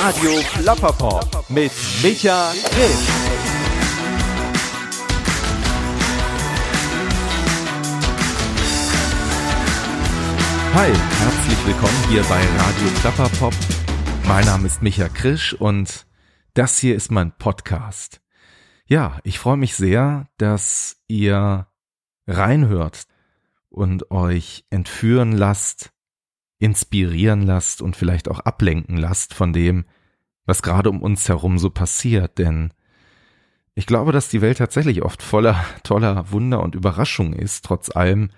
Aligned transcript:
Radio 0.00 0.30
Plapperpop 0.52 1.50
mit 1.50 1.72
Micha 2.04 2.52
Grimm. 2.52 2.98
Hi, 10.72 10.86
herzlich 10.86 11.66
willkommen 11.66 12.08
hier 12.10 12.22
bei 12.22 12.40
Radio 12.40 12.88
Plapperpop. 13.00 13.54
Mein 14.28 14.44
Name 14.44 14.68
ist 14.68 14.82
Micha 14.82 15.08
Krisch 15.08 15.54
und 15.54 16.06
das 16.54 16.78
hier 16.78 16.94
ist 16.94 17.10
mein 17.10 17.36
Podcast. 17.36 18.20
Ja, 18.86 19.18
ich 19.24 19.40
freue 19.40 19.56
mich 19.56 19.74
sehr, 19.74 20.28
dass 20.36 21.02
ihr 21.08 21.66
reinhört 22.28 23.02
und 23.68 24.12
euch 24.12 24.64
entführen 24.70 25.32
lasst, 25.32 25.90
inspirieren 26.58 27.42
lasst 27.42 27.82
und 27.82 27.96
vielleicht 27.96 28.28
auch 28.28 28.40
ablenken 28.40 28.96
lasst 28.96 29.34
von 29.34 29.52
dem, 29.52 29.84
was 30.44 30.62
gerade 30.62 30.90
um 30.90 31.02
uns 31.02 31.28
herum 31.28 31.58
so 31.58 31.70
passiert, 31.70 32.38
denn 32.38 32.72
ich 33.74 33.86
glaube, 33.86 34.10
dass 34.10 34.28
die 34.28 34.40
Welt 34.40 34.58
tatsächlich 34.58 35.02
oft 35.02 35.22
voller 35.22 35.64
toller 35.84 36.32
Wunder 36.32 36.62
und 36.62 36.74
Überraschungen 36.74 37.34
ist, 37.34 37.64
trotz 37.64 37.94
allem, 37.94 38.30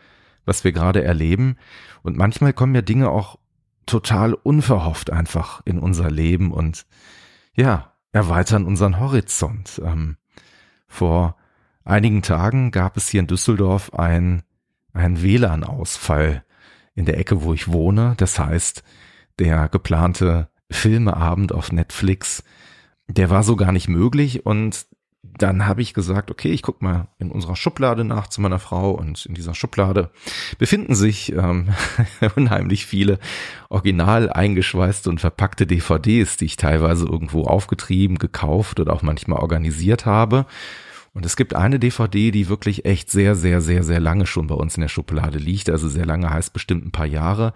was 0.44 0.64
wir 0.64 0.72
gerade 0.72 1.02
erleben. 1.02 1.56
Und 2.02 2.18
manchmal 2.18 2.52
kommen 2.52 2.74
ja 2.74 2.82
Dinge 2.82 3.08
auch 3.08 3.38
total 3.86 4.34
unverhofft 4.34 5.10
einfach 5.10 5.62
in 5.64 5.78
unser 5.78 6.10
Leben 6.10 6.52
und 6.52 6.84
ja, 7.54 7.94
erweitern 8.12 8.66
unseren 8.66 9.00
Horizont. 9.00 9.80
Ähm, 9.82 10.18
vor 10.86 11.36
einigen 11.84 12.20
Tagen 12.20 12.70
gab 12.70 12.96
es 12.98 13.08
hier 13.08 13.20
in 13.20 13.26
Düsseldorf 13.26 13.94
ein, 13.94 14.42
ein 14.92 15.22
WLAN-Ausfall 15.22 16.44
in 16.94 17.04
der 17.04 17.18
Ecke, 17.18 17.42
wo 17.42 17.54
ich 17.54 17.68
wohne. 17.68 18.14
Das 18.16 18.38
heißt, 18.38 18.82
der 19.38 19.68
geplante 19.68 20.48
Filmeabend 20.70 21.52
auf 21.52 21.72
Netflix, 21.72 22.44
der 23.08 23.30
war 23.30 23.42
so 23.42 23.56
gar 23.56 23.72
nicht 23.72 23.88
möglich 23.88 24.46
und 24.46 24.86
dann 25.22 25.66
habe 25.66 25.82
ich 25.82 25.94
gesagt, 25.94 26.30
okay, 26.30 26.50
ich 26.50 26.62
guck 26.62 26.80
mal 26.80 27.08
in 27.18 27.30
unserer 27.30 27.56
Schublade 27.56 28.04
nach 28.04 28.28
zu 28.28 28.40
meiner 28.40 28.58
Frau 28.58 28.92
und 28.92 29.26
in 29.26 29.34
dieser 29.34 29.54
Schublade 29.54 30.10
befinden 30.58 30.94
sich 30.94 31.32
ähm, 31.32 31.68
unheimlich 32.36 32.86
viele 32.86 33.18
original 33.68 34.30
eingeschweißte 34.30 35.10
und 35.10 35.20
verpackte 35.20 35.66
DVDs, 35.66 36.36
die 36.36 36.46
ich 36.46 36.56
teilweise 36.56 37.06
irgendwo 37.06 37.44
aufgetrieben, 37.44 38.18
gekauft 38.18 38.80
oder 38.80 38.92
auch 38.92 39.02
manchmal 39.02 39.40
organisiert 39.40 40.06
habe. 40.06 40.46
Und 41.12 41.26
es 41.26 41.36
gibt 41.36 41.54
eine 41.54 41.78
DVD, 41.78 42.30
die 42.30 42.48
wirklich 42.48 42.84
echt 42.84 43.10
sehr, 43.10 43.34
sehr, 43.34 43.60
sehr, 43.60 43.82
sehr 43.82 44.00
lange 44.00 44.26
schon 44.26 44.46
bei 44.46 44.54
uns 44.54 44.76
in 44.76 44.82
der 44.82 44.88
Schublade 44.88 45.38
liegt. 45.38 45.68
Also 45.68 45.88
sehr 45.88 46.06
lange 46.06 46.30
heißt 46.30 46.52
bestimmt 46.52 46.86
ein 46.86 46.92
paar 46.92 47.06
Jahre. 47.06 47.52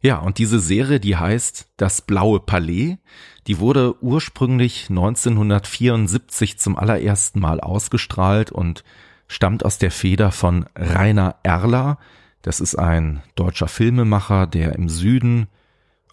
Ja, 0.00 0.18
und 0.18 0.38
diese 0.38 0.60
Serie, 0.60 1.00
die 1.00 1.16
heißt 1.16 1.68
Das 1.76 2.02
Blaue 2.02 2.40
Palais, 2.40 2.98
die 3.46 3.58
wurde 3.60 4.02
ursprünglich 4.02 4.86
1974 4.90 6.58
zum 6.58 6.76
allerersten 6.76 7.40
Mal 7.40 7.60
ausgestrahlt 7.60 8.50
und 8.52 8.84
stammt 9.28 9.64
aus 9.64 9.78
der 9.78 9.90
Feder 9.90 10.32
von 10.32 10.66
Rainer 10.76 11.36
Erler. 11.42 11.98
Das 12.42 12.60
ist 12.60 12.76
ein 12.76 13.22
deutscher 13.34 13.68
Filmemacher, 13.68 14.46
der 14.46 14.74
im 14.74 14.88
Süden 14.88 15.48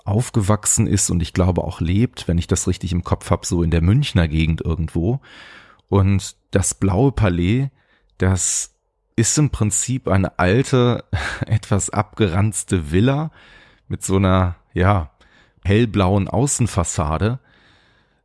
aufgewachsen 0.05 0.88
ist 0.88 1.09
und 1.09 1.22
ich 1.22 1.33
glaube 1.33 1.63
auch 1.63 1.80
lebt, 1.80 2.28
wenn 2.28 2.38
ich 2.38 2.47
das 2.47 2.67
richtig 2.67 2.91
im 2.91 3.03
Kopf 3.03 3.30
habe, 3.31 3.45
so 3.45 3.63
in 3.63 3.72
der 3.72 3.81
Münchner 3.81 4.28
Gegend 4.28 4.61
irgendwo. 4.61 5.22
Und 5.94 6.38
das 6.49 6.73
Blaue 6.73 7.11
Palais, 7.11 7.69
das 8.17 8.73
ist 9.16 9.38
im 9.38 9.52
Prinzip 9.52 10.08
eine 10.08 10.39
alte, 10.39 11.03
etwas 11.45 11.91
abgeranzte 11.91 12.91
Villa, 12.91 13.30
mit 13.88 14.02
so 14.03 14.16
einer, 14.16 14.55
ja, 14.73 15.11
hellblauen 15.63 16.27
Außenfassade, 16.27 17.38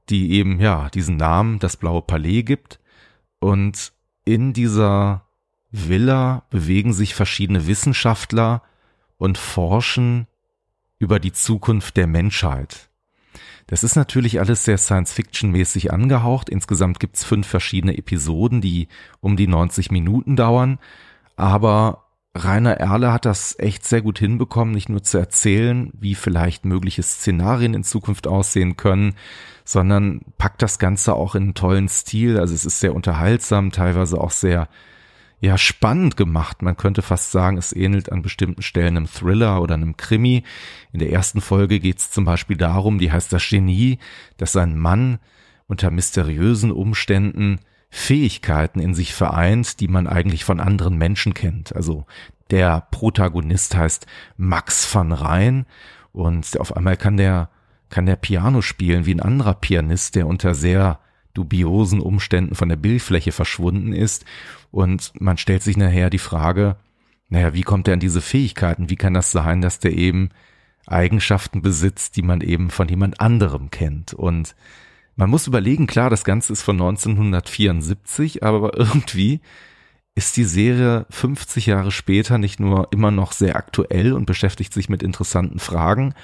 die 0.09 0.33
eben, 0.33 0.61
ja, 0.61 0.89
diesen 0.89 1.19
Namen, 1.19 1.59
das 1.59 1.77
Blaue 1.77 2.01
Palais 2.01 2.43
gibt. 2.43 2.81
Und 3.39 3.93
in 4.25 4.55
dieser 4.55 5.27
Villa 5.71 6.45
bewegen 6.49 6.95
sich 6.95 7.15
verschiedene 7.15 7.67
Wissenschaftler 7.67 8.63
und 9.19 9.37
forschen 9.37 10.27
über 10.99 11.21
die 11.21 11.33
Zukunft 11.33 11.99
der 11.99 12.07
Menschheit. 12.07 12.88
Das 13.69 13.85
ist 13.85 13.97
natürlich 13.97 14.41
alles 14.41 14.65
sehr 14.65 14.79
Science-Fiction-mäßig 14.79 15.93
angehaucht. 15.93 16.49
Insgesamt 16.49 17.01
gibt's 17.01 17.23
fünf 17.23 17.47
verschiedene 17.47 17.97
Episoden, 17.97 18.61
die 18.63 18.89
um 19.21 19.37
die 19.37 19.47
90 19.47 19.91
Minuten 19.91 20.37
dauern. 20.37 20.79
Aber 21.37 22.07
Rainer 22.35 22.79
Erle 22.79 23.13
hat 23.13 23.27
das 23.27 23.59
echt 23.59 23.85
sehr 23.85 24.01
gut 24.01 24.19
hinbekommen, 24.19 24.73
nicht 24.73 24.89
nur 24.89 25.03
zu 25.03 25.19
erzählen, 25.19 25.93
wie 25.93 26.15
vielleicht 26.15 26.65
mögliche 26.65 27.03
Szenarien 27.03 27.75
in 27.75 27.85
Zukunft 27.85 28.27
aussehen 28.27 28.77
können, 28.77 29.15
sondern 29.65 30.23
packt 30.39 30.63
das 30.63 30.79
Ganze 30.79 31.15
auch 31.15 31.35
in 31.35 31.43
einen 31.45 31.55
tollen 31.55 31.89
Stil. 31.91 32.39
Also 32.39 32.55
es 32.55 32.65
ist 32.65 32.81
sehr 32.81 32.95
unterhaltsam, 32.95 33.71
teilweise 33.71 34.19
auch 34.19 34.31
sehr 34.31 34.69
ja 35.41 35.57
spannend 35.57 36.17
gemacht. 36.17 36.63
Man 36.63 36.77
könnte 36.77 37.03
fast 37.03 37.31
sagen, 37.31 37.59
es 37.59 37.73
ähnelt 37.73 38.11
an 38.11 38.23
bestimmten 38.23 38.63
Stellen 38.63 38.97
einem 38.97 39.07
Thriller 39.07 39.63
oder 39.63 39.75
einem 39.75 39.97
Krimi. 39.97 40.43
In 40.93 40.99
der 40.99 41.13
ersten 41.13 41.41
Folge 41.41 41.81
geht 41.81 41.99
es 41.99 42.11
zum 42.11 42.25
Beispiel 42.25 42.57
darum, 42.57 42.99
die 42.99 43.13
heißt 43.13 43.33
das 43.33 43.49
Genie, 43.49 43.99
dass 44.37 44.57
ein 44.57 44.77
Mann 44.77 45.19
unter 45.67 45.91
mysteriösen 45.91 46.73
Umständen 46.73 47.61
Fähigkeiten 47.91 48.81
in 48.81 48.95
sich 48.95 49.15
vereint, 49.15 49.81
die 49.81 49.89
man 49.89 50.07
eigentlich 50.07 50.45
von 50.45 50.61
anderen 50.61 50.99
Menschen 50.99 51.35
kennt. 51.35 51.75
Also 51.75 52.05
der 52.51 52.87
Protagonist 52.91 53.77
heißt 53.77 54.07
Max 54.37 54.93
van 54.95 55.13
Rijn 55.13 55.67
und 56.13 56.59
auf 56.59 56.77
einmal 56.77 56.97
kann 56.97 57.17
der 57.17 57.51
kann 57.91 58.05
der 58.05 58.17
Piano 58.17 58.61
spielen 58.61 59.07
wie 59.07 59.15
ein 59.15 59.21
anderer 59.21 59.55
Pianist, 59.55 60.15
der 60.15 60.27
unter 60.27 60.55
sehr 60.55 61.01
dubiosen 61.39 62.01
Umständen 62.01 62.57
von 62.57 62.69
der 62.69 62.77
Bildfläche 62.77 63.31
verschwunden 63.31 63.93
ist 63.93 64.25
und 64.73 65.13
man 65.21 65.39
stellt 65.39 65.63
sich 65.63 65.77
nachher 65.77 66.11
die 66.11 66.19
Frage, 66.19 66.77
naja, 67.29 67.55
wie 67.55 67.63
kommt 67.63 67.87
er 67.87 67.95
an 67.95 68.01
diese 68.01 68.21
Fähigkeiten? 68.21 68.91
Wie 68.91 68.97
kann 68.97 69.15
das 69.15 69.31
sein, 69.31 69.61
dass 69.61 69.79
der 69.79 69.93
eben 69.93 70.31
Eigenschaften 70.87 71.63
besitzt, 71.63 72.17
die 72.17 72.23
man 72.23 72.41
eben 72.41 72.71
von 72.71 72.89
jemand 72.89 73.21
anderem 73.21 73.71
kennt? 73.71 74.15
Und 74.15 74.57
man 75.15 75.31
muss 75.31 75.47
überlegen, 75.47 75.87
klar, 75.87 76.11
das 76.11 76.25
Ganze 76.25 76.53
ist 76.53 76.63
von 76.63 76.77
1974, 76.77 78.43
aber 78.43 78.77
irgendwie 78.77 79.41
ist 80.17 80.37
die 80.37 80.45
Serie 80.45 81.07
50 81.11 81.67
Jahre 81.67 81.93
später 81.93 82.39
nicht 82.39 82.59
nur 82.59 82.89
immer 82.91 83.13
noch 83.13 83.31
sehr 83.31 83.55
aktuell 83.55 84.13
und 84.13 84.27
beschäftigt 84.27 84.73
sich 84.73 84.89
mit 84.89 85.05
interessanten 85.05 85.61
Fragen, 85.61 86.15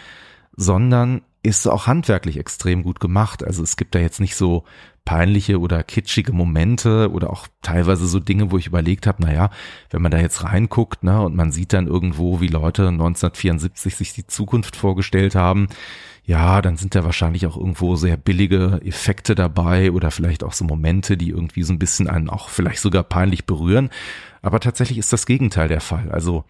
sondern 0.56 1.22
ist 1.42 1.66
auch 1.69 1.87
handwerklich 1.87 2.38
extrem 2.38 2.82
gut 2.82 3.00
gemacht. 3.00 3.44
Also 3.44 3.62
es 3.62 3.76
gibt 3.76 3.94
da 3.94 3.98
jetzt 3.98 4.19
nicht 4.19 4.34
so 4.34 4.65
peinliche 5.04 5.60
oder 5.60 5.82
kitschige 5.82 6.32
Momente 6.32 7.10
oder 7.12 7.31
auch 7.31 7.47
teilweise 7.60 8.06
so 8.06 8.19
Dinge, 8.19 8.50
wo 8.50 8.56
ich 8.56 8.66
überlegt 8.66 9.06
habe, 9.06 9.22
naja, 9.22 9.50
wenn 9.91 10.00
man 10.00 10.10
da 10.10 10.19
jetzt 10.19 10.44
reinguckt, 10.44 11.04
ne, 11.04 11.20
und 11.20 11.37
man 11.37 11.53
sieht 11.53 11.75
dann 11.75 11.87
irgendwo, 11.87 12.41
wie 12.41 12.47
Leute 12.47 12.88
1974 12.88 13.97
sich 13.97 14.14
die 14.14 14.26
Zukunft 14.26 14.76
vorgestellt 14.76 15.34
haben, 15.34 15.69
ja, 16.25 16.62
dann 16.62 16.78
sind 16.78 16.94
da 16.94 17.04
wahrscheinlich 17.04 17.47
auch 17.47 17.59
irgendwo 17.59 17.97
sehr 17.97 18.16
billige 18.16 18.81
Effekte 18.82 19.34
dabei 19.34 19.93
oder 19.93 20.10
vielleicht 20.10 20.43
auch 20.43 20.54
so 20.54 20.64
Momente, 20.64 21.19
die 21.19 21.28
irgendwie 21.28 21.64
so 21.64 21.75
ein 21.75 21.78
bisschen 21.78 22.09
einen 22.09 22.31
auch 22.31 22.48
vielleicht 22.48 22.81
sogar 22.81 23.03
peinlich 23.03 23.44
berühren. 23.44 23.91
Aber 24.41 24.59
tatsächlich 24.60 24.97
ist 24.97 25.12
das 25.12 25.26
Gegenteil 25.26 25.69
der 25.69 25.82
Fall. 25.82 26.10
Also, 26.10 26.44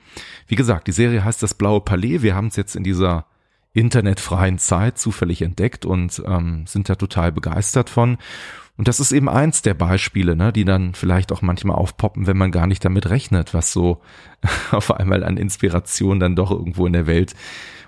wie 0.47 0.55
gesagt, 0.55 0.87
die 0.87 0.93
Serie 0.93 1.25
heißt 1.25 1.43
das 1.43 1.55
Blaue 1.55 1.81
Palais. 1.81 2.23
Wir 2.23 2.37
haben 2.37 2.49
es 2.49 2.57
jetzt 2.57 2.77
in 2.77 2.85
dieser 2.85 3.27
internetfreien 3.75 4.59
Zeit 4.59 4.99
zufällig 4.99 5.43
entdeckt 5.43 5.85
und 5.85 6.23
ähm, 6.27 6.65
sind 6.67 6.89
da 6.89 6.95
total 6.95 7.33
begeistert 7.33 7.91
von. 7.91 8.17
Und 8.77 8.89
das 8.89 8.99
ist 8.99 9.13
eben 9.13 9.29
eins 9.29 9.63
der 9.63 9.75
Beispiele, 9.75 10.35
ne, 10.35 10.53
die 10.53 10.65
dann 10.65 10.95
vielleicht 10.95 11.31
auch 11.33 11.43
manchmal 11.43 11.77
aufpoppen, 11.77 12.27
wenn 12.27 12.37
man 12.37 12.51
gar 12.51 12.67
nicht 12.67 12.85
damit 12.85 13.11
rechnet, 13.11 13.53
was 13.53 13.73
so 13.73 14.01
auf 14.71 14.91
einmal 14.93 15.23
an 15.23 15.37
Inspiration 15.37 16.19
dann 16.19 16.37
doch 16.37 16.51
irgendwo 16.51 16.87
in 16.87 16.93
der 16.93 17.07
Welt 17.07 17.35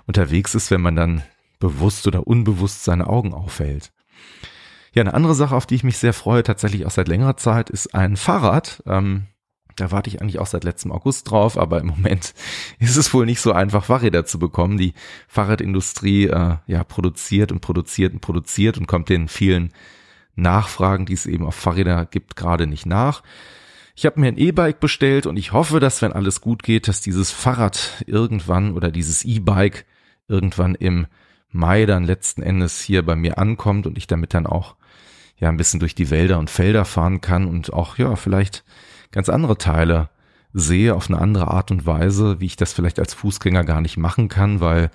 unterwegs 0.05 0.55
ist, 0.55 0.71
wenn 0.71 0.81
man 0.81 0.95
dann 0.95 1.23
bewusst 1.59 2.05
oder 2.07 2.27
unbewusst 2.27 2.83
seine 2.83 3.07
Augen 3.07 3.33
aufhält. 3.33 3.91
Ja, 4.93 5.01
eine 5.01 5.13
andere 5.13 5.35
Sache, 5.35 5.55
auf 5.55 5.65
die 5.65 5.75
ich 5.75 5.83
mich 5.83 5.97
sehr 5.97 6.13
freue, 6.13 6.43
tatsächlich 6.43 6.85
auch 6.85 6.91
seit 6.91 7.07
längerer 7.07 7.37
Zeit, 7.37 7.69
ist 7.69 7.93
ein 7.93 8.15
Fahrrad. 8.15 8.81
Ähm, 8.85 9.27
da 9.77 9.91
warte 9.91 10.09
ich 10.09 10.21
eigentlich 10.21 10.39
auch 10.39 10.47
seit 10.47 10.63
letztem 10.63 10.91
August 10.91 11.29
drauf, 11.31 11.57
aber 11.57 11.79
im 11.79 11.87
Moment 11.87 12.33
ist 12.79 12.97
es 12.97 13.13
wohl 13.13 13.25
nicht 13.25 13.39
so 13.39 13.53
einfach, 13.53 13.85
Fahrräder 13.85 14.25
zu 14.25 14.39
bekommen. 14.39 14.77
Die 14.77 14.93
Fahrradindustrie 15.27 16.25
äh, 16.25 16.57
ja 16.67 16.83
produziert 16.83 17.51
und 17.51 17.61
produziert 17.61 18.13
und 18.13 18.19
produziert 18.19 18.77
und 18.77 18.87
kommt 18.87 19.09
den 19.09 19.27
vielen 19.27 19.71
Nachfragen, 20.35 21.05
die 21.05 21.13
es 21.13 21.25
eben 21.25 21.45
auf 21.45 21.55
Fahrräder 21.55 22.05
gibt, 22.05 22.35
gerade 22.35 22.67
nicht 22.67 22.85
nach. 22.85 23.23
Ich 23.95 24.05
habe 24.05 24.19
mir 24.19 24.27
ein 24.27 24.37
E-Bike 24.37 24.79
bestellt 24.79 25.25
und 25.25 25.37
ich 25.37 25.53
hoffe, 25.53 25.79
dass 25.79 26.01
wenn 26.01 26.13
alles 26.13 26.41
gut 26.41 26.61
geht, 26.61 26.87
dass 26.87 27.01
dieses 27.01 27.31
Fahrrad 27.31 28.03
irgendwann 28.05 28.73
oder 28.73 28.91
dieses 28.91 29.25
E-Bike 29.25 29.85
irgendwann 30.27 30.75
im 30.75 31.07
Mai 31.49 31.85
dann 31.85 32.03
letzten 32.03 32.43
Endes 32.43 32.81
hier 32.81 33.03
bei 33.03 33.15
mir 33.15 33.37
ankommt 33.39 33.87
und 33.87 33.97
ich 33.97 34.05
damit 34.05 34.33
dann 34.33 34.45
auch 34.45 34.75
ja 35.39 35.49
ein 35.49 35.57
bisschen 35.57 35.79
durch 35.79 35.95
die 35.95 36.09
Wälder 36.09 36.37
und 36.39 36.49
Felder 36.49 36.85
fahren 36.85 37.21
kann 37.21 37.47
und 37.47 37.73
auch 37.73 37.97
ja 37.97 38.15
vielleicht 38.15 38.63
ganz 39.11 39.29
andere 39.29 39.57
Teile 39.57 40.09
sehe 40.53 40.95
auf 40.95 41.09
eine 41.09 41.19
andere 41.19 41.49
Art 41.49 41.71
und 41.71 41.85
Weise, 41.85 42.39
wie 42.39 42.45
ich 42.45 42.55
das 42.55 42.73
vielleicht 42.73 42.99
als 42.99 43.13
Fußgänger 43.13 43.63
gar 43.63 43.81
nicht 43.81 43.97
machen 43.97 44.27
kann, 44.27 44.59
weil 44.59 44.89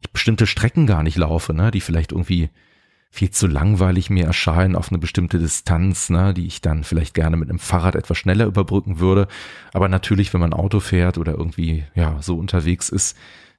ich 0.00 0.10
bestimmte 0.10 0.46
Strecken 0.46 0.86
gar 0.86 1.02
nicht 1.02 1.16
laufe, 1.16 1.52
ne, 1.52 1.70
die 1.70 1.80
vielleicht 1.80 2.12
irgendwie 2.12 2.50
viel 3.10 3.30
zu 3.30 3.46
langweilig 3.46 4.10
mir 4.10 4.26
erscheinen 4.26 4.76
auf 4.76 4.90
eine 4.90 4.98
bestimmte 4.98 5.38
Distanz, 5.38 6.10
ne, 6.10 6.34
die 6.34 6.46
ich 6.46 6.60
dann 6.60 6.84
vielleicht 6.84 7.14
gerne 7.14 7.36
mit 7.36 7.48
einem 7.48 7.58
Fahrrad 7.58 7.94
etwas 7.94 8.18
schneller 8.18 8.46
überbrücken 8.46 8.98
würde. 8.98 9.26
Aber 9.72 9.88
natürlich, 9.88 10.32
wenn 10.34 10.40
man 10.40 10.52
Auto 10.52 10.80
fährt 10.80 11.18
oder 11.18 11.32
irgendwie 11.32 11.84
ja 11.94 12.20
so 12.20 12.36
unterwegs 12.36 12.88
ist, 12.88 13.16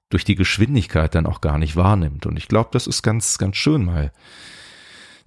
durch 0.10 0.24
die 0.24 0.36
Geschwindigkeit 0.36 1.16
dann 1.16 1.26
auch 1.26 1.42
gar 1.42 1.58
nicht 1.58 1.76
wahrnimmt. 1.76 2.26
Und 2.26 2.38
ich 2.38 2.48
glaube, 2.48 2.70
das 2.72 2.88
ist 2.88 3.02
ganz, 3.02 3.38
ganz 3.38 3.58
schön 3.58 3.84
mal 3.84 4.12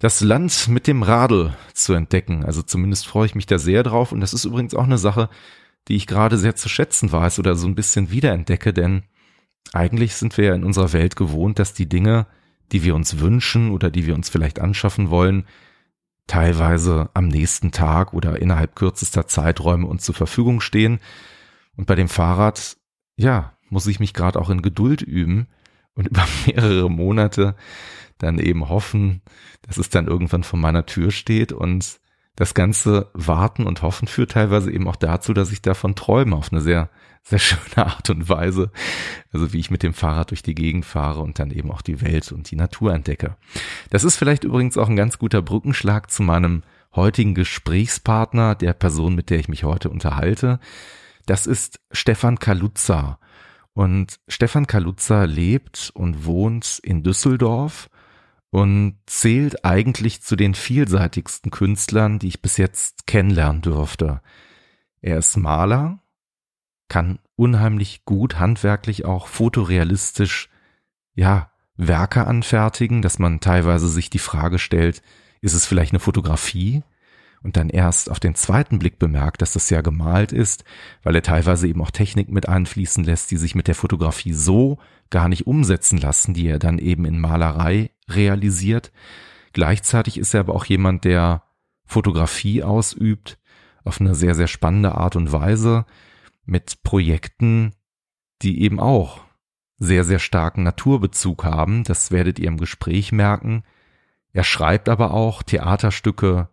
das 0.00 0.22
Land 0.22 0.66
mit 0.68 0.86
dem 0.86 1.02
Radl 1.02 1.54
zu 1.74 1.92
entdecken. 1.92 2.44
Also 2.44 2.62
zumindest 2.62 3.06
freue 3.06 3.26
ich 3.26 3.34
mich 3.34 3.46
da 3.46 3.58
sehr 3.58 3.82
drauf. 3.82 4.12
Und 4.12 4.20
das 4.20 4.32
ist 4.32 4.46
übrigens 4.46 4.74
auch 4.74 4.84
eine 4.84 4.98
Sache, 4.98 5.28
die 5.88 5.94
ich 5.94 6.06
gerade 6.06 6.38
sehr 6.38 6.56
zu 6.56 6.68
schätzen 6.68 7.12
weiß 7.12 7.38
oder 7.38 7.54
so 7.54 7.68
ein 7.68 7.74
bisschen 7.74 8.10
wiederentdecke, 8.10 8.72
denn 8.72 9.04
eigentlich 9.72 10.14
sind 10.14 10.36
wir 10.36 10.46
ja 10.46 10.54
in 10.54 10.64
unserer 10.64 10.92
Welt 10.92 11.16
gewohnt, 11.16 11.58
dass 11.58 11.74
die 11.74 11.88
Dinge, 11.88 12.26
die 12.72 12.82
wir 12.82 12.94
uns 12.94 13.20
wünschen 13.20 13.70
oder 13.70 13.90
die 13.90 14.06
wir 14.06 14.14
uns 14.14 14.30
vielleicht 14.30 14.58
anschaffen 14.58 15.10
wollen, 15.10 15.46
teilweise 16.26 17.10
am 17.12 17.28
nächsten 17.28 17.70
Tag 17.70 18.14
oder 18.14 18.40
innerhalb 18.40 18.76
kürzester 18.76 19.26
Zeiträume 19.26 19.86
uns 19.86 20.04
zur 20.04 20.14
Verfügung 20.14 20.60
stehen. 20.60 20.98
Und 21.76 21.86
bei 21.86 21.94
dem 21.94 22.08
Fahrrad, 22.08 22.76
ja, 23.16 23.52
muss 23.68 23.86
ich 23.86 24.00
mich 24.00 24.14
gerade 24.14 24.38
auch 24.40 24.48
in 24.48 24.62
Geduld 24.62 25.02
üben 25.02 25.46
und 25.94 26.06
über 26.08 26.26
mehrere 26.46 26.90
Monate 26.90 27.54
dann 28.20 28.38
eben 28.38 28.68
hoffen, 28.68 29.22
dass 29.62 29.76
es 29.76 29.90
dann 29.90 30.06
irgendwann 30.06 30.44
vor 30.44 30.58
meiner 30.58 30.86
Tür 30.86 31.10
steht 31.10 31.52
und 31.52 32.00
das 32.36 32.54
ganze 32.54 33.10
Warten 33.12 33.66
und 33.66 33.82
Hoffen 33.82 34.08
führt 34.08 34.30
teilweise 34.30 34.72
eben 34.72 34.88
auch 34.88 34.96
dazu, 34.96 35.34
dass 35.34 35.52
ich 35.52 35.60
davon 35.60 35.94
träume 35.94 36.34
auf 36.34 36.50
eine 36.50 36.62
sehr, 36.62 36.88
sehr 37.22 37.38
schöne 37.40 37.86
Art 37.86 38.08
und 38.08 38.30
Weise. 38.30 38.70
Also 39.30 39.52
wie 39.52 39.58
ich 39.58 39.70
mit 39.70 39.82
dem 39.82 39.92
Fahrrad 39.92 40.30
durch 40.30 40.42
die 40.42 40.54
Gegend 40.54 40.86
fahre 40.86 41.20
und 41.20 41.38
dann 41.38 41.50
eben 41.50 41.70
auch 41.70 41.82
die 41.82 42.00
Welt 42.00 42.32
und 42.32 42.50
die 42.50 42.56
Natur 42.56 42.94
entdecke. 42.94 43.36
Das 43.90 44.04
ist 44.04 44.16
vielleicht 44.16 44.44
übrigens 44.44 44.78
auch 44.78 44.88
ein 44.88 44.96
ganz 44.96 45.18
guter 45.18 45.42
Brückenschlag 45.42 46.10
zu 46.10 46.22
meinem 46.22 46.62
heutigen 46.94 47.34
Gesprächspartner, 47.34 48.54
der 48.54 48.72
Person, 48.72 49.14
mit 49.14 49.28
der 49.28 49.38
ich 49.38 49.48
mich 49.48 49.64
heute 49.64 49.90
unterhalte. 49.90 50.60
Das 51.26 51.46
ist 51.46 51.80
Stefan 51.92 52.38
Kaluza. 52.38 53.18
Und 53.74 54.18
Stefan 54.28 54.66
Kaluza 54.66 55.24
lebt 55.24 55.90
und 55.94 56.24
wohnt 56.24 56.80
in 56.82 57.02
Düsseldorf 57.02 57.89
und 58.50 58.98
zählt 59.06 59.64
eigentlich 59.64 60.22
zu 60.22 60.36
den 60.36 60.54
vielseitigsten 60.54 61.50
Künstlern, 61.50 62.18
die 62.18 62.28
ich 62.28 62.42
bis 62.42 62.56
jetzt 62.56 63.06
kennenlernen 63.06 63.62
durfte. 63.62 64.20
Er 65.00 65.18
ist 65.18 65.36
Maler, 65.36 66.00
kann 66.88 67.20
unheimlich 67.36 68.04
gut 68.04 68.38
handwerklich 68.38 69.04
auch 69.04 69.28
fotorealistisch, 69.28 70.50
ja, 71.14 71.50
Werke 71.76 72.26
anfertigen, 72.26 73.00
dass 73.00 73.18
man 73.18 73.40
teilweise 73.40 73.88
sich 73.88 74.10
die 74.10 74.18
Frage 74.18 74.58
stellt, 74.58 75.02
ist 75.40 75.54
es 75.54 75.64
vielleicht 75.64 75.92
eine 75.92 76.00
Fotografie? 76.00 76.82
Und 77.42 77.56
dann 77.56 77.70
erst 77.70 78.10
auf 78.10 78.20
den 78.20 78.34
zweiten 78.34 78.78
Blick 78.78 78.98
bemerkt, 78.98 79.40
dass 79.40 79.54
das 79.54 79.70
ja 79.70 79.80
gemalt 79.80 80.30
ist, 80.30 80.64
weil 81.02 81.14
er 81.14 81.22
teilweise 81.22 81.66
eben 81.66 81.80
auch 81.80 81.90
Technik 81.90 82.28
mit 82.28 82.48
einfließen 82.48 83.02
lässt, 83.02 83.30
die 83.30 83.38
sich 83.38 83.54
mit 83.54 83.66
der 83.66 83.74
Fotografie 83.74 84.34
so 84.34 84.78
gar 85.08 85.28
nicht 85.28 85.46
umsetzen 85.46 85.98
lassen, 85.98 86.34
die 86.34 86.46
er 86.46 86.58
dann 86.58 86.78
eben 86.78 87.06
in 87.06 87.18
Malerei 87.18 87.90
realisiert. 88.08 88.92
Gleichzeitig 89.54 90.18
ist 90.18 90.34
er 90.34 90.40
aber 90.40 90.54
auch 90.54 90.66
jemand, 90.66 91.04
der 91.04 91.42
Fotografie 91.86 92.62
ausübt 92.62 93.38
auf 93.84 94.00
eine 94.00 94.14
sehr, 94.14 94.34
sehr 94.34 94.46
spannende 94.46 94.94
Art 94.94 95.16
und 95.16 95.32
Weise 95.32 95.86
mit 96.44 96.82
Projekten, 96.82 97.74
die 98.42 98.62
eben 98.62 98.78
auch 98.78 99.22
sehr, 99.78 100.04
sehr 100.04 100.18
starken 100.18 100.62
Naturbezug 100.62 101.44
haben. 101.44 101.84
Das 101.84 102.10
werdet 102.10 102.38
ihr 102.38 102.48
im 102.48 102.58
Gespräch 102.58 103.12
merken. 103.12 103.64
Er 104.32 104.44
schreibt 104.44 104.88
aber 104.88 105.12
auch 105.12 105.42
Theaterstücke, 105.42 106.50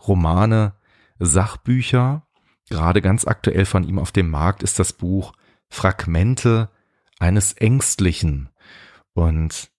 Romane, 0.00 0.74
Sachbücher. 1.18 2.26
Gerade 2.68 3.00
ganz 3.00 3.26
aktuell 3.26 3.64
von 3.64 3.84
ihm 3.84 3.98
auf 3.98 4.12
dem 4.12 4.30
Markt 4.30 4.62
ist 4.62 4.78
das 4.78 4.92
Buch 4.92 5.32
Fragmente 5.68 6.70
eines 7.18 7.52
Ängstlichen. 7.54 8.50
Und 9.14 9.70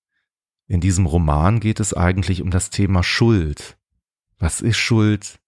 in 0.68 0.82
diesem 0.82 1.06
Roman 1.06 1.60
geht 1.60 1.80
es 1.80 1.94
eigentlich 1.94 2.42
um 2.42 2.52
das 2.52 2.70
Thema 2.70 3.04
Schuld. 3.04 3.78
Was 4.38 4.62
ist 4.62 4.78
Schuld? 4.78 5.40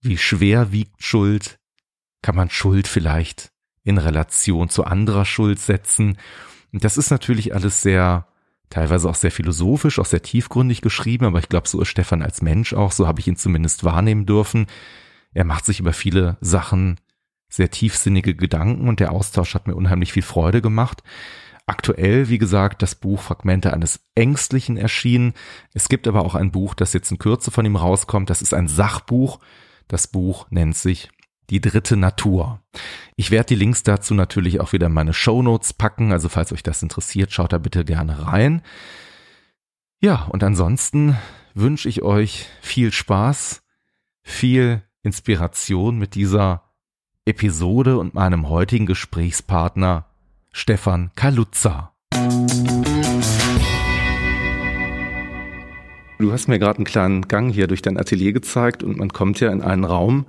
Wie 0.00 0.16
schwer 0.16 0.72
wiegt 0.72 1.02
Schuld? 1.02 1.58
Kann 2.22 2.36
man 2.36 2.50
Schuld 2.50 2.86
vielleicht 2.86 3.50
in 3.82 3.98
Relation 3.98 4.68
zu 4.68 4.84
anderer 4.84 5.24
Schuld 5.24 5.58
setzen? 5.58 6.18
Und 6.72 6.84
das 6.84 6.96
ist 6.96 7.10
natürlich 7.10 7.54
alles 7.54 7.82
sehr, 7.82 8.27
teilweise 8.70 9.08
auch 9.08 9.14
sehr 9.14 9.30
philosophisch, 9.30 9.98
auch 9.98 10.06
sehr 10.06 10.22
tiefgründig 10.22 10.82
geschrieben, 10.82 11.24
aber 11.24 11.38
ich 11.38 11.48
glaube, 11.48 11.68
so 11.68 11.80
ist 11.80 11.88
Stefan 11.88 12.22
als 12.22 12.42
Mensch 12.42 12.74
auch, 12.74 12.92
so 12.92 13.06
habe 13.06 13.20
ich 13.20 13.28
ihn 13.28 13.36
zumindest 13.36 13.84
wahrnehmen 13.84 14.26
dürfen. 14.26 14.66
Er 15.32 15.44
macht 15.44 15.64
sich 15.64 15.80
über 15.80 15.92
viele 15.92 16.36
Sachen 16.40 16.96
sehr 17.48 17.70
tiefsinnige 17.70 18.34
Gedanken 18.34 18.88
und 18.88 19.00
der 19.00 19.12
Austausch 19.12 19.54
hat 19.54 19.66
mir 19.66 19.74
unheimlich 19.74 20.12
viel 20.12 20.22
Freude 20.22 20.60
gemacht. 20.60 21.02
Aktuell, 21.66 22.28
wie 22.28 22.38
gesagt, 22.38 22.82
das 22.82 22.94
Buch 22.94 23.20
Fragmente 23.20 23.72
eines 23.72 24.00
Ängstlichen 24.14 24.76
erschienen. 24.76 25.34
Es 25.74 25.88
gibt 25.88 26.08
aber 26.08 26.24
auch 26.24 26.34
ein 26.34 26.50
Buch, 26.50 26.74
das 26.74 26.94
jetzt 26.94 27.10
in 27.10 27.18
Kürze 27.18 27.50
von 27.50 27.66
ihm 27.66 27.76
rauskommt. 27.76 28.30
Das 28.30 28.40
ist 28.40 28.54
ein 28.54 28.68
Sachbuch. 28.68 29.38
Das 29.86 30.06
Buch 30.06 30.46
nennt 30.50 30.76
sich 30.76 31.10
Die 31.50 31.62
dritte 31.62 31.96
Natur. 31.96 32.60
Ich 33.16 33.30
werde 33.30 33.46
die 33.46 33.54
Links 33.54 33.82
dazu 33.82 34.12
natürlich 34.12 34.60
auch 34.60 34.74
wieder 34.74 34.88
in 34.88 34.92
meine 34.92 35.14
Show 35.14 35.42
Notes 35.42 35.72
packen. 35.72 36.12
Also 36.12 36.28
falls 36.28 36.52
euch 36.52 36.62
das 36.62 36.82
interessiert, 36.82 37.32
schaut 37.32 37.54
da 37.54 37.58
bitte 37.58 37.86
gerne 37.86 38.26
rein. 38.26 38.60
Ja, 40.02 40.24
und 40.24 40.44
ansonsten 40.44 41.16
wünsche 41.54 41.88
ich 41.88 42.02
euch 42.02 42.46
viel 42.60 42.92
Spaß, 42.92 43.62
viel 44.22 44.82
Inspiration 45.02 45.98
mit 45.98 46.14
dieser 46.14 46.64
Episode 47.24 47.96
und 47.96 48.12
meinem 48.12 48.50
heutigen 48.50 48.84
Gesprächspartner 48.84 50.04
Stefan 50.52 51.12
Kaluza. 51.14 51.94
Du 56.18 56.32
hast 56.32 56.48
mir 56.48 56.58
gerade 56.58 56.76
einen 56.76 56.84
kleinen 56.84 57.22
Gang 57.22 57.52
hier 57.52 57.68
durch 57.68 57.80
dein 57.80 57.96
Atelier 57.96 58.32
gezeigt 58.32 58.82
und 58.82 58.98
man 58.98 59.08
kommt 59.08 59.40
ja 59.40 59.50
in 59.50 59.62
einen 59.62 59.84
Raum, 59.84 60.26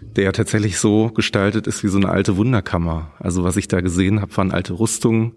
der 0.00 0.32
tatsächlich 0.32 0.78
so 0.78 1.10
gestaltet 1.10 1.66
ist 1.66 1.82
wie 1.84 1.88
so 1.88 1.98
eine 1.98 2.08
alte 2.08 2.36
Wunderkammer. 2.36 3.12
Also 3.18 3.44
was 3.44 3.56
ich 3.56 3.68
da 3.68 3.80
gesehen 3.80 4.20
habe, 4.20 4.36
waren 4.36 4.50
alte 4.50 4.78
Rüstungen, 4.78 5.32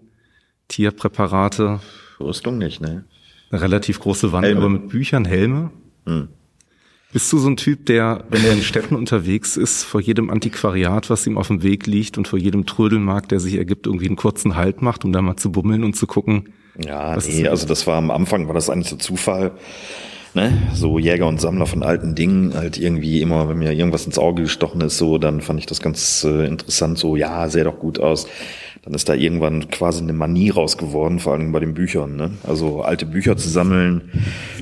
Tierpräparate. 0.68 1.80
Rüstung 2.20 2.58
nicht, 2.58 2.80
ne? 2.80 3.04
Eine 3.50 3.60
relativ 3.60 4.00
große 4.00 4.32
Wand, 4.32 4.46
Helme. 4.46 4.60
aber 4.60 4.70
mit 4.70 4.88
Büchern, 4.88 5.24
Helme. 5.24 5.70
Hm. 6.06 6.28
Bist 7.12 7.30
du 7.30 7.38
so 7.38 7.48
ein 7.48 7.58
Typ, 7.58 7.84
der, 7.86 8.24
wenn 8.30 8.42
er 8.42 8.54
in 8.54 8.62
Städten 8.62 8.94
unterwegs 8.96 9.58
ist, 9.58 9.82
vor 9.84 10.00
jedem 10.00 10.30
Antiquariat, 10.30 11.10
was 11.10 11.26
ihm 11.26 11.36
auf 11.36 11.48
dem 11.48 11.62
Weg 11.62 11.86
liegt 11.86 12.16
und 12.16 12.26
vor 12.26 12.38
jedem 12.38 12.64
Trödelmarkt, 12.64 13.32
der 13.32 13.40
sich 13.40 13.56
ergibt, 13.56 13.86
irgendwie 13.86 14.06
einen 14.06 14.16
kurzen 14.16 14.56
Halt 14.56 14.80
macht, 14.80 15.04
um 15.04 15.12
da 15.12 15.20
mal 15.20 15.36
zu 15.36 15.52
bummeln 15.52 15.84
und 15.84 15.94
zu 15.94 16.06
gucken? 16.06 16.48
Ja, 16.78 17.14
nee, 17.16 17.46
also 17.48 17.66
das 17.66 17.86
war 17.86 17.98
am 17.98 18.10
Anfang, 18.10 18.46
war 18.46 18.54
das 18.54 18.70
eigentlich 18.70 18.88
so 18.88 18.96
Zufall. 18.96 19.52
Ne? 20.34 20.62
So 20.72 20.98
Jäger 20.98 21.26
und 21.26 21.40
Sammler 21.40 21.66
von 21.66 21.82
alten 21.82 22.14
Dingen, 22.14 22.54
halt 22.54 22.78
irgendwie 22.78 23.20
immer, 23.20 23.48
wenn 23.48 23.58
mir 23.58 23.72
irgendwas 23.72 24.06
ins 24.06 24.18
Auge 24.18 24.42
gestochen 24.42 24.80
ist, 24.80 24.96
so, 24.96 25.18
dann 25.18 25.42
fand 25.42 25.60
ich 25.60 25.66
das 25.66 25.80
ganz 25.80 26.24
äh, 26.24 26.46
interessant, 26.46 26.98
so, 26.98 27.16
ja, 27.16 27.48
sähe 27.48 27.64
doch 27.64 27.78
gut 27.78 28.00
aus. 28.00 28.26
Dann 28.82 28.94
ist 28.94 29.08
da 29.08 29.14
irgendwann 29.14 29.68
quasi 29.68 30.02
eine 30.02 30.12
Manie 30.12 30.50
raus 30.50 30.76
geworden, 30.76 31.20
vor 31.20 31.34
allem 31.34 31.52
bei 31.52 31.60
den 31.60 31.74
Büchern. 31.74 32.16
Ne? 32.16 32.32
Also 32.42 32.82
alte 32.82 33.06
Bücher 33.06 33.36
zu 33.36 33.48
sammeln, 33.48 34.10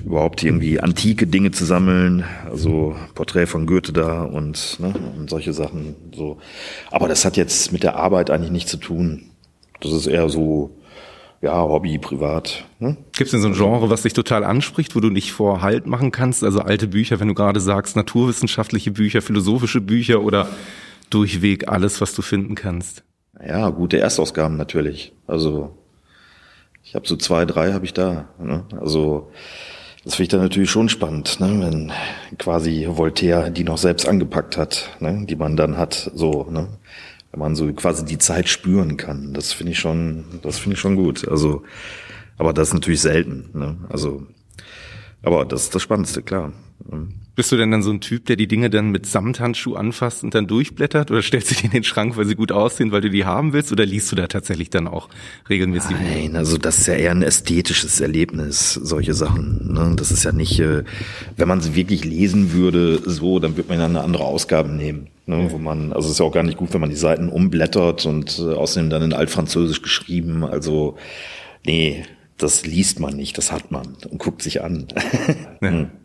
überhaupt 0.04 0.42
irgendwie 0.42 0.78
antike 0.80 1.26
Dinge 1.26 1.52
zu 1.52 1.64
sammeln, 1.64 2.24
also 2.50 2.96
Porträt 3.14 3.46
von 3.46 3.64
Goethe 3.64 3.92
da 3.92 4.24
und, 4.24 4.78
ne, 4.78 4.92
und 5.16 5.30
solche 5.30 5.54
Sachen. 5.54 5.94
So. 6.14 6.36
Aber 6.90 7.08
das 7.08 7.24
hat 7.24 7.38
jetzt 7.38 7.72
mit 7.72 7.82
der 7.82 7.96
Arbeit 7.96 8.30
eigentlich 8.30 8.50
nichts 8.50 8.70
zu 8.70 8.76
tun. 8.76 9.30
Das 9.80 9.92
ist 9.92 10.06
eher 10.06 10.28
so, 10.28 10.70
ja, 11.42 11.59
Hobby, 11.62 11.99
privat. 11.99 12.64
Ne? 12.78 12.97
Gibt 13.12 13.28
es 13.28 13.30
denn 13.30 13.40
so 13.40 13.49
ein 13.49 13.54
Genre, 13.54 13.88
was 13.88 14.02
dich 14.02 14.12
total 14.12 14.44
anspricht, 14.44 14.94
wo 14.94 15.00
du 15.00 15.09
nicht 15.09 15.32
vor 15.32 15.62
Halt 15.62 15.87
machen 15.87 16.11
kannst? 16.11 16.44
Also 16.44 16.61
alte 16.61 16.87
Bücher, 16.87 17.18
wenn 17.18 17.28
du 17.28 17.35
gerade 17.35 17.61
sagst, 17.61 17.97
naturwissenschaftliche 17.97 18.90
Bücher, 18.90 19.23
philosophische 19.23 19.80
Bücher 19.80 20.23
oder 20.23 20.49
durchweg 21.09 21.68
alles, 21.68 22.00
was 22.00 22.14
du 22.14 22.20
finden 22.20 22.54
kannst? 22.54 23.04
Ja, 23.47 23.70
gute 23.70 23.99
Erstausgaben 23.99 24.59
natürlich. 24.59 25.12
Also 25.26 25.75
ich 26.82 26.94
habe 26.94 27.09
so 27.09 27.16
zwei, 27.16 27.47
drei 27.47 27.73
habe 27.73 27.87
ich 27.87 27.94
da. 27.94 28.28
Ne? 28.38 28.64
Also 28.78 29.30
das 30.04 30.14
finde 30.16 30.23
ich 30.25 30.28
dann 30.28 30.40
natürlich 30.40 30.70
schon 30.70 30.90
spannend, 30.90 31.40
ne? 31.40 31.61
wenn 31.61 31.92
quasi 32.38 32.87
Voltaire 32.88 33.50
die 33.50 33.64
noch 33.64 33.78
selbst 33.78 34.06
angepackt 34.06 34.59
hat, 34.59 34.90
ne? 35.00 35.25
die 35.26 35.37
man 35.37 35.56
dann 35.56 35.78
hat, 35.78 36.11
so, 36.14 36.47
ne? 36.50 36.68
Wenn 37.30 37.40
man 37.40 37.54
so 37.54 37.72
quasi 37.72 38.04
die 38.04 38.18
Zeit 38.18 38.49
spüren 38.49 38.96
kann. 38.96 39.34
Das 39.34 39.52
finde 39.52 39.72
ich 39.72 39.78
schon, 39.78 40.25
das 40.42 40.58
finde 40.58 40.75
ich 40.75 40.80
schon 40.80 40.96
gut. 40.96 41.26
Also, 41.28 41.62
aber 42.38 42.52
das 42.52 42.68
ist 42.68 42.75
natürlich 42.75 43.00
selten. 43.00 43.50
Ne? 43.52 43.76
Also, 43.88 44.26
aber 45.22 45.44
das 45.44 45.64
ist 45.64 45.75
das 45.75 45.82
Spannendste, 45.82 46.22
klar. 46.22 46.52
Bist 47.40 47.52
du 47.52 47.56
denn 47.56 47.70
dann 47.70 47.82
so 47.82 47.90
ein 47.90 48.02
Typ, 48.02 48.26
der 48.26 48.37
die 48.37 48.47
Dinge 48.47 48.68
dann 48.68 48.90
mit 48.90 49.06
Samthandschuh 49.06 49.75
anfasst 49.75 50.23
und 50.23 50.35
dann 50.35 50.47
durchblättert 50.47 51.11
oder 51.11 51.23
stellst 51.23 51.50
du 51.50 51.54
die 51.54 51.64
in 51.64 51.70
den 51.70 51.85
Schrank, 51.85 52.18
weil 52.18 52.26
sie 52.26 52.35
gut 52.35 52.52
aussehen, 52.52 52.92
weil 52.92 53.00
du 53.00 53.09
die 53.09 53.25
haben 53.25 53.54
willst 53.54 53.73
oder 53.73 53.87
liest 53.87 54.12
du 54.12 54.16
da 54.16 54.26
tatsächlich 54.26 54.68
dann 54.68 54.87
auch 54.87 55.09
regelmäßig? 55.49 55.97
Nein, 56.02 56.37
also 56.37 56.59
das 56.59 56.76
ist 56.76 56.88
ja 56.88 56.92
eher 56.92 57.12
ein 57.12 57.23
ästhetisches 57.23 57.99
Erlebnis, 58.02 58.75
solche 58.75 59.14
Sachen. 59.14 59.73
Ne? 59.73 59.94
Das 59.97 60.11
ist 60.11 60.23
ja 60.23 60.32
nicht, 60.32 60.61
äh, 60.61 60.85
wenn 61.38 61.49
man 61.49 61.62
sie 61.62 61.75
wirklich 61.75 62.04
lesen 62.04 62.52
würde, 62.52 63.00
so, 63.06 63.38
dann 63.38 63.56
würde 63.56 63.70
man 63.70 63.78
ja 63.78 63.87
eine 63.87 64.02
andere 64.02 64.25
Ausgabe 64.25 64.68
nehmen. 64.68 65.06
Ne, 65.25 65.50
wo 65.50 65.56
man, 65.56 65.94
also 65.94 66.09
es 66.09 66.12
ist 66.12 66.18
ja 66.18 66.26
auch 66.26 66.32
gar 66.32 66.42
nicht 66.42 66.59
gut, 66.59 66.75
wenn 66.75 66.82
man 66.82 66.90
die 66.90 66.97
Seiten 66.97 67.30
umblättert 67.30 68.04
und 68.04 68.38
äh, 68.38 68.52
außerdem 68.52 68.90
dann 68.90 69.02
in 69.02 69.12
Altfranzösisch 69.14 69.80
geschrieben. 69.80 70.44
Also, 70.44 70.99
nee, 71.64 72.04
das 72.37 72.66
liest 72.66 73.00
man 73.00 73.16
nicht, 73.16 73.38
das 73.38 73.50
hat 73.50 73.70
man 73.70 73.97
und 74.11 74.18
guckt 74.18 74.42
sich 74.42 74.62
an. 74.62 74.88
Ja. 75.62 75.88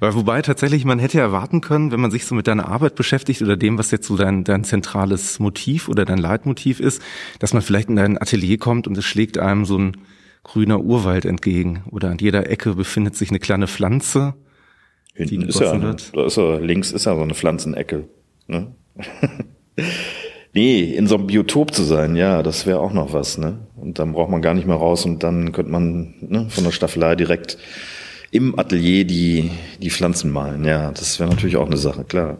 Wobei 0.00 0.42
tatsächlich, 0.42 0.84
man 0.84 0.98
hätte 0.98 1.18
erwarten 1.18 1.60
können, 1.60 1.92
wenn 1.92 2.00
man 2.00 2.10
sich 2.10 2.26
so 2.26 2.34
mit 2.34 2.46
deiner 2.46 2.68
Arbeit 2.68 2.94
beschäftigt 2.94 3.42
oder 3.42 3.56
dem, 3.56 3.78
was 3.78 3.90
jetzt 3.90 4.06
so 4.06 4.16
dein, 4.16 4.44
dein 4.44 4.64
zentrales 4.64 5.38
Motiv 5.38 5.88
oder 5.88 6.04
dein 6.04 6.18
Leitmotiv 6.18 6.80
ist, 6.80 7.02
dass 7.38 7.52
man 7.52 7.62
vielleicht 7.62 7.88
in 7.88 7.96
dein 7.96 8.20
Atelier 8.20 8.58
kommt 8.58 8.86
und 8.86 8.96
es 8.96 9.04
schlägt 9.04 9.38
einem 9.38 9.64
so 9.64 9.78
ein 9.78 9.96
grüner 10.44 10.80
Urwald 10.80 11.24
entgegen 11.24 11.82
oder 11.90 12.10
an 12.10 12.18
jeder 12.18 12.48
Ecke 12.50 12.74
befindet 12.74 13.16
sich 13.16 13.30
eine 13.30 13.38
kleine 13.38 13.66
Pflanze. 13.66 14.34
Hinten 15.14 15.42
ist 15.42 15.60
ja, 15.60 15.80
wird. 15.80 16.16
da 16.16 16.26
ist 16.26 16.38
er, 16.38 16.60
links 16.60 16.92
ist 16.92 17.06
ja 17.06 17.14
so 17.14 17.22
eine 17.22 17.34
Pflanzenecke. 17.34 18.08
Ne? 18.46 18.72
nee, 20.54 20.94
in 20.94 21.06
so 21.06 21.16
einem 21.16 21.26
Biotop 21.26 21.74
zu 21.74 21.82
sein, 21.82 22.16
ja, 22.16 22.42
das 22.42 22.66
wäre 22.66 22.80
auch 22.80 22.92
noch 22.92 23.12
was. 23.12 23.36
Ne? 23.36 23.58
Und 23.76 23.98
dann 23.98 24.12
braucht 24.12 24.30
man 24.30 24.42
gar 24.42 24.54
nicht 24.54 24.66
mehr 24.66 24.76
raus 24.76 25.04
und 25.04 25.22
dann 25.22 25.52
könnte 25.52 25.72
man 25.72 26.14
ne, 26.20 26.46
von 26.48 26.64
der 26.64 26.70
Staffelei 26.70 27.14
direkt 27.14 27.58
im 28.30 28.58
Atelier 28.58 29.04
die, 29.04 29.50
die 29.80 29.90
Pflanzen 29.90 30.30
malen. 30.30 30.64
Ja, 30.64 30.90
das 30.90 31.18
wäre 31.18 31.30
natürlich 31.30 31.56
auch 31.56 31.66
eine 31.66 31.76
Sache, 31.76 32.04
klar. 32.04 32.38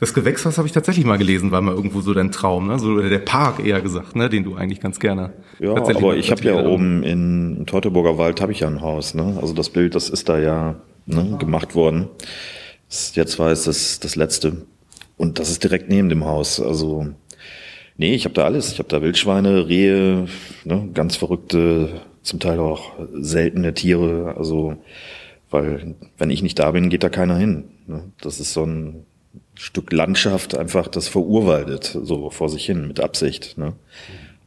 Das 0.00 0.14
Gewächshaus 0.14 0.56
habe 0.56 0.66
ich 0.66 0.72
tatsächlich 0.72 1.04
mal 1.04 1.18
gelesen, 1.18 1.50
war 1.50 1.60
mal 1.60 1.74
irgendwo 1.74 2.00
so 2.00 2.14
dein 2.14 2.32
Traum, 2.32 2.68
ne? 2.68 2.78
So 2.78 3.00
der 3.00 3.18
Park 3.18 3.64
eher 3.64 3.82
gesagt, 3.82 4.16
ne? 4.16 4.30
Den 4.30 4.44
du 4.44 4.54
eigentlich 4.54 4.80
ganz 4.80 4.98
gerne. 4.98 5.34
Ja, 5.58 5.74
aber 5.74 6.16
ich 6.16 6.30
habe 6.30 6.42
ja 6.42 6.64
oben 6.64 7.02
in 7.02 7.64
Teutoburger 7.66 8.16
Wald 8.16 8.40
habe 8.40 8.50
ich 8.50 8.60
ja 8.60 8.66
ein 8.66 8.80
Haus, 8.80 9.12
ne? 9.12 9.38
Also 9.40 9.52
das 9.52 9.68
Bild, 9.68 9.94
das 9.94 10.08
ist 10.08 10.30
da 10.30 10.38
ja 10.38 10.76
ne, 11.04 11.36
gemacht 11.38 11.74
worden. 11.74 12.08
Jetzt 13.12 13.38
war 13.38 13.50
es 13.50 13.64
das, 13.64 14.00
das 14.00 14.16
letzte. 14.16 14.66
Und 15.18 15.38
das 15.38 15.50
ist 15.50 15.62
direkt 15.62 15.90
neben 15.90 16.08
dem 16.08 16.24
Haus. 16.24 16.60
Also, 16.60 17.08
nee, 17.98 18.14
ich 18.14 18.24
habe 18.24 18.34
da 18.34 18.44
alles. 18.44 18.72
Ich 18.72 18.78
habe 18.78 18.88
da 18.88 19.02
Wildschweine, 19.02 19.68
Rehe, 19.68 20.26
ne, 20.64 20.88
ganz 20.94 21.16
verrückte 21.16 22.00
zum 22.22 22.40
Teil 22.40 22.58
auch 22.58 22.92
seltene 23.12 23.74
Tiere. 23.74 24.34
Also, 24.36 24.76
weil 25.50 25.94
wenn 26.18 26.30
ich 26.30 26.42
nicht 26.42 26.58
da 26.58 26.70
bin, 26.70 26.90
geht 26.90 27.02
da 27.02 27.08
keiner 27.08 27.36
hin. 27.36 27.64
Ne? 27.86 28.04
Das 28.20 28.40
ist 28.40 28.52
so 28.52 28.64
ein 28.64 29.06
Stück 29.54 29.92
Landschaft 29.92 30.54
einfach, 30.56 30.88
das 30.88 31.08
verurwaldet, 31.08 31.98
so 32.02 32.30
vor 32.30 32.48
sich 32.48 32.64
hin, 32.64 32.86
mit 32.86 33.00
Absicht. 33.00 33.58
Ne? 33.58 33.74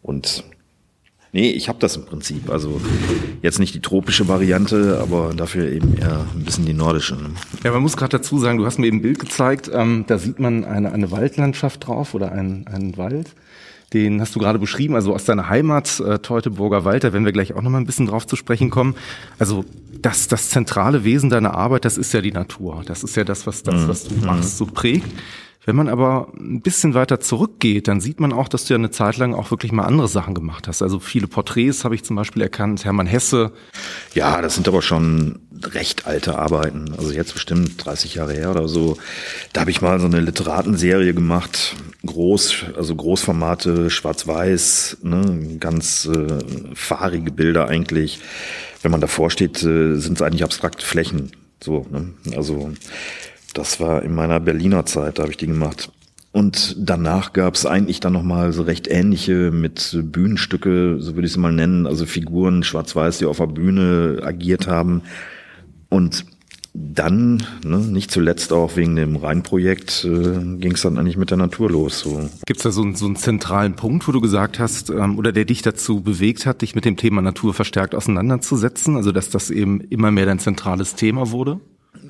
Und 0.01 0.43
nee, 1.33 1.51
ich 1.51 1.67
habe 1.69 1.79
das 1.79 1.95
im 1.95 2.05
Prinzip. 2.05 2.49
Also 2.49 2.81
jetzt 3.41 3.59
nicht 3.59 3.75
die 3.75 3.81
tropische 3.81 4.27
Variante, 4.27 4.99
aber 5.01 5.33
dafür 5.35 5.69
eben 5.71 5.97
eher 5.97 6.25
ein 6.33 6.43
bisschen 6.43 6.65
die 6.65 6.73
nordische. 6.73 7.15
Ne? 7.15 7.31
Ja, 7.63 7.71
man 7.71 7.81
muss 7.81 7.97
gerade 7.97 8.17
dazu 8.17 8.39
sagen, 8.39 8.57
du 8.57 8.65
hast 8.65 8.79
mir 8.79 8.87
eben 8.87 8.97
ein 8.97 9.01
Bild 9.01 9.19
gezeigt, 9.19 9.69
ähm, 9.73 10.05
da 10.07 10.17
sieht 10.17 10.39
man 10.39 10.63
eine, 10.63 10.91
eine 10.91 11.11
Waldlandschaft 11.11 11.87
drauf 11.87 12.13
oder 12.13 12.31
einen, 12.31 12.67
einen 12.67 12.97
Wald 12.97 13.35
den 13.93 14.19
hast 14.21 14.35
du 14.35 14.39
gerade 14.39 14.59
beschrieben, 14.59 14.95
also 14.95 15.13
aus 15.13 15.25
deiner 15.25 15.49
Heimat, 15.49 15.99
äh, 15.99 16.19
Teutoburger 16.19 16.85
Wald, 16.85 17.03
da 17.03 17.13
werden 17.13 17.25
wir 17.25 17.31
gleich 17.31 17.53
auch 17.53 17.61
nochmal 17.61 17.81
ein 17.81 17.85
bisschen 17.85 18.07
drauf 18.07 18.25
zu 18.25 18.35
sprechen 18.35 18.69
kommen. 18.69 18.95
Also 19.39 19.65
das, 20.01 20.27
das 20.27 20.49
zentrale 20.49 21.03
Wesen 21.03 21.29
deiner 21.29 21.53
Arbeit, 21.55 21.85
das 21.85 21.97
ist 21.97 22.13
ja 22.13 22.21
die 22.21 22.31
Natur. 22.31 22.83
Das 22.85 23.03
ist 23.03 23.15
ja 23.15 23.23
das, 23.23 23.47
was 23.47 23.63
das, 23.63 23.75
mhm. 23.75 23.87
was 23.87 24.07
du 24.07 24.15
machst, 24.25 24.57
so 24.57 24.65
prägt. 24.65 25.09
Wenn 25.65 25.77
man 25.77 25.87
aber 25.87 26.27
ein 26.37 26.61
bisschen 26.61 26.93
weiter 26.93 27.21
zurückgeht, 27.21 27.87
dann 27.87 28.01
sieht 28.01 28.19
man 28.19 28.33
auch, 28.33 28.49
dass 28.49 28.65
du 28.65 28.73
ja 28.73 28.77
eine 28.77 28.91
Zeit 28.91 29.17
lang 29.17 29.33
auch 29.33 29.49
wirklich 29.49 29.71
mal 29.71 29.85
andere 29.85 30.09
Sachen 30.09 30.33
gemacht 30.33 30.67
hast. 30.67 30.81
Also 30.81 30.99
viele 30.99 31.27
Porträts 31.27 31.85
habe 31.85 31.95
ich 31.95 32.03
zum 32.03 32.17
Beispiel 32.17 32.41
erkannt, 32.41 32.83
Hermann 32.83 33.07
Hesse. 33.07 33.53
Ja, 34.13 34.41
das 34.41 34.55
sind 34.55 34.67
aber 34.67 34.81
schon 34.81 35.39
recht 35.63 36.05
alte 36.05 36.37
Arbeiten. 36.37 36.93
Also 36.97 37.13
jetzt 37.13 37.33
bestimmt 37.33 37.83
30 37.83 38.15
Jahre 38.15 38.33
her 38.33 38.51
oder 38.51 38.67
so. 38.67 38.97
Da 39.53 39.61
habe 39.61 39.71
ich 39.71 39.81
mal 39.81 39.99
so 40.01 40.05
eine 40.05 40.19
Literatenserie 40.19 41.13
gemacht, 41.13 41.75
groß, 42.05 42.65
also 42.75 42.95
Großformate, 42.95 43.89
schwarz-weiß, 43.89 44.97
ne, 45.03 45.57
ganz 45.59 46.05
äh, 46.05 46.39
fahrige 46.73 47.31
Bilder 47.31 47.69
eigentlich. 47.69 48.19
Wenn 48.81 48.91
man 48.91 49.01
davor 49.01 49.31
steht, 49.31 49.63
äh, 49.63 49.95
sind 49.95 50.17
es 50.17 50.21
eigentlich 50.21 50.43
abstrakte 50.43 50.85
Flächen. 50.85 51.31
So, 51.63 51.85
ne? 51.89 52.09
Also 52.35 52.73
das 53.53 53.79
war 53.79 54.03
in 54.03 54.13
meiner 54.13 54.39
Berliner 54.39 54.85
Zeit, 54.85 55.17
da 55.17 55.23
habe 55.23 55.31
ich 55.31 55.37
die 55.37 55.47
gemacht. 55.47 55.91
Und 56.31 56.75
danach 56.79 57.31
gab 57.33 57.53
es 57.53 57.67
eigentlich 57.67 57.99
dann 57.99 58.13
nochmal 58.13 58.53
so 58.53 58.63
recht 58.63 58.87
ähnliche 58.87 59.51
mit 59.51 59.95
Bühnenstücke, 60.03 60.97
so 60.99 61.13
würde 61.15 61.27
ich 61.27 61.33
es 61.33 61.37
mal 61.37 61.51
nennen, 61.51 61.85
also 61.85 62.07
Figuren 62.07 62.63
schwarz-weiß, 62.63 63.19
die 63.19 63.25
auf 63.25 63.37
der 63.37 63.47
Bühne 63.47 64.19
agiert 64.23 64.67
haben. 64.67 65.03
Und 65.89 66.25
dann, 66.73 67.43
ne, 67.63 67.77
nicht 67.77 68.09
zuletzt 68.09 68.51
auch 68.51 68.75
wegen 68.75 68.95
dem 68.95 69.15
Rheinprojekt, 69.15 70.05
äh, 70.05 70.57
ging 70.57 70.71
es 70.71 70.81
dann 70.81 70.97
eigentlich 70.97 71.17
mit 71.17 71.29
der 71.29 71.37
Natur 71.37 71.69
los. 71.69 71.99
So. 71.99 72.29
Gibt 72.47 72.57
es 72.57 72.63
da 72.63 72.71
so, 72.71 72.81
einen, 72.81 72.95
so 72.95 73.05
einen 73.05 73.15
zentralen 73.15 73.75
Punkt, 73.75 74.07
wo 74.07 74.11
du 74.11 74.19
gesagt 74.19 74.57
hast, 74.57 74.89
ähm, 74.89 75.19
oder 75.19 75.31
der 75.31 75.45
dich 75.45 75.61
dazu 75.61 76.01
bewegt 76.01 76.47
hat, 76.47 76.63
dich 76.63 76.73
mit 76.73 76.85
dem 76.85 76.97
Thema 76.97 77.21
Natur 77.21 77.53
verstärkt 77.53 77.93
auseinanderzusetzen? 77.93 78.95
Also 78.95 79.11
dass 79.11 79.29
das 79.29 79.51
eben 79.51 79.81
immer 79.81 80.09
mehr 80.09 80.25
dein 80.25 80.39
zentrales 80.39 80.95
Thema 80.95 81.29
wurde? 81.29 81.59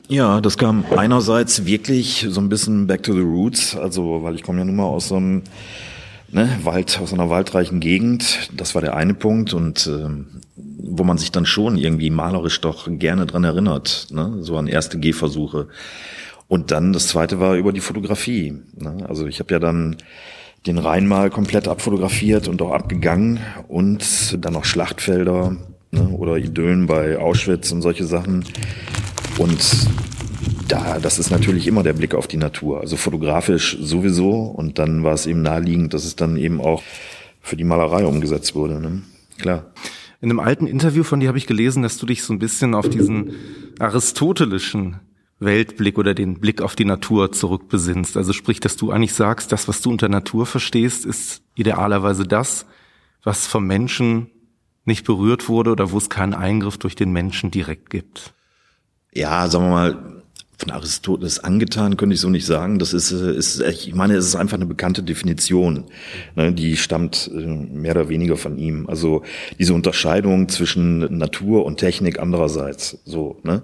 Ja, 0.08 0.42
das 0.42 0.58
kam 0.58 0.86
einerseits 0.96 1.66
wirklich 1.66 2.28
so 2.30 2.42
ein 2.42 2.50
bisschen 2.50 2.88
back 2.88 3.04
to 3.04 3.14
the 3.14 3.20
roots, 3.20 3.76
also 3.76 4.24
weil 4.24 4.36
ich 4.36 4.44
komme 4.44 4.60
ja 4.60 4.66
nun 4.66 4.76
mal 4.76 4.86
aus 4.86 5.08
so 5.08 5.16
einem 5.16 5.44
ne, 6.32 6.50
Wald, 6.64 7.00
aus 7.02 7.14
einer 7.14 7.30
waldreichen 7.30 7.80
Gegend. 7.80 8.50
Das 8.56 8.76
war 8.76 8.82
der 8.82 8.96
eine 8.96 9.14
Punkt 9.14 9.54
und 9.54 9.88
ähm, 9.88 10.28
wo 10.56 11.04
man 11.04 11.18
sich 11.18 11.32
dann 11.32 11.46
schon 11.46 11.78
irgendwie 11.78 12.10
malerisch 12.10 12.60
doch 12.62 12.88
gerne 12.90 13.26
dran 13.26 13.44
erinnert, 13.44 14.08
ne, 14.12 14.38
so 14.42 14.58
an 14.58 14.68
erste 14.68 15.00
Gehversuche. 15.00 15.68
Und 16.48 16.72
dann 16.72 16.94
das 16.94 17.08
zweite 17.08 17.40
war 17.40 17.56
über 17.56 17.72
die 17.72 17.80
Fotografie. 17.80 18.54
Ne? 18.78 19.06
Also 19.08 19.26
ich 19.26 19.40
habe 19.40 19.54
ja 19.54 19.60
dann 19.60 19.98
den 20.68 20.78
Rhein 20.78 21.08
mal 21.08 21.30
komplett 21.30 21.68
abfotografiert 21.68 22.48
und 22.48 22.62
auch 22.62 22.72
abgegangen 22.72 23.40
und 23.68 24.38
dann 24.44 24.54
noch 24.54 24.66
Schlachtfelder 24.66 25.56
ne, 25.92 26.10
oder 26.10 26.38
Idyllen 26.38 26.86
bei 26.86 27.18
Auschwitz 27.18 27.72
und 27.72 27.82
solche 27.82 28.06
Sachen. 28.06 28.46
Und 29.38 29.88
da, 30.68 31.00
das 31.00 31.20
ist 31.20 31.32
natürlich 31.32 31.68
immer 31.68 31.84
der 31.84 31.94
Blick 31.94 32.14
auf 32.14 32.28
die 32.28 32.38
Natur. 32.38 32.82
Also 32.82 32.98
fotografisch 32.98 33.78
sowieso. 33.80 34.44
Und 34.46 34.80
dann 34.80 35.04
war 35.04 35.14
es 35.14 35.26
eben 35.26 35.42
naheliegend, 35.42 35.94
dass 35.94 36.06
es 36.06 36.16
dann 36.16 36.38
eben 36.38 36.62
auch 36.62 36.84
für 37.42 37.56
die 37.56 37.64
Malerei 37.64 38.06
umgesetzt 38.06 38.56
wurde. 38.56 38.80
Ne? 38.80 39.02
Klar. 39.38 39.72
In 40.22 40.30
einem 40.30 40.40
alten 40.40 40.68
Interview 40.68 41.04
von 41.04 41.20
dir 41.20 41.28
habe 41.28 41.38
ich 41.38 41.48
gelesen, 41.48 41.84
dass 41.84 41.98
du 41.98 42.06
dich 42.06 42.24
so 42.24 42.32
ein 42.32 42.40
bisschen 42.40 42.76
auf 42.76 42.90
diesen 42.90 43.34
aristotelischen 43.80 45.02
Weltblick 45.40 45.98
oder 45.98 46.14
den 46.14 46.40
Blick 46.40 46.62
auf 46.62 46.76
die 46.76 46.86
Natur 46.86 47.34
zurückbesinnst. 47.34 48.16
Also 48.16 48.32
sprich, 48.32 48.62
dass 48.62 48.78
du 48.78 48.92
eigentlich 48.92 49.14
sagst, 49.14 49.52
das, 49.52 49.68
was 49.68 49.82
du 49.82 49.90
unter 49.90 50.08
Natur 50.08 50.46
verstehst, 50.46 51.06
ist 51.06 51.42
idealerweise 51.56 52.24
das, 52.24 52.66
was 53.24 53.48
vom 53.48 53.68
Menschen 53.68 54.30
nicht 54.86 55.06
berührt 55.06 55.50
wurde 55.50 55.72
oder 55.72 55.92
wo 55.92 55.98
es 55.98 56.10
keinen 56.10 56.34
Eingriff 56.34 56.78
durch 56.78 56.96
den 56.96 57.12
Menschen 57.12 57.52
direkt 57.52 57.90
gibt 57.90 58.34
ja, 59.14 59.48
sagen 59.48 59.66
wir 59.66 59.72
mal, 59.72 60.14
von 60.58 60.72
Aristoteles 60.72 61.40
angetan, 61.40 61.98
könnte 61.98 62.14
ich 62.16 62.22
so 62.22 62.30
nicht 62.30 62.46
sagen. 62.46 62.80
Das 62.80 62.94
ist, 62.94 63.12
äh, 63.12 63.36
ist 63.36 63.62
ich 63.62 63.94
meine, 63.94 64.16
es 64.16 64.26
ist 64.26 64.36
einfach 64.36 64.58
eine 64.58 64.66
bekannte 64.66 65.04
Definition. 65.04 65.86
Ne, 66.36 66.54
die 66.54 66.78
stammt 66.78 67.30
äh, 67.34 67.46
mehr 67.46 67.92
oder 67.92 68.10
weniger 68.10 68.38
von 68.38 68.58
ihm. 68.58 68.88
Also 68.88 69.24
diese 69.60 69.74
Unterscheidung 69.74 70.50
zwischen 70.50 71.18
Natur 71.18 71.66
und 71.66 71.78
Technik 71.78 72.20
andererseits. 72.20 73.00
So, 73.06 73.40
ne? 73.44 73.64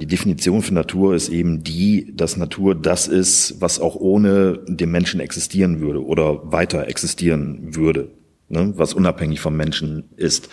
Die 0.00 0.06
Definition 0.06 0.62
für 0.62 0.74
Natur 0.74 1.14
ist 1.14 1.28
eben 1.28 1.62
die, 1.62 2.12
dass 2.16 2.36
Natur 2.36 2.74
das 2.74 3.06
ist, 3.08 3.60
was 3.60 3.78
auch 3.78 3.94
ohne 3.94 4.58
den 4.66 4.90
Menschen 4.90 5.20
existieren 5.20 5.80
würde 5.80 6.04
oder 6.04 6.50
weiter 6.50 6.88
existieren 6.88 7.76
würde, 7.76 8.08
ne? 8.48 8.72
was 8.76 8.94
unabhängig 8.94 9.40
vom 9.40 9.56
Menschen 9.56 10.04
ist. 10.16 10.48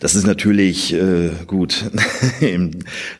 Das 0.00 0.14
ist 0.14 0.26
natürlich 0.26 0.92
äh, 0.92 1.30
gut. 1.46 1.90
Im 2.40 2.70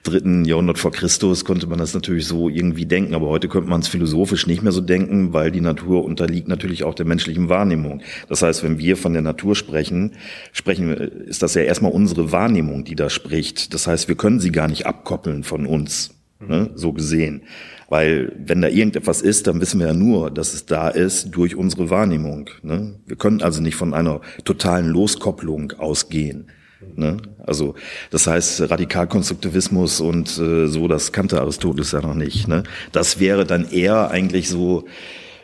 dritten 0.03 0.45
Jahrhundert 0.45 0.79
vor 0.79 0.91
Christus 0.91 1.45
konnte 1.45 1.67
man 1.67 1.79
das 1.79 1.95
natürlich 1.95 2.27
so 2.27 2.49
irgendwie 2.49 2.85
denken, 2.85 3.15
aber 3.15 3.29
heute 3.29 3.49
könnte 3.49 3.71
man 3.71 3.81
es 3.81 3.89
philosophisch 3.89 4.47
nicht 4.47 4.63
mehr 4.63 4.73
so 4.73 4.83
denken, 4.83 5.33
weil 5.33 5.51
die 5.51 5.63
Natur 5.63 6.05
unterliegt 6.05 6.49
natürlich 6.49 6.85
auch 6.85 6.95
der 6.95 7.07
menschlichen 7.07 7.49
Wahrnehmung. 7.49 8.03
Das 8.29 8.43
heißt, 8.43 8.63
wenn 8.63 8.79
wir 8.79 8.97
von 8.97 9.15
der 9.15 9.23
Natur 9.23 9.55
sprechen, 9.55 10.13
sprechen 10.53 10.91
ist 10.91 11.43
das 11.43 11.55
ja 11.55 11.63
erstmal 11.63 11.93
unsere 11.93 12.31
Wahrnehmung, 12.33 12.85
die 12.85 12.97
da 12.97 13.09
spricht. 13.09 13.73
Das 13.73 13.87
heißt, 13.87 14.09
wir 14.09 14.17
können 14.17 14.41
sie 14.41 14.53
gar 14.53 14.69
nicht 14.69 14.87
abkoppeln 14.87 15.45
von 15.45 15.65
uns, 15.65 16.15
ne, 16.41 16.71
so 16.75 16.93
gesehen. 16.93 17.43
Weil 17.89 18.33
wenn 18.37 18.63
da 18.63 18.69
irgendetwas 18.69 19.23
ist, 19.23 19.47
dann 19.47 19.61
wissen 19.61 19.79
wir 19.79 19.89
ja 19.89 19.95
nur, 19.95 20.31
dass 20.31 20.55
es 20.55 20.67
da 20.67 20.89
ist 20.89 21.31
durch 21.37 21.55
unsere 21.55 21.89
Wahrnehmung. 21.91 22.51
Ne? 22.63 22.97
Wir 23.07 23.17
können 23.17 23.43
also 23.43 23.63
nicht 23.63 23.77
von 23.77 23.95
einer 23.95 24.21
totalen 24.45 24.89
Loskopplung 24.89 25.73
ausgehen. 25.73 26.49
Ne? 26.95 27.19
Also 27.45 27.75
das 28.11 28.27
heißt 28.27 28.71
Radikalkonstruktivismus 28.71 30.01
und 30.01 30.37
äh, 30.39 30.67
so, 30.67 30.89
das 30.89 31.13
kannte 31.13 31.41
Aristoteles 31.41 31.93
ja 31.93 32.01
noch 32.01 32.15
nicht. 32.15 32.49
Ne? 32.49 32.65
Das 32.93 33.21
wäre 33.21 33.45
dann 33.45 33.71
eher 33.71 34.11
eigentlich 34.11 34.49
so 34.49 34.85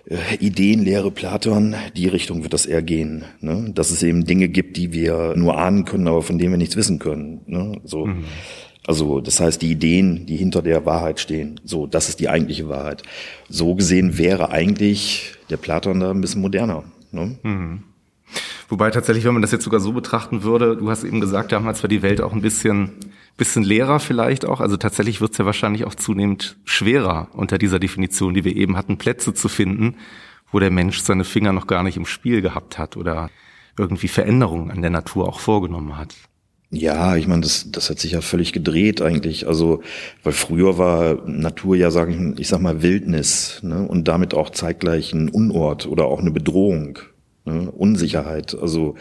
äh, 0.06 0.37
Ideenlehre 0.40 1.11
Platon, 1.11 1.76
die 1.96 2.08
Richtung 2.08 2.42
wird 2.42 2.52
das 2.52 2.66
eher 2.66 2.82
gehen. 2.82 3.25
Ne? 3.40 3.70
Dass 3.75 3.90
es 3.90 4.02
eben 4.02 4.25
Dinge 4.25 4.49
gibt, 4.49 4.76
die 4.76 4.92
wir 4.92 5.34
nur 5.37 5.58
ahnen 5.58 5.84
können, 5.84 6.08
aber 6.08 6.22
von 6.22 6.38
denen 6.38 6.52
wir 6.52 6.58
nichts 6.58 6.76
wissen 6.76 6.99
können. 6.99 7.42
Ne? 7.46 7.80
So. 7.84 8.06
Mhm. 8.06 8.25
Also 8.86 9.20
das 9.20 9.38
heißt, 9.38 9.62
die 9.62 9.70
Ideen, 9.70 10.26
die 10.26 10.36
hinter 10.36 10.60
der 10.60 10.84
Wahrheit 10.84 11.20
stehen, 11.20 11.60
so, 11.64 11.86
das 11.86 12.08
ist 12.08 12.18
die 12.18 12.28
eigentliche 12.28 12.68
Wahrheit. 12.68 13.02
So 13.48 13.74
gesehen 13.74 14.18
wäre 14.18 14.50
eigentlich 14.50 15.34
der 15.50 15.56
Platon 15.56 16.00
da 16.00 16.10
ein 16.10 16.20
bisschen 16.20 16.40
moderner. 16.40 16.84
Ne? 17.12 17.38
Mhm. 17.42 17.82
Wobei 18.68 18.90
tatsächlich, 18.90 19.24
wenn 19.24 19.34
man 19.34 19.42
das 19.42 19.52
jetzt 19.52 19.64
sogar 19.64 19.80
so 19.80 19.92
betrachten 19.92 20.42
würde, 20.42 20.76
du 20.76 20.90
hast 20.90 21.04
eben 21.04 21.20
gesagt, 21.20 21.52
damals 21.52 21.82
war 21.82 21.88
die 21.88 22.02
Welt 22.02 22.20
auch 22.20 22.32
ein 22.32 22.40
bisschen, 22.40 22.92
bisschen 23.36 23.62
leerer 23.62 24.00
vielleicht 24.00 24.46
auch. 24.46 24.60
Also 24.60 24.76
tatsächlich 24.78 25.20
wird 25.20 25.32
es 25.32 25.38
ja 25.38 25.44
wahrscheinlich 25.44 25.84
auch 25.84 25.94
zunehmend 25.94 26.56
schwerer 26.64 27.28
unter 27.34 27.58
dieser 27.58 27.78
Definition, 27.78 28.34
die 28.34 28.44
wir 28.44 28.56
eben 28.56 28.76
hatten, 28.76 28.96
Plätze 28.96 29.34
zu 29.34 29.48
finden, 29.48 29.96
wo 30.50 30.58
der 30.58 30.70
Mensch 30.70 31.00
seine 31.00 31.24
Finger 31.24 31.52
noch 31.52 31.66
gar 31.66 31.82
nicht 31.82 31.96
im 31.98 32.06
Spiel 32.06 32.40
gehabt 32.40 32.78
hat 32.78 32.96
oder 32.96 33.30
irgendwie 33.78 34.08
Veränderungen 34.08 34.70
an 34.70 34.80
der 34.80 34.90
Natur 34.90 35.28
auch 35.28 35.40
vorgenommen 35.40 35.96
hat. 35.98 36.14
Ja, 36.74 37.16
ich 37.16 37.26
meine, 37.28 37.42
das, 37.42 37.70
das 37.70 37.90
hat 37.90 37.98
sich 37.98 38.12
ja 38.12 38.22
völlig 38.22 38.54
gedreht 38.54 39.02
eigentlich. 39.02 39.46
Also, 39.46 39.82
weil 40.22 40.32
früher 40.32 40.78
war 40.78 41.22
Natur 41.26 41.76
ja, 41.76 41.90
sage 41.90 42.12
ich, 42.14 42.40
ich 42.40 42.48
sag 42.48 42.60
mal, 42.62 42.80
Wildnis 42.82 43.60
ne? 43.62 43.86
und 43.86 44.08
damit 44.08 44.32
auch 44.32 44.48
zeitgleich 44.48 45.12
ein 45.12 45.28
Unort 45.28 45.86
oder 45.86 46.06
auch 46.06 46.20
eine 46.20 46.30
Bedrohung 46.30 46.98
ne? 47.44 47.70
Unsicherheit. 47.70 48.56
Also 48.58 48.94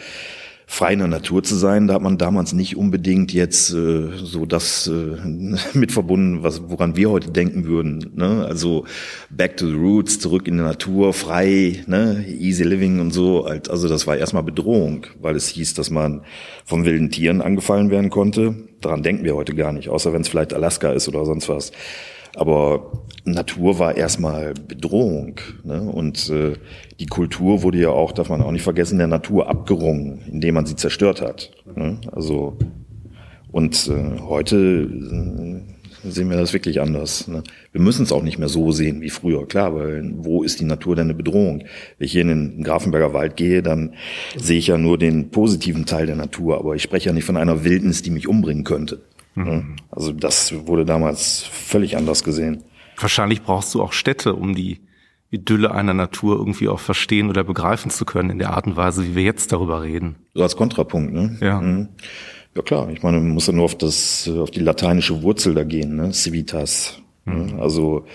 frei 0.72 0.94
in 0.94 1.00
der 1.00 1.10
Natur 1.10 1.44
zu 1.44 1.56
sein, 1.56 1.88
da 1.88 1.96
hat 1.96 2.02
man 2.02 2.18
damals 2.18 2.54
nicht 2.54 2.78
unbedingt 2.78 3.34
jetzt 3.34 3.74
äh, 3.74 4.08
so 4.16 4.46
das 4.46 4.88
äh, 4.88 5.18
mit 5.78 5.92
verbunden, 5.92 6.44
was 6.44 6.62
woran 6.70 6.96
wir 6.96 7.10
heute 7.10 7.30
denken 7.30 7.66
würden. 7.66 8.14
Ne? 8.16 8.46
Also 8.48 8.86
back 9.30 9.58
to 9.58 9.68
the 9.68 9.76
roots, 9.76 10.20
zurück 10.20 10.48
in 10.48 10.56
die 10.56 10.64
Natur, 10.64 11.12
frei, 11.12 11.84
ne? 11.88 12.26
easy 12.26 12.64
living 12.64 13.02
und 13.02 13.12
so. 13.12 13.44
Also 13.44 13.90
das 13.90 14.08
war 14.08 14.16
erstmal 14.16 14.44
Bedrohung, 14.44 15.08
weil 15.20 15.36
es 15.36 15.50
hieß, 15.50 15.74
dass 15.74 15.90
man 15.90 16.22
von 16.64 16.86
wilden 16.86 17.12
Tieren 17.12 17.42
angefallen 17.42 17.92
werden 17.92 18.10
konnte. 18.10 18.56
Daran 18.80 19.04
denken 19.04 19.26
wir 19.26 19.36
heute 19.36 19.54
gar 19.54 19.74
nicht, 19.74 19.90
außer 19.90 20.14
wenn 20.14 20.22
es 20.22 20.30
vielleicht 20.30 20.54
Alaska 20.54 20.94
ist 20.94 21.10
oder 21.10 21.26
sonst 21.26 21.50
was. 21.50 21.74
Aber 22.36 22.92
Natur 23.26 23.80
war 23.80 23.96
erstmal 23.96 24.54
Bedrohung. 24.54 25.40
Ne? 25.64 25.82
Und 25.82 26.30
äh, 26.30 26.54
die 27.00 27.08
Kultur 27.08 27.62
wurde 27.62 27.80
ja 27.80 27.90
auch, 27.90 28.12
darf 28.12 28.30
man 28.30 28.42
auch 28.42 28.52
nicht 28.52 28.64
vergessen, 28.64 28.98
der 28.98 29.08
Natur 29.08 29.48
abgerungen, 29.50 30.22
indem 30.32 30.56
man 30.56 30.66
sie 30.66 30.76
zerstört 30.76 31.22
hat. 31.22 31.52
Ne? 31.76 32.00
Also 32.12 32.58
und 33.52 33.90
äh, 33.90 34.20
heute 34.22 34.58
äh, 36.04 36.10
sehen 36.10 36.30
wir 36.30 36.38
das 36.38 36.54
wirklich 36.54 36.82
anders. 36.82 37.28
Ne? 37.28 37.44
Wir 37.72 37.82
müssen 37.82 38.04
es 38.04 38.12
auch 38.12 38.24
nicht 38.24 38.40
mehr 38.40 38.48
so 38.50 38.72
sehen 38.72 39.02
wie 39.02 39.10
früher, 39.10 39.46
klar, 39.46 39.76
weil 39.76 40.12
wo 40.16 40.44
ist 40.44 40.60
die 40.60 40.66
Natur 40.66 40.96
denn 40.96 41.08
eine 41.08 41.14
Bedrohung? 41.14 41.64
Wenn 41.98 42.06
ich 42.06 42.14
hier 42.14 42.22
in 42.22 42.30
den 42.30 42.64
Grafenberger 42.64 43.14
Wald 43.14 43.36
gehe, 43.36 43.62
dann 43.62 43.94
sehe 44.38 44.58
ich 44.58 44.68
ja 44.68 44.78
nur 44.78 44.98
den 44.98 45.32
positiven 45.32 45.86
Teil 45.86 46.06
der 46.06 46.16
Natur, 46.16 46.58
aber 46.58 46.76
ich 46.76 46.82
spreche 46.82 47.10
ja 47.10 47.14
nicht 47.14 47.26
von 47.26 47.38
einer 47.38 47.64
Wildnis, 47.64 48.02
die 48.02 48.10
mich 48.10 48.28
umbringen 48.28 48.64
könnte. 48.64 49.02
Mhm. 49.36 49.76
Also 49.90 50.12
das 50.12 50.54
wurde 50.68 50.86
damals 50.86 51.42
völlig 51.42 51.98
anders 51.98 52.24
gesehen. 52.24 52.64
Wahrscheinlich 52.98 53.42
brauchst 53.42 53.74
du 53.74 53.82
auch 53.82 53.94
Städte, 53.94 54.36
um 54.36 54.56
die 54.56 54.82
Idylle 55.32 55.72
einer 55.72 55.94
Natur 55.94 56.38
irgendwie 56.38 56.68
auch 56.68 56.80
verstehen 56.80 57.30
oder 57.30 57.44
begreifen 57.44 57.90
zu 57.90 58.06
können 58.06 58.30
in 58.30 58.40
der 58.40 58.52
Art 58.52 58.68
und 58.68 58.76
Weise, 58.76 59.06
wie 59.06 59.16
wir 59.16 59.24
jetzt 59.24 59.52
darüber 59.52 59.82
reden. 59.82 60.18
So 60.34 60.44
als 60.44 60.58
Kontrapunkt, 60.58 61.14
ne? 61.14 61.38
Ja. 61.40 61.62
Mhm. 61.62 61.88
Ja 62.54 62.62
klar, 62.62 62.90
ich 62.90 63.02
meine, 63.02 63.18
man 63.20 63.30
muss 63.30 63.48
ja 63.48 63.54
nur 63.54 63.64
auf 63.64 63.78
das, 63.78 64.30
auf 64.30 64.52
die 64.52 64.60
lateinische 64.60 65.22
Wurzel 65.24 65.54
da 65.54 65.64
gehen, 65.64 65.96
ne? 65.96 66.12
Civitas. 66.12 67.02
Ne? 67.24 67.54
Mhm. 67.54 67.60
Also 67.62 68.06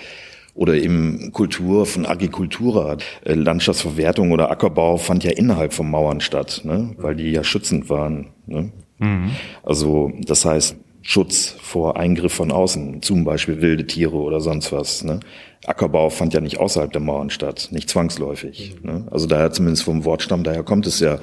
oder 0.56 0.74
eben 0.74 1.32
Kultur 1.32 1.86
von 1.86 2.06
Agricultura. 2.06 2.96
Äh, 3.24 3.34
Landschaftsverwertung 3.34 4.32
oder 4.32 4.50
Ackerbau 4.50 4.96
fand 4.96 5.22
ja 5.22 5.30
innerhalb 5.30 5.74
von 5.74 5.90
Mauern 5.90 6.20
statt, 6.20 6.62
ne? 6.64 6.94
weil 6.96 7.14
die 7.14 7.30
ja 7.30 7.44
schützend 7.44 7.90
waren. 7.90 8.28
Ne? 8.46 8.72
Mhm. 8.98 9.30
Also 9.62 10.12
das 10.22 10.46
heißt, 10.46 10.76
Schutz 11.08 11.54
vor 11.62 11.96
Eingriff 11.96 12.32
von 12.32 12.50
außen, 12.50 13.00
zum 13.00 13.22
Beispiel 13.22 13.62
wilde 13.62 13.86
Tiere 13.86 14.16
oder 14.16 14.40
sonst 14.40 14.72
was. 14.72 15.04
Ne? 15.04 15.20
Ackerbau 15.64 16.10
fand 16.10 16.34
ja 16.34 16.40
nicht 16.40 16.58
außerhalb 16.58 16.90
der 16.90 17.00
Mauern 17.00 17.30
statt, 17.30 17.68
nicht 17.70 17.88
zwangsläufig. 17.88 18.74
Ne? 18.82 19.06
Also 19.12 19.28
daher 19.28 19.52
zumindest 19.52 19.84
vom 19.84 20.04
Wortstamm, 20.04 20.42
daher 20.42 20.64
kommt 20.64 20.84
es 20.88 20.98
ja. 20.98 21.20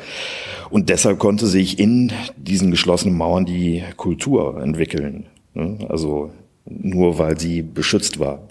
Und 0.70 0.88
deshalb 0.88 1.20
konnte 1.20 1.48
sich 1.48 1.80
in 1.80 2.14
diesen 2.38 2.72
geschlossenen 2.72 3.18
Mauern 3.18 3.46
die 3.46 3.84
Kultur 3.98 4.62
entwickeln. 4.64 5.26
Ne? 5.54 5.80
Also 5.90 6.32
nur 6.66 7.20
weil 7.20 7.38
sie 7.38 7.62
beschützt 7.62 8.20
war. 8.20 8.48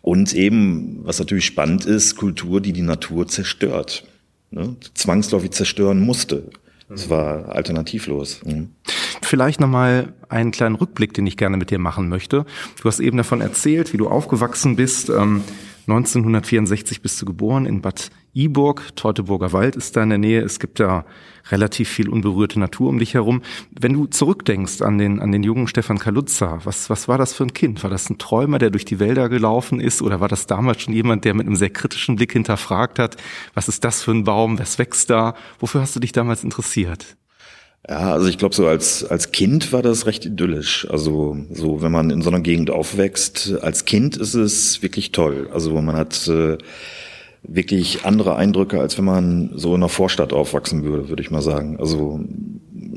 Und 0.00 0.32
eben, 0.32 1.00
was 1.02 1.18
natürlich 1.18 1.46
spannend 1.46 1.86
ist, 1.86 2.14
Kultur, 2.14 2.60
die 2.60 2.72
die 2.72 2.82
Natur 2.82 3.26
zerstört. 3.26 4.04
Ne? 4.52 4.76
Zwangsläufig 4.94 5.50
zerstören 5.50 5.98
musste. 5.98 6.44
Es 6.92 7.08
war 7.08 7.50
alternativlos. 7.50 8.40
Mhm. 8.44 8.70
Vielleicht 9.22 9.60
nochmal 9.60 10.12
einen 10.28 10.50
kleinen 10.50 10.74
Rückblick, 10.74 11.14
den 11.14 11.26
ich 11.26 11.36
gerne 11.36 11.56
mit 11.56 11.70
dir 11.70 11.78
machen 11.78 12.08
möchte. 12.08 12.44
Du 12.80 12.88
hast 12.88 13.00
eben 13.00 13.16
davon 13.16 13.40
erzählt, 13.40 13.92
wie 13.92 13.96
du 13.96 14.08
aufgewachsen 14.08 14.76
bist. 14.76 15.08
Ähm, 15.08 15.42
1964 15.86 17.02
bist 17.02 17.20
du 17.20 17.26
geboren 17.26 17.66
in 17.66 17.80
Bad 17.80 18.10
Iburg. 18.32 18.94
Teutoburger 18.96 19.52
Wald 19.52 19.76
ist 19.76 19.96
da 19.96 20.02
in 20.02 20.10
der 20.10 20.18
Nähe. 20.18 20.42
Es 20.42 20.60
gibt 20.60 20.80
da 20.80 21.04
relativ 21.50 21.88
viel 21.88 22.08
unberührte 22.08 22.60
Natur 22.60 22.88
um 22.88 22.98
dich 22.98 23.14
herum. 23.14 23.42
Wenn 23.70 23.92
du 23.92 24.06
zurückdenkst 24.06 24.82
an 24.82 24.98
den, 24.98 25.20
an 25.20 25.32
den 25.32 25.42
jungen 25.42 25.66
Stefan 25.66 25.98
Kaluza, 25.98 26.60
was, 26.64 26.90
was 26.90 27.08
war 27.08 27.18
das 27.18 27.32
für 27.32 27.44
ein 27.44 27.54
Kind? 27.54 27.82
War 27.82 27.90
das 27.90 28.08
ein 28.10 28.18
Träumer, 28.18 28.58
der 28.58 28.70
durch 28.70 28.84
die 28.84 29.00
Wälder 29.00 29.28
gelaufen 29.28 29.80
ist? 29.80 30.02
Oder 30.02 30.20
war 30.20 30.28
das 30.28 30.46
damals 30.46 30.82
schon 30.82 30.94
jemand, 30.94 31.24
der 31.24 31.34
mit 31.34 31.46
einem 31.46 31.56
sehr 31.56 31.70
kritischen 31.70 32.16
Blick 32.16 32.32
hinterfragt 32.32 32.98
hat? 32.98 33.16
Was 33.54 33.68
ist 33.68 33.84
das 33.84 34.02
für 34.02 34.12
ein 34.12 34.24
Baum? 34.24 34.58
Was 34.58 34.78
wächst 34.78 35.10
da? 35.10 35.34
Wofür 35.58 35.80
hast 35.80 35.96
du 35.96 36.00
dich 36.00 36.12
damals 36.12 36.44
interessiert? 36.44 37.16
Ja, 37.88 38.12
also 38.12 38.28
ich 38.28 38.38
glaube, 38.38 38.54
so 38.54 38.66
als, 38.66 39.04
als 39.04 39.32
Kind 39.32 39.72
war 39.72 39.82
das 39.82 40.06
recht 40.06 40.26
idyllisch. 40.26 40.86
Also 40.90 41.36
so, 41.50 41.82
wenn 41.82 41.90
man 41.92 42.10
in 42.10 42.22
so 42.22 42.30
einer 42.30 42.40
Gegend 42.40 42.70
aufwächst, 42.70 43.54
als 43.62 43.84
Kind 43.84 44.16
ist 44.16 44.34
es 44.34 44.82
wirklich 44.82 45.12
toll. 45.12 45.48
Also 45.52 45.80
man 45.80 45.96
hat 45.96 46.28
äh, 46.28 46.58
wirklich 47.42 48.04
andere 48.04 48.36
Eindrücke, 48.36 48.80
als 48.80 48.98
wenn 48.98 49.06
man 49.06 49.50
so 49.54 49.70
in 49.70 49.76
einer 49.76 49.88
Vorstadt 49.88 50.32
aufwachsen 50.32 50.84
würde, 50.84 51.08
würde 51.08 51.22
ich 51.22 51.30
mal 51.30 51.42
sagen. 51.42 51.78
Also 51.80 52.20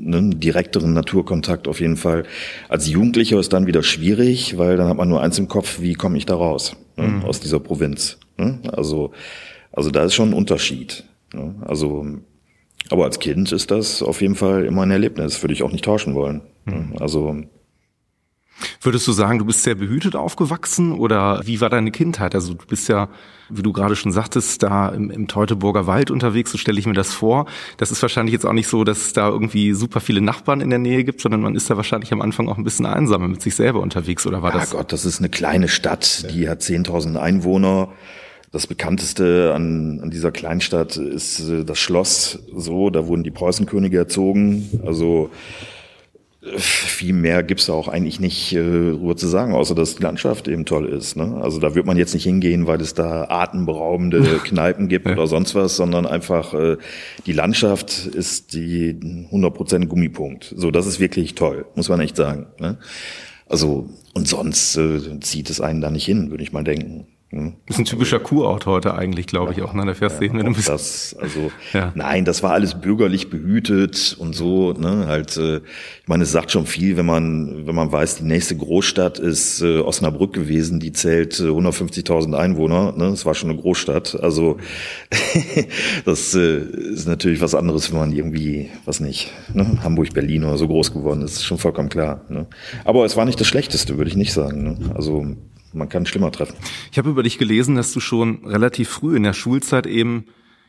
einen 0.06 0.40
direkteren 0.40 0.94
Naturkontakt 0.94 1.68
auf 1.68 1.80
jeden 1.80 1.98
Fall. 1.98 2.24
Als 2.68 2.90
Jugendlicher 2.90 3.40
ist 3.40 3.54
dann 3.54 3.68
wieder 3.68 3.84
schwierig, 3.84 4.58
weil 4.58 4.76
dann 4.76 4.90
hat 4.90 4.98
man 4.98 5.08
nur 5.08 5.22
eins 5.22 5.40
im 5.40 5.48
Kopf, 5.48 5.80
wie 5.80 5.94
komme 5.94 6.18
ich 6.18 6.26
da 6.26 6.36
raus 6.36 6.76
ne, 6.98 7.08
mhm. 7.08 7.24
aus 7.24 7.40
dieser 7.40 7.62
Provinz. 7.62 8.18
Ne? 8.38 8.60
Also, 8.72 9.12
also 9.72 9.92
da 9.92 10.04
ist 10.04 10.14
schon 10.14 10.32
ein 10.32 10.34
Unterschied. 10.36 11.06
Ne? 11.34 11.56
Also 11.62 12.06
aber 12.90 13.06
als 13.06 13.20
Kind 13.20 13.52
ist 13.52 13.72
das 13.72 14.04
auf 14.04 14.22
jeden 14.22 14.36
Fall 14.36 14.66
immer 14.66 14.84
ein 14.84 14.92
Erlebnis, 14.92 15.42
würde 15.42 15.54
ich 15.54 15.64
auch 15.64 15.72
nicht 15.72 15.86
tauschen 15.86 16.16
wollen. 16.16 16.42
Mhm. 16.66 16.94
Also 17.00 17.44
Würdest 18.82 19.08
du 19.08 19.12
sagen, 19.12 19.40
du 19.40 19.46
bist 19.46 19.64
sehr 19.64 19.76
behütet 19.76 20.16
aufgewachsen 20.16 20.94
oder 20.94 21.42
wie 21.46 21.60
war 21.62 21.70
deine 21.70 21.92
Kindheit? 21.92 22.36
Also 22.36 22.54
du 22.54 22.66
bist 22.66 22.88
ja, 22.88 23.10
wie 23.50 23.62
du 23.62 23.74
gerade 23.74 23.96
schon 23.96 24.12
sagtest, 24.12 24.62
da 24.64 24.90
im, 24.90 25.10
im 25.10 25.28
Teutoburger 25.28 25.88
Wald 25.88 26.12
unterwegs, 26.12 26.52
so 26.52 26.58
stelle 26.58 26.80
ich 26.80 26.86
mir 26.86 26.94
das 26.94 27.14
vor. 27.14 27.46
Das 27.78 27.92
ist 27.92 28.02
wahrscheinlich 28.02 28.34
jetzt 28.34 28.46
auch 28.46 28.54
nicht 28.54 28.68
so, 28.68 28.84
dass 28.84 29.00
es 29.00 29.14
da 29.14 29.30
irgendwie 29.30 29.74
super 29.74 30.00
viele 30.00 30.22
Nachbarn 30.22 30.62
in 30.62 30.70
der 30.70 30.80
Nähe 30.80 31.04
gibt, 31.04 31.22
sondern 31.22 31.42
man 31.42 31.56
ist 31.56 31.70
da 31.70 31.78
wahrscheinlich 31.78 32.14
am 32.14 32.22
Anfang 32.22 32.48
auch 32.48 32.58
ein 32.58 32.64
bisschen 32.64 32.86
einsamer 32.86 33.28
mit 33.28 33.42
sich 33.42 33.56
selber 33.56 33.82
unterwegs 33.82 34.26
oder 34.28 34.42
war 34.42 34.54
ja 34.54 34.60
das? 34.60 34.72
Gott, 34.72 34.94
das 34.94 35.06
ist 35.06 35.20
eine 35.20 35.30
kleine 35.30 35.68
Stadt, 35.68 36.28
die 36.32 36.48
hat 36.48 36.62
10.000 36.62 37.18
Einwohner. 37.18 37.90
Das 38.54 38.68
bekannteste 38.68 39.52
an, 39.56 40.00
an 40.04 40.12
dieser 40.12 40.32
Kleinstadt 40.32 40.96
ist 40.96 41.40
äh, 41.40 41.66
das 41.66 41.80
Schloss. 41.80 42.38
So, 42.56 42.92
da 42.92 43.08
wurden 43.08 43.24
die 43.24 43.32
Preußenkönige 43.32 43.98
erzogen. 43.98 44.70
Also 44.86 45.32
äh, 46.44 46.60
viel 46.60 47.14
mehr 47.14 47.42
gibt's 47.42 47.66
da 47.66 47.74
auch 47.74 47.88
eigentlich 47.88 48.20
nicht 48.20 48.54
äh, 48.54 48.60
rüber 48.60 49.18
zu 49.18 49.28
sagen, 49.28 49.56
außer 49.56 49.74
dass 49.74 49.96
die 49.96 50.04
Landschaft 50.04 50.48
eben 50.48 50.66
toll 50.66 50.88
ist. 50.88 51.16
Ne? 51.18 51.40
Also 51.42 51.60
da 51.60 51.74
wird 51.74 51.88
man 51.88 51.98
jetzt 51.98 52.14
nicht 52.14 52.26
hingehen, 52.26 52.68
weil 52.68 52.80
es 52.80 52.94
da 52.94 53.26
atemberaubende 53.28 54.22
Kneipen 54.44 54.88
gibt 54.88 55.08
oder 55.08 55.26
sonst 55.26 55.56
was, 55.56 55.76
sondern 55.76 56.06
einfach 56.06 56.54
äh, 56.54 56.78
die 57.26 57.34
Landschaft 57.34 58.06
ist 58.06 58.54
die 58.54 58.94
100% 59.32 59.88
Gummipunkt. 59.88 60.54
So, 60.56 60.70
das 60.70 60.86
ist 60.86 61.00
wirklich 61.00 61.34
toll, 61.34 61.66
muss 61.74 61.90
man 61.90 62.00
echt 62.02 62.18
sagen. 62.18 62.46
Ne? 62.60 62.78
Also 63.48 63.90
und 64.14 64.28
sonst 64.28 64.78
äh, 64.78 65.20
zieht 65.22 65.50
es 65.50 65.60
einen 65.60 65.82
da 65.82 65.90
nicht 65.90 66.06
hin, 66.06 66.30
würde 66.30 66.44
ich 66.44 66.54
mal 66.54 66.64
denken. 66.64 67.08
Hm? 67.34 67.54
Das 67.66 67.78
ist 67.78 67.80
ein 67.80 67.86
typischer 67.86 68.20
Kurort 68.20 68.68
heute 68.68 68.94
eigentlich, 68.94 69.26
glaube 69.26 69.54
ich, 69.54 69.64
auch. 69.64 69.74
Ne? 69.74 69.84
Da 69.88 69.96
fährst 69.96 70.22
ja, 70.22 70.32
wenn 70.34 70.46
du 70.46 70.54
bist. 70.54 70.70
Das, 70.70 71.16
also, 71.20 71.52
ja. 71.74 71.92
nein, 71.96 72.26
das 72.26 72.44
war 72.44 72.52
alles 72.52 72.76
bürgerlich 72.76 73.32
behütet 73.32 74.16
und 74.20 74.36
so. 74.36 74.74
Ne? 74.74 75.08
Halt, 75.08 75.36
äh, 75.38 75.58
ich 75.58 76.08
meine, 76.08 76.24
es 76.24 76.32
sagt 76.32 76.52
schon 76.52 76.68
viel, 76.68 76.96
wenn 76.96 77.08
man, 77.08 77.66
wenn 77.66 77.74
man 77.74 77.92
weiß, 77.92 78.18
die 78.18 78.26
nächste 78.26 78.56
Großstadt 78.56 79.18
ist 79.18 79.64
äh, 79.64 79.80
Osnabrück 79.80 80.34
gewesen, 80.34 80.80
die 80.80 80.92
zählt 80.92 81.40
äh, 81.40 81.46
150.000 81.46 82.38
Einwohner. 82.38 82.92
Ne? 82.92 83.10
Das 83.10 83.26
war 83.26 83.34
schon 83.34 83.50
eine 83.50 83.60
Großstadt. 83.60 84.20
Also 84.22 84.58
das 86.06 86.36
äh, 86.36 86.60
ist 86.60 87.08
natürlich 87.08 87.42
was 87.42 87.56
anderes, 87.56 87.92
wenn 87.92 88.00
man 88.00 88.14
irgendwie, 88.14 88.70
was 88.86 89.00
nicht, 89.00 89.32
ne? 89.54 89.80
Hamburg, 89.84 90.14
Berlin 90.14 90.44
oder 90.44 90.60
so 90.60 90.68
groß 90.68 90.94
geworden 90.94 91.24
ist. 91.24 91.38
ist 91.38 91.46
schon 91.46 91.58
vollkommen 91.58 91.90
klar. 91.90 92.22
Ne? 92.30 92.46
Aber 92.86 93.06
es 93.06 93.18
war 93.18 93.26
nicht 93.26 93.40
das 93.40 93.48
Schlechteste, 93.48 93.98
würde 93.98 94.12
ich 94.12 94.18
nicht 94.18 94.34
sagen. 94.34 94.64
Ne? 94.64 94.78
Also 94.94 95.36
man 95.74 95.90
kann 95.90 96.06
schlimmer 96.06 96.32
treffen. 96.32 96.56
Ich 96.92 96.98
habe 96.98 97.10
über 97.10 97.24
dich 97.24 97.38
gelesen, 97.38 97.76
dass 97.76 97.94
du 97.94 98.00
schon 98.00 98.46
relativ 98.46 98.90
früh 98.90 99.16
in 99.16 99.24
der 99.24 99.34
Schulzeit 99.34 99.88
eben 99.88 100.26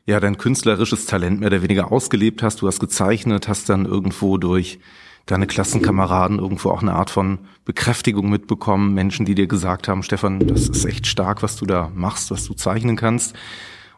ja 0.07 0.21
dein 0.21 0.39
künstlerisches 0.39 1.07
Talent 1.07 1.41
mehr 1.41 1.49
oder 1.49 1.63
weniger 1.63 1.93
ausgelebt 1.93 2.43
hast. 2.43 2.63
Du 2.63 2.67
hast 2.67 2.81
gezeichnet, 2.81 3.49
hast 3.49 3.69
dann 3.69 3.87
irgendwo 3.87 4.37
durch 4.37 4.79
deine 5.27 5.47
Klassenkameraden 5.47 6.39
irgendwo 6.39 6.71
auch 6.71 6.83
eine 6.83 6.95
Art 6.95 7.11
von 7.11 7.39
Bekräftigung 7.65 8.29
mitbekommen. 8.29 8.93
Menschen, 8.93 9.25
die 9.25 9.35
dir 9.35 9.47
gesagt 9.47 9.89
haben, 9.89 10.03
Stefan, 10.03 10.41
das 10.41 10.69
ist 10.69 10.85
echt 10.85 11.07
stark, 11.07 11.43
was 11.43 11.57
du 11.57 11.65
da 11.65 11.91
machst, 11.95 12.31
was 12.31 12.45
du 12.45 12.55
zeichnen 12.55 12.97
kannst. 12.97 13.35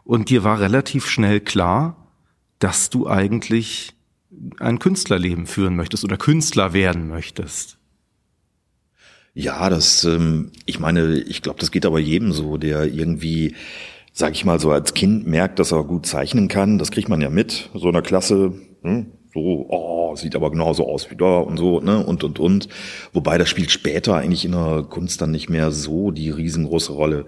Und 0.05 0.29
dir 0.29 0.45
war 0.45 0.59
relativ 0.61 1.07
schnell 1.07 1.41
klar, 1.41 2.07
dass 2.59 2.89
du 2.89 3.07
eigentlich 3.07 3.93
ein 4.59 4.79
Künstlerleben 4.79 5.45
führen 5.47 5.75
möchtest 5.75 6.05
oder 6.05 6.17
Künstler 6.17 6.71
werden 6.71 7.09
möchtest. 7.09 7.77
Ja, 9.39 9.69
das, 9.69 10.03
ähm, 10.03 10.51
ich 10.65 10.79
meine, 10.79 11.19
ich 11.19 11.43
glaube, 11.43 11.59
das 11.59 11.69
geht 11.69 11.85
aber 11.85 11.99
jedem 11.99 12.31
so, 12.31 12.57
der 12.57 12.85
irgendwie, 12.85 13.53
sag 14.11 14.33
ich 14.33 14.45
mal, 14.45 14.59
so 14.59 14.71
als 14.71 14.95
Kind 14.95 15.27
merkt, 15.27 15.59
dass 15.59 15.71
er 15.71 15.83
gut 15.83 16.07
zeichnen 16.07 16.47
kann. 16.47 16.79
Das 16.79 16.89
kriegt 16.89 17.07
man 17.07 17.21
ja 17.21 17.29
mit, 17.29 17.69
so 17.75 17.87
einer 17.87 18.01
Klasse. 18.01 18.53
Hm? 18.81 19.05
so, 19.35 19.67
oh, 19.69 20.15
sieht 20.15 20.35
aber 20.35 20.49
genauso 20.49 20.87
aus 20.87 21.11
wie 21.11 21.15
da 21.15 21.37
und 21.37 21.57
so, 21.57 21.79
ne, 21.79 22.03
und, 22.03 22.23
und, 22.23 22.39
und. 22.39 22.67
Wobei 23.13 23.37
das 23.37 23.47
spielt 23.47 23.69
später 23.69 24.15
eigentlich 24.15 24.43
in 24.43 24.53
der 24.53 24.87
Kunst 24.89 25.21
dann 25.21 25.29
nicht 25.29 25.49
mehr 25.49 25.71
so 25.71 26.09
die 26.09 26.31
riesengroße 26.31 26.93
Rolle. 26.93 27.25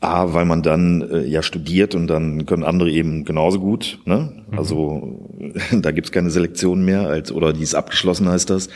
A, 0.00 0.32
weil 0.32 0.46
man 0.46 0.62
dann 0.62 1.02
äh, 1.02 1.26
ja 1.26 1.42
studiert 1.42 1.94
und 1.94 2.06
dann 2.06 2.46
können 2.46 2.64
andere 2.64 2.90
eben 2.90 3.24
genauso 3.24 3.60
gut, 3.60 3.98
ne? 4.06 4.42
Mhm. 4.50 4.58
Also 4.58 5.28
da 5.72 5.90
gibt's 5.90 6.12
keine 6.12 6.30
Selektion 6.30 6.82
mehr, 6.82 7.08
als 7.08 7.30
oder 7.30 7.52
die 7.52 7.62
ist 7.62 7.74
abgeschlossen, 7.74 8.28
heißt 8.28 8.48
das. 8.48 8.70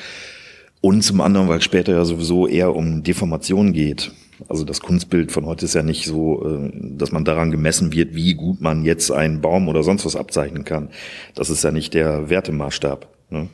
Und 0.87 1.03
zum 1.03 1.21
anderen, 1.21 1.49
weil 1.49 1.61
später 1.63 1.95
ja 1.95 2.05
sowieso 2.05 2.47
eher 2.47 2.77
um 2.77 3.03
Deformation 3.03 3.73
geht. 3.73 4.13
Also 4.49 4.65
das 4.65 4.81
Kunstbild 4.81 5.33
von 5.33 5.45
heute 5.45 5.65
ist 5.65 5.75
ja 5.75 5.83
nicht 5.83 6.07
so, 6.07 6.47
äh, 6.47 6.71
dass 6.81 7.11
man 7.11 7.25
daran 7.25 7.51
gemessen 7.51 7.93
wird, 7.93 8.15
wie 8.15 8.35
gut 8.35 8.61
man 8.61 8.85
jetzt 8.85 9.11
einen 9.11 9.41
Baum 9.41 9.67
oder 9.67 9.83
sonst 9.83 10.07
was 10.07 10.15
abzeichnen 10.15 10.65
kann. 10.65 10.91
Das 11.35 11.51
ist 11.51 11.65
ja 11.65 11.73
nicht 11.73 11.93
der 11.93 12.31
Wertemaßstab. 12.31 13.09
Ne? 13.31 13.49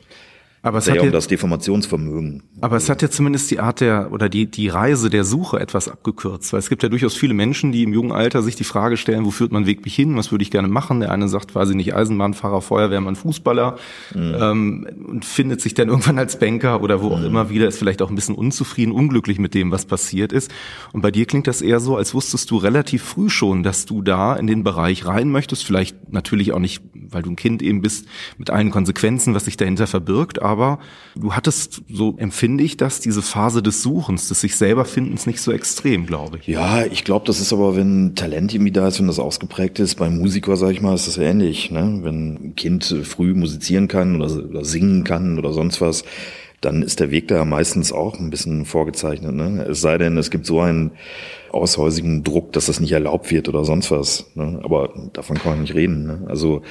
Aber 0.65 0.77
es 0.77 0.89
hat 0.89 0.95
ja 0.95 1.01
um 1.01 1.11
das 1.11 1.27
Deformationsvermögen. 1.27 2.41
Aber 2.61 2.77
es 2.77 2.87
hat 2.87 3.01
ja 3.01 3.09
zumindest 3.09 3.51
die 3.51 3.59
Art 3.59 3.81
der 3.81 4.13
oder 4.13 4.29
die 4.29 4.45
die 4.45 4.69
Reise 4.69 5.09
der 5.09 5.25
Suche 5.25 5.59
etwas 5.59 5.89
abgekürzt, 5.89 6.53
weil 6.53 6.59
es 6.59 6.69
gibt 6.69 6.83
ja 6.83 6.87
durchaus 6.87 7.17
viele 7.17 7.33
Menschen, 7.33 7.73
die 7.73 7.83
im 7.83 7.91
jungen 7.91 8.13
Alter 8.13 8.41
sich 8.41 8.55
die 8.55 8.63
Frage 8.63 8.95
stellen, 8.95 9.25
wo 9.25 9.31
führt 9.31 9.51
mein 9.51 9.65
Weg 9.65 9.83
mich 9.83 9.93
hin, 9.93 10.15
was 10.15 10.31
würde 10.31 10.41
ich 10.41 10.51
gerne 10.51 10.69
machen? 10.69 11.01
Der 11.01 11.11
eine 11.11 11.27
sagt, 11.27 11.53
weiß 11.53 11.71
ich 11.71 11.75
nicht, 11.75 11.93
Eisenbahnfahrer, 11.93 12.61
Feuerwehrmann, 12.61 13.17
Fußballer 13.17 13.75
mhm. 14.15 14.35
ähm, 14.39 14.87
und 15.05 15.25
findet 15.25 15.59
sich 15.59 15.73
dann 15.73 15.89
irgendwann 15.89 16.17
als 16.17 16.39
Banker 16.39 16.81
oder 16.81 17.01
wo 17.01 17.09
auch 17.09 17.19
mhm. 17.19 17.25
immer 17.25 17.49
wieder, 17.49 17.67
ist 17.67 17.77
vielleicht 17.77 18.01
auch 18.01 18.09
ein 18.09 18.15
bisschen 18.15 18.35
unzufrieden, 18.35 18.93
unglücklich 18.93 19.39
mit 19.39 19.55
dem, 19.55 19.69
was 19.69 19.83
passiert 19.83 20.31
ist. 20.31 20.49
Und 20.93 21.01
bei 21.01 21.11
dir 21.11 21.25
klingt 21.25 21.47
das 21.47 21.61
eher 21.61 21.81
so, 21.81 21.97
als 21.97 22.13
wusstest 22.13 22.49
du 22.51 22.55
relativ 22.55 23.03
früh 23.03 23.29
schon, 23.29 23.63
dass 23.63 23.85
du 23.85 24.01
da 24.01 24.33
in 24.33 24.47
den 24.47 24.63
Bereich 24.63 25.05
rein 25.05 25.29
möchtest, 25.29 25.65
vielleicht 25.65 26.13
natürlich 26.13 26.53
auch 26.53 26.59
nicht, 26.59 26.81
weil 26.93 27.21
du 27.21 27.31
ein 27.31 27.35
Kind 27.35 27.61
eben 27.61 27.81
bist, 27.81 28.07
mit 28.37 28.49
allen 28.49 28.71
Konsequenzen, 28.71 29.33
was 29.33 29.43
sich 29.43 29.57
dahinter 29.57 29.87
verbirgt, 29.87 30.41
aber 30.41 30.52
du 31.15 31.33
hattest, 31.33 31.81
so 31.89 32.15
empfinde 32.17 32.63
ich 32.63 32.77
das, 32.77 32.99
diese 32.99 33.21
Phase 33.21 33.61
des 33.61 33.81
Suchens, 33.81 34.27
des 34.27 34.41
sich 34.41 34.55
selber 34.55 34.85
Findens 34.85 35.25
nicht 35.25 35.41
so 35.41 35.51
extrem, 35.51 36.05
glaube 36.05 36.37
ich. 36.39 36.47
Ja, 36.47 36.85
ich 36.85 37.03
glaube, 37.03 37.25
das 37.25 37.39
ist 37.39 37.53
aber, 37.53 37.75
wenn 37.75 38.15
Talent 38.15 38.53
irgendwie 38.53 38.71
da 38.71 38.87
ist, 38.87 38.99
wenn 38.99 39.07
das 39.07 39.19
ausgeprägt 39.19 39.79
ist, 39.79 39.95
beim 39.95 40.17
Musiker, 40.17 40.57
sage 40.57 40.73
ich 40.73 40.81
mal, 40.81 40.95
ist 40.95 41.07
das 41.07 41.17
ähnlich. 41.17 41.71
Ne? 41.71 41.99
Wenn 42.03 42.33
ein 42.33 42.55
Kind 42.55 42.85
früh 43.03 43.33
musizieren 43.33 43.87
kann 43.87 44.15
oder, 44.21 44.31
oder 44.45 44.65
singen 44.65 45.03
kann 45.03 45.37
oder 45.37 45.53
sonst 45.53 45.81
was, 45.81 46.03
dann 46.61 46.81
ist 46.81 46.99
der 46.99 47.11
Weg 47.11 47.27
da 47.27 47.43
meistens 47.45 47.91
auch 47.91 48.17
ein 48.19 48.29
bisschen 48.29 48.65
vorgezeichnet. 48.65 49.33
Ne? 49.33 49.65
Es 49.69 49.81
sei 49.81 49.97
denn, 49.97 50.17
es 50.17 50.31
gibt 50.31 50.45
so 50.45 50.61
einen 50.61 50.91
aushäusigen 51.51 52.23
Druck, 52.23 52.53
dass 52.53 52.67
das 52.67 52.79
nicht 52.79 52.93
erlaubt 52.93 53.31
wird 53.31 53.49
oder 53.49 53.65
sonst 53.65 53.91
was. 53.91 54.31
Ne? 54.35 54.59
Aber 54.63 54.93
davon 55.13 55.37
kann 55.37 55.53
man 55.53 55.61
nicht 55.61 55.75
reden. 55.75 56.05
Ne? 56.05 56.25
Also 56.27 56.61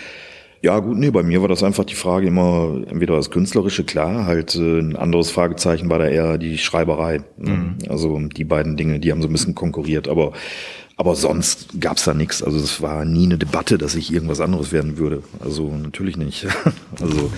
ja, 0.63 0.79
gut, 0.79 0.97
nee, 0.97 1.11
bei 1.11 1.25
mir 1.25 1.43
war 1.43 1.49
das 1.49 1.65
einfach 1.65 1.85
die 1.85 1.97
Frage 1.97 2.29
immer, 2.29 2.81
entweder 2.87 3.17
das 3.17 3.33
Künstlerische, 3.33 3.83
klar, 3.83 4.27
halt 4.27 4.55
äh, 4.55 4.79
ein 4.79 4.95
anderes 4.95 5.33
Fragezeichen 5.33 5.91
war 5.91 5.99
da 5.99 6.07
eher 6.07 6.39
die 6.39 6.57
Schreiberei. 6.57 7.21
Ne? 7.37 7.51
Mhm. 7.51 7.75
Also 7.89 8.19
die 8.21 8.45
beiden 8.45 8.77
Dinge, 8.77 9.01
die 9.01 9.11
haben 9.11 9.23
so 9.23 9.29
ein 9.29 9.33
bisschen 9.33 9.57
konkurriert, 9.57 10.07
aber 10.07 10.33
aber 10.97 11.17
sonst 11.17 11.69
gab's 11.81 12.05
da 12.05 12.15
nichts. 12.15 12.43
Also 12.43 12.59
es 12.59 12.81
war 12.83 13.05
nie 13.05 13.25
eine 13.25 13.39
Debatte, 13.39 13.79
dass 13.79 13.95
ich 13.95 14.13
irgendwas 14.13 14.41
anderes 14.41 14.73
werden 14.73 14.99
würde. 14.99 15.23
Also 15.41 15.75
natürlich 15.77 16.17
nicht. 16.17 16.47
Also 17.01 17.33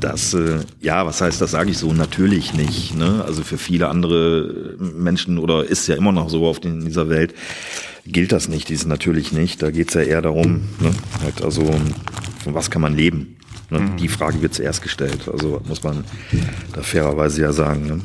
das, 0.00 0.32
äh, 0.32 0.60
ja, 0.80 1.04
was 1.04 1.20
heißt, 1.20 1.40
das 1.42 1.50
sage 1.50 1.70
ich 1.70 1.76
so, 1.76 1.92
natürlich 1.92 2.54
nicht. 2.54 2.96
Ne? 2.96 3.22
Also 3.24 3.42
für 3.42 3.58
viele 3.58 3.88
andere 3.88 4.74
Menschen 4.78 5.38
oder 5.38 5.62
ist 5.64 5.86
ja 5.88 5.94
immer 5.94 6.10
noch 6.10 6.30
so 6.30 6.46
auf 6.46 6.58
den, 6.58 6.80
in 6.80 6.86
dieser 6.86 7.10
Welt, 7.10 7.34
gilt 8.06 8.32
das 8.32 8.48
nicht, 8.48 8.70
dies 8.70 8.86
natürlich 8.86 9.32
nicht. 9.32 9.62
Da 9.62 9.70
geht's 9.70 9.92
ja 9.92 10.00
eher 10.00 10.22
darum, 10.22 10.62
ne? 10.80 10.90
halt 11.22 11.42
also 11.42 11.64
von 12.42 12.54
was 12.54 12.70
kann 12.70 12.82
man 12.82 12.96
leben. 12.96 13.36
Ne? 13.70 13.80
Mhm. 13.80 13.96
Die 13.98 14.08
Frage 14.08 14.40
wird 14.42 14.54
zuerst 14.54 14.82
gestellt. 14.82 15.28
Also 15.30 15.60
muss 15.66 15.82
man 15.82 16.04
da 16.72 16.82
fairerweise 16.82 17.42
ja 17.42 17.52
sagen. 17.52 17.86
Ne? 17.86 18.00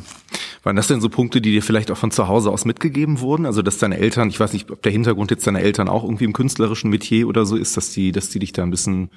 Waren 0.63 0.75
das 0.75 0.87
denn 0.87 1.01
so 1.01 1.09
Punkte, 1.09 1.41
die 1.41 1.51
dir 1.51 1.63
vielleicht 1.63 1.89
auch 1.89 1.97
von 1.97 2.11
zu 2.11 2.27
Hause 2.27 2.51
aus 2.51 2.65
mitgegeben 2.65 3.19
wurden? 3.19 3.45
Also 3.45 3.61
dass 3.61 3.79
deine 3.79 3.97
Eltern, 3.97 4.29
ich 4.29 4.39
weiß 4.39 4.53
nicht, 4.53 4.69
ob 4.69 4.81
der 4.83 4.91
Hintergrund 4.91 5.31
jetzt 5.31 5.47
deiner 5.47 5.61
Eltern 5.61 5.89
auch 5.89 6.03
irgendwie 6.03 6.25
im 6.25 6.33
künstlerischen 6.33 6.89
Metier 6.89 7.27
oder 7.27 7.45
so 7.45 7.55
ist, 7.55 7.77
dass 7.77 7.91
die, 7.91 8.11
dass 8.11 8.29
die 8.29 8.39
dich 8.39 8.53
da 8.53 8.63
ein 8.63 8.71
bisschen 8.71 9.09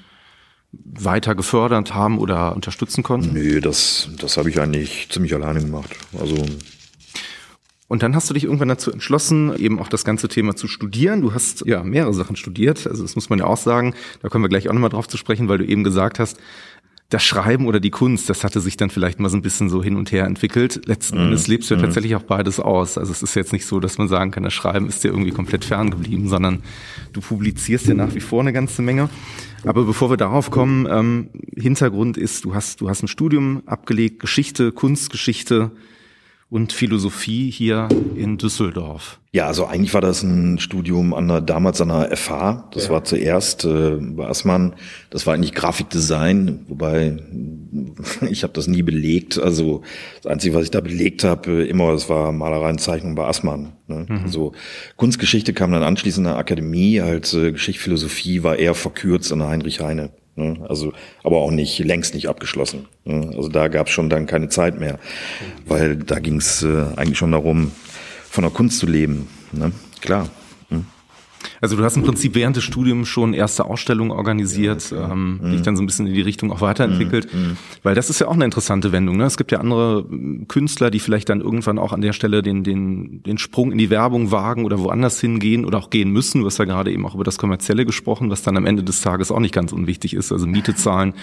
weiter 0.73 1.35
gefördert 1.35 1.95
haben 1.95 2.19
oder 2.19 2.55
unterstützen 2.55 3.03
konnten? 3.03 3.33
Nö, 3.35 3.61
das, 3.61 4.09
das 4.19 4.37
habe 4.37 4.51
ich 4.51 4.59
eigentlich 4.59 5.09
ziemlich 5.11 5.35
alleine 5.35 5.61
gemacht. 5.61 5.91
Also 6.19 6.45
und 7.87 8.03
dann 8.03 8.17
hast 8.17 8.31
du 8.31 8.35
dich 8.35 8.45
irgendwann 8.45 8.69
dazu 8.69 8.91
entschlossen, 8.91 9.55
eben 9.57 9.79
auch 9.79 9.89
das 9.89 10.05
ganze 10.05 10.29
Thema 10.29 10.57
zu 10.57 10.67
studieren. 10.69 11.21
Du 11.21 11.35
hast 11.35 11.67
ja 11.67 11.83
mehrere 11.85 12.15
Sachen 12.15 12.35
studiert, 12.35 12.87
also 12.87 13.03
das 13.03 13.15
muss 13.15 13.29
man 13.29 13.39
ja 13.39 13.45
auch 13.45 13.59
sagen. 13.59 13.95
Da 14.23 14.29
kommen 14.29 14.43
wir 14.43 14.49
gleich 14.49 14.69
auch 14.69 14.73
nochmal 14.73 14.91
drauf 14.91 15.07
zu 15.07 15.19
sprechen, 15.19 15.49
weil 15.49 15.59
du 15.59 15.67
eben 15.67 15.85
gesagt 15.85 16.19
hast, 16.19 16.39
das 17.15 17.25
Schreiben 17.25 17.67
oder 17.67 17.79
die 17.79 17.91
Kunst, 17.91 18.29
das 18.29 18.43
hatte 18.43 18.61
sich 18.61 18.77
dann 18.77 18.91
vielleicht 18.91 19.21
mal 19.21 19.29
so 19.29 19.37
ein 19.37 19.43
bisschen 19.43 19.71
so 19.71 19.85
hin 19.85 19.97
und 19.97 20.11
her 20.11 20.25
entwickelt. 20.25 20.83
Letzten 20.87 21.19
mhm. 21.19 21.25
Endes 21.27 21.47
lebst 21.47 21.71
du 21.71 21.75
ja 21.75 21.79
mhm. 21.79 21.85
tatsächlich 21.85 22.17
auch 22.17 22.23
beides 22.23 22.59
aus. 22.59 22.99
Also 22.99 23.13
es 23.13 23.23
ist 23.23 23.37
jetzt 23.37 23.53
nicht 23.53 23.67
so, 23.67 23.79
dass 23.79 23.99
man 23.99 24.09
sagen 24.09 24.33
kann, 24.33 24.43
das 24.43 24.53
Schreiben 24.53 24.89
ist 24.89 25.05
dir 25.05 25.09
irgendwie 25.09 25.31
komplett 25.31 25.65
ferngeblieben, 25.65 26.29
sondern 26.29 26.65
du 27.13 27.21
publizierst 27.21 27.87
ja 27.87 27.95
nach 27.95 28.15
wie 28.17 28.21
vor 28.21 28.41
eine 28.41 28.53
ganze 28.53 28.83
Menge. 28.83 29.09
Aber 29.65 29.85
bevor 29.85 30.11
wir 30.11 30.17
darauf 30.17 30.51
kommen, 30.51 30.89
ähm, 30.91 31.29
Hintergrund 31.57 32.17
ist, 32.17 32.45
du 32.45 32.55
hast, 32.55 32.81
du 32.81 32.89
hast 32.89 33.05
ein 33.05 33.09
Studium 33.09 33.63
abgelegt, 33.65 34.19
Geschichte, 34.19 34.73
Kunstgeschichte, 34.73 35.71
und 36.51 36.73
Philosophie 36.73 37.51
hier 37.51 37.89
in 38.17 38.39
Düsseldorf. 38.39 39.19
Ja, 39.33 39.49
also 39.49 39.67
eigentlich 39.67 39.93
war 39.95 40.01
das 40.01 40.23
ein 40.23 40.61
Studium 40.61 41.13
an 41.13 41.27
der, 41.27 41.41
damals 41.41 41.81
an 41.81 41.89
der 41.89 42.17
FH. 42.17 42.69
Das 42.73 42.85
ja. 42.85 42.91
war 42.91 43.03
zuerst 43.03 43.65
äh, 43.65 43.97
bei 44.01 44.29
Assmann. 44.29 44.75
Das 45.11 45.27
war 45.27 45.35
eigentlich 45.35 45.55
Grafikdesign, 45.55 46.67
wobei 46.69 47.17
ich 48.31 48.45
habe 48.45 48.53
das 48.53 48.69
nie 48.69 48.83
belegt. 48.83 49.39
Also 49.39 49.83
das 50.23 50.31
Einzige, 50.31 50.55
was 50.55 50.65
ich 50.65 50.71
da 50.71 50.81
belegt 50.81 51.25
habe, 51.25 51.65
immer, 51.65 51.91
das 51.91 52.09
war 52.09 52.31
Malerei 52.31 52.71
und 52.71 52.81
Zeichnung 52.81 53.17
bei 53.17 53.27
Assmann. 53.27 53.73
Ne? 53.89 54.07
Mhm. 54.09 54.23
Also 54.23 54.53
Kunstgeschichte 54.97 55.53
kam 55.53 55.73
dann 55.73 55.83
anschließend 55.83 56.27
in 56.27 56.33
der 56.33 56.39
Akademie. 56.39 57.01
Als 57.01 57.35
äh, 57.35 57.51
Geschichtsphilosophie 57.51 58.45
war 58.45 58.57
eher 58.57 58.75
verkürzt 58.75 59.33
an 59.33 59.41
der 59.41 59.49
Heinrich 59.49 59.81
Heine. 59.81 60.11
Ne? 60.37 60.57
Also, 60.69 60.93
aber 61.23 61.39
auch 61.39 61.51
nicht 61.51 61.79
längst 61.79 62.15
nicht 62.15 62.29
abgeschlossen. 62.29 62.87
Ne? 63.05 63.31
Also 63.37 63.49
da 63.49 63.69
gab 63.69 63.87
es 63.87 63.93
schon 63.93 64.11
dann 64.11 64.27
keine 64.27 64.49
Zeit 64.49 64.79
mehr, 64.79 64.99
weil 65.67 65.97
da 65.97 66.19
ging 66.19 66.37
es 66.37 66.63
äh, 66.63 66.85
eigentlich 66.97 67.19
schon 67.19 67.33
darum, 67.33 67.73
von 68.29 68.43
der 68.43 68.51
Kunst 68.51 68.79
zu 68.79 68.87
leben. 68.87 69.29
Ne? 69.53 69.73
Klar. 70.01 70.29
Also 71.61 71.77
du 71.77 71.85
hast 71.85 71.97
im 71.97 72.03
Prinzip 72.03 72.35
während 72.35 72.57
des 72.57 72.65
Studiums 72.65 73.09
schon 73.09 73.35
erste 73.35 73.65
Ausstellungen 73.65 74.11
organisiert, 74.11 74.91
ja, 74.91 75.11
ähm, 75.11 75.41
mhm. 75.43 75.51
dich 75.53 75.63
dann 75.63 75.77
so 75.77 75.83
ein 75.83 75.87
bisschen 75.87 76.07
in 76.07 76.15
die 76.15 76.21
Richtung 76.21 76.51
auch 76.53 76.61
weiterentwickelt. 76.61 77.33
Mhm. 77.33 77.41
mhm. 77.41 77.57
Weil 77.83 77.95
das 77.95 78.11
ist 78.11 78.21
ja 78.21 78.29
auch 78.29 78.35
eine 78.35 78.45
interessante 78.45 78.93
Wendung. 78.93 79.17
Ne? 79.17 79.25
Es 79.25 79.37
gibt 79.37 79.53
ja 79.53 79.61
andere 79.61 80.05
Künstler, 80.49 80.91
die 80.91 81.01
vielleicht 81.01 81.29
dann 81.29 81.41
irgendwann 81.41 81.79
auch 81.79 81.93
an 81.93 82.01
der 82.01 82.13
Stelle 82.13 82.43
den, 82.43 82.65
den, 82.65 83.23
den 83.23 83.39
Sprung 83.39 83.73
in 83.73 83.79
die 83.79 83.91
Werbung 83.91 84.31
wagen 84.31 84.65
oder 84.65 84.79
woanders 84.81 85.21
hingehen 85.21 85.65
oder 85.65 85.79
auch 85.79 85.91
gehen 85.91 86.11
müssen. 86.11 86.41
Du 86.41 86.47
hast 86.47 86.59
ja 86.59 86.65
gerade 86.65 86.93
eben 86.93 87.07
auch 87.07 87.15
über 87.15 87.25
das 87.25 87.39
Kommerzielle 87.39 87.85
gesprochen, 87.85 88.31
was 88.31 88.43
dann 88.43 88.57
am 88.57 88.67
Ende 88.67 88.83
des 88.83 89.01
Tages 89.01 89.31
auch 89.31 89.41
nicht 89.41 89.55
ganz 89.55 89.73
unwichtig 89.73 90.15
ist. 90.15 90.33
Also 90.33 90.47
Miete 90.47 90.75
zahlen, 90.75 91.15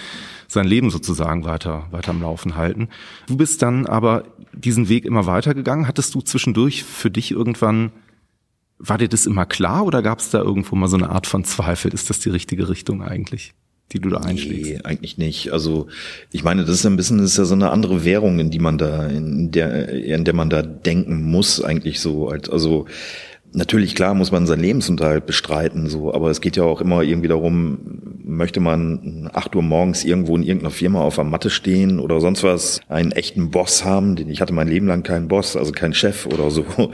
sein 0.48 0.66
Leben 0.66 0.90
sozusagen 0.90 1.44
weiter, 1.44 1.84
weiter 1.90 2.10
am 2.10 2.22
Laufen 2.22 2.56
halten. 2.56 2.88
Du 3.26 3.36
bist 3.36 3.62
dann 3.62 3.86
aber 3.86 4.24
diesen 4.52 4.88
Weg 4.88 5.04
immer 5.04 5.26
weitergegangen. 5.26 5.88
Hattest 5.88 6.14
du 6.14 6.20
zwischendurch 6.20 6.84
für 6.84 7.10
dich 7.10 7.30
irgendwann 7.30 7.90
War 8.84 8.98
dir 8.98 9.08
das 9.08 9.26
immer 9.26 9.46
klar 9.46 9.84
oder 9.84 10.02
gab 10.02 10.18
es 10.18 10.30
da 10.30 10.38
irgendwo 10.38 10.74
mal 10.74 10.88
so 10.88 10.96
eine 10.96 11.10
Art 11.10 11.28
von 11.28 11.44
Zweifel? 11.44 11.94
Ist 11.94 12.10
das 12.10 12.18
die 12.18 12.30
richtige 12.30 12.68
Richtung 12.68 13.02
eigentlich? 13.02 13.54
die 13.92 14.00
du 14.00 14.08
da 14.08 14.18
einschlägst? 14.18 14.70
Nee, 14.70 14.80
eigentlich 14.84 15.18
nicht. 15.18 15.52
Also 15.52 15.88
ich 16.30 16.44
meine, 16.44 16.64
das 16.64 16.76
ist 16.76 16.86
ein 16.86 16.96
bisschen, 16.96 17.18
das 17.18 17.32
ist 17.32 17.38
ja 17.38 17.44
so 17.44 17.54
eine 17.54 17.70
andere 17.70 18.04
Währung, 18.04 18.38
in 18.38 18.50
die 18.50 18.58
man 18.58 18.78
da, 18.78 19.06
in 19.06 19.50
der, 19.50 19.88
in 19.90 20.24
der 20.24 20.34
man 20.34 20.50
da 20.50 20.62
denken 20.62 21.22
muss, 21.22 21.62
eigentlich 21.62 22.00
so. 22.00 22.28
Also 22.28 22.86
Natürlich, 23.54 23.94
klar, 23.94 24.14
muss 24.14 24.32
man 24.32 24.46
seinen 24.46 24.62
Lebensunterhalt 24.62 25.26
bestreiten, 25.26 25.86
so, 25.86 26.14
aber 26.14 26.30
es 26.30 26.40
geht 26.40 26.56
ja 26.56 26.62
auch 26.64 26.80
immer 26.80 27.02
irgendwie 27.02 27.28
darum, 27.28 27.78
möchte 28.24 28.60
man 28.60 29.28
acht 29.34 29.54
Uhr 29.54 29.62
morgens 29.62 30.04
irgendwo 30.04 30.34
in 30.36 30.42
irgendeiner 30.42 30.70
Firma 30.70 31.02
auf 31.02 31.16
der 31.16 31.24
Matte 31.24 31.50
stehen 31.50 32.00
oder 32.00 32.18
sonst 32.20 32.42
was, 32.42 32.80
einen 32.88 33.12
echten 33.12 33.50
Boss 33.50 33.84
haben, 33.84 34.16
den 34.16 34.30
ich 34.30 34.40
hatte 34.40 34.54
mein 34.54 34.68
Leben 34.68 34.86
lang 34.86 35.02
keinen 35.02 35.28
Boss, 35.28 35.54
also 35.54 35.72
keinen 35.72 35.92
Chef 35.92 36.26
oder 36.26 36.50
so. 36.50 36.64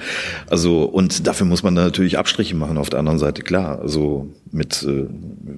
Also, 0.51 0.85
und 0.85 1.27
dafür 1.27 1.47
muss 1.47 1.63
man 1.63 1.75
da 1.75 1.85
natürlich 1.85 2.19
Abstriche 2.19 2.57
machen 2.57 2.79
auf 2.79 2.91
der 2.91 2.99
anderen 2.99 3.19
Seite, 3.19 3.43
klar. 3.43 3.81
Also, 3.81 4.29
mit 4.51 4.83
äh, 4.83 5.07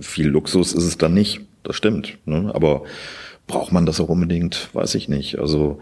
viel 0.00 0.28
Luxus 0.28 0.72
ist 0.72 0.84
es 0.84 0.98
dann 0.98 1.14
nicht, 1.14 1.40
das 1.62 1.76
stimmt, 1.76 2.18
ne? 2.26 2.50
aber 2.52 2.82
braucht 3.46 3.72
man 3.72 3.86
das 3.86 4.00
auch 4.00 4.08
unbedingt, 4.08 4.68
weiß 4.74 4.94
ich 4.96 5.08
nicht. 5.08 5.38
Also, 5.38 5.80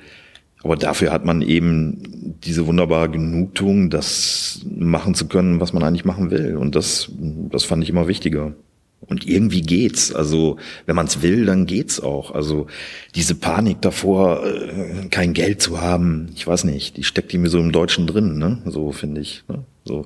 aber 0.63 0.77
dafür 0.77 1.13
hat 1.13 1.25
man 1.25 1.43
eben 1.43 2.35
diese 2.45 2.67
wunderbare 2.67 3.09
Genugtuung, 3.09 3.91
das 3.91 4.63
machen 4.69 5.15
zu 5.15 5.29
können, 5.29 5.61
was 5.61 5.73
man 5.73 5.83
eigentlich 5.83 6.05
machen 6.05 6.31
will. 6.31 6.57
Und 6.57 6.75
das, 6.75 7.11
das 7.51 7.65
fand 7.65 7.83
ich 7.85 7.91
immer 7.91 8.09
wichtiger. 8.09 8.55
Und 9.01 9.27
irgendwie 9.27 9.63
geht's. 9.63 10.13
Also, 10.13 10.57
wenn 10.87 10.97
man 10.97 11.07
es 11.07 11.23
will, 11.23 11.47
dann 11.47 11.67
geht's 11.67 12.01
auch. 12.01 12.33
Also, 12.33 12.67
diese 13.15 13.37
Panik 13.37 13.81
davor, 13.81 14.45
äh, 14.45 15.09
kein 15.11 15.33
Geld 15.33 15.63
zu 15.63 15.81
haben, 15.81 16.31
ich 16.35 16.47
weiß 16.47 16.65
nicht, 16.65 16.97
die 16.97 17.05
steckt 17.05 17.33
mir 17.33 17.49
so 17.49 17.61
im 17.61 17.73
Deutschen 17.73 18.07
drin, 18.07 18.39
ne? 18.39 18.59
So 18.67 18.91
finde 18.91 19.21
ich. 19.21 19.45
Ne? 19.49 19.65
So. 19.85 20.05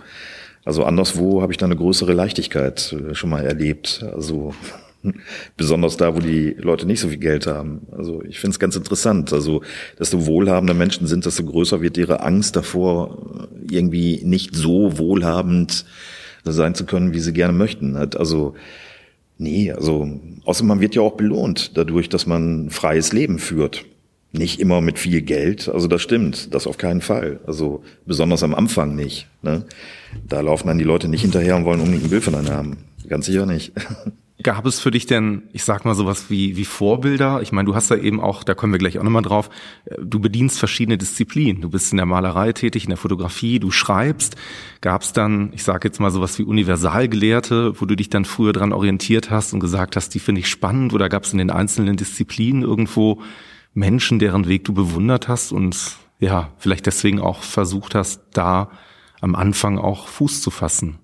Also 0.65 0.85
anderswo 0.85 1.43
habe 1.43 1.53
ich 1.53 1.59
da 1.59 1.67
eine 1.67 1.77
größere 1.77 2.13
Leichtigkeit 2.13 2.93
äh, 2.93 3.15
schon 3.15 3.31
mal 3.31 3.45
erlebt. 3.45 4.05
Also 4.15 4.55
Besonders 5.57 5.97
da, 5.97 6.15
wo 6.15 6.21
die 6.21 6.55
Leute 6.59 6.87
nicht 6.87 7.01
so 7.01 7.09
viel 7.09 7.19
Geld 7.19 7.47
haben. 7.47 7.87
Also 7.91 8.23
ich 8.23 8.39
finde 8.39 8.55
es 8.55 8.59
ganz 8.59 8.77
interessant. 8.77 9.33
Also, 9.33 9.63
desto 9.99 10.27
wohlhabender 10.27 10.75
Menschen 10.75 11.07
sind, 11.07 11.27
desto 11.27 11.45
größer 11.45 11.81
wird 11.81 11.97
ihre 11.97 12.21
Angst 12.21 12.57
davor, 12.57 13.49
irgendwie 13.71 14.23
nicht 14.25 14.55
so 14.55 14.99
wohlhabend 14.99 15.85
sein 16.45 16.75
zu 16.75 16.85
können, 16.85 17.15
wie 17.15 17.21
sie 17.21 17.33
gerne 17.33 17.53
möchten. 17.53 17.97
Also, 17.97 18.55
nee, 19.39 19.73
also, 19.73 20.21
außer 20.45 20.65
man 20.65 20.81
wird 20.81 20.95
ja 20.95 21.03
auch 21.03 21.17
belohnt 21.17 21.77
dadurch, 21.77 22.09
dass 22.09 22.27
man 22.27 22.71
freies 22.71 23.13
Leben 23.13 23.39
führt. 23.39 23.85
Nicht 24.35 24.61
immer 24.61 24.81
mit 24.81 24.99
viel 24.99 25.21
Geld, 25.21 25.69
also 25.69 25.89
das 25.89 26.01
stimmt, 26.01 26.55
das 26.55 26.67
auf 26.67 26.79
keinen 26.79 27.03
Fall. 27.03 27.41
Also 27.47 27.85
besonders 28.07 28.43
am 28.43 28.55
Anfang 28.55 28.97
nicht. 28.97 29.27
Ne? 29.43 29.67
Da 30.27 30.41
laufen 30.41 30.69
dann 30.69 30.79
die 30.79 30.85
Leute 30.85 31.07
nicht 31.09 31.21
hinterher 31.21 31.55
und 31.55 31.67
wollen 31.67 31.81
unbedingt 31.81 32.05
ein 32.05 32.11
Bild 32.11 32.25
von 32.25 32.35
einem 32.35 32.49
haben. 32.49 32.79
Ganz 33.09 33.27
sicher 33.27 33.45
nicht. 33.45 33.73
Gab 34.43 34.67
es 34.67 34.81
für 34.81 34.91
dich 34.91 35.07
denn, 35.07 35.43
ich 35.53 35.63
sag 35.63 35.85
mal 35.85 35.95
sowas 35.95 36.31
wie, 36.31 36.57
wie 36.57 36.65
Vorbilder? 36.65 37.43
Ich 37.43 37.53
meine, 37.53 37.67
du 37.67 37.75
hast 37.75 37.91
ja 37.91 37.97
eben 37.97 38.21
auch, 38.21 38.43
da 38.43 38.55
kommen 38.55 38.73
wir 38.73 38.79
gleich 38.79 38.99
auch 38.99 39.05
nochmal 39.05 39.23
drauf, 39.23 39.51
du 40.01 40.21
bedienst 40.21 40.59
verschiedene 40.59 40.99
Disziplinen. 40.99 41.61
Du 41.63 41.69
bist 41.69 41.93
in 41.93 41.99
der 41.99 42.07
Malerei 42.07 42.53
tätig, 42.53 42.85
in 42.85 42.89
der 42.89 42.97
Fotografie, 42.97 43.61
du 43.61 43.71
schreibst. 43.71 44.37
Gab 44.81 45.03
es 45.03 45.13
dann, 45.13 45.53
ich 45.53 45.63
sage 45.63 45.87
jetzt 45.87 46.01
mal 46.01 46.11
sowas 46.11 46.39
wie 46.39 46.45
Universalgelehrte, 46.45 47.81
wo 47.81 47.85
du 47.85 47.95
dich 47.95 48.11
dann 48.11 48.25
früher 48.25 48.53
dran 48.53 48.73
orientiert 48.73 49.31
hast 49.31 49.53
und 49.53 49.61
gesagt 49.61 49.97
hast, 49.97 50.11
die 50.15 50.19
finde 50.19 50.41
ich 50.41 50.49
spannend? 50.49 50.93
Oder 50.93 51.09
gab 51.09 51.25
es 51.25 51.33
in 51.33 51.39
den 51.39 51.51
einzelnen 51.51 51.97
Disziplinen 51.97 52.63
irgendwo 52.63 53.23
Menschen, 53.75 54.19
deren 54.19 54.49
Weg 54.49 54.65
du 54.65 54.73
bewundert 54.73 55.29
hast 55.29 55.53
und 55.53 55.99
ja, 56.19 56.51
vielleicht 56.59 56.87
deswegen 56.87 57.21
auch 57.21 57.43
versucht 57.43 57.95
hast, 57.95 58.23
da 58.33 58.71
am 59.21 59.35
Anfang 59.35 59.79
auch 59.79 60.09
Fuß 60.09 60.43
zu 60.43 60.51
fassen? 60.51 60.99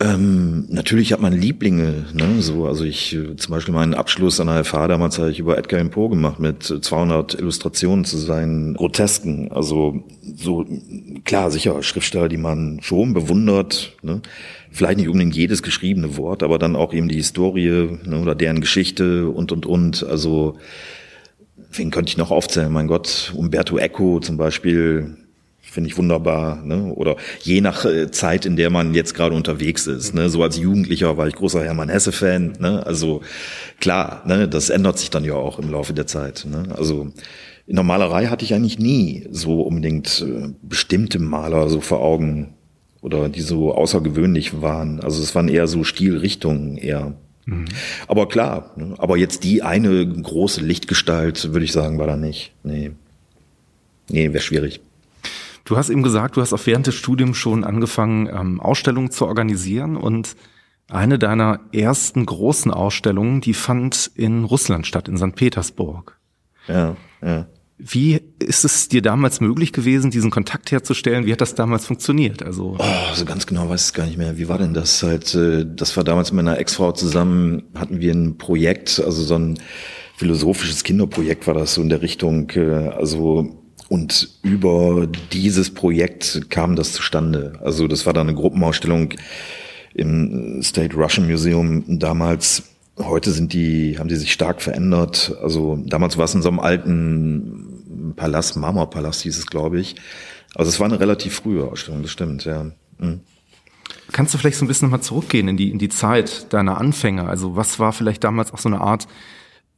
Ähm, 0.00 0.66
natürlich 0.68 1.12
hat 1.12 1.20
man 1.20 1.32
Lieblinge, 1.32 2.04
ne? 2.12 2.40
So, 2.40 2.66
also 2.66 2.84
ich 2.84 3.16
äh, 3.16 3.34
zum 3.34 3.52
Beispiel 3.52 3.74
meinen 3.74 3.94
Abschluss 3.94 4.38
an 4.38 4.46
der 4.46 4.64
FH 4.64 4.86
damals 4.86 5.18
habe 5.18 5.32
ich 5.32 5.40
über 5.40 5.58
Edgar 5.58 5.80
Allan 5.80 5.90
Poe 5.90 6.08
gemacht 6.08 6.38
mit 6.38 6.62
200 6.62 7.34
Illustrationen 7.34 8.04
zu 8.04 8.16
seinen 8.16 8.74
Grotesken. 8.74 9.50
Also 9.50 10.04
so 10.36 10.64
klar, 11.24 11.50
sicher 11.50 11.82
Schriftsteller, 11.82 12.28
die 12.28 12.36
man 12.36 12.78
schon 12.80 13.12
bewundert. 13.12 13.96
Ne? 14.02 14.22
Vielleicht 14.70 14.98
nicht 14.98 15.08
unbedingt 15.08 15.34
jedes 15.34 15.64
geschriebene 15.64 16.16
Wort, 16.16 16.44
aber 16.44 16.60
dann 16.60 16.76
auch 16.76 16.92
eben 16.94 17.08
die 17.08 17.16
Historie 17.16 17.98
ne? 18.04 18.20
oder 18.20 18.36
deren 18.36 18.60
Geschichte 18.60 19.28
und 19.28 19.50
und 19.50 19.66
und. 19.66 20.04
Also 20.04 20.58
wen 21.72 21.90
könnte 21.90 22.10
ich 22.10 22.16
noch 22.16 22.30
aufzählen? 22.30 22.70
Mein 22.72 22.86
Gott, 22.86 23.32
Umberto 23.34 23.78
Eco 23.78 24.20
zum 24.20 24.36
Beispiel 24.36 25.16
Finde 25.70 25.90
ich 25.90 25.98
wunderbar. 25.98 26.62
Ne? 26.64 26.92
Oder 26.94 27.16
je 27.42 27.60
nach 27.60 27.84
äh, 27.84 28.10
Zeit, 28.10 28.46
in 28.46 28.56
der 28.56 28.70
man 28.70 28.94
jetzt 28.94 29.14
gerade 29.14 29.36
unterwegs 29.36 29.86
ist. 29.86 30.14
Ne? 30.14 30.30
So 30.30 30.42
als 30.42 30.56
Jugendlicher 30.56 31.16
war 31.18 31.28
ich 31.28 31.34
großer 31.34 31.62
Hermann 31.62 31.90
Hesse-Fan. 31.90 32.54
Ne? 32.58 32.86
Also 32.86 33.20
klar, 33.78 34.22
ne? 34.26 34.48
das 34.48 34.70
ändert 34.70 34.98
sich 34.98 35.10
dann 35.10 35.24
ja 35.24 35.34
auch 35.34 35.58
im 35.58 35.70
Laufe 35.70 35.92
der 35.92 36.06
Zeit. 36.06 36.46
Ne? 36.50 36.74
Also 36.76 37.12
in 37.66 37.74
der 37.74 37.84
Malerei 37.84 38.26
hatte 38.26 38.46
ich 38.46 38.54
eigentlich 38.54 38.78
nie 38.78 39.26
so 39.30 39.60
unbedingt 39.60 40.24
äh, 40.26 40.48
bestimmte 40.62 41.18
Maler 41.18 41.68
so 41.68 41.82
vor 41.82 42.00
Augen 42.00 42.54
oder 43.02 43.28
die 43.28 43.42
so 43.42 43.74
außergewöhnlich 43.74 44.62
waren. 44.62 45.00
Also 45.00 45.22
es 45.22 45.34
waren 45.34 45.48
eher 45.48 45.66
so 45.66 45.84
Stilrichtungen 45.84 46.78
eher. 46.78 47.14
Mhm. 47.44 47.66
Aber 48.06 48.26
klar, 48.26 48.72
ne? 48.76 48.94
aber 48.96 49.18
jetzt 49.18 49.44
die 49.44 49.62
eine 49.62 50.06
große 50.06 50.62
Lichtgestalt, 50.62 51.52
würde 51.52 51.66
ich 51.66 51.72
sagen, 51.72 51.98
war 51.98 52.06
da 52.06 52.16
nicht. 52.16 52.52
Nee. 52.62 52.92
Nee, 54.10 54.32
wäre 54.32 54.42
schwierig. 54.42 54.80
Du 55.68 55.76
hast 55.76 55.90
eben 55.90 56.02
gesagt, 56.02 56.38
du 56.38 56.40
hast 56.40 56.54
auch 56.54 56.64
während 56.64 56.86
des 56.86 56.94
Studiums 56.94 57.36
schon 57.36 57.62
angefangen, 57.62 58.26
ähm, 58.26 58.58
Ausstellungen 58.58 59.10
zu 59.10 59.26
organisieren 59.26 59.98
und 59.98 60.34
eine 60.88 61.18
deiner 61.18 61.60
ersten 61.74 62.24
großen 62.24 62.72
Ausstellungen, 62.72 63.42
die 63.42 63.52
fand 63.52 64.10
in 64.14 64.44
Russland 64.44 64.86
statt, 64.86 65.08
in 65.08 65.18
St. 65.18 65.34
Petersburg. 65.34 66.18
Ja, 66.68 66.96
ja. 67.20 67.48
Wie 67.76 68.18
ist 68.38 68.64
es 68.64 68.88
dir 68.88 69.02
damals 69.02 69.42
möglich 69.42 69.74
gewesen, 69.74 70.10
diesen 70.10 70.30
Kontakt 70.30 70.72
herzustellen? 70.72 71.26
Wie 71.26 71.32
hat 71.32 71.42
das 71.42 71.54
damals 71.54 71.84
funktioniert? 71.84 72.42
Also 72.42 72.76
oh, 72.78 73.14
so 73.14 73.26
ganz 73.26 73.46
genau 73.46 73.68
weiß 73.68 73.88
ich 73.88 73.94
gar 73.94 74.06
nicht 74.06 74.16
mehr. 74.16 74.38
Wie 74.38 74.48
war 74.48 74.56
denn 74.56 74.72
das? 74.72 75.02
Halt, 75.02 75.34
äh, 75.34 75.66
das 75.68 75.98
war 75.98 76.02
damals 76.02 76.32
mit 76.32 76.42
meiner 76.44 76.58
Ex-Frau 76.58 76.92
zusammen. 76.92 77.64
Hatten 77.74 78.00
wir 78.00 78.14
ein 78.14 78.38
Projekt, 78.38 79.02
also 79.04 79.22
so 79.22 79.34
ein 79.34 79.58
philosophisches 80.16 80.82
Kinderprojekt 80.82 81.46
war 81.46 81.52
das 81.52 81.74
so 81.74 81.82
in 81.82 81.90
der 81.90 82.00
Richtung. 82.00 82.48
Äh, 82.56 82.88
also 82.88 83.67
und 83.88 84.28
über 84.42 85.06
dieses 85.32 85.72
Projekt 85.72 86.50
kam 86.50 86.76
das 86.76 86.92
zustande. 86.92 87.54
Also 87.62 87.88
das 87.88 88.06
war 88.06 88.12
dann 88.12 88.28
eine 88.28 88.36
Gruppenausstellung 88.36 89.14
im 89.94 90.62
State 90.62 90.94
Russian 90.94 91.26
Museum 91.26 91.98
damals. 91.98 92.64
Heute 92.98 93.30
sind 93.30 93.52
die, 93.52 93.98
haben 93.98 94.08
die 94.08 94.16
sich 94.16 94.32
stark 94.32 94.60
verändert. 94.60 95.34
Also 95.42 95.76
damals 95.86 96.18
war 96.18 96.24
es 96.24 96.34
in 96.34 96.42
so 96.42 96.48
einem 96.48 96.60
alten 96.60 98.14
Palast, 98.16 98.56
Marmorpalast 98.56 99.22
hieß 99.22 99.38
es, 99.38 99.46
glaube 99.46 99.80
ich. 99.80 99.96
Also 100.54 100.68
es 100.68 100.80
war 100.80 100.86
eine 100.86 101.00
relativ 101.00 101.34
frühe 101.34 101.64
Ausstellung, 101.64 102.02
das 102.02 102.10
stimmt, 102.10 102.44
ja. 102.44 102.66
Mhm. 102.98 103.20
Kannst 104.12 104.34
du 104.34 104.38
vielleicht 104.38 104.58
so 104.58 104.64
ein 104.64 104.68
bisschen 104.68 104.88
nochmal 104.88 105.02
zurückgehen 105.02 105.48
in 105.48 105.56
die, 105.56 105.70
in 105.70 105.78
die 105.78 105.88
Zeit 105.88 106.52
deiner 106.52 106.78
Anfänge? 106.78 107.28
Also 107.28 107.56
was 107.56 107.78
war 107.78 107.92
vielleicht 107.92 108.24
damals 108.24 108.52
auch 108.52 108.58
so 108.58 108.68
eine 108.68 108.80
Art 108.80 109.06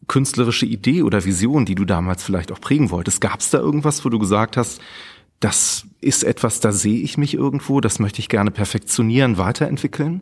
künstlerische 0.06 0.66
Idee 0.66 1.02
oder 1.02 1.24
Vision, 1.24 1.64
die 1.64 1.74
du 1.74 1.84
damals 1.84 2.22
vielleicht 2.22 2.52
auch 2.52 2.60
prägen 2.60 2.90
wolltest? 2.90 3.20
Gab 3.20 3.40
es 3.40 3.50
da 3.50 3.58
irgendwas, 3.58 4.04
wo 4.04 4.08
du 4.08 4.18
gesagt 4.18 4.56
hast, 4.56 4.80
das 5.40 5.86
ist 6.00 6.22
etwas, 6.22 6.60
da 6.60 6.72
sehe 6.72 7.00
ich 7.00 7.16
mich 7.16 7.34
irgendwo, 7.34 7.80
das 7.80 7.98
möchte 7.98 8.20
ich 8.20 8.28
gerne 8.28 8.50
perfektionieren, 8.50 9.38
weiterentwickeln? 9.38 10.20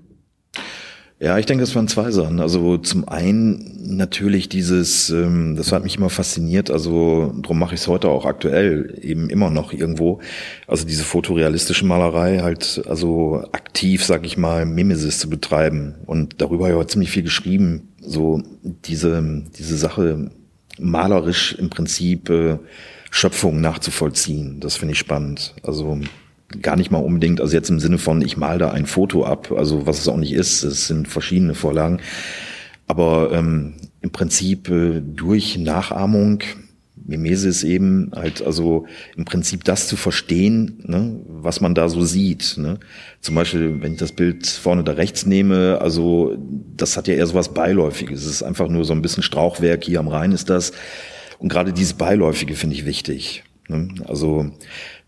Ja, 1.20 1.36
ich 1.36 1.46
denke, 1.46 1.62
das 1.64 1.74
waren 1.74 1.88
zwei 1.88 2.12
Sachen. 2.12 2.38
Also 2.38 2.78
zum 2.78 3.08
einen 3.08 3.96
natürlich 3.96 4.48
dieses, 4.48 5.10
ähm, 5.10 5.56
das 5.56 5.72
hat 5.72 5.82
mich 5.82 5.96
immer 5.96 6.10
fasziniert, 6.10 6.70
also 6.70 7.34
darum 7.42 7.58
mache 7.58 7.74
ich 7.74 7.80
es 7.80 7.88
heute 7.88 8.08
auch 8.08 8.24
aktuell 8.24 8.96
eben 9.02 9.28
immer 9.28 9.50
noch 9.50 9.72
irgendwo. 9.72 10.20
Also 10.68 10.86
diese 10.86 11.02
fotorealistische 11.02 11.84
Malerei 11.86 12.38
halt, 12.38 12.82
also 12.86 13.42
aktiv, 13.50 14.04
sag 14.04 14.24
ich 14.24 14.36
mal, 14.36 14.64
Mimesis 14.64 15.18
zu 15.18 15.28
betreiben. 15.28 15.96
Und 16.06 16.40
darüber 16.40 16.66
habe 16.66 16.76
ich 16.76 16.80
auch 16.84 16.86
ziemlich 16.86 17.10
viel 17.10 17.24
geschrieben. 17.24 17.88
So 18.08 18.42
diese, 18.84 19.42
diese 19.58 19.76
Sache 19.76 20.30
malerisch 20.78 21.54
im 21.54 21.70
Prinzip 21.70 22.30
äh, 22.30 22.58
Schöpfung 23.10 23.60
nachzuvollziehen. 23.60 24.60
Das 24.60 24.76
finde 24.76 24.92
ich 24.92 24.98
spannend. 24.98 25.54
Also 25.62 26.00
gar 26.62 26.76
nicht 26.76 26.90
mal 26.90 26.98
unbedingt, 26.98 27.40
also 27.40 27.54
jetzt 27.54 27.68
im 27.68 27.80
Sinne 27.80 27.98
von, 27.98 28.22
ich 28.22 28.36
mal 28.36 28.58
da 28.58 28.70
ein 28.70 28.86
Foto 28.86 29.24
ab, 29.24 29.52
also 29.52 29.86
was 29.86 29.98
es 29.98 30.08
auch 30.08 30.16
nicht 30.16 30.32
ist, 30.32 30.62
es 30.62 30.86
sind 30.86 31.08
verschiedene 31.08 31.54
Vorlagen. 31.54 32.00
Aber 32.86 33.32
ähm, 33.32 33.74
im 34.00 34.10
Prinzip 34.10 34.70
äh, 34.70 35.00
durch 35.00 35.58
Nachahmung, 35.58 36.42
Mimesis 37.08 37.64
eben, 37.64 38.12
halt 38.14 38.42
also 38.42 38.86
im 39.16 39.24
Prinzip 39.24 39.64
das 39.64 39.88
zu 39.88 39.96
verstehen, 39.96 40.84
ne, 40.86 41.20
was 41.26 41.60
man 41.60 41.74
da 41.74 41.88
so 41.88 42.04
sieht. 42.04 42.56
Ne. 42.58 42.78
Zum 43.20 43.34
Beispiel, 43.34 43.80
wenn 43.80 43.92
ich 43.92 43.98
das 43.98 44.12
Bild 44.12 44.46
vorne 44.46 44.84
da 44.84 44.92
rechts 44.92 45.24
nehme, 45.26 45.78
also 45.80 46.36
das 46.76 46.96
hat 46.96 47.08
ja 47.08 47.14
eher 47.14 47.26
so 47.26 47.34
was 47.34 47.54
Beiläufiges. 47.54 48.24
Es 48.24 48.30
ist 48.30 48.42
einfach 48.42 48.68
nur 48.68 48.84
so 48.84 48.92
ein 48.92 49.02
bisschen 49.02 49.22
Strauchwerk, 49.22 49.84
hier 49.84 50.00
am 50.00 50.08
Rhein 50.08 50.32
ist 50.32 50.50
das. 50.50 50.72
Und 51.38 51.48
gerade 51.48 51.72
dieses 51.72 51.94
Beiläufige 51.94 52.54
finde 52.54 52.76
ich 52.76 52.84
wichtig. 52.84 53.42
Ne? 53.68 53.88
Also, 54.06 54.50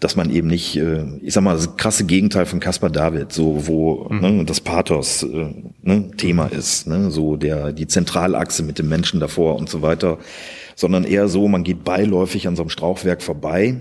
dass 0.00 0.16
man 0.16 0.30
eben 0.30 0.48
nicht, 0.48 0.76
äh, 0.76 1.04
ich 1.20 1.34
sag 1.34 1.42
mal, 1.42 1.54
das 1.54 1.76
krasse 1.76 2.04
Gegenteil 2.04 2.46
von 2.46 2.60
Caspar 2.60 2.90
David, 2.90 3.32
so 3.32 3.66
wo 3.66 4.08
mhm. 4.08 4.20
ne, 4.20 4.44
das 4.46 4.60
Pathos 4.60 5.22
äh, 5.22 5.54
ne, 5.82 6.10
Thema 6.16 6.46
ist, 6.46 6.86
ne, 6.86 7.10
so 7.10 7.36
der 7.36 7.72
die 7.72 7.86
Zentralachse 7.86 8.62
mit 8.62 8.78
dem 8.78 8.88
Menschen 8.88 9.20
davor 9.20 9.56
und 9.56 9.68
so 9.68 9.82
weiter, 9.82 10.18
sondern 10.80 11.04
eher 11.04 11.28
so, 11.28 11.46
man 11.46 11.62
geht 11.62 11.84
beiläufig 11.84 12.48
an 12.48 12.56
so 12.56 12.62
einem 12.62 12.70
Strauchwerk 12.70 13.20
vorbei 13.22 13.76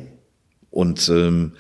und 0.69 1.07
ähm, 1.07 1.53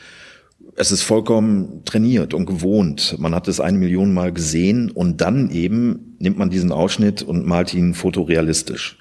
es 0.75 0.91
ist 0.91 1.01
vollkommen 1.01 1.85
trainiert 1.85 2.33
und 2.33 2.45
gewohnt. 2.45 3.15
Man 3.19 3.33
hat 3.33 3.47
es 3.47 3.61
eine 3.61 3.77
Million 3.77 4.13
Mal 4.13 4.33
gesehen 4.33 4.91
und 4.91 5.21
dann 5.21 5.49
eben 5.49 6.17
nimmt 6.19 6.37
man 6.37 6.49
diesen 6.49 6.73
Ausschnitt 6.73 7.21
und 7.21 7.47
malt 7.47 7.73
ihn 7.73 7.93
fotorealistisch. 7.93 8.97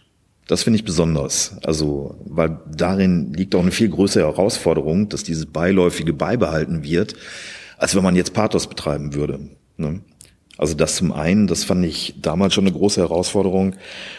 Das 0.46 0.62
finde 0.62 0.78
ich 0.78 0.84
besonders. 0.84 1.56
Also, 1.64 2.14
weil 2.24 2.60
darin 2.72 3.32
liegt 3.32 3.56
auch 3.56 3.62
eine 3.62 3.72
viel 3.72 3.88
größere 3.88 4.24
Herausforderung, 4.24 5.08
dass 5.08 5.24
dieses 5.24 5.46
Beiläufige 5.46 6.12
beibehalten 6.12 6.84
wird, 6.84 7.14
als 7.78 7.96
wenn 7.96 8.04
man 8.04 8.14
jetzt 8.14 8.32
Pathos 8.32 8.68
betreiben 8.68 9.12
würde. 9.12 9.40
Ne? 9.76 10.00
Also 10.58 10.74
das 10.74 10.96
zum 10.96 11.12
einen, 11.12 11.46
das 11.46 11.62
fand 11.62 11.84
ich 11.84 12.14
damals 12.20 12.52
schon 12.52 12.66
eine 12.66 12.76
große 12.76 13.00
Herausforderung. 13.00 13.76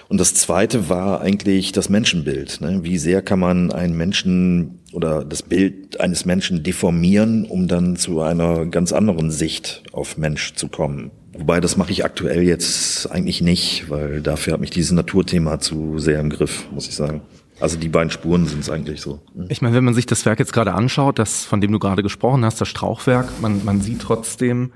Und 0.07 0.19
das 0.19 0.33
zweite 0.33 0.87
war 0.87 1.19
eigentlich 1.19 1.73
das 1.73 1.89
Menschenbild. 1.89 2.61
Ne? 2.61 2.79
Wie 2.83 2.97
sehr 2.97 3.21
kann 3.21 3.39
man 3.39 3.71
einen 3.73 3.95
Menschen 3.95 4.79
oder 4.93 5.25
das 5.25 5.43
Bild 5.43 5.99
eines 5.99 6.25
Menschen 6.25 6.63
deformieren, 6.63 7.43
um 7.45 7.67
dann 7.67 7.97
zu 7.97 8.21
einer 8.21 8.65
ganz 8.65 8.93
anderen 8.93 9.31
Sicht 9.31 9.83
auf 9.91 10.17
Mensch 10.17 10.53
zu 10.53 10.69
kommen? 10.69 11.11
Wobei, 11.33 11.59
das 11.59 11.75
mache 11.77 11.91
ich 11.91 12.05
aktuell 12.05 12.41
jetzt 12.41 13.11
eigentlich 13.11 13.41
nicht, 13.41 13.89
weil 13.89 14.21
dafür 14.21 14.53
hat 14.53 14.61
mich 14.61 14.71
dieses 14.71 14.91
Naturthema 14.91 15.59
zu 15.59 15.99
sehr 15.99 16.19
im 16.19 16.29
Griff, 16.29 16.67
muss 16.71 16.87
ich 16.87 16.95
sagen. 16.95 17.21
Also 17.59 17.77
die 17.77 17.89
beiden 17.89 18.09
Spuren 18.09 18.45
sind 18.45 18.61
es 18.61 18.69
eigentlich 18.69 19.01
so. 19.01 19.19
Ich 19.49 19.61
meine, 19.61 19.75
wenn 19.75 19.83
man 19.83 19.93
sich 19.93 20.05
das 20.05 20.25
Werk 20.25 20.39
jetzt 20.39 20.53
gerade 20.53 20.73
anschaut, 20.73 21.19
das, 21.19 21.43
von 21.43 21.59
dem 21.59 21.71
du 21.73 21.79
gerade 21.79 22.01
gesprochen 22.03 22.45
hast, 22.45 22.61
das 22.61 22.69
Strauchwerk, 22.69 23.41
man, 23.41 23.63
man 23.65 23.81
sieht 23.81 24.01
trotzdem, 24.01 24.71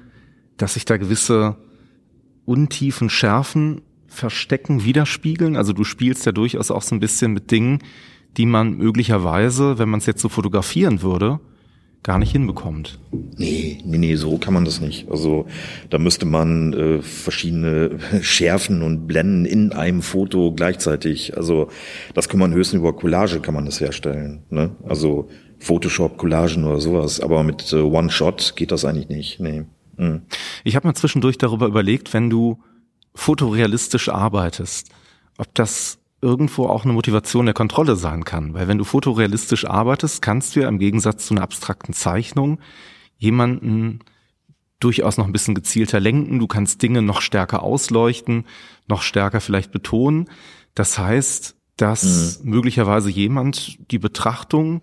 dass 0.63 0.75
sich 0.75 0.85
da 0.85 0.95
gewisse 0.95 1.57
untiefen 2.45 3.09
Schärfen 3.09 3.81
verstecken, 4.07 4.85
widerspiegeln. 4.85 5.57
Also 5.57 5.73
du 5.73 5.83
spielst 5.83 6.25
ja 6.25 6.31
durchaus 6.31 6.71
auch 6.71 6.81
so 6.81 6.95
ein 6.95 7.01
bisschen 7.01 7.33
mit 7.33 7.51
Dingen, 7.51 7.79
die 8.37 8.45
man 8.45 8.77
möglicherweise, 8.77 9.77
wenn 9.77 9.89
man 9.89 9.99
es 9.99 10.05
jetzt 10.05 10.21
so 10.21 10.29
fotografieren 10.29 11.01
würde, 11.01 11.41
gar 12.01 12.17
nicht 12.17 12.31
hinbekommt. 12.31 12.97
Nee, 13.35 13.79
nee, 13.83 13.97
nee, 13.97 14.15
so 14.15 14.37
kann 14.37 14.53
man 14.53 14.63
das 14.63 14.79
nicht. 14.79 15.09
Also 15.11 15.47
da 15.89 15.97
müsste 15.97 16.25
man 16.25 16.71
äh, 16.71 17.01
verschiedene 17.01 17.99
Schärfen 18.21 18.83
und 18.83 19.05
Blenden 19.05 19.43
in 19.43 19.73
einem 19.73 20.01
Foto 20.01 20.53
gleichzeitig. 20.53 21.35
Also 21.35 21.67
das 22.13 22.29
kann 22.29 22.39
man 22.39 22.53
höchstens 22.53 22.79
über 22.79 22.95
Collage 22.95 23.41
kann 23.41 23.53
man 23.53 23.65
das 23.65 23.81
herstellen. 23.81 24.43
Ne? 24.49 24.71
Also 24.87 25.27
Photoshop, 25.59 26.17
Collagen 26.17 26.63
oder 26.63 26.79
sowas. 26.79 27.19
Aber 27.19 27.43
mit 27.43 27.73
äh, 27.73 27.81
One-Shot 27.81 28.55
geht 28.55 28.71
das 28.71 28.85
eigentlich 28.85 29.09
nicht. 29.09 29.41
Nee. 29.41 29.65
Mhm. 29.97 30.23
Ich 30.63 30.75
habe 30.75 30.87
mir 30.87 30.93
zwischendurch 30.93 31.37
darüber 31.37 31.67
überlegt, 31.67 32.13
wenn 32.13 32.29
du 32.29 32.61
fotorealistisch 33.15 34.09
arbeitest, 34.09 34.89
ob 35.37 35.53
das 35.53 35.99
irgendwo 36.21 36.67
auch 36.67 36.85
eine 36.85 36.93
Motivation 36.93 37.45
der 37.45 37.53
Kontrolle 37.53 37.95
sein 37.95 38.23
kann. 38.23 38.53
Weil 38.53 38.67
wenn 38.67 38.77
du 38.77 38.85
fotorealistisch 38.85 39.65
arbeitest, 39.65 40.21
kannst 40.21 40.55
du 40.55 40.61
ja 40.61 40.69
im 40.69 40.79
Gegensatz 40.79 41.27
zu 41.27 41.33
einer 41.33 41.43
abstrakten 41.43 41.93
Zeichnung 41.93 42.59
jemanden 43.17 43.99
durchaus 44.79 45.17
noch 45.17 45.25
ein 45.25 45.31
bisschen 45.31 45.55
gezielter 45.55 45.99
lenken. 45.99 46.39
Du 46.39 46.47
kannst 46.47 46.81
Dinge 46.81 47.01
noch 47.01 47.21
stärker 47.21 47.63
ausleuchten, 47.63 48.45
noch 48.87 49.01
stärker 49.01 49.41
vielleicht 49.41 49.71
betonen. 49.71 50.29
Das 50.75 50.97
heißt, 50.97 51.55
dass 51.77 52.39
mhm. 52.43 52.49
möglicherweise 52.49 53.09
jemand 53.09 53.91
die 53.91 53.99
Betrachtung 53.99 54.81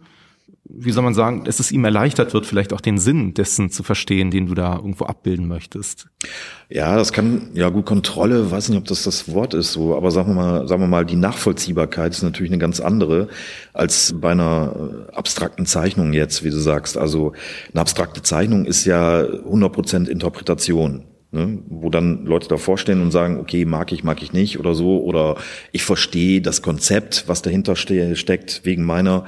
wie 0.65 0.93
soll 0.93 1.03
man 1.03 1.15
sagen, 1.15 1.45
dass 1.45 1.59
es 1.59 1.73
ihm 1.73 1.85
erleichtert 1.85 2.35
wird, 2.35 2.47
vielleicht 2.47 2.73
auch 2.73 2.81
den 2.81 2.99
Sinn 2.99 3.35
dessen 3.35 3.71
zu 3.71 3.83
verstehen, 3.83 4.31
den 4.31 4.47
du 4.47 4.55
da 4.55 4.77
irgendwo 4.77 5.07
abbilden 5.07 5.49
möchtest. 5.49 6.09
Ja, 6.69 6.97
das 6.97 7.13
kann, 7.13 7.51
ja 7.55 7.71
gut, 7.71 7.87
Kontrolle, 7.87 8.51
weiß 8.51 8.69
nicht, 8.69 8.79
ob 8.79 8.85
das 8.85 9.03
das 9.03 9.33
Wort 9.33 9.55
ist 9.55 9.73
so, 9.73 9.97
aber 9.97 10.11
sagen 10.11 10.29
wir 10.31 10.35
mal, 10.35 10.69
sagen 10.69 10.83
wir 10.83 10.87
mal, 10.89 11.07
die 11.07 11.17
Nachvollziehbarkeit 11.17 12.13
ist 12.13 12.23
natürlich 12.23 12.53
eine 12.53 12.61
ganz 12.61 12.79
andere 12.81 13.29
als 13.73 14.15
bei 14.21 14.33
einer 14.33 15.09
äh, 15.11 15.15
abstrakten 15.15 15.67
Zeichnung 15.67 16.13
jetzt, 16.13 16.45
wie 16.45 16.51
du 16.51 16.59
sagst. 16.59 16.97
Also 16.97 17.33
eine 17.73 17.81
abstrakte 17.81 18.23
Zeichnung 18.23 18.65
ist 18.67 18.85
ja 18.85 19.23
100% 19.23 20.09
Interpretation. 20.09 21.05
Ne, 21.33 21.61
wo 21.69 21.91
dann 21.91 22.25
Leute 22.25 22.49
davor 22.49 22.77
stehen 22.77 23.01
und 23.01 23.13
sagen, 23.13 23.39
okay, 23.39 23.65
mag 23.65 23.93
ich, 23.93 24.03
mag 24.03 24.21
ich 24.21 24.33
nicht 24.33 24.59
oder 24.59 24.75
so, 24.75 25.01
oder 25.01 25.37
ich 25.71 25.85
verstehe 25.85 26.41
das 26.41 26.61
Konzept, 26.61 27.29
was 27.29 27.41
dahinter 27.41 27.77
ste 27.77 28.17
steckt, 28.17 28.63
wegen 28.65 28.83
meiner 28.83 29.27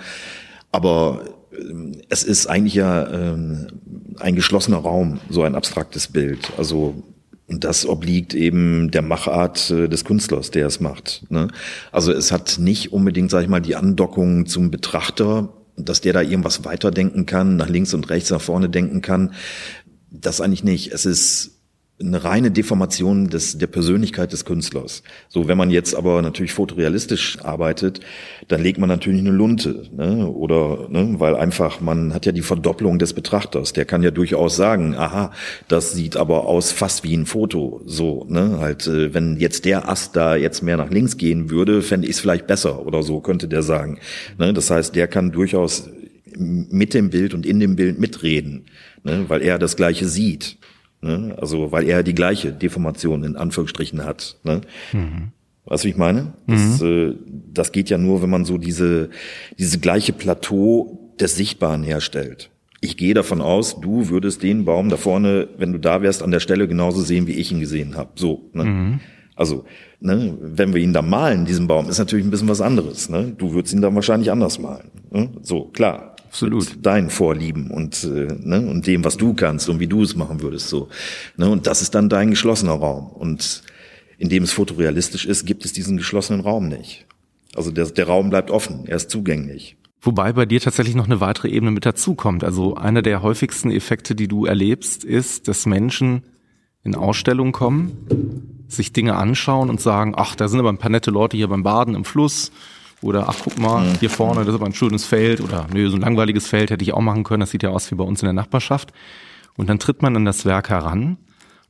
aber 0.73 1.23
ähm, 1.57 1.93
es 2.09 2.25
ist 2.25 2.47
eigentlich 2.47 2.75
ja 2.75 3.09
ähm, 3.09 3.69
ein 4.19 4.35
geschlossener 4.35 4.79
Raum, 4.79 5.21
so 5.29 5.43
ein 5.43 5.55
abstraktes 5.55 6.09
Bild. 6.09 6.53
Also 6.59 7.03
das 7.49 7.87
obliegt 7.87 8.35
eben 8.35 8.91
der 8.91 9.03
Machart 9.03 9.71
äh, 9.71 9.89
des 9.89 10.05
Künstlers, 10.05 10.51
der 10.51 10.67
es 10.67 10.81
macht. 10.81 11.25
Ne? 11.29 11.49
Also 11.91 12.13
es 12.13 12.33
hat 12.33 12.59
nicht 12.59 12.93
unbedingt, 12.93 13.31
sag 13.31 13.43
ich 13.43 13.49
mal, 13.49 13.61
die 13.61 13.77
Andockung 13.77 14.47
zum 14.47 14.71
Betrachter, 14.71 15.53
dass 15.77 16.01
der 16.01 16.13
da 16.13 16.23
irgendwas 16.23 16.65
weiterdenken 16.65 17.27
kann, 17.27 17.57
nach 17.57 17.69
links 17.69 17.95
und 17.95 18.09
rechts, 18.11 18.31
nach 18.31 18.41
vorne 18.41 18.69
denken 18.69 19.03
kann. 19.03 19.33
Das 20.11 20.41
eigentlich 20.41 20.65
nicht. 20.65 20.93
Es 20.93 21.07
ist 21.07 21.52
eine 22.03 22.25
reine 22.25 22.51
Deformation 22.51 23.29
des, 23.29 23.59
der 23.59 23.67
Persönlichkeit 23.67 24.33
des 24.33 24.45
Künstlers. 24.45 25.03
So, 25.29 25.49
wenn 25.49 25.59
man 25.59 25.71
jetzt 25.71 25.95
aber 25.95 26.21
natürlich 26.23 26.53
fotorealistisch 26.53 27.39
arbeitet, 27.43 28.01
dann 28.49 28.63
legt 28.63 28.79
man 28.79 28.89
natürlich 28.89 29.21
eine 29.21 29.31
Lunte, 29.31 29.85
ne? 29.97 30.29
oder, 30.29 30.89
ne? 30.91 31.15
weil 31.19 31.37
einfach, 31.37 31.81
man 31.81 32.15
hat 32.15 32.27
ja 32.27 32.33
die 32.33 32.43
Verdopplung 32.43 32.99
des 32.99 33.13
Betrachters. 33.13 33.73
Der 33.73 33.85
kann 33.85 34.03
ja 34.03 34.11
durchaus 34.11 34.57
sagen, 34.57 34.95
aha, 34.95 35.33
das 35.69 35.93
sieht 35.93 36.17
aber 36.17 36.47
aus 36.47 36.73
fast 36.73 37.05
wie 37.05 37.17
ein 37.17 37.27
Foto. 37.27 37.83
So, 37.87 38.27
ne? 38.29 38.59
halt, 38.61 38.87
äh, 38.87 39.15
wenn 39.15 39.39
jetzt 39.39 39.65
der 39.65 39.89
Ast 39.89 40.17
da 40.17 40.37
jetzt 40.37 40.63
mehr 40.63 40.77
nach 40.77 40.91
links 40.91 41.17
gehen 41.17 41.51
würde, 41.51 41.83
fände 41.83 42.07
ich 42.07 42.15
es 42.15 42.21
vielleicht 42.21 42.47
besser 42.47 42.85
oder 42.87 43.03
so, 43.03 43.21
könnte 43.21 43.49
der 43.49 43.63
sagen. 43.63 43.99
Ne? 44.39 44.53
Das 44.53 44.71
heißt, 44.71 44.95
der 44.95 45.09
kann 45.09 45.33
durchaus 45.33 45.89
mit 46.37 46.95
dem 46.95 47.11
Bild 47.11 47.35
und 47.35 47.47
in 47.47 47.61
dem 47.61 47.77
Bild 47.77 47.99
mitreden, 47.99 48.67
ne? 49.05 49.25
weil 49.29 49.43
er 49.43 49.59
das 49.59 49.77
Gleiche 49.77 50.09
sieht. 50.09 50.59
Ne? 51.03 51.37
Also, 51.41 51.73
weil 51.73 51.89
er 51.89 52.03
die 52.03 52.15
gleiche 52.15 52.53
Deformation 52.53 53.25
in 53.25 53.37
Anführungsstrichen 53.37 54.05
hat. 54.05 54.37
Ne? 54.45 54.63
Mhm. 54.93 55.33
Weißt 55.65 55.85
du, 55.85 55.87
wie 55.87 55.91
ich 55.91 55.97
meine? 55.97 56.33
Das, 56.47 56.81
mhm. 56.81 56.87
äh, 56.87 57.15
das 57.53 57.73
geht 57.73 57.91
ja 57.91 57.99
nur, 57.99 58.23
wenn 58.23 58.31
man 58.31 58.45
so 58.45 58.57
diese, 58.59 59.11
diese 59.59 59.79
gleiche 59.79 60.13
Plateau 60.13 61.13
des 61.21 61.37
Sichtbaren 61.37 61.83
herstellt. 61.83 62.51
Ich 62.81 62.97
gehe 62.97 63.15
davon 63.15 63.41
aus, 63.41 63.81
du 63.81 64.09
würdest 64.09 64.43
den 64.43 64.65
Baum 64.65 64.89
da 64.89 64.97
vorne, 64.97 65.49
wenn 65.57 65.73
du 65.73 65.79
da 65.79 66.03
wärst, 66.03 66.23
an 66.23 66.33
der 66.33 66.41
Stelle 66.41 66.67
genauso 66.67 67.03
sehen, 67.03 67.29
wie 67.29 67.35
ich 67.35 67.53
ihn 67.53 67.61
gesehen 67.61 67.97
habe. 67.97 68.11
So. 68.17 68.51
Ne? 68.53 68.65
Mhm. 68.65 69.01
Also, 69.37 69.65
ne, 70.01 70.37
wenn 70.41 70.75
wir 70.75 70.81
ihn 70.81 70.93
da 70.93 71.01
malen, 71.01 71.47
diesen 71.47 71.67
Baum, 71.67 71.89
ist 71.89 71.99
natürlich 71.99 72.25
ein 72.25 72.31
bisschen 72.31 72.49
was 72.49 72.61
anderes. 72.61 73.09
Ne? 73.09 73.33
Du 73.37 73.53
würdest 73.53 73.73
ihn 73.75 73.83
dann 73.83 73.95
wahrscheinlich 73.95 74.31
anders 74.31 74.59
malen. 74.59 74.91
Ne? 75.11 75.31
So, 75.43 75.65
klar. 75.67 76.12
Absolut. 76.33 76.85
Deinen 76.85 77.11
Vorlieben 77.11 77.71
und, 77.71 78.05
äh, 78.05 78.35
ne, 78.41 78.67
und 78.67 78.87
dem, 78.87 79.05
was 79.05 79.19
du 79.19 79.35
kannst 79.35 79.69
und 79.69 79.81
wie 79.81 79.87
du 79.87 80.03
es 80.03 80.17
machen 80.17 80.41
würdest. 80.41 80.71
so. 80.71 80.89
Ne, 81.37 81.47
und 81.51 81.67
das 81.67 81.83
ist 81.83 81.95
dann 81.95 82.09
dein 82.09 82.31
geschlossener 82.31 82.73
Raum. 82.73 83.09
Und 83.09 83.63
indem 84.17 84.43
es 84.45 84.51
fotorealistisch 84.51 85.27
ist, 85.27 85.45
gibt 85.45 85.67
es 85.67 85.75
diesen 85.75 85.99
geschlossenen 85.99 86.41
Raum 86.41 86.71
nicht. 86.71 87.05
Also 87.55 87.71
der, 87.71 87.85
der 87.85 88.07
Raum 88.07 88.31
bleibt 88.31 88.51
offen, 88.51 88.87
er 88.87 88.97
ist 88.97 89.11
zugänglich. 89.11 89.77
Wobei 90.01 90.33
bei 90.33 90.47
dir 90.47 90.59
tatsächlich 90.59 90.95
noch 90.95 91.05
eine 91.05 91.21
weitere 91.21 91.51
Ebene 91.51 91.71
mit 91.71 91.85
dazukommt. 91.85 92.45
Also 92.45 92.77
einer 92.77 93.03
der 93.03 93.21
häufigsten 93.21 93.71
Effekte, 93.71 94.15
die 94.15 94.27
du 94.27 94.47
erlebst, 94.47 95.05
ist, 95.05 95.49
dass 95.49 95.67
Menschen 95.67 96.23
in 96.83 96.95
Ausstellungen 96.95 97.53
kommen, 97.53 98.65
sich 98.69 98.95
Dinge 98.95 99.17
anschauen 99.17 99.69
und 99.69 99.83
sagen, 99.83 100.15
ach, 100.17 100.35
da 100.35 100.49
sind 100.49 100.61
aber 100.61 100.71
ein 100.71 100.79
paar 100.79 100.91
nette 100.91 101.11
Leute 101.11 101.37
hier 101.37 101.49
beim 101.49 101.63
Baden 101.63 101.95
im 101.95 102.07
Fluss 102.07 102.53
oder 103.03 103.29
ach 103.29 103.37
guck 103.43 103.59
mal, 103.59 103.85
mhm. 103.85 103.95
hier 104.01 104.11
vorne, 104.11 104.41
das 104.41 104.49
ist 104.49 104.55
aber 104.55 104.67
ein 104.67 104.75
schönes 104.75 105.05
Feld 105.05 105.41
oder 105.41 105.67
nö, 105.73 105.89
so 105.91 105.97
ein 105.97 106.03
langweiliges 106.03 106.47
Feld 106.47 106.71
hätte 106.71 106.85
ich 106.85 106.95
auch 106.95 107.01
machen 107.01 107.25
können, 107.25 107.41
das 107.41 107.51
sieht 107.51 107.63
ja 107.63 107.71
aus 107.71 107.91
wie 107.91 107.95
bei 107.95 108.05
uns 108.05 108.23
in 108.23 108.27
der 108.27 108.33
Nachbarschaft. 108.33 108.93
Und 109.57 109.69
dann 109.69 109.79
tritt 109.79 110.01
man 110.01 110.17
an 110.17 110.25
das 110.25 110.47
Werk 110.47 110.71
heran 110.71 111.19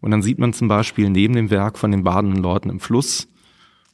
und 0.00 0.10
dann 0.10 0.22
sieht 0.22 0.38
man 0.38 0.52
zum 0.52 0.68
Beispiel 0.68 1.10
neben 1.10 1.34
dem 1.34 1.50
Werk 1.50 1.78
von 1.78 1.90
den 1.90 2.04
badenden 2.04 2.42
Leuten 2.42 2.70
im 2.70 2.80
Fluss 2.80 3.28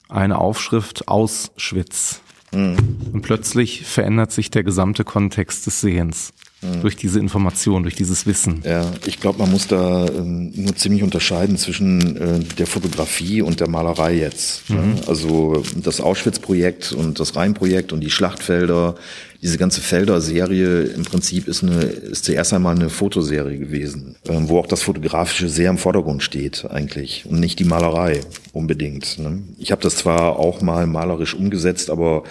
eine 0.08 0.38
Aufschrift 0.38 1.08
Auschwitz. 1.08 2.20
Mhm. 2.52 2.76
Und 3.12 3.22
plötzlich 3.22 3.84
verändert 3.84 4.32
sich 4.32 4.50
der 4.50 4.64
gesamte 4.64 5.04
Kontext 5.04 5.66
des 5.66 5.80
Sehens. 5.80 6.32
Mhm. 6.60 6.80
Durch 6.80 6.96
diese 6.96 7.20
Information, 7.20 7.84
durch 7.84 7.94
dieses 7.94 8.26
Wissen. 8.26 8.62
Ja, 8.64 8.90
ich 9.06 9.20
glaube, 9.20 9.38
man 9.38 9.50
muss 9.50 9.68
da 9.68 10.06
äh, 10.06 10.10
nur 10.20 10.74
ziemlich 10.74 11.04
unterscheiden 11.04 11.56
zwischen 11.56 12.16
äh, 12.16 12.40
der 12.40 12.66
Fotografie 12.66 13.42
und 13.42 13.60
der 13.60 13.68
Malerei 13.68 14.14
jetzt. 14.14 14.68
Ne? 14.68 14.76
Mhm. 14.76 14.94
Ne? 14.94 15.00
Also 15.06 15.62
das 15.76 16.00
Auschwitz-Projekt 16.00 16.92
und 16.92 17.20
das 17.20 17.36
Rhein-Projekt 17.36 17.92
und 17.92 18.00
die 18.00 18.10
Schlachtfelder, 18.10 18.96
diese 19.40 19.56
ganze 19.56 19.80
Felder-Serie 19.80 20.82
im 20.82 21.04
Prinzip 21.04 21.46
ist 21.46 21.62
eine, 21.62 21.80
ist 21.82 22.24
zuerst 22.24 22.52
einmal 22.52 22.74
eine 22.74 22.90
Fotoserie 22.90 23.58
gewesen, 23.58 24.16
ähm, 24.28 24.48
wo 24.48 24.58
auch 24.58 24.66
das 24.66 24.82
Fotografische 24.82 25.48
sehr 25.48 25.70
im 25.70 25.78
Vordergrund 25.78 26.24
steht 26.24 26.66
eigentlich 26.68 27.24
und 27.28 27.38
nicht 27.38 27.60
die 27.60 27.64
Malerei 27.64 28.22
unbedingt. 28.52 29.20
Ne? 29.20 29.42
Ich 29.58 29.70
habe 29.70 29.82
das 29.82 29.94
zwar 29.94 30.40
auch 30.40 30.60
mal 30.60 30.88
malerisch 30.88 31.34
umgesetzt, 31.34 31.88
aber 31.88 32.24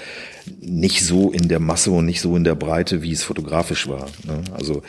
nicht 0.59 1.05
so 1.05 1.31
in 1.31 1.47
der 1.47 1.59
Masse 1.59 1.91
und 1.91 2.05
nicht 2.05 2.21
so 2.21 2.35
in 2.35 2.43
der 2.43 2.55
Breite, 2.55 3.01
wie 3.01 3.11
es 3.11 3.23
fotografisch 3.23 3.87
war. 3.87 4.07
Ne? 4.25 4.41
Also, 4.53 4.81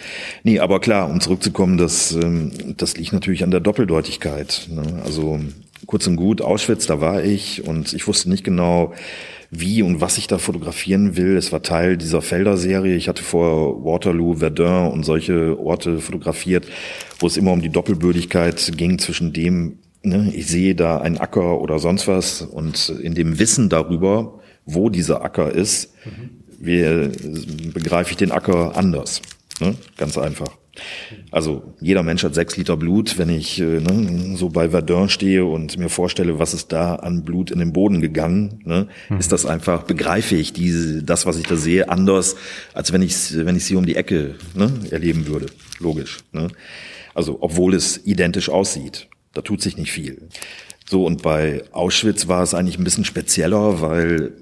nee, 0.42 0.58
aber 0.58 0.80
klar, 0.80 1.08
um 1.10 1.20
zurückzukommen, 1.20 1.78
das, 1.78 2.12
ähm, 2.12 2.52
das 2.76 2.96
liegt 2.96 3.12
natürlich 3.12 3.44
an 3.44 3.50
der 3.50 3.60
Doppeldeutigkeit. 3.60 4.68
Ne? 4.70 5.02
Also 5.04 5.40
kurz 5.86 6.06
und 6.06 6.16
gut, 6.16 6.42
Auschwitz, 6.42 6.86
da 6.86 7.00
war 7.00 7.22
ich 7.22 7.66
und 7.66 7.92
ich 7.92 8.06
wusste 8.06 8.28
nicht 8.28 8.44
genau, 8.44 8.92
wie 9.50 9.82
und 9.82 10.00
was 10.00 10.18
ich 10.18 10.26
da 10.26 10.38
fotografieren 10.38 11.16
will. 11.16 11.36
Es 11.36 11.52
war 11.52 11.62
Teil 11.62 11.96
dieser 11.96 12.20
Felder-Serie. 12.20 12.96
Ich 12.96 13.08
hatte 13.08 13.22
vor 13.22 13.84
Waterloo, 13.84 14.34
Verdun 14.34 14.92
und 14.92 15.04
solche 15.04 15.58
Orte 15.58 16.00
fotografiert, 16.00 16.66
wo 17.18 17.26
es 17.26 17.36
immer 17.36 17.52
um 17.52 17.62
die 17.62 17.70
Doppelbödigkeit 17.70 18.72
ging 18.76 18.98
zwischen 18.98 19.32
dem, 19.32 19.78
ne, 20.02 20.30
ich 20.34 20.46
sehe 20.46 20.74
da 20.74 20.98
einen 20.98 21.18
Acker 21.18 21.60
oder 21.60 21.78
sonst 21.78 22.06
was 22.06 22.42
und 22.42 22.90
in 23.02 23.14
dem 23.14 23.38
Wissen 23.38 23.70
darüber, 23.70 24.37
wo 24.68 24.90
dieser 24.90 25.22
Acker 25.22 25.50
ist, 25.52 25.92
mhm. 26.04 26.30
wie, 26.58 27.70
begreife 27.72 28.10
ich 28.10 28.16
den 28.16 28.32
Acker 28.32 28.76
anders. 28.76 29.22
Ne? 29.60 29.74
Ganz 29.96 30.18
einfach. 30.18 30.56
Also 31.30 31.74
jeder 31.80 32.02
Mensch 32.02 32.22
hat 32.22 32.34
sechs 32.34 32.56
Liter 32.56 32.76
Blut. 32.76 33.18
Wenn 33.18 33.30
ich 33.30 33.60
äh, 33.60 33.80
ne, 33.80 34.36
so 34.36 34.48
bei 34.48 34.70
Verdun 34.70 35.08
stehe 35.08 35.44
und 35.44 35.76
mir 35.76 35.88
vorstelle, 35.88 36.38
was 36.38 36.54
ist 36.54 36.72
da 36.72 36.96
an 36.96 37.24
Blut 37.24 37.50
in 37.50 37.58
den 37.58 37.72
Boden 37.72 38.00
gegangen, 38.00 38.60
ne, 38.64 38.88
mhm. 39.08 39.18
ist 39.18 39.32
das 39.32 39.46
einfach, 39.46 39.82
begreife 39.82 40.36
ich 40.36 40.52
diese, 40.52 41.02
das, 41.02 41.26
was 41.26 41.36
ich 41.38 41.46
da 41.46 41.56
sehe, 41.56 41.88
anders, 41.88 42.36
als 42.74 42.92
wenn 42.92 43.02
ich 43.02 43.14
wenn 43.34 43.56
ich 43.56 43.64
sie 43.64 43.76
um 43.76 43.86
die 43.86 43.96
Ecke 43.96 44.36
ne, 44.54 44.72
erleben 44.90 45.26
würde. 45.26 45.46
Logisch. 45.80 46.18
Ne? 46.32 46.48
Also 47.14 47.38
obwohl 47.40 47.74
es 47.74 48.00
identisch 48.04 48.48
aussieht. 48.48 49.08
Da 49.34 49.42
tut 49.42 49.60
sich 49.60 49.76
nicht 49.76 49.92
viel. 49.92 50.28
So, 50.88 51.04
und 51.04 51.22
bei 51.22 51.62
Auschwitz 51.72 52.28
war 52.28 52.42
es 52.42 52.54
eigentlich 52.54 52.78
ein 52.78 52.84
bisschen 52.84 53.04
spezieller, 53.04 53.82
weil 53.82 54.32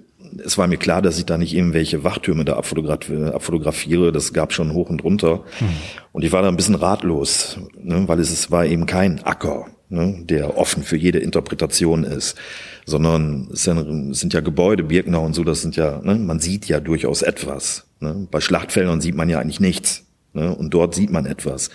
es 0.45 0.59
war 0.59 0.67
mir 0.67 0.77
klar, 0.77 1.03
dass 1.03 1.19
ich 1.19 1.27
da 1.27 1.39
nicht 1.39 1.55
irgendwelche 1.55 2.05
Wachtürme 2.05 2.45
da 2.45 2.57
abfotografiere. 2.57 4.13
Das 4.13 4.33
gab 4.33 4.53
schon 4.53 4.73
hoch 4.73 4.91
und 4.91 5.05
runter. 5.05 5.45
Mhm. 5.61 5.69
Und 6.13 6.25
ich 6.25 6.33
war 6.33 6.43
da 6.43 6.49
ein 6.49 6.57
bisschen 6.57 6.75
ratlos, 6.75 7.59
ne, 7.81 8.07
weil 8.09 8.21
es, 8.21 8.31
es 8.31 8.51
war 8.51 8.67
eben 8.67 8.87
kein 8.87 9.23
Acker, 9.23 9.67
ne, 9.89 10.23
der 10.25 10.57
offen 10.57 10.83
für 10.83 10.97
jede 10.97 11.19
Interpretation 11.19 12.05
ist, 12.05 12.37
sondern 12.85 13.49
es 13.53 13.63
sind 13.65 14.33
ja 14.33 14.41
Gebäude, 14.41 14.85
Birkenau 14.85 15.25
und 15.25 15.35
so, 15.35 15.45
das 15.45 15.63
sind 15.63 15.77
ja, 15.77 16.01
ne, 16.03 16.17
man 16.17 16.41
sieht 16.41 16.67
ja 16.67 16.81
durchaus 16.81 17.23
etwas. 17.23 17.87
Ne. 18.01 18.27
Bei 18.31 18.41
Schlachtfeldern 18.41 19.01
sieht 19.01 19.15
man 19.15 19.29
ja 19.29 19.39
eigentlich 19.39 19.61
nichts. 19.61 20.05
Ne, 20.33 20.55
und 20.55 20.75
dort 20.75 20.95
sieht 20.95 21.11
man 21.11 21.25
etwas. 21.25 21.71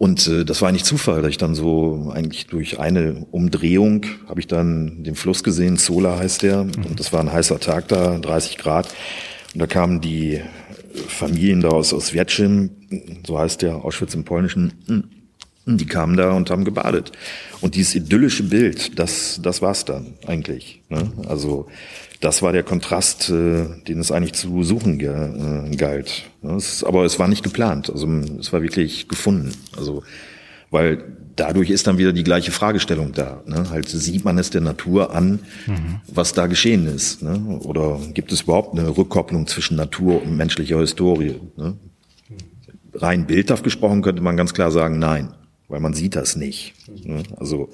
Und 0.00 0.26
äh, 0.28 0.46
das 0.46 0.62
war 0.62 0.70
eigentlich 0.70 0.84
Zufall, 0.84 1.20
dass 1.20 1.28
ich 1.30 1.36
dann 1.36 1.54
so 1.54 2.10
eigentlich 2.14 2.46
durch 2.46 2.80
eine 2.80 3.26
Umdrehung 3.32 4.06
habe 4.26 4.40
ich 4.40 4.46
dann 4.46 5.04
den 5.04 5.14
Fluss 5.14 5.44
gesehen, 5.44 5.76
Sola 5.76 6.18
heißt 6.18 6.40
der, 6.40 6.64
mhm. 6.64 6.86
und 6.88 6.98
das 6.98 7.12
war 7.12 7.20
ein 7.20 7.30
heißer 7.30 7.60
Tag 7.60 7.88
da, 7.88 8.16
30 8.16 8.56
Grad. 8.56 8.88
Und 9.52 9.60
da 9.60 9.66
kamen 9.66 10.00
die 10.00 10.40
Familien 11.06 11.60
da 11.60 11.68
aus, 11.68 11.92
aus 11.92 12.14
Wietschim, 12.14 12.70
so 13.26 13.38
heißt 13.38 13.60
der 13.60 13.84
Auschwitz 13.84 14.14
im 14.14 14.24
Polnischen, 14.24 15.19
die 15.66 15.86
kamen 15.86 16.16
da 16.16 16.32
und 16.32 16.50
haben 16.50 16.64
gebadet. 16.64 17.12
Und 17.60 17.74
dieses 17.74 17.94
idyllische 17.94 18.44
Bild, 18.44 18.98
das, 18.98 19.40
das 19.42 19.62
war's 19.62 19.84
dann 19.84 20.14
eigentlich. 20.26 20.82
Ne? 20.88 21.12
Also 21.28 21.68
das 22.20 22.42
war 22.42 22.52
der 22.52 22.62
Kontrast, 22.62 23.30
äh, 23.30 23.66
den 23.86 24.00
es 24.00 24.10
eigentlich 24.10 24.34
zu 24.34 24.62
suchen 24.62 24.98
ge, 24.98 25.10
äh, 25.10 25.76
galt. 25.76 26.24
Es, 26.42 26.84
aber 26.84 27.04
es 27.04 27.18
war 27.18 27.28
nicht 27.28 27.44
geplant. 27.44 27.90
Also 27.90 28.08
es 28.38 28.52
war 28.52 28.62
wirklich 28.62 29.08
gefunden. 29.08 29.52
Also 29.76 30.02
weil 30.70 31.16
dadurch 31.36 31.70
ist 31.70 31.86
dann 31.86 31.98
wieder 31.98 32.12
die 32.12 32.22
gleiche 32.22 32.52
Fragestellung 32.52 33.12
da. 33.12 33.42
Ne? 33.46 33.70
Halt 33.70 33.88
sieht 33.88 34.24
man 34.24 34.38
es 34.38 34.50
der 34.50 34.60
Natur 34.60 35.14
an, 35.14 35.40
mhm. 35.66 36.00
was 36.06 36.32
da 36.32 36.46
geschehen 36.46 36.86
ist. 36.86 37.22
Ne? 37.22 37.58
Oder 37.64 37.98
gibt 38.14 38.32
es 38.32 38.42
überhaupt 38.42 38.78
eine 38.78 38.96
Rückkopplung 38.96 39.46
zwischen 39.46 39.76
Natur 39.76 40.22
und 40.22 40.36
menschlicher 40.36 40.78
Historie? 40.78 41.40
Ne? 41.56 41.76
Rein 42.94 43.26
bildhaft 43.26 43.64
gesprochen 43.64 44.02
könnte 44.02 44.22
man 44.22 44.36
ganz 44.36 44.52
klar 44.52 44.70
sagen, 44.70 44.98
nein, 44.98 45.30
weil 45.70 45.80
man 45.80 45.94
sieht 45.94 46.16
das 46.16 46.36
nicht. 46.36 46.74
Ne? 47.04 47.22
Also 47.36 47.70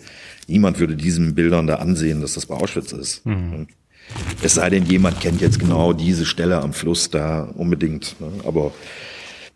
niemand 0.47 0.78
würde 0.78 0.97
diesen 0.97 1.34
Bildern 1.34 1.66
da 1.66 1.76
ansehen, 1.76 2.20
dass 2.20 2.34
das 2.34 2.47
bei 2.47 2.55
Auschwitz 2.55 2.92
ist. 2.92 3.26
Mhm. 3.26 3.66
Es 4.42 4.55
sei 4.55 4.70
denn, 4.70 4.86
jemand 4.86 5.20
kennt 5.20 5.40
jetzt 5.40 5.59
genau 5.59 5.92
diese 5.92 6.26
Stelle 6.26 6.61
am 6.62 6.72
Fluss 6.72 7.11
da 7.11 7.42
unbedingt. 7.57 8.20
Ne? 8.20 8.28
Aber 8.44 8.72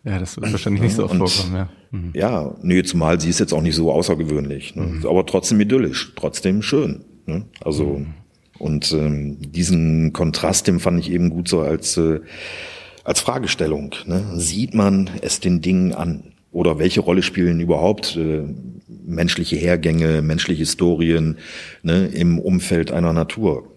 ja, 0.03 0.17
das 0.17 0.35
wird 0.35 0.51
wahrscheinlich 0.51 0.81
nicht 0.81 0.95
so 0.95 1.05
oft 1.05 1.15
vorkommen, 1.15 1.55
ja. 1.55 1.69
Mhm. 1.91 2.11
Ja, 2.13 2.55
nee, 2.63 2.81
zumal 2.83 3.21
sie 3.21 3.29
ist 3.29 3.39
jetzt 3.39 3.53
auch 3.53 3.61
nicht 3.61 3.75
so 3.75 3.91
außergewöhnlich. 3.91 4.75
Ne? 4.75 4.83
Mhm. 4.83 5.05
Aber 5.05 5.25
trotzdem 5.25 5.59
idyllisch, 5.61 6.13
trotzdem 6.15 6.61
schön. 6.63 7.05
Ne? 7.27 7.45
Also, 7.63 7.99
mhm. 7.99 8.13
und 8.57 8.91
ähm, 8.93 9.37
diesen 9.39 10.11
Kontrast, 10.11 10.67
den 10.67 10.79
fand 10.79 10.99
ich 10.99 11.11
eben 11.11 11.29
gut 11.29 11.47
so 11.47 11.61
als, 11.61 11.97
äh, 11.97 12.19
als 13.03 13.19
Fragestellung. 13.19 13.93
Ne? 14.05 14.23
Sieht 14.35 14.73
man 14.73 15.09
es 15.21 15.39
den 15.39 15.61
Dingen 15.61 15.93
an? 15.93 16.30
Oder 16.51 16.79
welche 16.79 16.99
Rolle 16.99 17.23
spielen 17.23 17.59
überhaupt 17.59 18.17
äh, 18.17 18.43
menschliche 18.87 19.55
Hergänge, 19.55 20.21
menschliche 20.21 20.59
Historien 20.59 21.37
ne, 21.81 22.07
im 22.07 22.39
Umfeld 22.39 22.91
einer 22.91 23.13
Natur? 23.13 23.67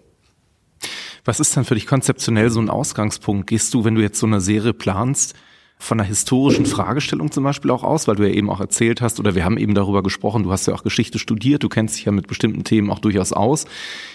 Was 1.24 1.40
ist 1.40 1.56
dann 1.56 1.64
für 1.64 1.74
dich 1.74 1.86
konzeptionell 1.86 2.50
so 2.50 2.60
ein 2.60 2.68
Ausgangspunkt? 2.68 3.46
Gehst 3.46 3.72
du, 3.74 3.84
wenn 3.84 3.94
du 3.94 4.02
jetzt 4.02 4.18
so 4.18 4.26
eine 4.26 4.40
Serie 4.40 4.74
planst, 4.74 5.34
von 5.78 6.00
einer 6.00 6.08
historischen 6.08 6.66
Fragestellung 6.66 7.30
zum 7.30 7.44
Beispiel 7.44 7.70
auch 7.70 7.82
aus, 7.82 8.08
weil 8.08 8.16
du 8.16 8.26
ja 8.26 8.34
eben 8.34 8.48
auch 8.48 8.60
erzählt 8.60 9.00
hast, 9.00 9.20
oder 9.20 9.34
wir 9.34 9.44
haben 9.44 9.58
eben 9.58 9.74
darüber 9.74 10.02
gesprochen, 10.02 10.44
du 10.44 10.52
hast 10.52 10.66
ja 10.66 10.74
auch 10.74 10.82
Geschichte 10.82 11.18
studiert, 11.18 11.62
du 11.62 11.68
kennst 11.68 11.96
dich 11.96 12.04
ja 12.04 12.12
mit 12.12 12.26
bestimmten 12.26 12.64
Themen 12.64 12.90
auch 12.90 13.00
durchaus 13.00 13.32
aus. 13.32 13.66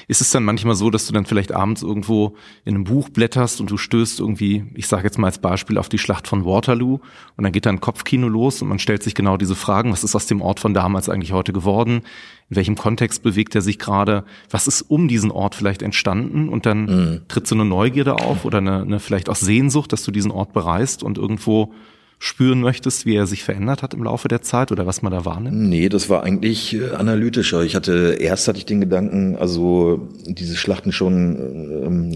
Ist 0.08 0.22
es 0.22 0.32
dann 0.32 0.44
manchmal 0.44 0.76
so, 0.76 0.90
dass 0.90 1.06
du 1.06 1.14
dann 1.14 1.26
vielleicht 1.26 1.52
abends 1.52 1.84
irgendwo 1.84 2.36
in 2.66 2.76
einem 2.76 2.86
Buch 2.86 3.10
blätterst 3.10 3.62
und 3.62 3.70
du 3.70 3.78
stößt 3.78 4.20
irgendwie, 4.20 4.66
ich 4.74 4.88
sage 4.88 5.04
jetzt 5.04 5.20
mal 5.20 5.28
als 5.28 5.40
Beispiel, 5.40 5.78
auf 5.78 5.90
die 5.90 6.00
Schlacht 6.00 6.28
von 6.28 6.46
Waterloo 6.46 7.00
und 7.36 7.44
dann 7.44 7.52
geht 7.52 7.66
da 7.66 7.70
ein 7.70 7.82
Kopfkino 7.82 8.28
los 8.28 8.62
und 8.62 8.68
man 8.68 8.80
stellt 8.80 9.04
sich 9.04 9.14
genau 9.14 9.38
diese 9.38 9.56
Fragen, 9.56 9.92
was 9.92 10.04
ist 10.04 10.16
aus 10.16 10.26
dem 10.26 10.42
Ort 10.42 10.60
von 10.60 10.74
damals 10.74 11.10
eigentlich 11.10 11.34
heute 11.34 11.54
geworden? 11.54 12.02
In 12.50 12.56
welchem 12.56 12.76
Kontext 12.76 13.22
bewegt 13.22 13.54
er 13.56 13.62
sich 13.62 13.78
gerade? 13.78 14.24
Was 14.50 14.68
ist 14.68 14.82
um 14.82 15.08
diesen 15.08 15.30
Ort 15.30 15.56
vielleicht 15.56 15.82
entstanden? 15.82 16.50
Und 16.50 16.66
dann 16.66 16.86
mhm. 16.86 17.22
tritt 17.28 17.48
so 17.48 17.56
eine 17.56 17.66
Neugierde 17.66 18.16
auf 18.16 18.46
oder 18.46 18.58
eine, 18.58 18.82
eine 18.82 19.00
vielleicht 19.00 19.30
auch 19.30 19.36
Sehnsucht, 19.36 19.94
dass 19.94 20.04
du 20.04 20.12
diesen 20.12 20.32
Ort 20.32 20.54
bereist 20.54 21.04
und 21.04 21.18
irgendwo 21.18 21.74
spüren 22.22 22.60
möchtest, 22.60 23.06
wie 23.06 23.16
er 23.16 23.26
sich 23.28 23.46
verändert 23.46 23.82
hat 23.82 23.94
im 23.94 24.04
Laufe 24.04 24.28
der 24.28 24.42
Zeit 24.42 24.74
oder 24.74 24.86
was 24.86 25.02
man 25.02 25.14
da 25.14 25.24
wahrnimmt? 25.24 25.58
Nee, 25.58 25.88
das 25.88 26.10
war 26.10 26.22
eigentlich 26.22 26.76
äh, 26.76 26.90
analytischer. 26.92 27.64
Ich 27.64 27.76
hatte, 27.76 28.18
erst 28.20 28.50
hatte 28.50 28.58
ich 28.58 28.66
den 28.66 28.82
Gedanken, 28.82 29.38
also 29.38 30.10
diese 30.26 30.58
Schlachten 30.58 30.92
schon 30.92 31.38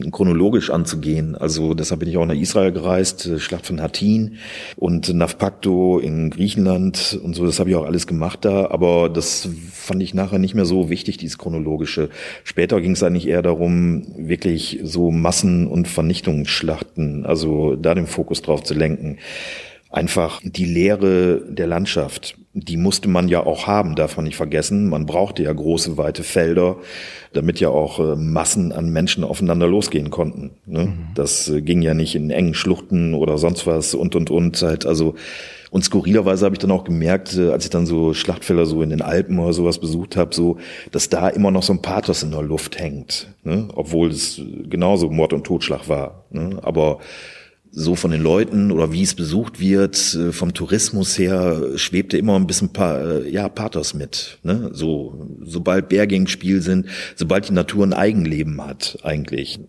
ähm, 0.02 0.12
chronologisch 0.12 0.70
anzugehen. 0.72 1.36
Also 1.36 1.74
deshalb 1.74 2.02
bin 2.02 2.10
ich 2.10 2.18
auch 2.18 2.26
nach 2.26 2.36
Israel 2.36 2.74
gereist, 2.74 3.26
äh, 3.28 3.40
Schlacht 3.40 3.66
von 3.66 3.82
Hattin 3.82 4.40
und 4.76 5.14
Nafpakto 5.14 6.00
in 6.00 6.32
Griechenland 6.32 7.18
und 7.24 7.34
so, 7.34 7.46
das 7.46 7.62
habe 7.62 7.70
ich 7.70 7.78
auch 7.78 7.86
alles 7.86 8.06
gemacht 8.06 8.44
da, 8.44 8.70
aber 8.72 9.08
das 9.08 9.48
fand 9.72 10.04
ich 10.04 10.14
nachher 10.14 10.38
nicht 10.38 10.54
mehr 10.54 10.66
so 10.66 10.90
wichtig, 10.90 11.16
dieses 11.16 11.38
chronologische. 11.38 12.10
Später 12.44 12.82
ging 12.82 12.92
es 12.92 13.04
eigentlich 13.04 13.28
eher 13.28 13.42
darum, 13.42 14.06
wirklich 14.18 14.82
so 14.84 15.12
Massen- 15.12 15.68
und 15.68 15.88
Vernichtungsschlachten, 15.88 17.26
also 17.26 17.78
da 17.78 17.96
den 17.96 18.08
Fokus 18.08 18.42
drauf 18.42 18.64
zu 18.64 18.74
lenken 18.74 19.18
einfach 19.94 20.42
die 20.44 20.66
Leere 20.66 21.42
der 21.48 21.68
Landschaft. 21.68 22.36
Die 22.54 22.78
musste 22.78 23.08
man 23.08 23.30
ja 23.30 23.46
auch 23.46 23.68
haben, 23.68 23.96
darf 23.96 24.18
man 24.18 24.26
nicht 24.26 24.36
vergessen. 24.36 24.90
Man 24.90 25.06
brauchte 25.06 25.44
ja 25.44 25.54
große, 25.54 25.98
weite 25.98 26.24
Felder, 26.24 26.78
damit 27.32 27.60
ja 27.60 27.70
auch 27.70 28.00
äh, 28.00 28.16
Massen 28.16 28.72
an 28.72 28.90
Menschen 28.90 29.24
aufeinander 29.24 29.68
losgehen 29.68 30.10
konnten. 30.10 30.52
Ne? 30.66 30.86
Mhm. 30.86 31.08
Das 31.16 31.48
äh, 31.48 31.62
ging 31.62 31.82
ja 31.84 31.94
nicht 31.94 32.16
in 32.16 32.32
engen 32.32 32.56
Schluchten 32.56 33.14
oder 33.14 33.38
sonst 33.38 33.66
was 33.68 33.94
und 33.94 34.16
und 34.16 34.30
und 34.32 34.62
halt. 34.62 34.86
Also 34.86 35.16
und 35.70 35.84
skurrilerweise 35.84 36.46
habe 36.46 36.56
ich 36.56 36.60
dann 36.60 36.72
auch 36.72 36.84
gemerkt, 36.84 37.36
äh, 37.36 37.50
als 37.50 37.66
ich 37.66 37.72
dann 37.72 37.86
so 37.86 38.14
Schlachtfelder 38.14 38.66
so 38.66 38.82
in 38.82 38.90
den 38.90 39.02
Alpen 39.02 39.38
oder 39.40 39.54
sowas 39.54 39.80
besucht 39.80 40.18
habe, 40.18 40.34
so, 40.34 40.58
dass 40.92 41.10
da 41.10 41.30
immer 41.30 41.52
noch 41.52 41.64
so 41.64 41.74
ein 41.74 41.82
Pathos 41.82 42.24
in 42.24 42.32
der 42.32 42.44
Luft 42.44 42.80
hängt, 42.80 43.28
ne? 43.44 43.68
obwohl 43.76 44.10
es 44.10 44.42
genauso 44.70 45.10
Mord 45.10 45.34
und 45.34 45.46
Totschlag 45.46 45.88
war. 45.90 46.26
Ne? 46.32 46.60
Aber 46.62 47.00
so 47.76 47.96
von 47.96 48.12
den 48.12 48.22
Leuten 48.22 48.72
oder 48.72 48.94
wie 48.94 49.02
es 49.02 49.16
besucht 49.16 49.60
wird, 49.60 50.14
äh, 50.14 50.32
vom 50.32 50.54
Tourismus 50.54 51.18
her, 51.18 51.72
schwebte 51.76 52.18
immer 52.18 52.36
ein 52.36 52.46
bisschen 52.46 52.70
äh, 52.78 53.28
ja, 53.30 53.50
Pathos 53.50 53.96
mit. 53.96 54.38
Ne? 54.44 54.70
So, 54.74 55.28
sobald 55.42 55.90
Berge 55.90 56.16
im 56.16 56.28
Spiel 56.28 56.62
sind, 56.62 56.86
sobald 57.16 57.50
die 57.50 57.54
Natur 57.54 57.86
ein 57.86 57.94
Eigenleben 57.94 58.64
hat, 58.64 59.00
eigentlich, 59.02 59.60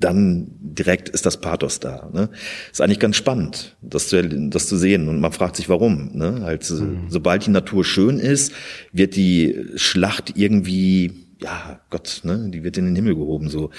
dann 0.00 0.48
direkt 0.60 1.10
ist 1.10 1.26
das 1.26 1.40
Pathos 1.40 1.78
da. 1.78 2.08
Ne? 2.12 2.30
Ist 2.72 2.80
eigentlich 2.80 2.98
ganz 2.98 3.16
spannend, 3.16 3.76
das 3.82 4.08
zu, 4.08 4.22
das 4.22 4.66
zu 4.66 4.78
sehen. 4.78 5.08
Und 5.08 5.20
man 5.20 5.32
fragt 5.32 5.56
sich, 5.56 5.68
warum. 5.68 6.10
Ne? 6.14 6.40
Halt, 6.42 6.68
mhm. 6.70 7.04
sobald 7.08 7.46
die 7.46 7.50
Natur 7.50 7.84
schön 7.84 8.18
ist, 8.18 8.52
wird 8.92 9.14
die 9.14 9.66
Schlacht 9.76 10.32
irgendwie 10.36 11.21
ja, 11.42 11.80
Gott, 11.90 12.20
ne, 12.24 12.50
die 12.50 12.64
wird 12.64 12.78
in 12.78 12.86
den 12.86 12.96
Himmel 12.96 13.16
gehoben, 13.16 13.48
so. 13.48 13.70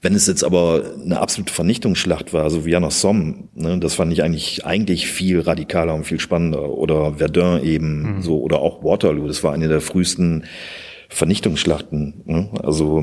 Wenn 0.00 0.14
es 0.14 0.28
jetzt 0.28 0.44
aber 0.44 0.92
eine 1.02 1.18
absolute 1.18 1.52
Vernichtungsschlacht 1.52 2.32
war, 2.32 2.50
so 2.50 2.64
wie 2.64 2.70
Jana 2.70 2.90
Somme, 2.90 3.48
ne, 3.54 3.78
das 3.78 3.94
fand 3.94 4.12
ich 4.12 4.22
eigentlich, 4.22 4.64
eigentlich 4.64 5.08
viel 5.08 5.40
radikaler 5.40 5.94
und 5.94 6.04
viel 6.04 6.20
spannender. 6.20 6.70
Oder 6.70 7.14
Verdun 7.14 7.62
eben, 7.64 8.16
mhm. 8.16 8.22
so, 8.22 8.40
oder 8.40 8.60
auch 8.60 8.84
Waterloo, 8.84 9.26
das 9.26 9.42
war 9.42 9.52
eine 9.52 9.68
der 9.68 9.80
frühesten 9.80 10.44
Vernichtungsschlachten, 11.08 12.22
ne? 12.26 12.50
also 12.62 13.02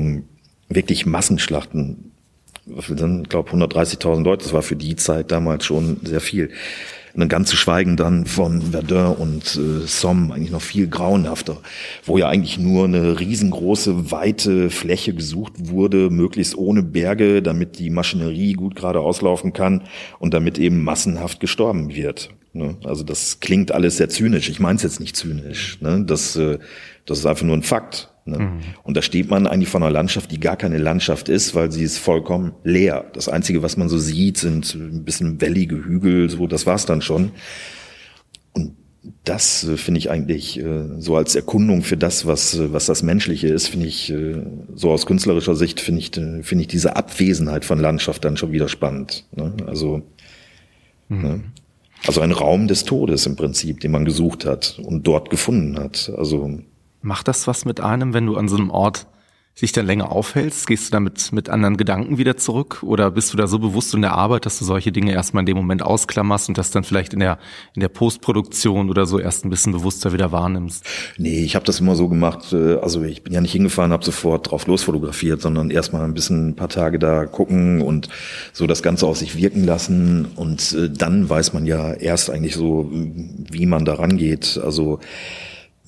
wirklich 0.68 1.06
Massenschlachten. 1.06 2.12
Wir 2.64 2.98
sind, 2.98 3.30
glaube 3.30 3.50
130.000 3.50 4.24
Leute, 4.24 4.44
das 4.44 4.52
war 4.52 4.62
für 4.62 4.76
die 4.76 4.96
Zeit 4.96 5.30
damals 5.30 5.64
schon 5.64 5.98
sehr 6.02 6.20
viel. 6.20 6.50
Und 7.16 7.28
ganz 7.28 7.48
zu 7.48 7.56
schweigen 7.56 7.96
dann 7.96 8.26
von 8.26 8.60
Verdun 8.60 9.16
und 9.16 9.56
äh, 9.56 9.86
Somme, 9.86 10.34
eigentlich 10.34 10.50
noch 10.50 10.60
viel 10.60 10.86
grauenhafter, 10.86 11.56
wo 12.04 12.18
ja 12.18 12.28
eigentlich 12.28 12.58
nur 12.58 12.84
eine 12.84 13.18
riesengroße, 13.18 14.10
weite 14.10 14.68
Fläche 14.68 15.14
gesucht 15.14 15.54
wurde, 15.56 16.10
möglichst 16.10 16.56
ohne 16.58 16.82
Berge, 16.82 17.40
damit 17.40 17.78
die 17.78 17.88
Maschinerie 17.88 18.52
gut 18.52 18.76
gerade 18.76 19.00
auslaufen 19.00 19.54
kann 19.54 19.84
und 20.18 20.34
damit 20.34 20.58
eben 20.58 20.84
massenhaft 20.84 21.40
gestorben 21.40 21.94
wird. 21.94 22.30
Ne? 22.52 22.76
Also 22.84 23.04
das 23.04 23.40
klingt 23.40 23.72
alles 23.72 23.96
sehr 23.96 24.08
zynisch. 24.08 24.48
Ich 24.48 24.60
meine 24.60 24.76
es 24.76 24.82
jetzt 24.82 25.00
nicht 25.00 25.16
zynisch. 25.16 25.80
Ne? 25.80 26.04
Das, 26.06 26.36
äh, 26.36 26.58
das 27.04 27.18
ist 27.18 27.26
einfach 27.26 27.44
nur 27.44 27.56
ein 27.56 27.62
Fakt. 27.62 28.10
Ne? 28.26 28.38
Mhm. 28.38 28.58
Und 28.82 28.96
da 28.96 29.02
steht 29.02 29.30
man 29.30 29.46
eigentlich 29.46 29.68
vor 29.68 29.80
einer 29.80 29.90
Landschaft, 29.90 30.32
die 30.32 30.40
gar 30.40 30.56
keine 30.56 30.78
Landschaft 30.78 31.28
ist, 31.28 31.54
weil 31.54 31.70
sie 31.70 31.84
ist 31.84 31.98
vollkommen 31.98 32.52
leer. 32.64 33.04
Das 33.12 33.28
Einzige, 33.28 33.62
was 33.62 33.76
man 33.76 33.88
so 33.88 33.98
sieht, 33.98 34.38
sind 34.38 34.74
ein 34.74 35.04
bisschen 35.04 35.40
wellige 35.40 35.76
Hügel, 35.76 36.28
so, 36.28 36.46
das 36.46 36.66
war's 36.66 36.86
dann 36.86 37.02
schon. 37.02 37.30
Und 38.52 38.72
das 39.24 39.64
äh, 39.64 39.76
finde 39.76 39.98
ich 39.98 40.10
eigentlich 40.10 40.58
äh, 40.58 41.00
so 41.00 41.16
als 41.16 41.34
Erkundung 41.36 41.82
für 41.82 41.96
das, 41.96 42.26
was, 42.26 42.54
äh, 42.54 42.72
was 42.72 42.86
das 42.86 43.02
Menschliche 43.02 43.48
ist, 43.48 43.68
finde 43.68 43.86
ich, 43.86 44.10
äh, 44.10 44.42
so 44.74 44.90
aus 44.90 45.06
künstlerischer 45.06 45.54
Sicht 45.54 45.80
finde 45.80 46.00
ich, 46.00 46.16
äh, 46.16 46.42
finde 46.42 46.62
ich 46.62 46.68
diese 46.68 46.96
Abwesenheit 46.96 47.64
von 47.64 47.78
Landschaft 47.78 48.24
dann 48.24 48.36
schon 48.36 48.52
wieder 48.52 48.68
spannend. 48.68 49.24
Ne? 49.34 49.52
Also, 49.66 50.02
mhm. 51.08 51.22
ne? 51.22 51.40
also 52.06 52.20
ein 52.20 52.32
Raum 52.32 52.66
des 52.66 52.84
Todes 52.84 53.26
im 53.26 53.36
Prinzip, 53.36 53.80
den 53.80 53.92
man 53.92 54.04
gesucht 54.04 54.44
hat 54.44 54.80
und 54.82 55.06
dort 55.06 55.30
gefunden 55.30 55.78
hat. 55.78 56.12
Also 56.16 56.60
Macht 57.06 57.28
das 57.28 57.46
was 57.46 57.64
mit 57.64 57.80
einem, 57.80 58.14
wenn 58.14 58.26
du 58.26 58.36
an 58.36 58.48
so 58.48 58.56
einem 58.56 58.68
Ort 58.68 59.06
sich 59.54 59.70
dann 59.70 59.86
länger 59.86 60.10
aufhältst? 60.10 60.66
Gehst 60.66 60.88
du 60.88 60.90
damit 60.90 61.32
mit 61.32 61.48
anderen 61.48 61.76
Gedanken 61.76 62.18
wieder 62.18 62.36
zurück? 62.36 62.82
Oder 62.82 63.12
bist 63.12 63.32
du 63.32 63.36
da 63.36 63.46
so 63.46 63.60
bewusst 63.60 63.94
in 63.94 64.02
der 64.02 64.12
Arbeit, 64.12 64.44
dass 64.44 64.58
du 64.58 64.64
solche 64.64 64.90
Dinge 64.90 65.12
erstmal 65.12 65.42
in 65.42 65.46
dem 65.46 65.56
Moment 65.56 65.84
ausklammerst 65.84 66.48
und 66.48 66.58
das 66.58 66.72
dann 66.72 66.82
vielleicht 66.82 67.12
in 67.12 67.20
der, 67.20 67.38
in 67.74 67.80
der 67.80 67.88
Postproduktion 67.88 68.90
oder 68.90 69.06
so 69.06 69.20
erst 69.20 69.44
ein 69.44 69.50
bisschen 69.50 69.72
bewusster 69.72 70.12
wieder 70.12 70.32
wahrnimmst? 70.32 70.84
Nee, 71.16 71.44
ich 71.44 71.54
habe 71.54 71.64
das 71.64 71.78
immer 71.78 71.94
so 71.94 72.08
gemacht. 72.08 72.52
Äh, 72.52 72.78
also 72.78 73.00
ich 73.04 73.22
bin 73.22 73.32
ja 73.32 73.40
nicht 73.40 73.52
hingefahren, 73.52 73.92
habe 73.92 74.04
sofort 74.04 74.50
drauf 74.50 74.66
losfotografiert, 74.66 75.40
sondern 75.40 75.70
erstmal 75.70 76.02
ein 76.02 76.12
bisschen 76.12 76.48
ein 76.48 76.56
paar 76.56 76.70
Tage 76.70 76.98
da 76.98 77.24
gucken 77.26 77.82
und 77.82 78.08
so 78.52 78.66
das 78.66 78.82
Ganze 78.82 79.06
auf 79.06 79.16
sich 79.16 79.36
wirken 79.36 79.62
lassen. 79.62 80.26
Und 80.34 80.72
äh, 80.72 80.90
dann 80.90 81.30
weiß 81.30 81.52
man 81.52 81.66
ja 81.66 81.92
erst 81.92 82.30
eigentlich 82.30 82.56
so, 82.56 82.90
wie 82.90 83.66
man 83.66 83.84
da 83.84 83.94
rangeht. 83.94 84.60
Also 84.60 84.98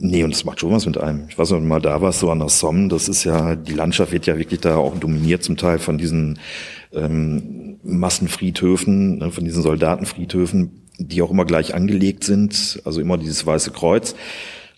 Nee, 0.00 0.22
und 0.22 0.32
das 0.32 0.44
macht 0.44 0.60
schon 0.60 0.70
was 0.70 0.86
mit 0.86 0.96
einem. 0.96 1.26
Ich 1.28 1.36
weiß 1.36 1.50
noch 1.50 1.60
mal, 1.60 1.80
da 1.80 2.00
war 2.00 2.10
es 2.10 2.20
so 2.20 2.30
an 2.30 2.38
der 2.38 2.48
Somme, 2.48 2.88
das 2.88 3.08
ist 3.08 3.24
ja, 3.24 3.56
die 3.56 3.74
Landschaft 3.74 4.12
wird 4.12 4.26
ja 4.26 4.38
wirklich 4.38 4.60
da 4.60 4.76
auch 4.76 4.96
dominiert 4.96 5.42
zum 5.42 5.56
Teil 5.56 5.78
von 5.80 5.98
diesen 5.98 6.38
ähm, 6.92 7.78
Massenfriedhöfen, 7.82 9.18
ne, 9.18 9.30
von 9.32 9.44
diesen 9.44 9.62
Soldatenfriedhöfen, 9.62 10.86
die 10.98 11.20
auch 11.20 11.32
immer 11.32 11.44
gleich 11.44 11.74
angelegt 11.74 12.22
sind, 12.22 12.80
also 12.84 13.00
immer 13.00 13.18
dieses 13.18 13.44
Weiße 13.44 13.72
Kreuz. 13.72 14.14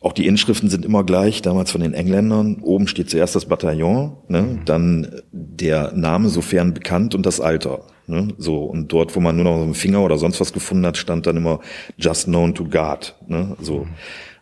Auch 0.00 0.14
die 0.14 0.26
Inschriften 0.26 0.70
sind 0.70 0.86
immer 0.86 1.04
gleich, 1.04 1.42
damals 1.42 1.70
von 1.70 1.82
den 1.82 1.92
Engländern. 1.92 2.56
Oben 2.62 2.88
steht 2.88 3.10
zuerst 3.10 3.36
das 3.36 3.44
Bataillon, 3.44 4.16
ne, 4.28 4.58
dann 4.64 5.20
der 5.32 5.92
Name, 5.92 6.30
sofern 6.30 6.72
bekannt, 6.72 7.14
und 7.14 7.26
das 7.26 7.40
Alter. 7.40 7.82
Ne, 8.06 8.28
so, 8.38 8.64
und 8.64 8.90
dort, 8.90 9.14
wo 9.14 9.20
man 9.20 9.36
nur 9.36 9.44
noch 9.44 9.60
einen 9.60 9.74
Finger 9.74 10.00
oder 10.02 10.16
sonst 10.16 10.40
was 10.40 10.54
gefunden 10.54 10.86
hat, 10.86 10.96
stand 10.96 11.26
dann 11.26 11.36
immer 11.36 11.60
just 11.98 12.24
known 12.24 12.54
to 12.54 12.64
God. 12.64 13.14
Ne, 13.28 13.54
so. 13.60 13.80
Mhm. 13.80 13.88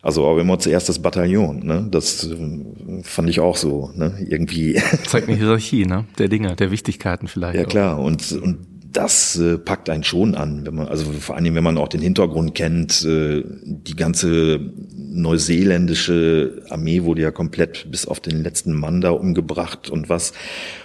Also 0.01 0.27
aber 0.27 0.39
immer 0.41 0.59
zuerst 0.59 0.87
das 0.87 0.99
Bataillon, 0.99 1.59
ne? 1.65 1.87
Das 1.91 2.25
äh, 2.25 3.03
fand 3.03 3.29
ich 3.29 3.39
auch 3.39 3.57
so, 3.57 3.91
ne? 3.95 4.13
Irgendwie. 4.25 4.81
Zeigt 5.07 5.27
eine 5.27 5.37
Hierarchie, 5.37 5.85
ne? 5.85 6.05
Der 6.17 6.29
Dinge, 6.29 6.55
der 6.55 6.71
Wichtigkeiten 6.71 7.27
vielleicht. 7.27 7.57
Ja 7.57 7.65
klar, 7.65 7.99
und, 7.99 8.31
und 8.31 8.59
das 8.91 9.37
äh, 9.37 9.57
packt 9.57 9.89
einen 9.89 10.03
schon 10.03 10.35
an, 10.35 10.65
wenn 10.65 10.75
man, 10.75 10.87
also 10.87 11.11
vor 11.11 11.35
allem, 11.35 11.53
wenn 11.53 11.63
man 11.63 11.77
auch 11.77 11.89
den 11.89 12.01
Hintergrund 12.01 12.55
kennt, 12.55 13.03
äh, 13.05 13.43
die 13.45 13.95
ganze 13.95 14.59
neuseeländische 14.95 16.63
Armee 16.69 17.03
wurde 17.03 17.21
ja 17.21 17.31
komplett 17.31 17.91
bis 17.91 18.05
auf 18.05 18.19
den 18.19 18.41
letzten 18.41 18.73
Mann 18.73 19.01
da 19.01 19.11
umgebracht 19.11 19.89
und 19.89 20.09
was, 20.09 20.33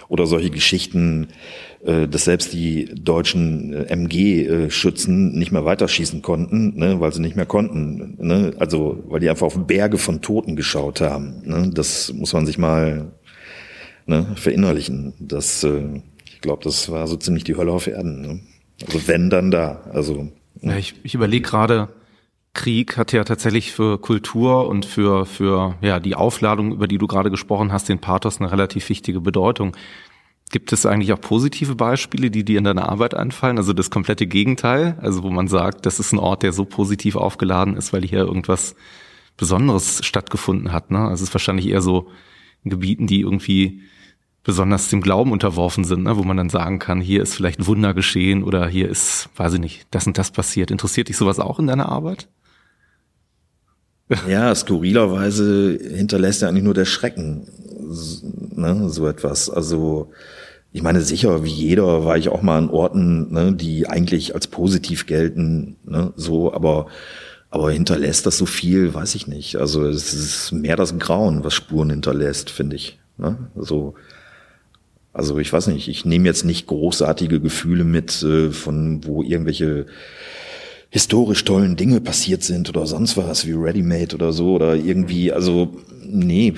oder 0.07 0.27
solche 0.27 0.49
Geschichten, 0.49 1.29
dass 2.07 2.25
selbst 2.25 2.51
die 2.53 2.85
deutschen 2.95 3.73
äh, 3.73 3.83
MG-Schützen 3.93 5.37
nicht 5.37 5.51
mehr 5.51 5.65
weiterschießen 5.65 6.21
konnten, 6.21 6.77
ne, 6.77 6.99
weil 6.99 7.13
sie 7.13 7.21
nicht 7.21 7.35
mehr 7.35 7.45
konnten. 7.45 8.17
Ne? 8.19 8.53
Also 8.57 9.03
weil 9.07 9.19
die 9.19 9.29
einfach 9.29 9.45
auf 9.45 9.67
Berge 9.67 9.99
von 9.99 10.21
Toten 10.21 10.55
geschaut 10.55 10.99
haben. 11.01 11.43
Ne? 11.43 11.69
Das 11.73 12.11
muss 12.11 12.33
man 12.33 12.45
sich 12.45 12.57
mal 12.57 13.11
ne, 14.07 14.25
verinnerlichen. 14.35 15.13
Das, 15.19 15.63
äh, 15.63 16.01
ich 16.25 16.41
glaube, 16.41 16.63
das 16.63 16.89
war 16.89 17.05
so 17.07 17.17
ziemlich 17.17 17.43
die 17.43 17.55
Hölle 17.55 17.71
auf 17.71 17.85
Erden. 17.85 18.21
Ne? 18.21 18.39
Also 18.85 19.07
wenn, 19.07 19.29
dann 19.29 19.51
da. 19.51 19.83
Also 19.93 20.31
ja, 20.61 20.77
ich, 20.77 20.95
ich 21.03 21.13
überlege 21.13 21.47
gerade, 21.47 21.89
Krieg 22.53 22.97
hat 22.97 23.11
ja 23.11 23.23
tatsächlich 23.23 23.73
für 23.73 23.99
Kultur 23.99 24.67
und 24.67 24.85
für, 24.85 25.25
für 25.25 25.75
ja, 25.81 25.99
die 25.99 26.15
Aufladung, 26.15 26.71
über 26.71 26.87
die 26.87 26.97
du 26.97 27.05
gerade 27.05 27.29
gesprochen 27.29 27.71
hast, 27.71 27.89
den 27.89 27.99
Pathos 27.99 28.39
eine 28.39 28.51
relativ 28.51 28.89
wichtige 28.89 29.21
Bedeutung. 29.21 29.75
Gibt 30.51 30.71
es 30.71 30.85
eigentlich 30.85 31.11
auch 31.11 31.19
positive 31.19 31.75
Beispiele, 31.75 32.29
die 32.29 32.45
dir 32.45 32.59
in 32.59 32.63
deiner 32.63 32.87
Arbeit 32.87 33.13
einfallen? 33.15 33.57
Also 33.57 33.73
das 33.73 33.89
komplette 33.89 34.27
Gegenteil, 34.27 34.97
also 35.01 35.23
wo 35.23 35.29
man 35.29 35.47
sagt, 35.47 35.85
das 35.85 35.99
ist 35.99 36.13
ein 36.13 36.19
Ort, 36.19 36.43
der 36.43 36.53
so 36.53 36.65
positiv 36.65 37.15
aufgeladen 37.15 37.75
ist, 37.75 37.93
weil 37.93 38.03
hier 38.03 38.19
irgendwas 38.19 38.75
Besonderes 39.37 40.05
stattgefunden 40.05 40.71
hat. 40.71 40.91
Ne? 40.91 40.99
Also 40.99 41.23
es 41.23 41.29
ist 41.29 41.33
wahrscheinlich 41.33 41.67
eher 41.67 41.81
so 41.81 42.09
in 42.63 42.69
Gebieten, 42.69 43.07
die 43.07 43.21
irgendwie 43.21 43.81
besonders 44.43 44.89
dem 44.89 45.01
Glauben 45.01 45.31
unterworfen 45.31 45.83
sind, 45.83 46.03
ne? 46.03 46.15
wo 46.15 46.23
man 46.23 46.37
dann 46.37 46.49
sagen 46.49 46.77
kann, 46.77 47.01
hier 47.01 47.23
ist 47.23 47.33
vielleicht 47.33 47.59
ein 47.59 47.67
Wunder 47.67 47.95
geschehen 47.95 48.43
oder 48.43 48.67
hier 48.67 48.87
ist, 48.87 49.29
weiß 49.35 49.55
ich 49.55 49.59
nicht, 49.59 49.87
das 49.89 50.05
und 50.05 50.17
das 50.17 50.31
passiert. 50.31 50.69
Interessiert 50.69 51.09
dich 51.09 51.17
sowas 51.17 51.39
auch 51.39 51.57
in 51.57 51.67
deiner 51.67 51.89
Arbeit? 51.89 52.29
Ja, 54.29 54.53
skurrilerweise 54.53 55.79
hinterlässt 55.95 56.43
ja 56.43 56.47
eigentlich 56.47 56.63
nur 56.63 56.75
der 56.75 56.85
Schrecken 56.85 57.47
ne, 58.55 58.89
so 58.89 59.07
etwas. 59.07 59.49
Also 59.49 60.11
ich 60.71 60.81
meine, 60.81 61.01
sicher, 61.01 61.43
wie 61.43 61.51
jeder 61.51 62.05
war 62.05 62.17
ich 62.17 62.29
auch 62.29 62.41
mal 62.41 62.57
an 62.57 62.69
Orten, 62.69 63.31
ne, 63.31 63.53
die 63.53 63.87
eigentlich 63.87 64.35
als 64.35 64.47
positiv 64.47 65.05
gelten, 65.05 65.77
ne, 65.85 66.13
so, 66.15 66.53
aber 66.53 66.87
aber 67.55 67.71
hinterlässt 67.71 68.25
das 68.25 68.37
so 68.37 68.45
viel, 68.45 68.93
weiß 68.93 69.15
ich 69.15 69.27
nicht. 69.27 69.55
Also 69.55 69.85
es 69.85 70.13
ist 70.13 70.51
mehr 70.51 70.75
das 70.75 70.99
Grauen, 70.99 71.45
was 71.45 71.53
Spuren 71.53 71.89
hinterlässt, 71.89 72.49
finde 72.49 72.75
ich. 72.75 72.99
Ne? 73.17 73.37
So, 73.55 73.95
also 75.13 75.37
ich 75.39 75.53
weiß 75.53 75.67
nicht, 75.67 75.87
ich 75.87 76.03
nehme 76.03 76.25
jetzt 76.25 76.43
nicht 76.43 76.67
großartige 76.67 77.39
Gefühle 77.39 77.85
mit, 77.85 78.21
äh, 78.23 78.51
von 78.51 79.05
wo 79.05 79.23
irgendwelche 79.23 79.85
historisch 80.95 81.43
tollen 81.43 81.75
Dinge 81.75 81.99
passiert 81.99 82.41
sind 82.41 82.69
oder 82.69 82.85
sonst 82.87 83.17
was 83.17 83.45
wie 83.45 83.51
Ready 83.51 83.83
Made 83.83 84.15
oder 84.15 84.31
so 84.31 84.53
oder 84.53 84.77
irgendwie, 84.77 85.29
also 85.29 85.75
nee, 86.01 86.53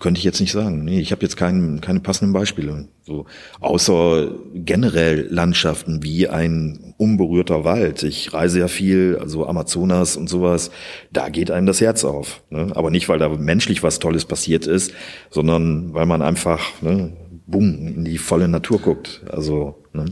könnte 0.00 0.16
ich 0.16 0.24
jetzt 0.24 0.40
nicht 0.40 0.52
sagen. 0.52 0.82
Nee, 0.82 0.98
ich 0.98 1.12
habe 1.12 1.20
jetzt 1.20 1.36
kein, 1.36 1.82
keine 1.82 2.00
passenden 2.00 2.32
Beispiele. 2.32 2.88
So 3.02 3.26
außer 3.60 4.30
generell 4.54 5.26
Landschaften 5.28 6.02
wie 6.02 6.26
ein 6.26 6.94
unberührter 6.96 7.64
Wald. 7.64 8.02
Ich 8.02 8.32
reise 8.32 8.60
ja 8.60 8.68
viel, 8.68 9.18
also 9.20 9.46
Amazonas 9.46 10.16
und 10.16 10.26
sowas. 10.26 10.70
Da 11.12 11.28
geht 11.28 11.50
einem 11.50 11.66
das 11.66 11.82
Herz 11.82 12.02
auf. 12.02 12.42
Ne? 12.48 12.72
Aber 12.74 12.90
nicht, 12.90 13.10
weil 13.10 13.18
da 13.18 13.28
menschlich 13.28 13.82
was 13.82 13.98
Tolles 13.98 14.24
passiert 14.24 14.66
ist, 14.66 14.94
sondern 15.28 15.92
weil 15.92 16.06
man 16.06 16.22
einfach 16.22 16.80
ne, 16.80 17.12
bumm 17.46 17.88
in 17.88 18.04
die 18.06 18.16
volle 18.16 18.48
Natur 18.48 18.80
guckt. 18.80 19.20
Also 19.28 19.84
ne? 19.92 20.06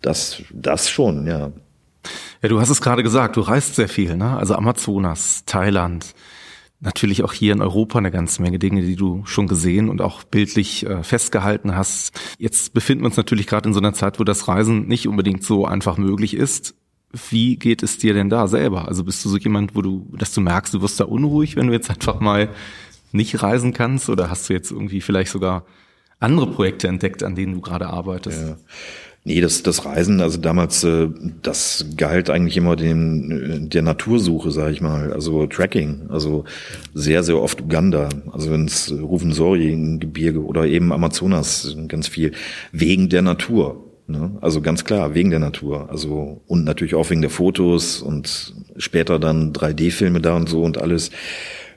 das, 0.00 0.40
das 0.54 0.88
schon, 0.88 1.26
ja. 1.26 1.52
Ja, 2.42 2.48
du 2.48 2.60
hast 2.60 2.70
es 2.70 2.80
gerade 2.80 3.02
gesagt, 3.02 3.36
du 3.36 3.40
reist 3.40 3.76
sehr 3.76 3.88
viel, 3.88 4.16
ne? 4.16 4.36
Also 4.36 4.54
Amazonas, 4.54 5.44
Thailand, 5.44 6.14
natürlich 6.80 7.22
auch 7.22 7.32
hier 7.32 7.52
in 7.52 7.60
Europa 7.60 7.98
eine 7.98 8.10
ganze 8.10 8.42
Menge 8.42 8.58
Dinge, 8.58 8.82
die 8.82 8.96
du 8.96 9.22
schon 9.26 9.46
gesehen 9.46 9.88
und 9.88 10.00
auch 10.00 10.24
bildlich 10.24 10.86
äh, 10.86 11.02
festgehalten 11.02 11.76
hast. 11.76 12.18
Jetzt 12.38 12.72
befinden 12.72 13.04
wir 13.04 13.08
uns 13.08 13.16
natürlich 13.16 13.46
gerade 13.46 13.68
in 13.68 13.74
so 13.74 13.80
einer 13.80 13.92
Zeit, 13.92 14.18
wo 14.18 14.24
das 14.24 14.48
Reisen 14.48 14.88
nicht 14.88 15.06
unbedingt 15.06 15.44
so 15.44 15.66
einfach 15.66 15.98
möglich 15.98 16.34
ist. 16.34 16.74
Wie 17.28 17.56
geht 17.56 17.82
es 17.82 17.98
dir 17.98 18.14
denn 18.14 18.30
da 18.30 18.46
selber? 18.46 18.88
Also 18.88 19.04
bist 19.04 19.24
du 19.24 19.28
so 19.28 19.36
jemand, 19.36 19.74
wo 19.74 19.82
du, 19.82 20.10
dass 20.16 20.32
du 20.32 20.40
merkst, 20.40 20.72
du 20.72 20.80
wirst 20.80 21.00
da 21.00 21.04
unruhig, 21.04 21.56
wenn 21.56 21.66
du 21.66 21.72
jetzt 21.72 21.90
einfach 21.90 22.20
mal 22.20 22.50
nicht 23.12 23.42
reisen 23.42 23.72
kannst? 23.74 24.08
Oder 24.08 24.30
hast 24.30 24.48
du 24.48 24.54
jetzt 24.54 24.70
irgendwie 24.70 25.00
vielleicht 25.00 25.32
sogar 25.32 25.64
andere 26.18 26.46
Projekte 26.46 26.88
entdeckt, 26.88 27.22
an 27.22 27.34
denen 27.34 27.54
du 27.54 27.60
gerade 27.60 27.88
arbeitest? 27.88 28.48
Ja. 28.48 28.56
Nee, 29.22 29.42
das, 29.42 29.62
das 29.62 29.84
Reisen, 29.84 30.22
also 30.22 30.38
damals, 30.38 30.82
äh, 30.82 31.08
das 31.42 31.84
galt 31.96 32.30
eigentlich 32.30 32.56
immer 32.56 32.74
dem, 32.74 33.30
äh, 33.30 33.68
der 33.68 33.82
Natursuche, 33.82 34.50
sag 34.50 34.72
ich 34.72 34.80
mal, 34.80 35.12
also 35.12 35.46
Tracking, 35.46 36.06
also 36.08 36.44
sehr, 36.94 37.22
sehr 37.22 37.38
oft 37.38 37.60
Uganda, 37.60 38.08
also 38.32 38.54
ins 38.54 38.90
Rufensori-Gebirge 38.90 40.42
oder 40.42 40.66
eben 40.66 40.90
Amazonas 40.90 41.76
ganz 41.86 42.08
viel, 42.08 42.32
wegen 42.72 43.10
der 43.10 43.20
Natur. 43.20 43.84
Ne? 44.06 44.38
Also 44.40 44.62
ganz 44.62 44.84
klar, 44.84 45.14
wegen 45.14 45.30
der 45.30 45.38
Natur. 45.38 45.90
Also 45.90 46.40
und 46.46 46.64
natürlich 46.64 46.94
auch 46.94 47.10
wegen 47.10 47.20
der 47.20 47.30
Fotos 47.30 48.00
und 48.00 48.54
später 48.76 49.18
dann 49.18 49.52
3D-Filme 49.52 50.22
da 50.22 50.34
und 50.34 50.48
so 50.48 50.62
und 50.62 50.78
alles. 50.78 51.10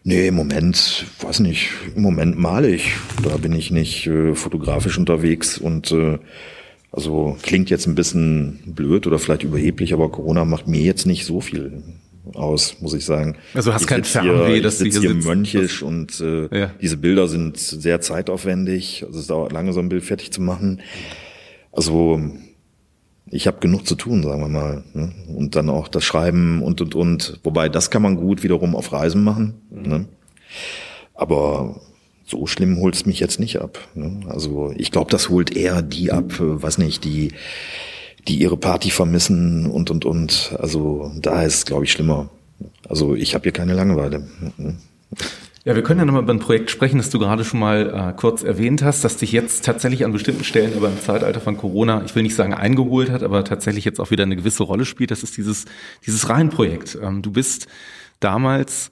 Nee, 0.05 0.27
im 0.27 0.35
Moment, 0.35 1.05
weiß 1.21 1.41
nicht, 1.41 1.69
im 1.95 2.01
Moment 2.01 2.37
male 2.37 2.69
ich. 2.69 2.93
Da 3.21 3.37
bin 3.37 3.53
ich 3.53 3.71
nicht 3.71 4.07
äh, 4.07 4.33
fotografisch 4.33 4.97
unterwegs 4.97 5.57
und 5.57 5.91
äh, 5.91 6.19
also 6.93 7.35
klingt 7.41 7.69
jetzt 7.69 7.87
ein 7.87 7.95
bisschen 7.95 8.59
blöd 8.67 9.05
oder 9.07 9.19
vielleicht 9.19 9.43
überheblich, 9.43 9.93
aber 9.93 10.09
Corona 10.09 10.45
macht 10.45 10.67
mir 10.67 10.81
jetzt 10.81 11.05
nicht 11.05 11.25
so 11.25 11.41
viel 11.41 11.83
aus, 12.35 12.77
muss 12.79 12.93
ich 12.93 13.03
sagen. 13.03 13.35
Also 13.53 13.73
hast 13.73 13.81
ich 13.81 13.87
kein 13.87 14.03
Fernweh, 14.05 14.61
dass 14.61 14.77
du 14.77 14.85
hier, 14.85 14.91
hier 14.93 15.01
hier 15.01 15.09
sitzt. 15.15 15.27
mönchisch 15.27 15.81
und 15.83 16.21
äh, 16.21 16.57
Ja. 16.57 16.71
diese 16.81 16.95
Bilder 16.97 17.27
sind 17.27 17.57
sehr 17.57 17.99
zeitaufwendig. 17.99 19.03
Also 19.05 19.19
es 19.19 19.27
dauert 19.27 19.51
lange, 19.51 19.73
so 19.73 19.79
ein 19.81 19.89
Bild 19.89 20.03
fertig 20.03 20.31
zu 20.31 20.41
machen. 20.41 20.79
Also 21.71 22.21
ich 23.29 23.47
habe 23.47 23.57
genug 23.59 23.87
zu 23.87 23.95
tun, 23.95 24.21
sagen 24.21 24.41
wir 24.41 24.47
mal. 24.47 24.83
Ne? 24.93 25.11
Und 25.35 25.55
dann 25.55 25.69
auch 25.69 25.87
das 25.87 26.03
Schreiben 26.05 26.61
und 26.61 26.79
und 26.79 26.93
und. 26.95 27.39
Wobei 27.43 27.67
das 27.67 27.89
kann 27.89 28.03
man 28.03 28.15
gut 28.15 28.43
wiederum 28.43 28.75
auf 28.75 28.93
Reisen 28.93 29.23
machen. 29.23 29.55
Ne? 29.71 30.05
Aber 31.15 31.81
so 32.33 32.47
schlimm 32.47 32.79
holt's 32.79 33.05
mich 33.05 33.19
jetzt 33.19 33.39
nicht 33.39 33.61
ab. 33.61 33.79
Ne? 33.95 34.21
Also 34.27 34.73
ich 34.75 34.91
glaube, 34.91 35.11
das 35.11 35.29
holt 35.29 35.55
eher 35.55 35.81
die 35.81 36.11
ab, 36.11 36.39
äh, 36.39 36.61
weiß 36.61 36.79
nicht, 36.79 37.03
die 37.03 37.31
die 38.27 38.37
ihre 38.37 38.57
Party 38.57 38.89
vermissen 38.89 39.65
und 39.65 39.91
und 39.91 40.05
und. 40.05 40.55
Also 40.57 41.11
da 41.19 41.43
ist 41.43 41.55
es, 41.55 41.65
glaube 41.65 41.83
ich, 41.83 41.91
schlimmer. 41.91 42.29
Also 42.87 43.15
ich 43.15 43.35
habe 43.35 43.43
hier 43.43 43.51
keine 43.51 43.73
Langeweile. 43.73 44.19
Mhm. 44.57 44.77
Ja, 45.65 45.75
wir 45.75 45.83
können 45.83 45.99
ja 45.99 46.05
nochmal 46.05 46.23
über 46.23 46.33
ein 46.33 46.39
Projekt 46.39 46.71
sprechen, 46.71 46.97
das 46.97 47.09
du 47.09 47.19
gerade 47.19 47.45
schon 47.45 47.59
mal 47.59 48.09
äh, 48.09 48.13
kurz 48.19 48.43
erwähnt 48.43 48.83
hast, 48.83 49.05
das 49.05 49.15
dich 49.15 49.31
jetzt 49.31 49.63
tatsächlich 49.63 50.03
an 50.03 50.11
bestimmten 50.11 50.43
Stellen 50.43 50.73
aber 50.75 50.89
im 50.89 50.99
Zeitalter 50.99 51.39
von 51.39 51.55
Corona, 51.55 52.03
ich 52.03 52.13
will 52.15 52.23
nicht 52.23 52.35
sagen 52.35 52.53
eingeholt 52.53 53.09
hat, 53.09 53.23
aber 53.23 53.45
tatsächlich 53.45 53.85
jetzt 53.85 54.01
auch 54.01 54.11
wieder 54.11 54.23
eine 54.23 54.35
gewisse 54.35 54.63
Rolle 54.63 54.83
spielt. 54.83 55.11
Das 55.11 55.23
ist 55.23 55.37
dieses, 55.37 55.65
dieses 56.05 56.27
Rheinprojekt. 56.27 56.97
Ähm, 57.01 57.21
du 57.21 57.31
bist 57.31 57.67
damals, 58.19 58.91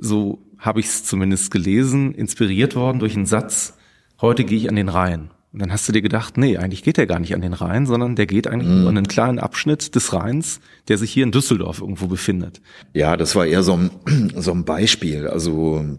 so 0.00 0.38
habe 0.58 0.80
ich 0.80 0.86
es 0.86 1.04
zumindest 1.04 1.50
gelesen, 1.50 2.14
inspiriert 2.14 2.76
worden 2.76 2.98
durch 2.98 3.16
einen 3.16 3.26
Satz, 3.26 3.76
heute 4.20 4.44
gehe 4.44 4.58
ich 4.58 4.68
an 4.68 4.76
den 4.76 4.88
Rhein. 4.88 5.30
Und 5.52 5.62
dann 5.62 5.72
hast 5.72 5.88
du 5.88 5.92
dir 5.92 6.02
gedacht, 6.02 6.36
nee, 6.36 6.58
eigentlich 6.58 6.82
geht 6.82 6.98
der 6.98 7.06
gar 7.06 7.18
nicht 7.18 7.34
an 7.34 7.40
den 7.40 7.54
Rhein, 7.54 7.86
sondern 7.86 8.14
der 8.14 8.26
geht 8.26 8.46
eigentlich 8.46 8.68
nur 8.68 8.90
an 8.90 8.98
einen 8.98 9.08
kleinen 9.08 9.38
Abschnitt 9.38 9.94
des 9.94 10.12
Rheins, 10.12 10.60
der 10.88 10.98
sich 10.98 11.10
hier 11.10 11.24
in 11.24 11.32
Düsseldorf 11.32 11.80
irgendwo 11.80 12.08
befindet. 12.08 12.60
Ja, 12.92 13.16
das 13.16 13.34
war 13.36 13.46
eher 13.46 13.62
so 13.62 13.72
ein, 13.74 13.90
so 14.36 14.52
ein 14.52 14.66
Beispiel. 14.66 15.26
Also, 15.26 15.98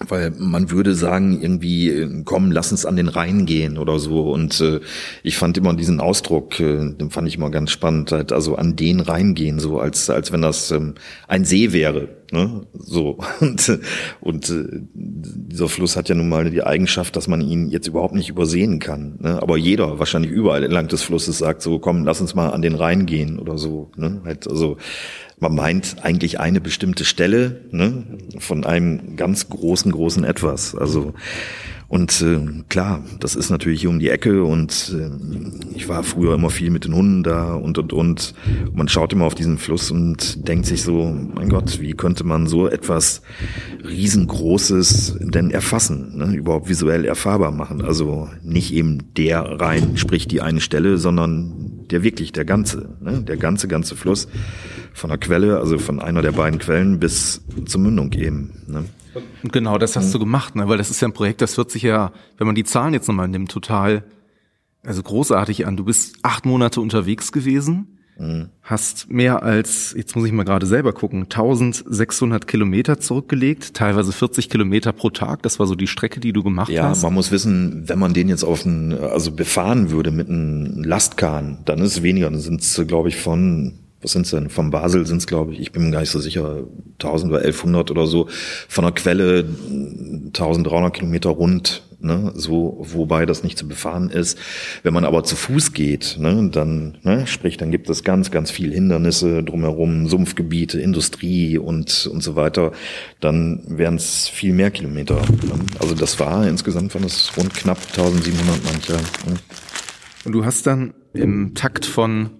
weil 0.00 0.30
man 0.38 0.70
würde 0.70 0.94
sagen, 0.94 1.40
irgendwie, 1.40 1.88
äh, 1.88 2.22
komm, 2.24 2.52
lass 2.52 2.70
uns 2.70 2.84
an 2.84 2.96
den 2.96 3.08
Rhein 3.08 3.46
gehen 3.46 3.78
oder 3.78 3.98
so. 3.98 4.30
Und 4.30 4.60
äh, 4.60 4.80
ich 5.22 5.38
fand 5.38 5.56
immer 5.56 5.72
diesen 5.74 6.00
Ausdruck, 6.00 6.60
äh, 6.60 6.92
den 6.92 7.10
fand 7.10 7.28
ich 7.28 7.36
immer 7.36 7.50
ganz 7.50 7.70
spannend, 7.70 8.12
halt, 8.12 8.30
also 8.30 8.56
an 8.56 8.76
den 8.76 9.00
Rhein 9.00 9.34
gehen, 9.34 9.58
so 9.58 9.80
als, 9.80 10.10
als 10.10 10.32
wenn 10.32 10.42
das 10.42 10.70
ähm, 10.70 10.94
ein 11.28 11.46
See 11.46 11.72
wäre. 11.72 12.10
Ne? 12.30 12.66
So. 12.74 13.18
Und, 13.40 13.68
äh, 13.68 13.78
und 14.20 14.50
äh, 14.50 14.64
dieser 14.94 15.68
Fluss 15.68 15.96
hat 15.96 16.08
ja 16.08 16.14
nun 16.14 16.28
mal 16.28 16.50
die 16.50 16.62
Eigenschaft, 16.62 17.16
dass 17.16 17.28
man 17.28 17.40
ihn 17.40 17.70
jetzt 17.70 17.86
überhaupt 17.86 18.14
nicht 18.14 18.28
übersehen 18.28 18.80
kann. 18.80 19.16
Ne? 19.20 19.40
Aber 19.40 19.56
jeder, 19.56 19.98
wahrscheinlich 19.98 20.32
überall 20.32 20.64
entlang 20.64 20.88
des 20.88 21.02
Flusses, 21.02 21.38
sagt 21.38 21.62
so, 21.62 21.78
komm, 21.78 22.04
lass 22.04 22.20
uns 22.20 22.34
mal 22.34 22.50
an 22.50 22.62
den 22.62 22.74
Rhein 22.74 23.06
gehen 23.06 23.38
oder 23.38 23.56
so. 23.56 23.90
Ne? 23.96 24.20
Halt, 24.24 24.48
also 24.48 24.76
man 25.38 25.54
meint 25.54 25.96
eigentlich 26.02 26.40
eine 26.40 26.60
bestimmte 26.60 27.04
Stelle 27.04 27.60
ne, 27.70 28.04
von 28.38 28.64
einem 28.64 29.16
ganz 29.16 29.48
großen, 29.48 29.92
großen 29.92 30.24
Etwas. 30.24 30.74
Also 30.74 31.14
und 31.88 32.20
äh, 32.20 32.64
klar, 32.68 33.04
das 33.20 33.36
ist 33.36 33.50
natürlich 33.50 33.82
hier 33.82 33.90
um 33.90 34.00
die 34.00 34.08
Ecke 34.08 34.42
und 34.42 34.92
äh, 34.92 35.76
ich 35.76 35.88
war 35.88 36.02
früher 36.02 36.34
immer 36.34 36.50
viel 36.50 36.70
mit 36.70 36.84
den 36.84 36.94
Hunden 36.94 37.22
da 37.22 37.54
und 37.54 37.78
und 37.78 37.92
und. 37.92 38.34
Man 38.74 38.88
schaut 38.88 39.12
immer 39.12 39.24
auf 39.24 39.36
diesen 39.36 39.56
Fluss 39.56 39.92
und 39.92 40.48
denkt 40.48 40.66
sich 40.66 40.82
so, 40.82 41.16
mein 41.34 41.48
Gott, 41.48 41.80
wie 41.80 41.92
könnte 41.92 42.24
man 42.24 42.48
so 42.48 42.66
etwas 42.66 43.22
riesengroßes 43.84 45.18
denn 45.20 45.52
erfassen, 45.52 46.16
ne? 46.16 46.34
überhaupt 46.34 46.68
visuell 46.68 47.04
erfahrbar 47.04 47.52
machen? 47.52 47.82
Also 47.82 48.28
nicht 48.42 48.72
eben 48.72 49.14
der 49.16 49.42
rein, 49.60 49.96
sprich 49.96 50.26
die 50.26 50.40
eine 50.40 50.60
Stelle, 50.60 50.98
sondern 50.98 51.75
der 51.90 52.02
wirklich 52.02 52.32
der 52.32 52.44
ganze, 52.44 52.96
ne? 53.00 53.22
der 53.22 53.36
ganze 53.36 53.68
ganze 53.68 53.96
Fluss 53.96 54.28
von 54.92 55.10
der 55.10 55.18
Quelle, 55.18 55.58
also 55.58 55.78
von 55.78 56.00
einer 56.00 56.22
der 56.22 56.32
beiden 56.32 56.58
Quellen 56.58 56.98
bis 57.00 57.42
zur 57.66 57.80
Mündung 57.80 58.12
eben. 58.12 58.62
Ne? 58.66 58.84
Genau, 59.44 59.78
das 59.78 59.96
hast 59.96 60.14
du 60.14 60.18
gemacht, 60.18 60.56
ne? 60.56 60.68
weil 60.68 60.78
das 60.78 60.90
ist 60.90 61.00
ja 61.00 61.08
ein 61.08 61.12
Projekt, 61.14 61.40
das 61.40 61.56
wird 61.56 61.70
sich 61.70 61.82
ja, 61.82 62.12
wenn 62.38 62.46
man 62.46 62.54
die 62.56 62.64
Zahlen 62.64 62.94
jetzt 62.94 63.08
nochmal 63.08 63.28
nimmt, 63.28 63.50
total, 63.50 64.04
also 64.84 65.02
großartig 65.02 65.66
an. 65.66 65.76
Du 65.76 65.84
bist 65.84 66.16
acht 66.22 66.46
Monate 66.46 66.80
unterwegs 66.80 67.32
gewesen, 67.32 67.95
hast 68.62 69.10
mehr 69.10 69.42
als, 69.42 69.94
jetzt 69.96 70.16
muss 70.16 70.26
ich 70.26 70.32
mal 70.32 70.44
gerade 70.44 70.66
selber 70.66 70.92
gucken, 70.92 71.24
1600 71.24 72.46
Kilometer 72.46 72.98
zurückgelegt, 72.98 73.74
teilweise 73.74 74.12
40 74.12 74.48
Kilometer 74.48 74.92
pro 74.92 75.10
Tag. 75.10 75.42
Das 75.42 75.58
war 75.58 75.66
so 75.66 75.74
die 75.74 75.86
Strecke, 75.86 76.20
die 76.20 76.32
du 76.32 76.42
gemacht 76.42 76.70
Ja, 76.70 76.88
hast. 76.88 77.02
man 77.02 77.14
muss 77.14 77.30
wissen, 77.30 77.84
wenn 77.88 77.98
man 77.98 78.14
den 78.14 78.28
jetzt 78.28 78.42
auf 78.44 78.64
ein, 78.64 78.92
also 78.98 79.32
befahren 79.32 79.90
würde 79.90 80.10
mit 80.10 80.28
einem 80.28 80.82
Lastkahn, 80.82 81.58
dann 81.64 81.80
ist 81.80 81.92
es 81.96 82.02
weniger. 82.02 82.30
Dann 82.30 82.40
sind 82.40 82.60
es, 82.62 82.82
glaube 82.86 83.08
ich, 83.10 83.16
von, 83.16 83.74
was 84.02 84.12
sind's 84.12 84.30
denn? 84.30 84.48
Von 84.50 84.70
Basel 84.70 85.06
sind 85.06 85.18
es, 85.18 85.26
glaube 85.26 85.52
ich, 85.52 85.60
ich 85.60 85.72
bin 85.72 85.84
mir 85.84 85.90
gar 85.90 86.00
nicht 86.00 86.10
so 86.10 86.18
sicher, 86.20 86.64
1000 86.94 87.32
oder 87.32 87.40
1100 87.42 87.90
oder 87.90 88.06
so. 88.06 88.28
Von 88.68 88.84
der 88.84 88.92
Quelle 88.92 89.44
1300 90.26 90.94
Kilometer 90.94 91.30
rund, 91.30 91.82
ne? 92.06 92.32
so, 92.34 92.76
wobei 92.80 93.26
das 93.26 93.42
nicht 93.42 93.58
zu 93.58 93.68
befahren 93.68 94.10
ist. 94.10 94.38
Wenn 94.82 94.94
man 94.94 95.04
aber 95.04 95.24
zu 95.24 95.36
Fuß 95.36 95.72
geht, 95.72 96.16
ne? 96.18 96.48
dann, 96.50 96.98
ne? 97.02 97.26
sprich, 97.26 97.56
dann 97.56 97.70
gibt 97.70 97.90
es 97.90 98.04
ganz, 98.04 98.30
ganz 98.30 98.50
viel 98.50 98.72
Hindernisse 98.72 99.42
drumherum, 99.42 100.08
Sumpfgebiete, 100.08 100.80
Industrie 100.80 101.58
und, 101.58 102.06
und 102.06 102.22
so 102.22 102.36
weiter. 102.36 102.72
Dann 103.20 103.62
wären 103.66 103.96
es 103.96 104.28
viel 104.28 104.52
mehr 104.52 104.70
Kilometer. 104.70 105.16
Ne? 105.16 105.58
Also 105.78 105.94
das 105.94 106.18
war, 106.18 106.46
insgesamt 106.46 106.94
waren 106.94 107.04
es 107.04 107.32
rund 107.36 107.52
knapp 107.52 107.78
1700 107.78 108.64
mancher. 108.64 108.96
Ne? 109.26 109.36
Und 110.24 110.32
du 110.32 110.44
hast 110.44 110.66
dann 110.66 110.94
im 111.12 111.54
Takt 111.54 111.86
von 111.86 112.30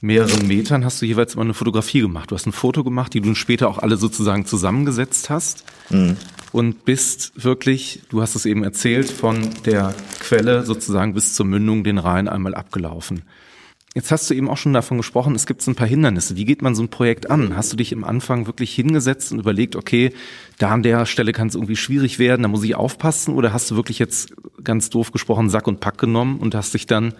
mehreren 0.00 0.46
Metern 0.46 0.84
hast 0.84 1.02
du 1.02 1.06
jeweils 1.06 1.34
immer 1.34 1.44
eine 1.44 1.54
Fotografie 1.54 2.00
gemacht. 2.00 2.30
Du 2.30 2.34
hast 2.34 2.46
ein 2.46 2.52
Foto 2.52 2.84
gemacht, 2.84 3.12
die 3.14 3.20
du 3.20 3.34
später 3.34 3.68
auch 3.68 3.78
alle 3.78 3.96
sozusagen 3.96 4.46
zusammengesetzt 4.46 5.30
hast. 5.30 5.64
Und 6.52 6.84
bist 6.84 7.32
wirklich, 7.36 8.02
du 8.08 8.22
hast 8.22 8.34
es 8.34 8.46
eben 8.46 8.64
erzählt, 8.64 9.10
von 9.10 9.50
der 9.64 9.94
Quelle 10.18 10.64
sozusagen 10.64 11.14
bis 11.14 11.34
zur 11.34 11.46
Mündung 11.46 11.84
den 11.84 11.98
Rhein 11.98 12.28
einmal 12.28 12.54
abgelaufen. 12.54 13.22
Jetzt 13.94 14.12
hast 14.12 14.30
du 14.30 14.34
eben 14.34 14.48
auch 14.48 14.56
schon 14.56 14.72
davon 14.72 14.98
gesprochen, 14.98 15.34
es 15.34 15.46
gibt 15.46 15.62
so 15.62 15.70
ein 15.70 15.74
paar 15.74 15.86
Hindernisse. 15.86 16.36
Wie 16.36 16.44
geht 16.44 16.62
man 16.62 16.76
so 16.76 16.82
ein 16.82 16.90
Projekt 16.90 17.28
an? 17.28 17.56
Hast 17.56 17.72
du 17.72 17.76
dich 17.76 17.90
im 17.90 18.04
Anfang 18.04 18.46
wirklich 18.46 18.72
hingesetzt 18.72 19.32
und 19.32 19.40
überlegt, 19.40 19.74
okay, 19.74 20.12
da 20.58 20.70
an 20.70 20.84
der 20.84 21.06
Stelle 21.06 21.32
kann 21.32 21.48
es 21.48 21.56
irgendwie 21.56 21.74
schwierig 21.74 22.20
werden, 22.20 22.42
da 22.42 22.48
muss 22.48 22.62
ich 22.62 22.76
aufpassen? 22.76 23.34
Oder 23.34 23.52
hast 23.52 23.68
du 23.70 23.76
wirklich 23.76 23.98
jetzt 23.98 24.32
ganz 24.62 24.90
doof 24.90 25.10
gesprochen 25.10 25.50
Sack 25.50 25.66
und 25.66 25.80
Pack 25.80 25.98
genommen 25.98 26.38
und 26.38 26.54
hast 26.54 26.74
dich 26.74 26.86
dann 26.86 27.14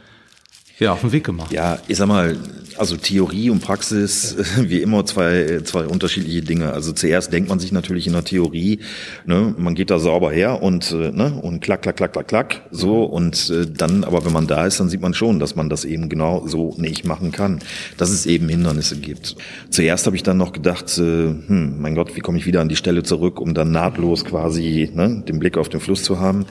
ja 0.81 0.93
auf 0.93 1.01
den 1.01 1.13
Weg 1.13 1.25
gemacht? 1.25 1.53
Ja, 1.53 1.79
ich 1.89 1.97
sag 1.97 2.09
mal, 2.09 2.37
also 2.81 2.97
Theorie 2.97 3.51
und 3.51 3.61
Praxis, 3.61 4.37
wie 4.59 4.81
immer 4.81 5.05
zwei, 5.05 5.61
zwei 5.65 5.85
unterschiedliche 5.85 6.41
Dinge. 6.41 6.73
Also 6.73 6.93
zuerst 6.93 7.33
denkt 7.33 7.51
man 7.51 7.59
sich 7.59 7.73
natürlich 7.73 8.07
in 8.07 8.15
der 8.15 8.25
Theorie, 8.25 8.81
ne, 9.27 9.55
man 9.59 9.75
geht 9.75 9.91
da 9.91 9.99
sauber 9.99 10.33
her 10.33 10.63
und, 10.63 10.91
äh, 10.93 11.11
ne, 11.13 11.39
und 11.43 11.61
klack, 11.61 11.83
klack, 11.83 11.97
klack, 11.97 12.13
klack, 12.15 12.29
klack, 12.29 12.63
so 12.71 13.05
und 13.05 13.51
äh, 13.51 13.67
dann, 13.67 14.03
aber 14.05 14.25
wenn 14.25 14.33
man 14.33 14.47
da 14.47 14.67
ist, 14.67 14.81
dann 14.81 14.89
sieht 14.89 15.03
man 15.03 15.13
schon, 15.13 15.41
dass 15.41 15.57
man 15.57 15.69
das 15.69 15.85
eben 15.85 16.09
genau 16.09 16.47
so 16.47 16.75
nicht 16.79 17.05
machen 17.05 17.33
kann, 17.33 17.61
dass 17.99 18.11
es 18.11 18.25
eben 18.25 18.49
Hindernisse 18.49 18.97
gibt. 18.97 19.37
Zuerst 19.69 20.07
habe 20.07 20.17
ich 20.17 20.23
dann 20.23 20.39
noch 20.39 20.53
gedacht, 20.53 20.97
äh, 20.97 21.03
hm, 21.03 21.81
mein 21.81 21.95
Gott, 21.95 22.17
wie 22.17 22.21
komme 22.21 22.39
ich 22.39 22.47
wieder 22.47 22.63
an 22.63 22.71
die 22.71 22.77
Stelle 22.77 23.03
zurück, 23.03 23.41
um 23.41 23.53
dann 23.53 23.73
nahtlos 23.73 24.25
quasi 24.25 24.91
ne, 24.95 25.23
den 25.29 25.39
Blick 25.39 25.59
auf 25.59 25.69
den 25.69 25.81
Fluss 25.81 26.03
zu 26.03 26.19
haben. 26.19 26.47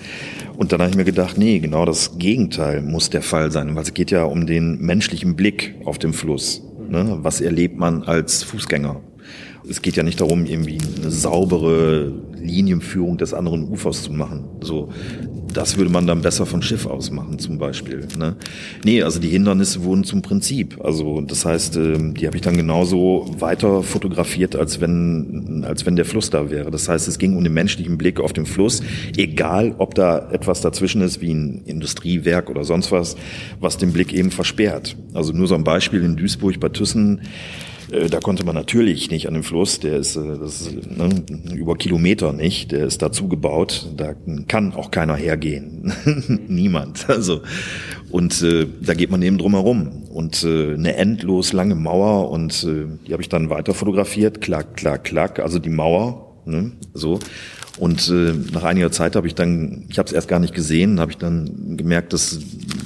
Und 0.58 0.74
dann 0.74 0.82
habe 0.82 0.92
ich 0.92 0.98
mir 0.98 1.06
gedacht, 1.06 1.38
nee, 1.38 1.60
genau 1.60 1.86
das 1.86 2.20
Gegenteil 2.20 2.82
muss 2.82 3.10
der 3.10 3.22
Fall 3.22 3.52
sein, 3.52 3.76
weil 3.76 3.84
es 3.84 3.94
geht 3.94 4.12
ja 4.12 4.19
um 4.24 4.46
den 4.46 4.80
menschlichen 4.80 5.36
Blick 5.36 5.76
auf 5.86 6.00
den 6.00 6.14
Fluss. 6.14 6.64
Ne? 6.90 7.20
Was 7.22 7.42
erlebt 7.42 7.78
man 7.78 8.04
als 8.04 8.44
Fußgänger? 8.44 9.02
Es 9.70 9.82
geht 9.82 9.96
ja 9.96 10.04
nicht 10.04 10.20
darum, 10.20 10.46
irgendwie 10.46 10.80
eine 10.98 11.12
saubere 11.12 12.12
Linienführung 12.42 13.18
des 13.18 13.34
anderen 13.34 13.70
Ufers 13.70 14.04
zu 14.04 14.12
machen. 14.12 14.46
So, 14.62 14.90
das 15.54 15.78
würde 15.78 15.92
man 15.92 16.08
dann 16.08 16.22
besser 16.22 16.46
von 16.46 16.62
Schiff 16.62 16.86
aus 16.86 17.12
machen, 17.12 17.40
zum 17.40 17.58
Beispiel. 17.58 18.08
Ne? 18.18 18.36
Nee, 18.84 19.02
also 19.04 19.20
die 19.20 19.30
Hindernisse 19.30 19.84
wurden 19.84 20.04
zum 20.04 20.22
Prinzip. 20.22 20.80
Also 20.84 21.22
das 21.22 21.46
heißt, 21.46 21.76
ähm, 21.78 22.14
die 22.14 22.28
habe 22.28 22.38
ich 22.38 22.42
dann 22.42 22.56
genauso 22.56 23.30
weiter 23.40 23.84
fotografiert, 23.84 24.56
als 24.56 24.82
wenn, 24.82 25.64
als 25.68 25.86
wenn 25.86 25.96
der 25.96 26.06
Fluss 26.06 26.30
da 26.30 26.50
wäre. 26.50 26.72
Das 26.72 26.88
heißt, 26.88 27.08
es 27.08 27.20
ging 27.20 27.36
um 27.36 27.44
den 27.44 27.54
menschlichen 27.54 27.98
Blick 27.98 28.20
auf 28.20 28.34
den 28.34 28.46
Fluss, 28.46 28.82
egal 29.18 29.76
ob 29.78 29.96
da 29.96 30.30
etwas 30.32 30.62
dazwischen 30.62 31.02
ist, 31.02 31.22
wie 31.22 31.34
ein 31.34 31.64
Industriewerk 31.66 32.50
oder 32.50 32.64
sonst 32.64 32.92
was, 32.92 33.16
was 33.60 33.78
den 33.78 33.94
Blick 33.94 34.14
eben 34.14 34.32
versperrt. 34.32 34.96
Also 35.14 35.34
nur 35.34 35.48
so 35.48 35.56
ein 35.56 35.64
Beispiel 35.64 36.04
in 36.04 36.16
Duisburg 36.16 36.60
bei 36.60 36.70
Thyssen 36.70 37.22
da 38.10 38.20
konnte 38.20 38.46
man 38.46 38.56
natürlich 38.56 39.10
nicht 39.10 39.28
an 39.28 39.34
den 39.34 39.44
Fluss, 39.44 39.80
der 39.80 39.98
ist, 39.98 40.16
äh, 40.16 40.44
ist 40.44 40.72
ne, 40.90 41.10
über 41.56 41.76
Kilometer 41.76 42.34
nicht, 42.34 42.72
der 42.72 42.86
ist 42.86 43.02
dazu 43.02 43.28
gebaut, 43.28 43.88
da 43.98 44.14
kann 44.48 44.74
auch 44.74 44.92
keiner 44.92 45.16
hergehen, 45.16 45.94
niemand. 46.48 47.10
Also 47.10 47.42
und 48.12 48.42
äh, 48.42 48.68
da 48.82 48.94
geht 48.94 49.12
man 49.12 49.22
eben 49.22 49.38
drum 49.38 49.54
herum. 49.54 50.04
Und 50.10 50.44
äh, 50.44 50.74
eine 50.74 50.96
endlos 50.96 51.54
lange 51.54 51.76
Mauer 51.76 52.32
und 52.32 52.64
äh, 52.64 52.86
die 53.08 53.14
habe 53.14 53.22
ich 53.22 53.30
dann 53.30 53.50
weiter 53.50 53.74
fotografiert, 53.74 54.42
klack, 54.42 54.76
klack, 54.76 55.04
klack, 55.04 55.40
also 55.40 55.60
die 55.60 55.70
Mauer, 55.70 56.42
ne, 56.46 56.72
so. 56.94 57.20
Und 57.78 58.10
äh, 58.10 58.34
nach 58.52 58.64
einiger 58.64 58.92
Zeit 58.92 59.16
habe 59.16 59.28
ich 59.28 59.36
dann, 59.36 59.86
ich 59.90 60.00
habe 60.00 60.08
es 60.08 60.12
erst 60.12 60.28
gar 60.28 60.40
nicht 60.40 60.54
gesehen, 60.54 61.00
habe 61.00 61.12
ich 61.12 61.18
dann 61.18 61.78
gemerkt, 61.78 62.12
dass, 62.12 62.38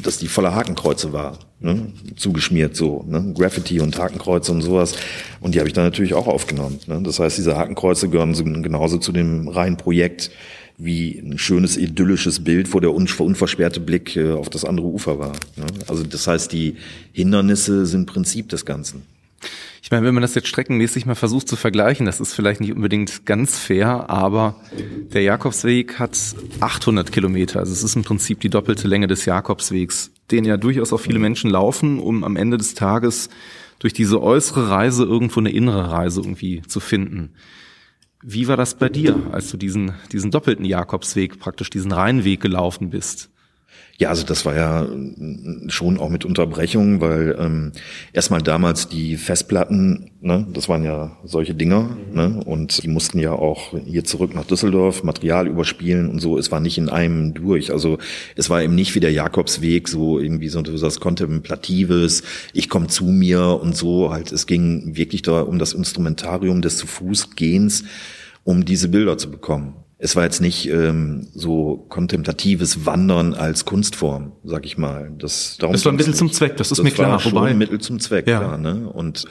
dass 0.06 0.18
die 0.18 0.28
voller 0.28 0.54
Hakenkreuze 0.56 1.14
war, 1.14 1.40
ne? 1.60 1.92
zugeschmiert 2.16 2.76
so, 2.76 3.04
ne? 3.08 3.34
Graffiti 3.36 3.80
und 3.80 3.98
Hakenkreuze 3.98 4.52
und 4.52 4.62
sowas. 4.62 4.96
Und 5.42 5.56
die 5.56 5.60
habe 5.60 5.68
ich 5.68 5.74
dann 5.74 5.86
natürlich 5.86 6.14
auch 6.14 6.28
aufgenommen. 6.28 6.80
Ne? 6.88 7.02
Das 7.04 7.20
heißt, 7.20 7.38
diese 7.38 7.58
Hakenkreuze 7.58 8.10
gehören 8.10 8.36
so, 8.36 8.44
genauso 8.44 8.98
zu 8.98 9.12
dem 9.12 9.48
reinen 9.48 9.78
Projekt 9.78 10.32
wie 10.78 11.20
ein 11.20 11.38
schönes 11.38 11.78
idyllisches 11.78 12.44
Bild, 12.44 12.74
wo 12.74 12.80
der 12.80 12.94
unversperrte 12.94 13.80
Blick 13.80 14.16
äh, 14.16 14.32
auf 14.32 14.50
das 14.50 14.66
andere 14.66 14.88
Ufer 14.88 15.20
war. 15.20 15.34
Ne? 15.56 15.66
Also 15.88 16.04
das 16.04 16.28
heißt, 16.28 16.52
die 16.52 16.76
Hindernisse 17.12 17.86
sind 17.86 18.08
Prinzip 18.08 18.50
des 18.50 18.66
Ganzen. 18.66 19.04
Ich 19.82 19.92
meine, 19.92 20.06
wenn 20.06 20.14
man 20.14 20.22
das 20.22 20.36
jetzt 20.36 20.48
streckenmäßig 20.48 21.06
mal 21.06 21.16
versucht 21.16 21.48
zu 21.48 21.56
vergleichen, 21.56 22.06
das 22.06 22.20
ist 22.20 22.34
vielleicht 22.34 22.62
nicht 22.62 22.74
unbedingt 22.74 23.26
ganz 23.26 23.60
fair, 23.60 24.10
aber 24.10 24.56
der 25.14 25.24
Jakobsweg 25.24 26.00
hat 26.00 26.18
800 26.62 27.12
Kilometer. 27.12 27.60
Also 27.60 27.74
es 27.74 27.84
ist 27.84 27.96
im 27.96 28.04
Prinzip 28.04 28.40
die 28.40 28.50
doppelte 28.50 28.88
Länge 28.88 29.08
des 29.08 29.26
Jakobswegs, 29.26 30.12
den 30.32 30.46
ja 30.46 30.58
durchaus 30.58 30.94
auch 30.94 31.00
viele 31.00 31.20
Menschen 31.20 31.50
laufen, 31.50 32.00
um 32.00 32.24
am 32.24 32.38
Ende 32.38 32.58
des 32.58 32.76
Tages 32.76 33.30
durch 33.80 33.94
diese 33.94 34.22
äußere 34.22 34.70
Reise 34.70 35.04
irgendwo 35.04 35.42
eine 35.42 35.52
innere 35.52 35.92
Reise 35.92 36.22
irgendwie 36.22 36.62
zu 36.62 36.80
finden. 36.80 37.34
Wie 38.22 38.48
war 38.48 38.56
das 38.56 38.76
bei 38.76 38.88
dir, 38.88 39.18
als 39.34 39.52
du 39.52 39.58
diesen, 39.58 39.92
diesen 40.14 40.32
doppelten 40.32 40.64
Jakobsweg, 40.64 41.40
praktisch 41.40 41.70
diesen 41.70 41.92
Rheinweg 41.92 42.40
gelaufen 42.40 42.90
bist? 42.90 43.33
Ja, 44.00 44.10
also 44.10 44.26
das 44.26 44.44
war 44.44 44.56
ja 44.56 44.88
schon 45.68 46.00
auch 46.00 46.10
mit 46.10 46.26
Unterbrechungen, 46.26 47.00
weil 47.00 47.36
ähm, 47.40 47.74
erstmal 48.12 48.42
damals 48.42 48.88
die 48.88 49.18
Festplatten, 49.18 50.10
ne, 50.20 50.48
das 50.52 50.68
waren 50.68 50.84
ja 50.84 51.16
solche 51.24 51.54
Dinger, 51.54 51.96
mhm. 52.10 52.16
ne, 52.16 52.42
und 52.44 52.82
die 52.82 52.88
mussten 52.88 53.20
ja 53.20 53.34
auch 53.34 53.76
hier 53.86 54.04
zurück 54.04 54.34
nach 54.34 54.46
Düsseldorf 54.46 55.04
Material 55.04 55.48
überspielen 55.48 56.10
und 56.10 56.20
so. 56.20 56.40
Es 56.40 56.52
war 56.52 56.60
nicht 56.60 56.80
in 56.80 56.90
einem 56.90 57.36
durch. 57.36 57.72
Also 57.72 58.00
es 58.36 58.50
war 58.50 58.64
eben 58.64 58.74
nicht 58.74 58.96
wie 58.96 59.00
der 59.00 59.12
Jakobsweg, 59.12 59.88
so 59.88 60.20
irgendwie 60.20 60.50
so 60.50 60.64
das 60.64 61.00
Kontemplatives, 61.00 62.24
ich 62.52 62.70
komme 62.70 62.88
zu 62.88 63.06
mir 63.06 63.60
und 63.62 63.78
so. 63.78 64.12
Halt, 64.12 64.32
es 64.32 64.48
ging 64.48 64.96
wirklich 64.96 65.22
da 65.22 65.42
um 65.42 65.60
das 65.60 65.74
Instrumentarium 65.74 66.64
des 66.64 66.78
zu 66.78 66.88
Fuß 66.88 67.36
Gehens, 67.36 67.84
um 68.44 68.66
diese 68.66 68.90
Bilder 68.90 69.20
zu 69.20 69.30
bekommen 69.30 69.83
es 70.04 70.18
war 70.18 70.26
jetzt 70.26 70.42
nicht 70.42 70.70
ähm, 70.70 71.28
so 71.34 71.86
kontemplatives 71.88 72.86
Wandern 72.86 73.34
als 73.34 73.64
Kunstform, 73.64 74.34
sag 74.44 74.66
ich 74.66 74.78
mal. 74.78 75.12
Das, 75.18 75.58
darum 75.58 75.74
das 75.74 75.86
war 75.86 75.94
ein 75.94 75.96
Mittel 75.96 76.14
zum 76.14 76.30
Zweck, 76.30 76.58
das 76.58 76.72
ist 76.72 76.78
das 76.78 76.84
mir 76.84 76.92
klar. 76.92 77.12
War 77.12 77.20
schon 77.22 77.32
Wobei, 77.32 77.52
ein 77.52 77.58
Mittel 77.58 77.80
zum 77.80 78.02
Zweck, 78.02 78.28
ja. 78.28 78.40
klar. 78.40 78.58
Ne? 78.58 78.90
Und 78.90 79.26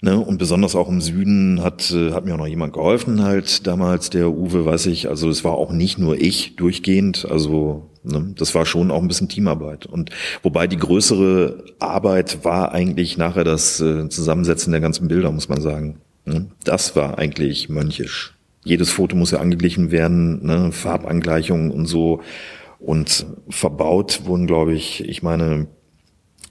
Ne, 0.00 0.16
und 0.16 0.38
besonders 0.38 0.76
auch 0.76 0.88
im 0.88 1.00
Süden 1.00 1.60
hat, 1.60 1.90
äh, 1.90 2.12
hat 2.12 2.24
mir 2.24 2.34
auch 2.34 2.38
noch 2.38 2.46
jemand 2.46 2.72
geholfen, 2.72 3.24
halt 3.24 3.66
damals, 3.66 4.10
der 4.10 4.30
Uwe, 4.30 4.64
weiß 4.64 4.86
ich. 4.86 5.08
Also 5.08 5.28
es 5.28 5.42
war 5.42 5.54
auch 5.54 5.72
nicht 5.72 5.98
nur 5.98 6.16
ich 6.16 6.54
durchgehend, 6.54 7.26
also 7.28 7.90
ne, 8.04 8.32
das 8.38 8.54
war 8.54 8.64
schon 8.64 8.92
auch 8.92 9.02
ein 9.02 9.08
bisschen 9.08 9.28
Teamarbeit. 9.28 9.86
Und 9.86 10.10
wobei 10.44 10.68
die 10.68 10.76
größere 10.76 11.64
Arbeit 11.80 12.44
war 12.44 12.70
eigentlich 12.70 13.18
nachher 13.18 13.42
das 13.42 13.80
äh, 13.80 14.08
Zusammensetzen 14.08 14.70
der 14.70 14.80
ganzen 14.80 15.08
Bilder, 15.08 15.32
muss 15.32 15.48
man 15.48 15.60
sagen. 15.60 16.00
Ne? 16.24 16.46
Das 16.62 16.94
war 16.94 17.18
eigentlich 17.18 17.68
mönchisch 17.68 18.37
jedes 18.68 18.90
Foto 18.90 19.16
muss 19.16 19.30
ja 19.30 19.40
angeglichen 19.40 19.90
werden, 19.90 20.44
ne, 20.44 20.72
Farbangleichungen 20.72 21.70
und 21.70 21.86
so. 21.86 22.20
Und 22.78 23.26
verbaut 23.48 24.26
wurden, 24.26 24.46
glaube 24.46 24.74
ich, 24.74 25.04
ich 25.08 25.22
meine, 25.22 25.66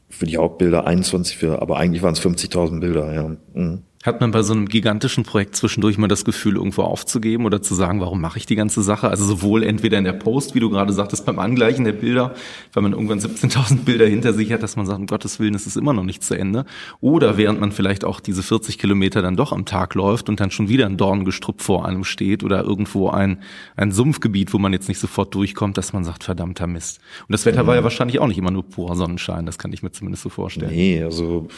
für 0.10 0.26
die 0.26 0.38
Hauptbilder 0.38 0.86
21, 0.86 1.38
für, 1.38 1.62
aber 1.62 1.78
eigentlich 1.78 2.02
waren 2.02 2.14
es 2.14 2.22
50.000 2.22 2.80
Bilder, 2.80 3.14
ja. 3.14 3.38
Mhm. 3.54 3.84
Hat 4.08 4.22
man 4.22 4.32
bei 4.32 4.42
so 4.42 4.54
einem 4.54 4.70
gigantischen 4.70 5.26
Projekt 5.26 5.58
zwischendurch 5.58 5.98
mal 5.98 6.08
das 6.08 6.24
Gefühl, 6.24 6.56
irgendwo 6.56 6.84
aufzugeben 6.84 7.46
oder 7.46 7.62
zu 7.62 7.76
sagen, 7.76 8.00
warum 8.00 8.22
mache 8.22 8.38
ich 8.38 8.46
die 8.46 8.56
ganze 8.56 8.82
Sache? 8.82 9.10
Also 9.10 9.26
sowohl 9.26 9.64
entweder 9.64 9.98
in 9.98 10.06
der 10.06 10.14
Post, 10.14 10.56
wie 10.56 10.62
du 10.62 10.70
gerade 10.70 10.94
sagtest, 10.94 11.26
beim 11.26 11.40
Angleichen 11.40 11.84
der 11.84 11.92
Bilder, 11.92 12.34
wenn 12.72 12.84
man 12.84 12.94
irgendwann 12.94 13.20
17.000 13.20 13.80
Bilder 13.84 14.06
hinter 14.06 14.32
sich 14.32 14.54
hat, 14.54 14.64
dass 14.64 14.78
man 14.78 14.86
sagt, 14.86 15.02
um 15.02 15.08
Gottes 15.08 15.42
Willen, 15.42 15.56
es 15.56 15.68
ist 15.68 15.76
immer 15.76 15.92
noch 15.92 16.06
nicht 16.06 16.24
zu 16.24 16.36
Ende. 16.36 16.64
Oder 17.02 17.36
während 17.36 17.60
man 17.60 17.74
vielleicht 17.74 18.06
auch 18.06 18.22
diese 18.22 18.44
40 18.44 18.78
Kilometer 18.78 19.22
dann 19.22 19.36
doch 19.36 19.52
am 19.52 19.66
Tag 19.66 19.94
läuft 19.94 20.30
und 20.30 20.40
dann 20.40 20.52
schon 20.52 20.70
wieder 20.70 20.86
ein 20.86 20.96
Dorngestrüpp 20.96 21.62
vor 21.62 21.86
einem 21.86 22.06
steht 22.06 22.46
oder 22.46 22.64
irgendwo 22.64 23.10
ein, 23.10 23.40
ein 23.76 23.92
Sumpfgebiet, 23.92 24.54
wo 24.54 24.58
man 24.58 24.72
jetzt 24.72 24.88
nicht 24.88 25.00
sofort 25.00 25.36
durchkommt, 25.36 25.78
dass 25.78 25.92
man 25.92 26.06
sagt, 26.06 26.24
verdammter 26.24 26.68
Mist. 26.68 27.02
Und 27.28 27.34
das 27.34 27.46
Wetter 27.46 27.64
mhm. 27.64 27.68
war 27.68 27.76
ja 27.76 27.84
wahrscheinlich 27.84 28.20
auch 28.20 28.28
nicht 28.28 28.38
immer 28.38 28.52
nur 28.52 28.64
purer 28.64 28.96
Sonnenschein, 28.96 29.46
das 29.46 29.58
kann 29.58 29.74
ich 29.74 29.84
mir 29.84 29.92
zumindest 29.92 30.24
so 30.24 30.30
vorstellen. 30.30 30.72
Nee, 30.72 31.04
also 31.04 31.50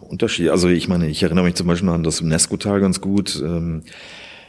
Unterschied. 0.00 0.50
Also 0.50 0.68
ich 0.68 0.86
meine, 0.86 1.08
ich 1.08 1.22
erinnere 1.22 1.46
mich 1.46 1.54
zum 1.54 1.66
Beispiel 1.66 1.93
an 1.94 2.02
das 2.02 2.20
UNESCO-Tal 2.20 2.80
ganz 2.80 3.00
gut. 3.00 3.42
Ähm, 3.44 3.82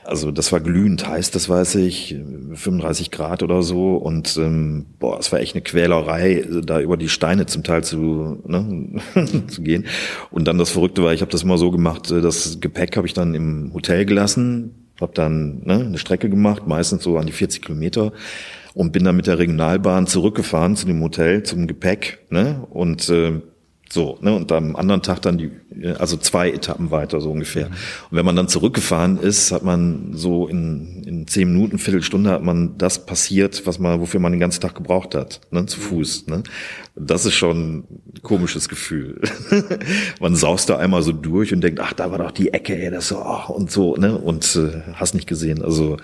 also 0.06 0.32
das 0.32 0.52
war 0.52 0.60
glühend 0.60 1.08
heiß, 1.08 1.32
das 1.32 1.50
weiß 1.50 1.76
ich, 1.76 2.16
35 2.54 3.10
Grad 3.12 3.42
oder 3.42 3.64
so. 3.64 3.96
Und 3.96 4.38
ähm, 4.38 4.86
boah, 5.00 5.20
es 5.20 5.32
war 5.32 5.40
echt 5.40 5.56
eine 5.56 5.64
Quälerei, 5.64 6.46
da 6.64 6.80
über 6.80 6.96
die 6.96 7.10
Steine 7.10 7.48
zum 7.48 7.64
Teil 7.64 7.84
zu, 7.84 8.42
ne, 8.46 9.02
zu 9.48 9.62
gehen. 9.62 9.86
Und 10.32 10.48
dann 10.48 10.58
das 10.58 10.70
Verrückte 10.70 11.04
war, 11.04 11.14
ich 11.14 11.22
habe 11.22 11.32
das 11.32 11.44
immer 11.44 11.58
so 11.58 11.72
gemacht, 11.72 12.12
äh, 12.12 12.22
das 12.22 12.60
Gepäck 12.60 12.98
habe 12.98 13.08
ich 13.08 13.14
dann 13.14 13.34
im 13.34 13.74
Hotel 13.74 14.06
gelassen, 14.06 14.76
habe 15.02 15.14
dann 15.14 15.64
ne, 15.64 15.80
eine 15.80 15.98
Strecke 15.98 16.30
gemacht, 16.30 16.68
meistens 16.68 17.04
so 17.04 17.18
an 17.18 17.26
die 17.26 17.34
40 17.34 17.64
Kilometer 17.64 18.14
und 18.76 18.92
bin 18.92 19.06
dann 19.06 19.16
mit 19.16 19.26
der 19.26 19.40
Regionalbahn 19.40 20.06
zurückgefahren 20.06 20.76
zu 20.76 20.86
dem 20.86 21.02
Hotel, 21.02 21.44
zum 21.44 21.66
Gepäck. 21.66 22.20
Ne, 22.30 22.66
und 22.70 23.10
äh, 23.10 23.42
so, 23.88 24.18
ne, 24.22 24.34
und 24.34 24.52
am 24.52 24.76
anderen 24.76 25.04
Tag 25.04 25.22
dann 25.22 25.38
die, 25.38 25.52
also 26.00 26.18
zwei 26.18 26.50
Etappen 26.50 26.90
weiter, 26.90 27.22
so 27.22 27.32
ungefähr. 27.32 27.68
Und 27.68 28.18
wenn 28.18 28.26
man 28.26 28.36
dann 28.36 28.48
zurückgefahren 28.48 29.20
ist, 29.20 29.52
hat 29.52 29.64
man 29.64 30.12
so 30.14 30.48
in, 30.48 31.04
in 31.06 31.28
zehn 31.28 31.52
Minuten, 31.52 31.78
Viertelstunde 31.78 32.32
hat 32.32 32.44
man 32.44 32.78
das 32.78 33.06
passiert, 33.06 33.66
was 33.68 33.78
man, 33.78 34.02
wofür 34.02 34.20
man 34.20 34.32
den 34.32 34.40
ganzen 34.40 34.62
Tag 34.62 34.76
gebraucht 34.76 35.14
hat, 35.14 35.42
ne, 35.52 35.66
zu 35.66 35.80
Fuß, 35.80 36.28
ne. 36.28 36.44
Das 36.96 37.26
ist 37.26 37.36
schon 37.36 37.80
ein 37.80 38.22
komisches 38.24 38.70
Gefühl. 38.70 39.22
man 40.20 40.36
saust 40.36 40.70
da 40.70 40.78
einmal 40.78 41.04
so 41.04 41.12
durch 41.12 41.54
und 41.54 41.62
denkt, 41.62 41.80
ach, 41.80 41.94
da 41.94 42.10
war 42.10 42.18
doch 42.18 42.32
die 42.32 42.54
Ecke, 42.54 42.76
ey, 42.82 42.90
das 42.90 43.10
so, 43.10 43.20
ach, 43.20 43.50
und 43.50 43.70
so, 43.70 43.96
ne, 43.96 44.18
und 44.18 44.56
äh, 44.56 44.82
hast 44.94 45.14
nicht 45.14 45.28
gesehen. 45.28 45.62
Also, 45.62 45.98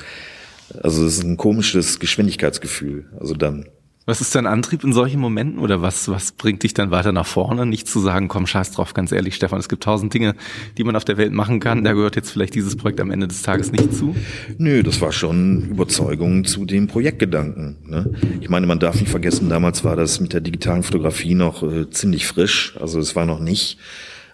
also 0.81 1.05
es 1.05 1.17
ist 1.17 1.23
ein 1.23 1.37
komisches 1.37 1.99
Geschwindigkeitsgefühl. 1.99 3.05
Also 3.19 3.33
dann. 3.33 3.65
Was 4.07 4.19
ist 4.19 4.33
dein 4.33 4.47
Antrieb 4.47 4.83
in 4.83 4.93
solchen 4.93 5.19
Momenten 5.19 5.59
oder 5.59 5.83
was, 5.83 6.09
was 6.09 6.31
bringt 6.31 6.63
dich 6.63 6.73
dann 6.73 6.89
weiter 6.89 7.11
nach 7.11 7.27
vorne? 7.27 7.67
Nicht 7.67 7.87
zu 7.87 7.99
sagen, 7.99 8.29
komm, 8.29 8.47
scheiß 8.47 8.71
drauf, 8.71 8.95
ganz 8.95 9.11
ehrlich, 9.11 9.35
Stefan, 9.35 9.59
es 9.59 9.69
gibt 9.69 9.83
tausend 9.83 10.11
Dinge, 10.11 10.33
die 10.79 10.83
man 10.83 10.95
auf 10.95 11.05
der 11.05 11.17
Welt 11.17 11.33
machen 11.33 11.59
kann. 11.59 11.83
Da 11.83 11.93
gehört 11.93 12.15
jetzt 12.15 12.31
vielleicht 12.31 12.55
dieses 12.55 12.75
Projekt 12.75 12.99
am 12.99 13.11
Ende 13.11 13.27
des 13.27 13.43
Tages 13.43 13.71
nicht 13.71 13.93
zu? 13.93 14.15
Nö, 14.57 14.81
das 14.81 15.01
war 15.01 15.11
schon 15.11 15.69
Überzeugung 15.69 16.45
zu 16.45 16.65
dem 16.65 16.87
Projektgedanken. 16.87 17.77
Ne? 17.85 18.11
Ich 18.41 18.49
meine, 18.49 18.65
man 18.65 18.79
darf 18.79 18.99
nicht 18.99 19.09
vergessen, 19.09 19.49
damals 19.49 19.83
war 19.83 19.95
das 19.95 20.19
mit 20.19 20.33
der 20.33 20.41
digitalen 20.41 20.81
Fotografie 20.81 21.35
noch 21.35 21.61
äh, 21.61 21.87
ziemlich 21.91 22.25
frisch. 22.25 22.75
Also 22.81 22.99
es 22.99 23.15
war 23.15 23.27
noch 23.27 23.39
nicht 23.39 23.77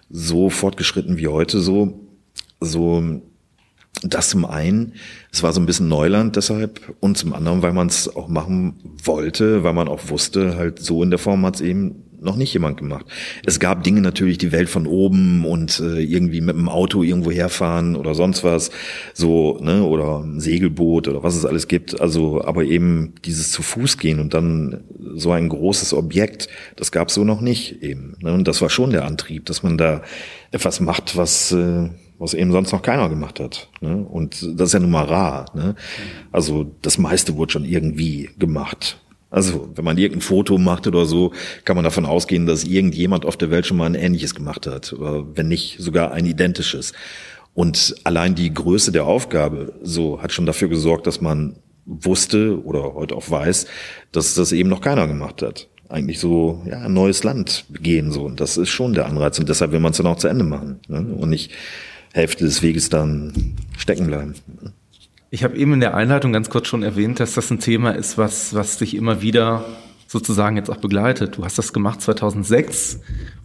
so 0.08 0.48
fortgeschritten 0.48 1.18
wie 1.18 1.28
heute 1.28 1.60
so. 1.60 2.08
So 2.60 3.20
das 4.02 4.30
zum 4.30 4.44
einen, 4.44 4.94
es 5.32 5.42
war 5.42 5.52
so 5.52 5.60
ein 5.60 5.66
bisschen 5.66 5.88
Neuland 5.88 6.36
deshalb 6.36 6.94
und 7.00 7.18
zum 7.18 7.32
anderen, 7.32 7.62
weil 7.62 7.72
man 7.72 7.88
es 7.88 8.14
auch 8.14 8.28
machen 8.28 8.96
wollte, 9.02 9.64
weil 9.64 9.72
man 9.72 9.88
auch 9.88 10.08
wusste, 10.08 10.56
halt 10.56 10.78
so 10.78 11.02
in 11.02 11.10
der 11.10 11.18
Form 11.18 11.44
hat 11.44 11.56
es 11.56 11.60
eben 11.60 12.04
noch 12.20 12.36
nicht 12.36 12.52
jemand 12.52 12.76
gemacht. 12.78 13.06
Es 13.46 13.60
gab 13.60 13.84
Dinge 13.84 14.00
natürlich, 14.00 14.38
die 14.38 14.52
Welt 14.52 14.68
von 14.68 14.86
oben 14.86 15.44
und 15.44 15.80
äh, 15.80 16.00
irgendwie 16.00 16.40
mit 16.40 16.56
dem 16.56 16.68
Auto 16.68 17.02
irgendwo 17.02 17.30
herfahren 17.30 17.96
oder 17.96 18.14
sonst 18.14 18.44
was, 18.44 18.70
so, 19.14 19.58
ne, 19.62 19.84
oder 19.84 20.24
ein 20.24 20.40
Segelboot 20.40 21.08
oder 21.08 21.22
was 21.22 21.36
es 21.36 21.44
alles 21.44 21.68
gibt. 21.68 22.00
Also, 22.00 22.44
aber 22.44 22.64
eben 22.64 23.14
dieses 23.24 23.50
zu 23.50 23.62
Fuß 23.62 23.98
gehen 23.98 24.20
und 24.20 24.34
dann 24.34 24.80
so 25.14 25.30
ein 25.32 25.48
großes 25.48 25.94
Objekt, 25.94 26.48
das 26.76 26.92
gab 26.92 27.08
es 27.08 27.14
so 27.14 27.24
noch 27.24 27.40
nicht 27.40 27.82
eben. 27.82 28.16
Ne? 28.20 28.32
Und 28.32 28.48
das 28.48 28.60
war 28.62 28.70
schon 28.70 28.90
der 28.90 29.04
Antrieb, 29.04 29.46
dass 29.46 29.62
man 29.62 29.78
da 29.78 30.02
etwas 30.50 30.80
macht, 30.80 31.16
was 31.16 31.52
äh, 31.52 31.88
was 32.18 32.34
eben 32.34 32.52
sonst 32.52 32.72
noch 32.72 32.82
keiner 32.82 33.08
gemacht 33.08 33.40
hat. 33.40 33.68
Ne? 33.80 33.96
Und 33.96 34.42
das 34.58 34.68
ist 34.68 34.72
ja 34.72 34.80
nun 34.80 34.90
mal 34.90 35.04
rar. 35.04 35.50
Ne? 35.54 35.74
Also 36.32 36.74
das 36.82 36.98
meiste 36.98 37.36
wurde 37.36 37.52
schon 37.52 37.64
irgendwie 37.64 38.30
gemacht. 38.38 39.00
Also 39.30 39.70
wenn 39.74 39.84
man 39.84 39.98
irgendein 39.98 40.22
Foto 40.22 40.58
macht 40.58 40.86
oder 40.86 41.04
so, 41.04 41.32
kann 41.64 41.76
man 41.76 41.84
davon 41.84 42.06
ausgehen, 42.06 42.46
dass 42.46 42.64
irgendjemand 42.64 43.26
auf 43.26 43.36
der 43.36 43.50
Welt 43.50 43.66
schon 43.66 43.76
mal 43.76 43.86
ein 43.86 43.94
ähnliches 43.94 44.34
gemacht 44.34 44.66
hat. 44.66 44.92
Oder 44.92 45.24
wenn 45.36 45.48
nicht 45.48 45.76
sogar 45.78 46.12
ein 46.12 46.26
identisches. 46.26 46.92
Und 47.54 47.94
allein 48.04 48.34
die 48.34 48.52
Größe 48.52 48.92
der 48.92 49.04
Aufgabe 49.04 49.74
so 49.82 50.22
hat 50.22 50.32
schon 50.32 50.46
dafür 50.46 50.68
gesorgt, 50.68 51.06
dass 51.06 51.20
man 51.20 51.56
wusste 51.84 52.62
oder 52.62 52.94
heute 52.94 53.16
auch 53.16 53.30
weiß, 53.30 53.66
dass 54.12 54.34
das 54.34 54.52
eben 54.52 54.68
noch 54.68 54.80
keiner 54.80 55.06
gemacht 55.06 55.42
hat. 55.42 55.68
Eigentlich 55.88 56.20
so, 56.20 56.62
ja, 56.66 56.80
ein 56.80 56.92
neues 56.92 57.24
Land 57.24 57.64
gehen 57.70 58.12
so. 58.12 58.24
Und 58.24 58.40
das 58.40 58.56
ist 58.56 58.68
schon 58.68 58.92
der 58.92 59.06
Anreiz. 59.06 59.38
Und 59.38 59.48
deshalb 59.48 59.72
will 59.72 59.80
man 59.80 59.92
es 59.92 59.96
dann 59.96 60.06
auch 60.06 60.18
zu 60.18 60.28
Ende 60.28 60.44
machen. 60.44 60.80
Ne? 60.88 60.98
Und 61.00 61.30
nicht 61.30 61.50
Hälfte 62.12 62.44
des 62.44 62.62
Weges 62.62 62.88
dann 62.88 63.56
stecken 63.76 64.06
bleiben. 64.06 64.34
Ich 65.30 65.44
habe 65.44 65.56
eben 65.56 65.74
in 65.74 65.80
der 65.80 65.94
Einleitung 65.94 66.32
ganz 66.32 66.48
kurz 66.48 66.68
schon 66.68 66.82
erwähnt, 66.82 67.20
dass 67.20 67.34
das 67.34 67.50
ein 67.50 67.60
Thema 67.60 67.90
ist, 67.90 68.16
was, 68.16 68.54
was 68.54 68.78
dich 68.78 68.94
immer 68.94 69.20
wieder 69.20 69.64
sozusagen 70.06 70.56
jetzt 70.56 70.70
auch 70.70 70.78
begleitet. 70.78 71.36
Du 71.36 71.44
hast 71.44 71.58
das 71.58 71.74
gemacht 71.74 72.00
2006 72.00 73.00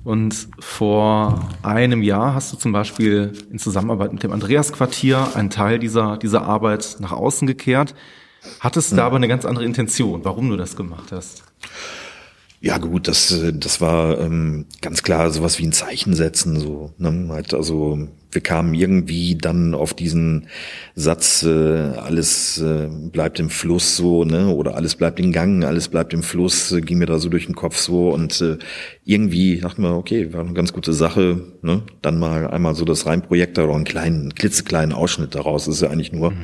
und 0.06 0.48
vor 0.60 1.50
einem 1.62 2.02
Jahr 2.02 2.36
hast 2.36 2.54
du 2.54 2.58
zum 2.58 2.72
Beispiel 2.72 3.34
in 3.52 3.60
Zusammenarbeit 3.60 4.14
mit 4.14 4.24
dem 4.24 4.32
Andreas 4.32 4.72
Quartier 4.72 5.36
einen 5.36 5.50
Teil 5.50 5.78
dieser, 5.78 6.18
dieser 6.18 6.44
Arbeit 6.44 6.98
nach 7.00 7.12
außen 7.12 7.48
gekehrt. 7.48 7.94
Hattest 8.62 8.92
du 8.92 8.96
da 8.96 9.06
aber 9.06 9.18
eine 9.18 9.28
ganz 9.28 9.44
andere 9.44 9.66
Intention, 9.66 10.24
warum 10.24 10.50
du 10.50 10.56
das 10.56 10.78
gemacht 10.78 11.12
hast? 11.12 11.44
Ja 12.62 12.78
gut, 12.78 13.10
das, 13.10 13.38
das 13.56 13.82
war 13.82 14.18
ähm, 14.22 14.66
ganz 14.82 15.04
klar 15.04 15.32
sowas 15.32 15.60
wie 15.60 15.68
ein 15.68 15.74
Zeichen 15.74 16.14
setzen. 16.14 16.58
So, 16.62 16.94
ne? 16.98 17.28
halt, 17.30 17.54
also 17.54 18.08
wir 18.34 18.42
kamen 18.42 18.74
irgendwie 18.74 19.36
dann 19.36 19.74
auf 19.74 19.94
diesen 19.94 20.48
Satz, 20.96 21.44
äh, 21.44 21.50
alles 21.50 22.60
äh, 22.60 22.88
bleibt 22.90 23.40
im 23.40 23.50
Fluss 23.50 23.98
so, 23.98 24.26
ne? 24.26 24.48
Oder 24.48 24.76
alles 24.76 24.96
bleibt 24.96 25.20
in 25.20 25.32
Gang, 25.32 25.64
alles 25.64 25.88
bleibt 25.88 26.14
im 26.14 26.24
Fluss, 26.24 26.72
äh, 26.72 26.82
ging 26.82 27.00
mir 27.00 27.06
da 27.06 27.20
so 27.20 27.30
durch 27.30 27.46
den 27.46 27.56
Kopf 27.56 27.78
so 27.78 28.10
und 28.10 28.40
äh, 28.42 28.58
irgendwie 29.06 29.60
dachten 29.60 29.82
wir, 29.82 29.96
okay, 29.96 30.34
war 30.34 30.42
eine 30.42 30.54
ganz 30.54 30.74
gute 30.74 30.94
Sache, 30.94 31.42
ne? 31.62 31.84
Dann 32.02 32.20
mal 32.20 32.48
einmal 32.48 32.76
so 32.76 32.86
das 32.86 33.06
Reinprojekt 33.06 33.58
oder 33.60 33.74
einen 33.74 33.84
kleinen, 33.84 34.34
klitzekleinen 34.36 34.94
Ausschnitt 34.94 35.36
daraus. 35.36 35.66
Das 35.66 35.76
ist 35.76 35.82
ja 35.82 35.90
eigentlich 35.90 36.14
nur 36.14 36.32
mhm. 36.32 36.38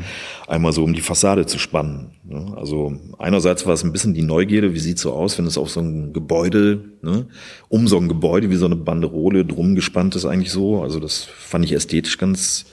einmal 0.48 0.74
so, 0.74 0.84
um 0.84 0.94
die 0.94 1.02
Fassade 1.02 1.46
zu 1.46 1.60
spannen. 1.60 2.12
Ne? 2.24 2.54
Also 2.56 2.94
einerseits 3.18 3.66
war 3.66 3.74
es 3.74 3.84
ein 3.84 3.92
bisschen 3.92 4.14
die 4.14 4.22
Neugierde, 4.22 4.74
wie 4.74 4.80
sieht's 4.80 5.02
so 5.02 5.14
aus, 5.14 5.38
wenn 5.38 5.46
es 5.46 5.58
auf 5.58 5.70
so 5.70 5.80
ein 5.80 6.14
Gebäude, 6.14 6.84
ne? 7.02 7.28
um 7.68 7.88
so 7.88 7.98
ein 7.98 8.08
Gebäude 8.08 8.50
wie 8.50 8.56
so 8.56 8.66
eine 8.66 8.76
Banderole 8.76 9.46
drum 9.46 9.76
gespannt 9.76 10.16
ist 10.16 10.26
eigentlich 10.26 10.52
so. 10.52 10.82
Also 10.82 11.00
das 11.00 11.24
fand 11.24 11.66
ich 11.66 11.74
ästhetisch 11.74 12.18
ganz 12.18 12.66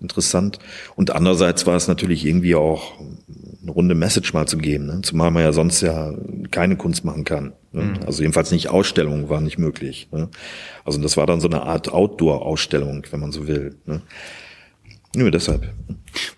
interessant. 0.00 0.58
Und 0.96 1.14
andererseits 1.14 1.66
war 1.66 1.76
es 1.76 1.88
natürlich 1.88 2.26
irgendwie 2.26 2.54
auch 2.54 2.94
eine 3.62 3.70
runde 3.70 3.94
Message 3.94 4.34
mal 4.34 4.46
zu 4.46 4.58
geben, 4.58 4.86
ne? 4.86 5.00
zumal 5.02 5.30
man 5.30 5.44
ja 5.44 5.52
sonst 5.52 5.80
ja 5.80 6.12
keine 6.50 6.76
Kunst 6.76 7.04
machen 7.04 7.24
kann. 7.24 7.52
Ne? 7.70 7.82
Mhm. 7.82 8.00
Also 8.04 8.22
jedenfalls 8.22 8.50
nicht 8.50 8.68
Ausstellungen 8.68 9.28
war 9.28 9.40
nicht 9.40 9.58
möglich. 9.58 10.08
Ne? 10.10 10.28
Also 10.84 11.00
das 11.00 11.16
war 11.16 11.26
dann 11.26 11.40
so 11.40 11.48
eine 11.48 11.62
Art 11.62 11.92
Outdoor-Ausstellung, 11.92 13.06
wenn 13.10 13.20
man 13.20 13.32
so 13.32 13.46
will. 13.46 13.76
Ne? 13.86 14.02
Nur 15.14 15.30
deshalb. 15.30 15.72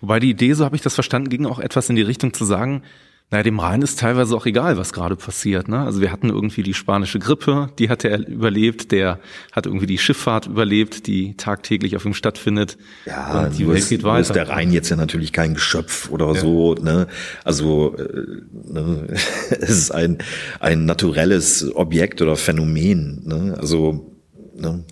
Wobei 0.01 0.19
die 0.19 0.29
Idee, 0.29 0.53
so 0.53 0.65
habe 0.65 0.75
ich 0.75 0.81
das 0.81 0.93
verstanden, 0.93 1.29
ging 1.29 1.45
auch 1.45 1.59
etwas 1.59 1.89
in 1.89 1.95
die 1.95 2.01
Richtung 2.01 2.33
zu 2.33 2.45
sagen, 2.45 2.83
naja, 3.31 3.41
dem 3.41 3.59
Rhein 3.59 3.81
ist 3.81 3.99
teilweise 3.99 4.35
auch 4.35 4.45
egal, 4.45 4.77
was 4.77 4.93
gerade 4.93 5.15
passiert. 5.15 5.67
Ne? 5.67 5.79
Also 5.79 5.99
wir 5.99 6.11
hatten 6.11 6.29
irgendwie 6.29 6.61
die 6.61 6.75
spanische 6.75 7.17
Grippe, 7.17 7.69
die 7.79 7.89
hat 7.89 8.05
er 8.05 8.27
überlebt, 8.27 8.91
der 8.91 9.19
hat 9.51 9.65
irgendwie 9.65 9.87
die 9.87 9.97
Schifffahrt 9.97 10.45
überlebt, 10.45 11.07
die 11.07 11.35
tagtäglich 11.35 11.95
auf 11.95 12.05
ihm 12.05 12.13
stattfindet. 12.13 12.77
Ja, 13.07 13.45
und 13.45 13.57
die 13.57 13.67
Welt 13.67 13.79
ist, 13.79 13.89
geht 13.89 14.03
weiter. 14.03 14.21
ist 14.21 14.35
der 14.35 14.49
Rhein 14.49 14.71
jetzt 14.71 14.89
ja 14.89 14.95
natürlich 14.95 15.33
kein 15.33 15.55
Geschöpf 15.55 16.11
oder 16.11 16.33
ja. 16.33 16.39
so. 16.39 16.75
Ne? 16.75 17.07
Also 17.43 17.95
äh, 17.97 18.43
ne? 18.71 19.07
es 19.49 19.69
ist 19.69 19.91
ein, 19.91 20.19
ein 20.59 20.85
naturelles 20.85 21.75
Objekt 21.75 22.21
oder 22.21 22.35
Phänomen. 22.35 23.23
Ne? 23.25 23.55
Also 23.57 24.11
Ne? 24.57 24.85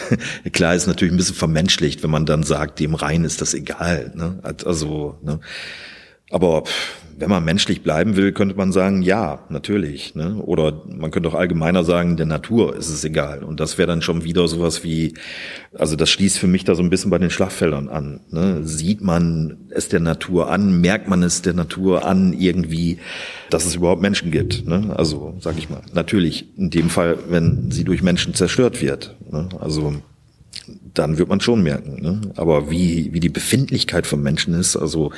Klar 0.52 0.74
ist 0.74 0.86
natürlich 0.86 1.12
ein 1.12 1.18
bisschen 1.18 1.34
vermenschlicht, 1.34 2.02
wenn 2.02 2.10
man 2.10 2.24
dann 2.24 2.42
sagt, 2.42 2.80
dem 2.80 2.94
Rhein 2.94 3.24
ist 3.24 3.42
das 3.42 3.52
egal. 3.52 4.12
Ne? 4.14 4.38
Also, 4.64 5.18
ne? 5.22 5.40
Aber 6.30 6.64
wenn 7.20 7.28
man 7.28 7.44
menschlich 7.44 7.82
bleiben 7.82 8.16
will, 8.16 8.32
könnte 8.32 8.54
man 8.56 8.72
sagen, 8.72 9.02
ja, 9.02 9.40
natürlich. 9.50 10.14
Ne? 10.14 10.36
Oder 10.36 10.82
man 10.88 11.10
könnte 11.10 11.28
auch 11.28 11.34
allgemeiner 11.34 11.84
sagen, 11.84 12.16
der 12.16 12.24
Natur 12.24 12.74
ist 12.74 12.88
es 12.88 13.04
egal. 13.04 13.44
Und 13.44 13.60
das 13.60 13.76
wäre 13.76 13.88
dann 13.88 14.00
schon 14.00 14.24
wieder 14.24 14.48
sowas 14.48 14.82
wie, 14.82 15.12
also 15.74 15.96
das 15.96 16.08
schließt 16.08 16.38
für 16.38 16.46
mich 16.46 16.64
da 16.64 16.74
so 16.74 16.82
ein 16.82 16.88
bisschen 16.88 17.10
bei 17.10 17.18
den 17.18 17.30
Schlachtfeldern 17.30 17.88
an. 17.90 18.20
Ne? 18.30 18.60
Sieht 18.64 19.02
man 19.02 19.58
es 19.68 19.88
der 19.88 20.00
Natur 20.00 20.50
an, 20.50 20.80
merkt 20.80 21.08
man 21.08 21.22
es 21.22 21.42
der 21.42 21.52
Natur 21.52 22.06
an 22.06 22.32
irgendwie, 22.32 22.98
dass 23.50 23.66
es 23.66 23.74
überhaupt 23.74 24.00
Menschen 24.00 24.30
gibt. 24.30 24.66
Ne? 24.66 24.94
Also 24.96 25.34
sage 25.40 25.58
ich 25.58 25.68
mal, 25.68 25.82
natürlich 25.92 26.56
in 26.56 26.70
dem 26.70 26.88
Fall, 26.88 27.18
wenn 27.28 27.70
sie 27.70 27.84
durch 27.84 28.02
Menschen 28.02 28.32
zerstört 28.32 28.80
wird. 28.80 29.14
Ne? 29.30 29.50
Also 29.60 29.94
dann 30.94 31.18
wird 31.18 31.28
man 31.28 31.40
schon 31.40 31.62
merken. 31.62 32.00
Ne? 32.00 32.20
Aber 32.36 32.70
wie, 32.70 33.12
wie 33.12 33.20
die 33.20 33.28
Befindlichkeit 33.28 34.06
von 34.06 34.22
Menschen 34.22 34.54
ist, 34.54 34.76
also 34.76 35.12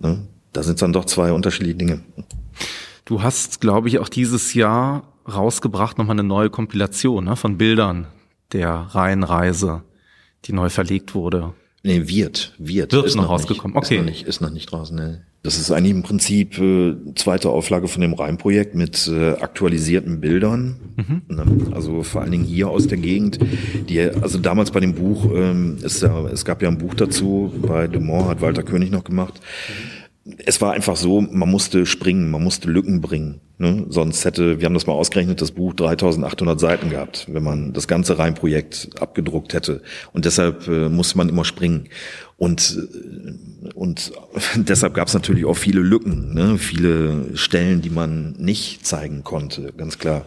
ne? 0.00 0.26
da 0.52 0.62
sind 0.62 0.80
dann 0.80 0.92
doch 0.92 1.04
zwei 1.04 1.32
unterschiedliche 1.32 1.76
Dinge. 1.76 2.00
Du 3.04 3.22
hast, 3.22 3.60
glaube 3.60 3.88
ich, 3.88 3.98
auch 3.98 4.08
dieses 4.08 4.54
Jahr 4.54 5.02
rausgebracht 5.26 5.98
nochmal 5.98 6.14
eine 6.14 6.28
neue 6.28 6.50
Kompilation 6.50 7.24
ne, 7.24 7.36
von 7.36 7.58
Bildern 7.58 8.06
der 8.52 8.70
Rheinreise, 8.70 9.82
die 10.44 10.52
neu 10.52 10.68
verlegt 10.68 11.14
wurde. 11.14 11.54
Nee, 11.88 12.06
wird, 12.06 12.52
wird. 12.58 12.92
Wird 12.92 13.06
ist 13.06 13.14
noch 13.14 13.30
rausgekommen. 13.30 13.74
Nicht, 13.74 13.86
okay. 13.86 13.94
Ist 13.96 14.00
noch 14.00 14.04
nicht, 14.04 14.26
ist 14.26 14.40
noch 14.42 14.50
nicht 14.50 14.70
draußen, 14.70 14.94
ne. 14.94 15.22
Das 15.42 15.58
ist 15.58 15.70
eigentlich 15.70 15.92
im 15.92 16.02
Prinzip 16.02 16.58
äh, 16.58 16.96
zweite 17.14 17.48
Auflage 17.48 17.88
von 17.88 18.02
dem 18.02 18.12
Rheinprojekt 18.12 18.74
mit 18.74 19.08
äh, 19.08 19.30
aktualisierten 19.30 20.20
Bildern. 20.20 20.76
Mhm. 20.96 21.22
Ne, 21.28 21.74
also 21.74 22.02
vor 22.02 22.20
allen 22.20 22.32
Dingen 22.32 22.44
hier 22.44 22.68
aus 22.68 22.88
der 22.88 22.98
Gegend. 22.98 23.38
Die, 23.88 24.00
also 24.00 24.36
damals 24.36 24.70
bei 24.70 24.80
dem 24.80 24.94
Buch, 24.94 25.30
ähm, 25.34 25.78
ist 25.82 26.02
ja, 26.02 26.26
es 26.26 26.44
gab 26.44 26.60
ja 26.60 26.68
ein 26.68 26.76
Buch 26.76 26.92
dazu, 26.92 27.54
bei 27.62 27.86
Dumont 27.86 28.26
hat 28.26 28.42
Walter 28.42 28.64
König 28.64 28.90
noch 28.90 29.04
gemacht. 29.04 29.40
Mhm 29.40 29.97
es 30.44 30.60
war 30.60 30.72
einfach 30.72 30.96
so, 30.96 31.20
man 31.20 31.48
musste 31.48 31.86
springen, 31.86 32.30
man 32.30 32.42
musste 32.42 32.70
Lücken 32.70 33.00
bringen. 33.00 33.40
Ne? 33.56 33.86
Sonst 33.88 34.24
hätte, 34.24 34.60
wir 34.60 34.66
haben 34.66 34.74
das 34.74 34.86
mal 34.86 34.92
ausgerechnet, 34.92 35.40
das 35.40 35.52
Buch 35.52 35.74
3800 35.74 36.60
Seiten 36.60 36.90
gehabt, 36.90 37.26
wenn 37.30 37.42
man 37.42 37.72
das 37.72 37.88
ganze 37.88 38.18
Rheinprojekt 38.18 38.90
abgedruckt 39.00 39.54
hätte. 39.54 39.82
Und 40.12 40.24
deshalb 40.24 40.68
äh, 40.68 40.88
musste 40.88 41.16
man 41.16 41.28
immer 41.28 41.44
springen. 41.44 41.88
Und, 42.36 42.78
äh, 42.78 43.72
und 43.74 44.12
deshalb 44.56 44.94
gab 44.94 45.08
es 45.08 45.14
natürlich 45.14 45.44
auch 45.44 45.56
viele 45.56 45.80
Lücken, 45.80 46.34
ne? 46.34 46.58
viele 46.58 47.36
Stellen, 47.36 47.80
die 47.80 47.90
man 47.90 48.32
nicht 48.38 48.86
zeigen 48.86 49.24
konnte, 49.24 49.72
ganz 49.76 49.98
klar 49.98 50.24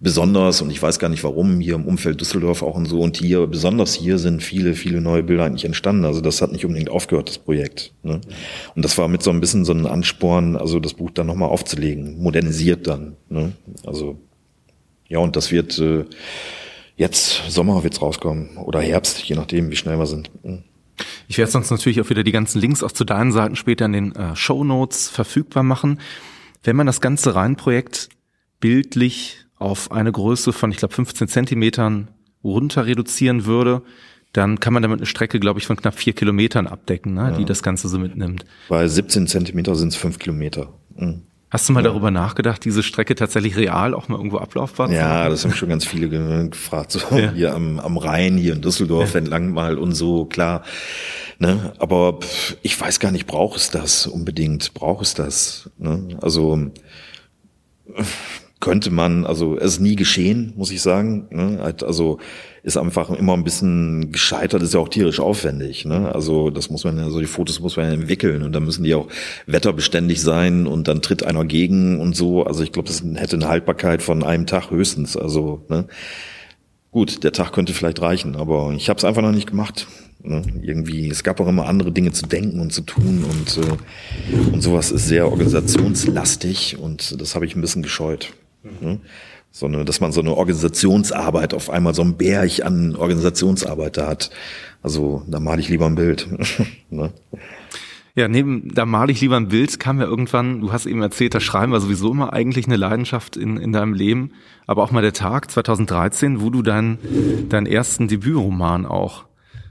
besonders, 0.00 0.62
und 0.62 0.70
ich 0.70 0.80
weiß 0.80 0.98
gar 0.98 1.08
nicht 1.08 1.24
warum, 1.24 1.60
hier 1.60 1.74
im 1.74 1.86
Umfeld 1.86 2.20
Düsseldorf 2.20 2.62
auch 2.62 2.76
und 2.76 2.86
so, 2.86 3.00
und 3.00 3.16
hier, 3.16 3.46
besonders 3.46 3.94
hier 3.94 4.18
sind 4.18 4.42
viele, 4.42 4.74
viele 4.74 5.00
neue 5.00 5.22
Bilder 5.22 5.44
eigentlich 5.44 5.64
entstanden. 5.64 6.04
Also 6.04 6.20
das 6.20 6.40
hat 6.40 6.52
nicht 6.52 6.64
unbedingt 6.64 6.90
aufgehört, 6.90 7.28
das 7.28 7.38
Projekt. 7.38 7.92
Ne? 8.02 8.20
Und 8.74 8.84
das 8.84 8.96
war 8.98 9.08
mit 9.08 9.22
so 9.22 9.30
ein 9.30 9.40
bisschen 9.40 9.64
so 9.64 9.72
ein 9.72 9.86
Ansporn, 9.86 10.56
also 10.56 10.78
das 10.80 10.94
Buch 10.94 11.10
dann 11.10 11.26
nochmal 11.26 11.48
aufzulegen, 11.48 12.18
modernisiert 12.22 12.86
dann. 12.86 13.16
Ne? 13.28 13.52
Also 13.84 14.18
ja, 15.08 15.18
und 15.18 15.36
das 15.36 15.50
wird 15.50 15.78
äh, 15.78 16.04
jetzt 16.96 17.42
Sommer 17.48 17.82
wird's 17.82 18.02
rauskommen 18.02 18.56
oder 18.58 18.80
Herbst, 18.80 19.20
je 19.24 19.36
nachdem, 19.36 19.70
wie 19.70 19.76
schnell 19.76 19.98
wir 19.98 20.06
sind. 20.06 20.30
Mhm. 20.44 20.64
Ich 21.28 21.38
werde 21.38 21.50
sonst 21.50 21.70
natürlich 21.70 22.00
auch 22.00 22.10
wieder 22.10 22.24
die 22.24 22.32
ganzen 22.32 22.60
Links 22.60 22.82
auch 22.82 22.92
zu 22.92 23.04
deinen 23.04 23.32
Seiten 23.32 23.56
später 23.56 23.86
in 23.86 23.92
den 23.92 24.16
äh, 24.16 24.34
Show 24.36 24.64
Notes 24.64 25.08
verfügbar 25.08 25.62
machen. 25.62 26.00
Wenn 26.62 26.76
man 26.76 26.86
das 26.86 27.00
ganze 27.00 27.34
Rheinprojekt 27.34 28.08
bildlich 28.60 29.47
auf 29.58 29.92
eine 29.92 30.12
Größe 30.12 30.52
von, 30.52 30.70
ich 30.70 30.78
glaube, 30.78 30.94
15 30.94 31.28
Zentimetern 31.28 32.08
runter 32.44 32.86
reduzieren 32.86 33.44
würde, 33.44 33.82
dann 34.32 34.60
kann 34.60 34.72
man 34.72 34.82
damit 34.82 34.98
eine 34.98 35.06
Strecke, 35.06 35.40
glaube 35.40 35.58
ich, 35.58 35.66
von 35.66 35.76
knapp 35.76 35.94
vier 35.94 36.12
Kilometern 36.12 36.66
abdecken, 36.66 37.14
ne, 37.14 37.30
ja. 37.30 37.36
die 37.36 37.44
das 37.44 37.62
Ganze 37.62 37.88
so 37.88 37.98
mitnimmt. 37.98 38.44
Bei 38.68 38.86
17 38.86 39.26
Zentimeter 39.26 39.74
sind 39.74 39.88
es 39.88 39.96
fünf 39.96 40.18
Kilometer. 40.18 40.68
Mhm. 40.96 41.22
Hast 41.50 41.66
du 41.66 41.72
mal 41.72 41.82
ja. 41.82 41.88
darüber 41.88 42.10
nachgedacht, 42.10 42.62
diese 42.62 42.82
Strecke 42.82 43.14
tatsächlich 43.14 43.56
real 43.56 43.94
auch 43.94 44.08
mal 44.08 44.16
irgendwo 44.16 44.36
ablaufbar 44.36 44.88
zu 44.88 44.94
Ja, 44.94 45.30
das 45.30 45.44
haben 45.44 45.54
schon 45.54 45.70
ganz 45.70 45.86
viele 45.86 46.10
gefragt, 46.10 46.92
so 46.92 47.00
ja. 47.16 47.32
hier 47.32 47.54
am, 47.54 47.80
am 47.80 47.96
Rhein, 47.96 48.36
hier 48.36 48.52
in 48.52 48.60
Düsseldorf 48.60 49.14
ja. 49.14 49.20
entlang 49.20 49.50
mal 49.52 49.78
und 49.78 49.94
so, 49.94 50.26
klar. 50.26 50.62
Ne? 51.38 51.72
Aber 51.78 52.18
ich 52.60 52.78
weiß 52.78 53.00
gar 53.00 53.12
nicht, 53.12 53.26
braucht 53.26 53.56
es 53.56 53.70
das 53.70 54.06
unbedingt? 54.06 54.74
Braucht 54.74 55.06
es 55.06 55.14
das? 55.14 55.70
Ne? 55.78 56.18
Also 56.20 56.70
könnte 58.60 58.90
man, 58.90 59.24
also 59.24 59.56
es 59.56 59.74
ist 59.74 59.80
nie 59.80 59.94
geschehen, 59.94 60.52
muss 60.56 60.72
ich 60.72 60.82
sagen. 60.82 61.28
Ne? 61.30 61.60
Also 61.82 62.18
ist 62.64 62.76
einfach 62.76 63.10
immer 63.10 63.34
ein 63.34 63.44
bisschen 63.44 64.10
gescheitert, 64.10 64.62
ist 64.62 64.74
ja 64.74 64.80
auch 64.80 64.88
tierisch 64.88 65.20
aufwendig. 65.20 65.84
Ne? 65.84 66.12
Also 66.12 66.50
das 66.50 66.68
muss 66.68 66.84
man 66.84 66.98
ja, 66.98 67.08
so 67.08 67.20
die 67.20 67.26
Fotos 67.26 67.60
muss 67.60 67.76
man 67.76 67.86
ja 67.86 67.92
entwickeln 67.92 68.42
und 68.42 68.52
dann 68.52 68.64
müssen 68.64 68.82
die 68.82 68.94
auch 68.94 69.08
wetterbeständig 69.46 70.20
sein 70.20 70.66
und 70.66 70.88
dann 70.88 71.02
tritt 71.02 71.22
einer 71.22 71.44
gegen 71.44 72.00
und 72.00 72.16
so. 72.16 72.44
Also 72.44 72.64
ich 72.64 72.72
glaube, 72.72 72.88
das 72.88 73.02
hätte 73.14 73.36
eine 73.36 73.48
Haltbarkeit 73.48 74.02
von 74.02 74.24
einem 74.24 74.46
Tag 74.46 74.70
höchstens. 74.70 75.16
Also 75.16 75.64
ne? 75.68 75.86
gut, 76.90 77.22
der 77.22 77.32
Tag 77.32 77.52
könnte 77.52 77.72
vielleicht 77.74 78.02
reichen, 78.02 78.34
aber 78.34 78.72
ich 78.76 78.88
habe 78.88 78.98
es 78.98 79.04
einfach 79.04 79.22
noch 79.22 79.32
nicht 79.32 79.48
gemacht. 79.48 79.86
Ne? 80.20 80.42
Irgendwie, 80.62 81.08
es 81.08 81.22
gab 81.22 81.38
auch 81.40 81.46
immer 81.46 81.66
andere 81.66 81.92
Dinge 81.92 82.10
zu 82.10 82.26
denken 82.26 82.58
und 82.58 82.72
zu 82.72 82.82
tun 82.82 83.24
und, 83.24 83.56
äh, 83.64 84.52
und 84.52 84.62
sowas 84.62 84.90
ist 84.90 85.06
sehr 85.06 85.30
organisationslastig 85.30 86.76
und 86.76 87.20
das 87.20 87.36
habe 87.36 87.46
ich 87.46 87.54
ein 87.54 87.60
bisschen 87.60 87.84
gescheut. 87.84 88.32
Ne? 88.62 89.00
Sondern, 89.50 89.86
dass 89.86 90.00
man 90.00 90.12
so 90.12 90.20
eine 90.20 90.34
Organisationsarbeit 90.34 91.54
auf 91.54 91.70
einmal 91.70 91.94
so 91.94 92.02
ein 92.02 92.16
Berg 92.16 92.64
an 92.64 92.96
Organisationsarbeit 92.96 93.96
da 93.96 94.08
hat. 94.08 94.30
Also, 94.82 95.22
da 95.26 95.40
male 95.40 95.60
ich 95.60 95.68
lieber 95.68 95.86
ein 95.86 95.94
Bild. 95.94 96.28
ne? 96.90 97.12
Ja, 98.14 98.26
neben 98.26 98.74
da 98.74 98.84
male 98.84 99.12
ich 99.12 99.20
lieber 99.20 99.36
ein 99.36 99.46
Bild, 99.46 99.78
kam 99.78 100.00
ja 100.00 100.06
irgendwann, 100.06 100.60
du 100.60 100.72
hast 100.72 100.86
eben 100.86 101.02
erzählt, 101.02 101.34
das 101.34 101.44
Schreiben 101.44 101.70
war 101.70 101.80
sowieso 101.80 102.10
immer 102.10 102.32
eigentlich 102.32 102.66
eine 102.66 102.76
Leidenschaft 102.76 103.36
in, 103.36 103.56
in 103.58 103.72
deinem 103.72 103.94
Leben, 103.94 104.32
aber 104.66 104.82
auch 104.82 104.90
mal 104.90 105.02
der 105.02 105.12
Tag 105.12 105.50
2013, 105.50 106.40
wo 106.40 106.50
du 106.50 106.62
deinen 106.62 106.98
deinen 107.48 107.66
ersten 107.66 108.08
Debütroman 108.08 108.86
auch 108.86 109.24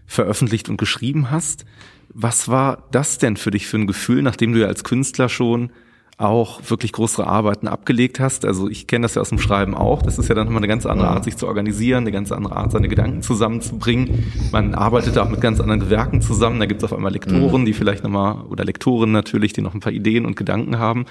veröffentlicht 0.05 0.69
und 0.69 0.77
geschrieben 0.77 1.29
hast. 1.29 1.65
Was 2.13 2.47
war 2.47 2.87
das 2.91 3.17
denn 3.17 3.35
für 3.35 3.51
dich 3.51 3.67
für 3.67 3.79
ein 3.79 3.85
Gefühl, 3.85 4.21
nachdem 4.21 4.53
du 4.53 4.59
ja 4.61 4.67
als 4.67 4.85
Künstler 4.85 5.27
schon 5.27 5.71
auch 6.17 6.61
wirklich 6.67 6.93
größere 6.93 7.27
Arbeiten 7.27 7.67
abgelegt 7.67 8.19
hast. 8.19 8.43
Also 8.43 8.67
ich 8.67 8.87
kenne 8.87 9.03
das 9.03 9.13
ja 9.13 9.21
aus 9.21 9.29
dem 9.29 9.37
Schreiben 9.37 9.75
auch. 9.75 10.01
Das 10.01 10.17
ist 10.17 10.27
ja 10.29 10.35
dann 10.35 10.47
immer 10.47 10.57
eine 10.57 10.67
ganz 10.67 10.87
andere 10.87 11.09
Art, 11.09 11.23
sich 11.23 11.37
zu 11.37 11.47
organisieren, 11.47 11.99
eine 11.99 12.11
ganz 12.11 12.31
andere 12.31 12.55
Art, 12.55 12.71
seine 12.71 12.87
Gedanken 12.87 13.21
zusammenzubringen. 13.21 14.31
Man 14.51 14.73
arbeitet 14.73 15.15
da 15.15 15.23
auch 15.23 15.29
mit 15.29 15.41
ganz 15.41 15.59
anderen 15.59 15.79
Gewerken 15.79 16.21
zusammen. 16.21 16.59
Da 16.59 16.65
gibt 16.65 16.81
es 16.81 16.85
auf 16.85 16.97
einmal 16.97 17.11
Lektoren, 17.11 17.61
mhm. 17.61 17.65
die 17.65 17.73
vielleicht 17.73 18.03
nochmal, 18.03 18.41
oder 18.49 18.65
Lektoren 18.65 19.11
natürlich, 19.11 19.53
die 19.53 19.61
noch 19.61 19.75
ein 19.75 19.79
paar 19.79 19.93
Ideen 19.93 20.25
und 20.25 20.35
Gedanken 20.35 20.79
haben. 20.79 21.05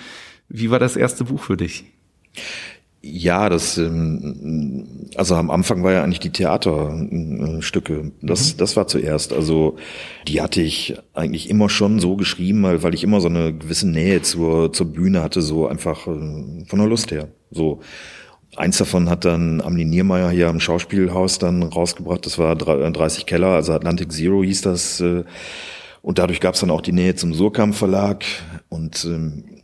Wie 0.49 0.71
war 0.71 0.81
das 0.81 0.97
erste 0.97 1.25
Buch 1.25 1.43
für 1.43 1.57
dich? 1.57 1.85
Ja, 3.03 3.49
das 3.49 3.79
ähm, 3.79 5.09
also 5.17 5.37
am 5.37 5.51
Anfang 5.51 5.83
war 5.85 5.93
ja 5.93 6.03
eigentlich 6.03 6.21
die 6.21 6.31
Theaterstücke. 6.31 8.13
Das 8.21 8.55
mhm. 8.55 8.59
das 8.59 8.77
war 8.77 8.89
zuerst. 8.89 9.33
Also 9.33 9.77
die 10.27 10.41
hatte 10.41 10.61
ich 10.61 10.97
eigentlich 11.15 11.49
immer 11.49 11.69
schon 11.69 12.01
so 12.01 12.17
geschrieben, 12.17 12.63
weil, 12.65 12.83
weil 12.83 12.95
ich 12.95 13.05
immer 13.05 13.21
so 13.21 13.29
eine 13.29 13.55
gewisse 13.55 13.89
Nähe 13.89 14.23
zur 14.23 14.73
zur 14.73 14.93
Bühne 14.93 15.23
hatte, 15.23 15.43
so 15.43 15.69
einfach 15.69 16.07
äh, 16.07 16.65
von 16.67 16.79
der 16.79 16.89
Lust 16.89 17.13
her. 17.13 17.29
So 17.51 17.81
eins 18.57 18.79
davon 18.79 19.09
hat 19.09 19.25
dann 19.25 19.61
Amli 19.61 19.85
Niermeier 19.85 20.31
hier 20.31 20.49
am 20.49 20.61
Schauspielhaus 20.61 21.39
dann 21.39 21.63
rausgebracht. 21.63 22.27
Das 22.27 22.39
war 22.39 22.57
30 22.57 23.27
Keller, 23.27 23.49
also 23.49 23.73
Atlantic 23.73 24.13
Zero 24.13 24.43
hieß 24.43 24.63
das. 24.63 25.01
Äh, 25.01 25.25
und 26.03 26.19
dadurch 26.19 26.41
gab 26.41 26.55
es 26.55 26.61
dann 26.61 26.71
auch 26.71 26.83
die 26.83 26.93
Nähe 26.93 27.17
zum 27.17 27.35
Surkamp 27.35 27.75
Verlag 27.75 28.25
und 28.69 29.05
ähm, 29.05 29.56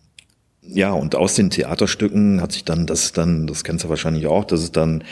ja, 0.65 0.93
und 0.93 1.17
aus 1.17 1.35
den 1.35 1.51
Theaterstücken 1.51 2.41
hat 2.41 2.53
sich 2.53 2.65
dann, 2.65 2.87
das 2.87 3.13
dann, 3.13 3.47
das 3.47 3.65
kennst 3.65 3.85
du 3.85 3.89
wahrscheinlich 3.89 4.27
auch, 4.27 4.45
dass 4.45 4.61
es 4.61 4.71
dann 4.71 5.03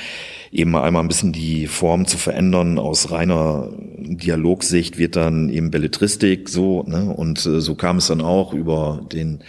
eben 0.53 0.76
einmal 0.76 1.03
ein 1.03 1.09
bisschen 1.09 1.32
die 1.32 1.66
Form 1.66 2.07
zu 2.07 2.18
verändern. 2.18 2.78
Aus 2.78 3.11
reiner 3.11 3.68
Dialogsicht 3.98 4.96
wird 4.96 5.16
dann 5.16 5.48
eben 5.48 5.70
Belletristik 5.70 6.48
so, 6.48 6.84
ne? 6.84 7.12
Und 7.14 7.44
äh, 7.46 7.61
so 7.61 7.74
kam 7.74 7.96
es 7.96 8.07
dann 8.07 8.20
auch 8.20 8.53
über 8.53 9.01
den 9.12 9.40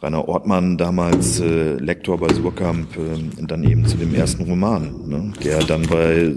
Rainer 0.00 0.28
Ortmann, 0.28 0.76
damals 0.76 1.40
äh, 1.40 1.74
Lektor 1.74 2.18
bei 2.18 2.32
Surkamp, 2.32 2.96
äh, 2.96 3.44
dann 3.46 3.64
eben 3.64 3.86
zu 3.86 3.96
dem 3.96 4.14
ersten 4.14 4.44
Roman, 4.44 5.08
ne? 5.08 5.32
der 5.42 5.60
dann 5.60 5.82
bei 5.82 6.32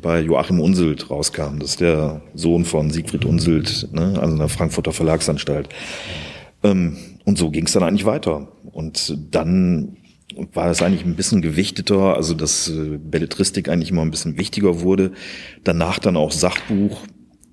bei 0.00 0.20
Joachim 0.20 0.60
Unseld 0.60 1.10
rauskam. 1.10 1.58
Das 1.60 1.70
ist 1.70 1.80
der 1.80 2.22
Sohn 2.34 2.64
von 2.64 2.90
Siegfried 2.90 3.24
Unseld, 3.24 3.88
ne? 3.92 4.18
also 4.20 4.34
einer 4.34 4.48
Frankfurter 4.48 4.92
Verlagsanstalt. 4.92 5.68
Ähm, 6.62 6.96
und 7.24 7.38
so 7.38 7.50
ging 7.50 7.66
es 7.66 7.72
dann 7.72 7.82
eigentlich 7.82 8.04
weiter. 8.04 8.48
Und 8.72 9.16
dann 9.30 9.96
war 10.52 10.70
es 10.70 10.82
eigentlich 10.82 11.04
ein 11.04 11.16
bisschen 11.16 11.42
gewichteter, 11.42 12.16
also 12.16 12.34
dass 12.34 12.68
äh, 12.68 12.98
Belletristik 12.98 13.68
eigentlich 13.68 13.90
immer 13.90 14.02
ein 14.02 14.10
bisschen 14.10 14.38
wichtiger 14.38 14.80
wurde. 14.80 15.12
Danach 15.64 15.98
dann 15.98 16.16
auch 16.16 16.32
Sachbuch, 16.32 17.02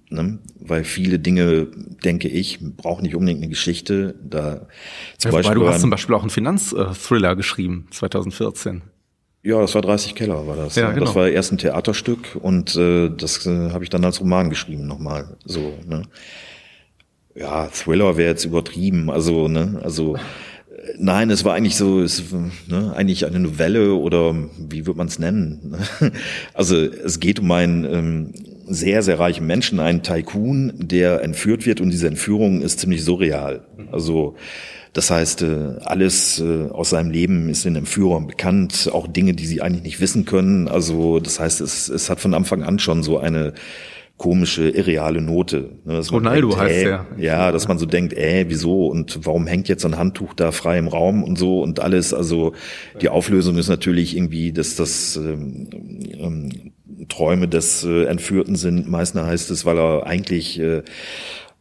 ne? 0.09 0.39
weil 0.59 0.83
viele 0.83 1.19
Dinge, 1.19 1.67
denke 2.03 2.27
ich, 2.27 2.59
brauchen 2.61 3.03
nicht 3.03 3.15
unbedingt 3.15 3.41
eine 3.41 3.49
Geschichte. 3.49 4.15
Da 4.23 4.67
zum 5.17 5.31
ja, 5.31 5.37
Beispiel 5.37 5.55
du 5.55 5.67
hast 5.67 5.81
zum 5.81 5.89
Beispiel 5.89 6.15
auch 6.15 6.21
einen 6.21 6.29
Finanzthriller 6.29 7.35
geschrieben, 7.35 7.87
2014. 7.91 8.81
Ja, 9.41 9.61
das 9.61 9.73
war 9.73 9.81
30 9.81 10.15
Keller, 10.15 10.47
war 10.47 10.57
das. 10.57 10.75
Ja, 10.75 10.91
genau. 10.91 11.05
Das 11.05 11.15
war 11.15 11.29
erst 11.29 11.53
ein 11.53 11.57
Theaterstück 11.57 12.37
und 12.41 12.75
äh, 12.75 13.09
das 13.09 13.45
äh, 13.45 13.71
habe 13.71 13.83
ich 13.83 13.89
dann 13.89 14.03
als 14.03 14.19
Roman 14.19 14.49
geschrieben 14.49 14.85
nochmal. 14.85 15.37
So, 15.45 15.73
ne? 15.87 16.03
Ja, 17.39 17.67
Thriller 17.67 18.17
wäre 18.17 18.31
jetzt 18.31 18.45
übertrieben. 18.45 19.09
Also, 19.09 19.47
ne, 19.47 19.79
also 19.81 20.17
nein, 20.97 21.29
es 21.29 21.45
war 21.45 21.53
eigentlich 21.53 21.77
so, 21.77 22.01
es, 22.01 22.23
ne, 22.67 22.93
eigentlich 22.95 23.25
eine 23.25 23.39
Novelle 23.39 23.93
oder 23.93 24.35
wie 24.57 24.85
wird 24.85 24.97
man 24.97 25.07
es 25.07 25.19
nennen? 25.19 25.75
Also 26.53 26.77
es 26.77 27.19
geht 27.19 27.39
um 27.39 27.51
einen 27.51 27.85
ähm, 27.85 28.33
sehr, 28.67 29.01
sehr 29.03 29.19
reichen 29.19 29.47
Menschen, 29.47 29.79
einen 29.79 30.03
Tycoon, 30.03 30.73
der 30.77 31.23
entführt 31.23 31.65
wird 31.65 31.79
und 31.81 31.89
diese 31.91 32.07
Entführung 32.07 32.61
ist 32.61 32.79
ziemlich 32.81 33.03
surreal. 33.03 33.61
Also 33.91 34.35
das 34.93 35.09
heißt, 35.09 35.43
äh, 35.43 35.75
alles 35.85 36.39
äh, 36.39 36.67
aus 36.69 36.89
seinem 36.89 37.11
Leben 37.11 37.49
ist 37.49 37.63
den 37.63 37.75
Entführern 37.75 38.27
bekannt, 38.27 38.89
auch 38.91 39.07
Dinge, 39.07 39.33
die 39.33 39.45
sie 39.45 39.61
eigentlich 39.61 39.83
nicht 39.83 40.01
wissen 40.01 40.25
können. 40.25 40.67
Also 40.67 41.19
das 41.19 41.39
heißt, 41.39 41.61
es, 41.61 41.87
es 41.87 42.09
hat 42.09 42.19
von 42.19 42.33
Anfang 42.33 42.63
an 42.63 42.79
schon 42.79 43.01
so 43.01 43.17
eine 43.17 43.53
komische, 44.19 44.69
irreale 44.69 45.21
Note. 45.21 45.71
Ne, 45.85 46.01
Ronaldo 46.11 46.49
denkt, 46.49 46.61
heißt 46.61 46.85
äh, 46.85 46.89
ja. 46.89 47.05
Ja, 47.17 47.51
dass 47.51 47.67
man 47.67 47.79
so 47.79 47.87
denkt, 47.87 48.13
äh, 48.13 48.45
wieso 48.47 48.87
und 48.87 49.25
warum 49.25 49.47
hängt 49.47 49.67
jetzt 49.67 49.85
ein 49.85 49.97
Handtuch 49.97 50.35
da 50.35 50.51
frei 50.51 50.77
im 50.77 50.87
Raum 50.87 51.23
und 51.23 51.39
so 51.39 51.63
und 51.63 51.79
alles. 51.79 52.13
Also 52.13 52.53
die 53.01 53.09
Auflösung 53.09 53.57
ist 53.57 53.69
natürlich 53.69 54.15
irgendwie, 54.15 54.51
dass 54.51 54.75
das 54.75 55.15
ähm, 55.15 55.69
ähm, 56.19 56.73
Träume 57.07 57.47
des 57.47 57.83
äh, 57.85 58.03
Entführten 58.03 58.55
sind. 58.55 58.89
Meistens 58.89 59.21
heißt 59.21 59.51
es, 59.51 59.65
weil 59.65 59.79
er 59.79 60.05
eigentlich 60.05 60.59
äh, 60.59 60.83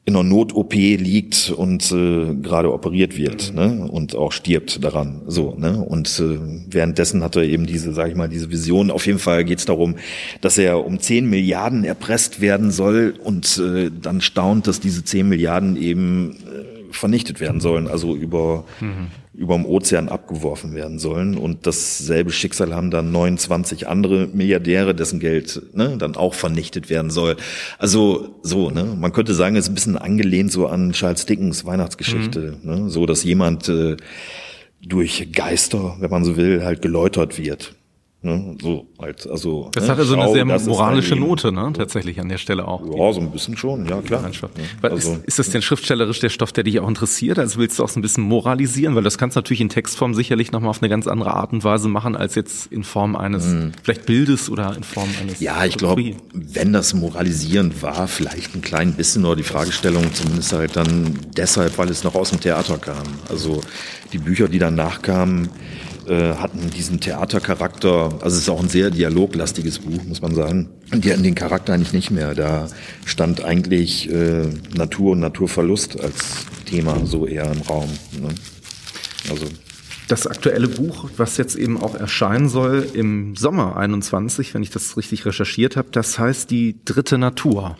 in 0.09 0.16
einer 0.16 0.24
Not-OP 0.24 0.72
liegt 0.72 1.50
und 1.50 1.92
äh, 1.92 2.34
gerade 2.34 2.72
operiert 2.72 3.18
wird 3.18 3.54
ne? 3.54 3.86
und 3.90 4.16
auch 4.16 4.32
stirbt 4.32 4.82
daran. 4.82 5.20
So, 5.26 5.54
ne? 5.59 5.84
Und 5.84 6.18
äh, 6.18 6.38
währenddessen 6.70 7.22
hat 7.22 7.36
er 7.36 7.42
eben 7.42 7.66
diese, 7.66 7.92
sag 7.92 8.09
ich 8.09 8.14
mal, 8.14 8.28
diese 8.28 8.50
Vision. 8.50 8.90
Auf 8.90 9.06
jeden 9.06 9.18
Fall 9.18 9.44
geht 9.44 9.59
es 9.59 9.66
darum, 9.66 9.96
dass 10.40 10.56
er 10.56 10.84
um 10.86 10.98
10 10.98 11.28
Milliarden 11.28 11.84
erpresst 11.84 12.40
werden 12.40 12.70
soll 12.70 13.14
und 13.22 13.59
äh, 13.59 13.90
dann 13.90 14.22
staunt, 14.22 14.66
dass 14.66 14.80
diese 14.80 15.04
10 15.04 15.28
Milliarden 15.28 15.76
eben 15.76 16.32
äh, 16.32 16.92
vernichtet 16.92 17.38
werden 17.38 17.61
sollen, 17.61 17.86
also 17.86 18.16
über 18.16 18.64
mhm 18.80 19.09
über 19.39 19.55
dem 19.55 19.66
Ozean 19.66 20.09
abgeworfen 20.09 20.74
werden 20.74 20.99
sollen. 20.99 21.39
Und 21.39 21.64
dasselbe 21.64 22.32
Schicksal 22.32 22.74
haben 22.74 22.91
dann 22.91 23.12
29 23.12 23.86
andere 23.86 24.26
Milliardäre, 24.26 24.97
dessen 24.97 25.20
Geld 25.20 25.62
ne, 25.74 25.97
dann 25.97 26.16
auch 26.16 26.34
vernichtet 26.34 26.91
werden 26.91 27.11
soll. 27.11 27.36
Also 27.78 28.34
so, 28.43 28.70
ne, 28.70 28.84
man 28.99 29.12
könnte 29.12 29.34
sagen, 29.34 29.55
es 29.55 29.66
ist 29.66 29.70
ein 29.70 29.74
bisschen 29.76 29.97
angelehnt 29.97 30.51
so 30.51 30.66
an 30.66 30.91
Charles 30.91 31.24
Dickens 31.24 31.64
Weihnachtsgeschichte, 31.64 32.59
mhm. 32.62 32.68
ne, 32.68 32.91
so 32.91 33.07
dass 33.07 33.22
jemand 33.22 33.68
äh, 33.68 33.97
durch 34.82 35.28
Geister, 35.32 35.97
wenn 36.01 36.11
man 36.11 36.24
so 36.24 36.36
will, 36.36 36.64
halt 36.64 36.82
geläutert 36.82 37.39
wird. 37.39 37.76
Ne, 38.29 38.57
so 38.61 38.87
halt, 39.01 39.26
also. 39.26 39.70
Das 39.72 39.85
ne, 39.85 39.91
hat 39.91 39.99
also 39.99 40.14
eine 40.14 40.31
sehr 40.31 40.45
moralische 40.45 41.16
Note, 41.16 41.51
ne? 41.51 41.72
Tatsächlich 41.74 42.20
an 42.20 42.29
der 42.29 42.37
Stelle 42.37 42.68
auch. 42.68 42.83
Ja, 42.85 43.12
so 43.12 43.20
ein 43.20 43.31
bisschen 43.31 43.57
schon, 43.57 43.89
ja 43.89 44.03
klar. 44.03 44.31
Ja, 44.31 44.89
also, 44.91 45.14
ist, 45.14 45.24
ist 45.24 45.39
das 45.39 45.51
denn 45.51 45.62
schriftstellerisch 45.62 46.20
der 46.20 46.29
Stoff, 46.29 46.53
der 46.53 46.64
dich 46.64 46.79
auch 46.79 46.89
interessiert? 46.89 47.39
Also 47.39 47.59
willst 47.59 47.79
du 47.79 47.85
auch 47.85 47.89
so 47.89 47.99
ein 47.99 48.03
bisschen 48.03 48.24
moralisieren? 48.24 48.95
Weil 48.95 49.03
das 49.03 49.16
kannst 49.16 49.37
du 49.37 49.39
natürlich 49.39 49.62
in 49.62 49.70
Textform 49.70 50.12
sicherlich 50.12 50.53
nochmal 50.53 50.70
auf 50.70 50.83
eine 50.83 50.91
ganz 50.91 51.07
andere 51.07 51.33
Art 51.33 51.53
und 51.53 51.64
Weise 51.64 51.89
machen, 51.89 52.16
als 52.16 52.35
jetzt 52.35 52.70
in 52.70 52.85
Form 52.85 53.16
eines 53.16 53.47
mhm. 53.47 53.72
vielleicht 53.83 54.05
Bildes 54.05 54.51
oder 54.51 54.76
in 54.76 54.83
Form 54.83 55.09
eines. 55.22 55.41
Ja, 55.41 55.64
ich 55.64 55.79
glaube, 55.79 56.14
wenn 56.35 56.74
das 56.74 56.93
moralisierend 56.93 57.83
war, 57.83 58.09
vielleicht 58.09 58.55
ein 58.55 58.61
klein 58.61 58.93
bisschen, 58.93 59.24
oder 59.24 59.37
die 59.37 59.43
Fragestellung 59.43 60.12
zumindest 60.12 60.53
halt 60.53 60.76
dann 60.76 61.18
deshalb, 61.35 61.79
weil 61.79 61.89
es 61.89 62.05
noch 62.05 62.14
aus 62.14 62.31
dem 62.31 62.41
Theater 62.41 62.76
kam. 62.76 63.07
Also 63.31 63.62
die 64.12 64.18
Bücher, 64.18 64.49
die 64.49 64.59
danach 64.59 65.01
kamen, 65.01 65.49
äh, 66.09 66.34
hatten 66.34 66.70
diesen 66.70 67.00
Theatercharakter. 67.00 68.18
Also 68.20 68.36
es 68.36 68.42
ist 68.42 68.48
auch 68.48 68.61
ein 68.61 68.68
sehr 68.68 68.90
dialoglastiges 68.90 69.80
Buch, 69.80 70.02
muss 70.04 70.22
man 70.22 70.34
sagen. 70.34 70.68
Und 70.92 71.04
die 71.04 71.12
hatten 71.12 71.22
den 71.22 71.34
Charakter 71.34 71.74
eigentlich 71.74 71.92
nicht 71.92 72.11
mehr. 72.11 72.34
Da 72.34 72.68
stand 73.04 73.44
eigentlich 73.44 74.11
äh, 74.11 74.48
Natur 74.74 75.12
und 75.12 75.20
Naturverlust 75.20 76.00
als 76.00 76.46
Thema 76.66 77.04
so 77.04 77.26
eher 77.26 77.50
im 77.50 77.62
Raum. 77.62 77.90
Ne? 78.20 78.28
Also 79.30 79.46
das 80.09 80.26
aktuelle 80.26 80.68
Buch, 80.68 81.11
was 81.16 81.36
jetzt 81.36 81.54
eben 81.54 81.80
auch 81.80 81.94
erscheinen 81.94 82.48
soll 82.48 82.88
im 82.94 83.36
Sommer 83.36 83.76
21, 83.76 84.54
wenn 84.54 84.62
ich 84.62 84.70
das 84.70 84.96
richtig 84.96 85.26
recherchiert 85.26 85.76
habe, 85.76 85.88
das 85.92 86.18
heißt 86.18 86.50
die 86.50 86.76
dritte 86.84 87.18
Natur. 87.18 87.76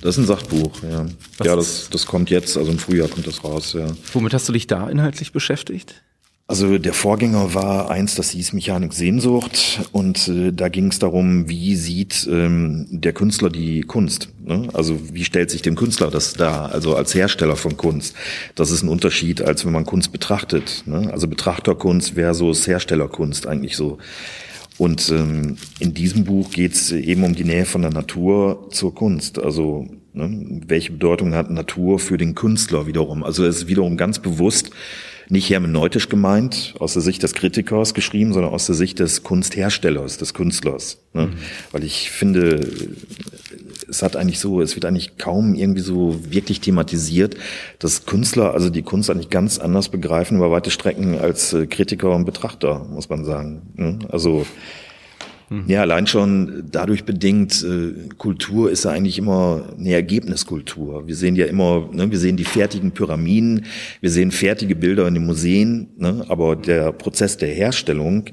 Das 0.00 0.16
ist 0.16 0.24
ein 0.24 0.26
Sachbuch, 0.26 0.70
ja. 0.88 1.06
Was 1.38 1.46
ja, 1.46 1.56
das, 1.56 1.88
das 1.90 2.06
kommt 2.06 2.30
jetzt, 2.30 2.56
also 2.56 2.70
im 2.70 2.78
Frühjahr 2.78 3.08
kommt 3.08 3.26
das 3.26 3.42
raus, 3.42 3.72
ja. 3.72 3.88
Womit 4.12 4.32
hast 4.32 4.48
du 4.48 4.52
dich 4.52 4.68
da 4.68 4.88
inhaltlich 4.88 5.32
beschäftigt? 5.32 6.02
Also 6.50 6.78
der 6.78 6.94
Vorgänger 6.94 7.52
war 7.52 7.90
eins, 7.90 8.14
das 8.14 8.30
hieß 8.30 8.54
Mechanik 8.54 8.94
Sehnsucht 8.94 9.82
und 9.92 10.28
äh, 10.28 10.50
da 10.50 10.70
ging 10.70 10.86
es 10.86 10.98
darum, 10.98 11.46
wie 11.50 11.76
sieht 11.76 12.26
ähm, 12.32 12.86
der 12.90 13.12
Künstler 13.12 13.50
die 13.50 13.82
Kunst? 13.82 14.30
Ne? 14.42 14.66
Also 14.72 14.98
wie 15.12 15.24
stellt 15.24 15.50
sich 15.50 15.60
dem 15.60 15.76
Künstler 15.76 16.10
das 16.10 16.32
dar? 16.32 16.72
Also 16.72 16.96
als 16.96 17.14
Hersteller 17.14 17.54
von 17.54 17.76
Kunst. 17.76 18.14
Das 18.54 18.70
ist 18.70 18.82
ein 18.82 18.88
Unterschied, 18.88 19.42
als 19.42 19.66
wenn 19.66 19.74
man 19.74 19.84
Kunst 19.84 20.10
betrachtet. 20.10 20.84
Ne? 20.86 21.10
Also 21.12 21.28
Betrachterkunst 21.28 22.14
versus 22.14 22.66
Herstellerkunst 22.66 23.46
eigentlich 23.46 23.76
so. 23.76 23.98
Und 24.78 25.10
ähm, 25.10 25.58
in 25.80 25.92
diesem 25.92 26.24
Buch 26.24 26.50
geht 26.50 26.72
es 26.72 26.92
eben 26.92 27.24
um 27.24 27.34
die 27.34 27.44
Nähe 27.44 27.66
von 27.66 27.82
der 27.82 27.90
Natur 27.90 28.68
zur 28.70 28.94
Kunst. 28.94 29.38
Also 29.38 29.86
ne, 30.14 30.62
welche 30.66 30.92
Bedeutung 30.92 31.34
hat 31.34 31.50
Natur 31.50 31.98
für 31.98 32.16
den 32.16 32.34
Künstler 32.34 32.86
wiederum? 32.86 33.22
Also 33.22 33.44
es 33.44 33.56
ist 33.56 33.68
wiederum 33.68 33.98
ganz 33.98 34.18
bewusst 34.18 34.70
nicht 35.30 35.50
hermeneutisch 35.50 36.08
gemeint, 36.08 36.74
aus 36.78 36.94
der 36.94 37.02
Sicht 37.02 37.22
des 37.22 37.34
Kritikers 37.34 37.94
geschrieben, 37.94 38.32
sondern 38.32 38.52
aus 38.52 38.66
der 38.66 38.74
Sicht 38.74 38.98
des 38.98 39.22
Kunstherstellers, 39.22 40.18
des 40.18 40.34
Künstlers. 40.34 40.98
Ne? 41.12 41.26
Mhm. 41.26 41.32
Weil 41.72 41.84
ich 41.84 42.10
finde, 42.10 42.66
es 43.88 44.02
hat 44.02 44.16
eigentlich 44.16 44.38
so, 44.38 44.60
es 44.60 44.74
wird 44.74 44.84
eigentlich 44.84 45.18
kaum 45.18 45.54
irgendwie 45.54 45.80
so 45.80 46.18
wirklich 46.30 46.60
thematisiert, 46.60 47.36
dass 47.78 48.06
Künstler, 48.06 48.54
also 48.54 48.70
die 48.70 48.82
Kunst 48.82 49.10
eigentlich 49.10 49.30
ganz 49.30 49.58
anders 49.58 49.88
begreifen 49.88 50.38
über 50.38 50.50
weite 50.50 50.70
Strecken 50.70 51.18
als 51.18 51.52
äh, 51.52 51.66
Kritiker 51.66 52.14
und 52.14 52.24
Betrachter, 52.24 52.86
muss 52.90 53.08
man 53.08 53.24
sagen. 53.24 53.62
Ne? 53.76 53.98
Also 54.08 54.46
Mhm. 55.50 55.64
Ja, 55.66 55.80
allein 55.80 56.06
schon 56.06 56.64
dadurch 56.70 57.04
bedingt, 57.04 57.64
äh, 57.64 58.08
Kultur 58.16 58.70
ist 58.70 58.84
ja 58.84 58.90
eigentlich 58.90 59.18
immer 59.18 59.70
eine 59.78 59.92
Ergebniskultur. 59.92 61.06
Wir 61.06 61.14
sehen 61.14 61.36
ja 61.36 61.46
immer, 61.46 61.88
ne, 61.92 62.10
wir 62.10 62.18
sehen 62.18 62.36
die 62.36 62.44
fertigen 62.44 62.92
Pyramiden, 62.92 63.66
wir 64.00 64.10
sehen 64.10 64.30
fertige 64.30 64.76
Bilder 64.76 65.08
in 65.08 65.14
den 65.14 65.26
Museen, 65.26 65.88
ne, 65.96 66.24
aber 66.28 66.56
der 66.56 66.92
Prozess 66.92 67.36
der 67.36 67.48
Herstellung 67.48 68.24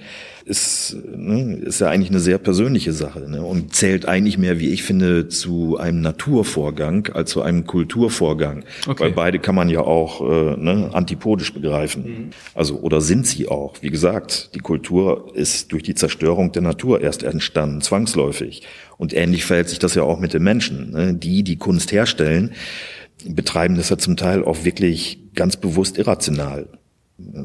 ist, 0.45 0.95
ne, 1.03 1.55
ist 1.55 1.81
ja 1.81 1.89
eigentlich 1.89 2.11
eine 2.11 2.19
sehr 2.19 2.37
persönliche 2.37 2.93
Sache 2.93 3.27
ne, 3.27 3.43
und 3.43 3.73
zählt 3.73 4.07
eigentlich 4.07 4.37
mehr, 4.37 4.59
wie 4.59 4.69
ich 4.69 4.83
finde, 4.83 5.27
zu 5.27 5.77
einem 5.77 6.01
Naturvorgang 6.01 7.09
als 7.13 7.31
zu 7.31 7.41
einem 7.41 7.65
Kulturvorgang. 7.65 8.63
Okay. 8.87 9.03
Weil 9.03 9.11
beide 9.11 9.39
kann 9.39 9.55
man 9.55 9.69
ja 9.69 9.81
auch 9.81 10.21
äh, 10.21 10.55
ne, 10.55 10.91
antipodisch 10.93 11.51
begreifen. 11.51 12.03
Mhm. 12.03 12.29
Also 12.53 12.79
oder 12.79 13.01
sind 13.01 13.25
sie 13.25 13.47
auch? 13.47 13.81
Wie 13.81 13.89
gesagt, 13.89 14.51
die 14.53 14.59
Kultur 14.59 15.31
ist 15.33 15.71
durch 15.71 15.81
die 15.81 15.95
Zerstörung 15.95 16.51
der 16.51 16.61
Natur 16.61 17.01
erst 17.01 17.23
entstanden, 17.23 17.81
zwangsläufig. 17.81 18.61
Und 18.97 19.13
ähnlich 19.13 19.45
verhält 19.45 19.69
sich 19.69 19.79
das 19.79 19.95
ja 19.95 20.03
auch 20.03 20.19
mit 20.19 20.33
den 20.33 20.43
Menschen. 20.43 20.91
Ne? 20.91 21.15
Die, 21.15 21.43
die 21.43 21.57
Kunst 21.57 21.91
herstellen, 21.91 22.51
betreiben 23.27 23.75
das 23.77 23.89
ja 23.89 23.97
zum 23.97 24.15
Teil 24.15 24.43
auch 24.43 24.63
wirklich 24.63 25.19
ganz 25.33 25.57
bewusst 25.57 25.97
irrational. 25.97 26.67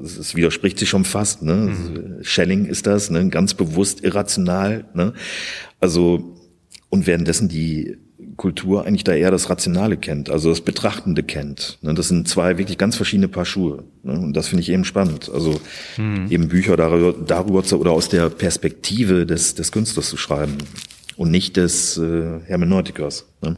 Es 0.05 0.35
widerspricht 0.35 0.79
sich 0.79 0.89
schon 0.89 1.05
fast. 1.05 1.43
Ne? 1.43 1.55
Mhm. 1.55 2.19
Schelling 2.23 2.65
ist 2.67 2.87
das, 2.87 3.11
ne? 3.11 3.29
ganz 3.29 3.55
bewusst 3.55 4.03
irrational. 4.03 4.85
Ne? 4.95 5.13
Also 5.81 6.37
und 6.89 7.07
währenddessen 7.07 7.49
die 7.49 7.97
Kultur 8.37 8.87
eigentlich 8.87 9.05
da 9.05 9.13
eher 9.13 9.31
das 9.31 9.49
Rationale 9.51 9.97
kennt, 9.97 10.31
also 10.31 10.51
das 10.51 10.61
Betrachtende 10.61 11.23
kennt. 11.23 11.79
Ne? 11.83 11.95
Das 11.95 12.09
sind 12.09 12.29
zwei 12.29 12.59
wirklich 12.59 12.79
ganz 12.79 12.97
verschiedene 12.97 13.29
Paar 13.29 13.45
Schuhe. 13.45 13.85
Ne? 14.03 14.19
Und 14.19 14.35
das 14.35 14.49
finde 14.49 14.63
ich 14.63 14.71
eben 14.71 14.85
spannend. 14.85 15.31
Also 15.33 15.61
mhm. 15.97 16.27
eben 16.31 16.49
Bücher 16.49 16.77
darüber, 16.77 17.13
darüber 17.13 17.63
zu, 17.63 17.79
oder 17.79 17.93
aus 17.93 18.09
der 18.09 18.29
Perspektive 18.31 19.27
des, 19.27 19.55
des 19.55 19.73
Künstlers 19.73 20.09
zu 20.09 20.17
schreiben 20.17 20.59
und 21.17 21.31
nicht 21.31 21.57
des 21.57 21.97
äh, 21.99 22.41
Hermeneutikers. 22.47 23.27
Ne? 23.43 23.57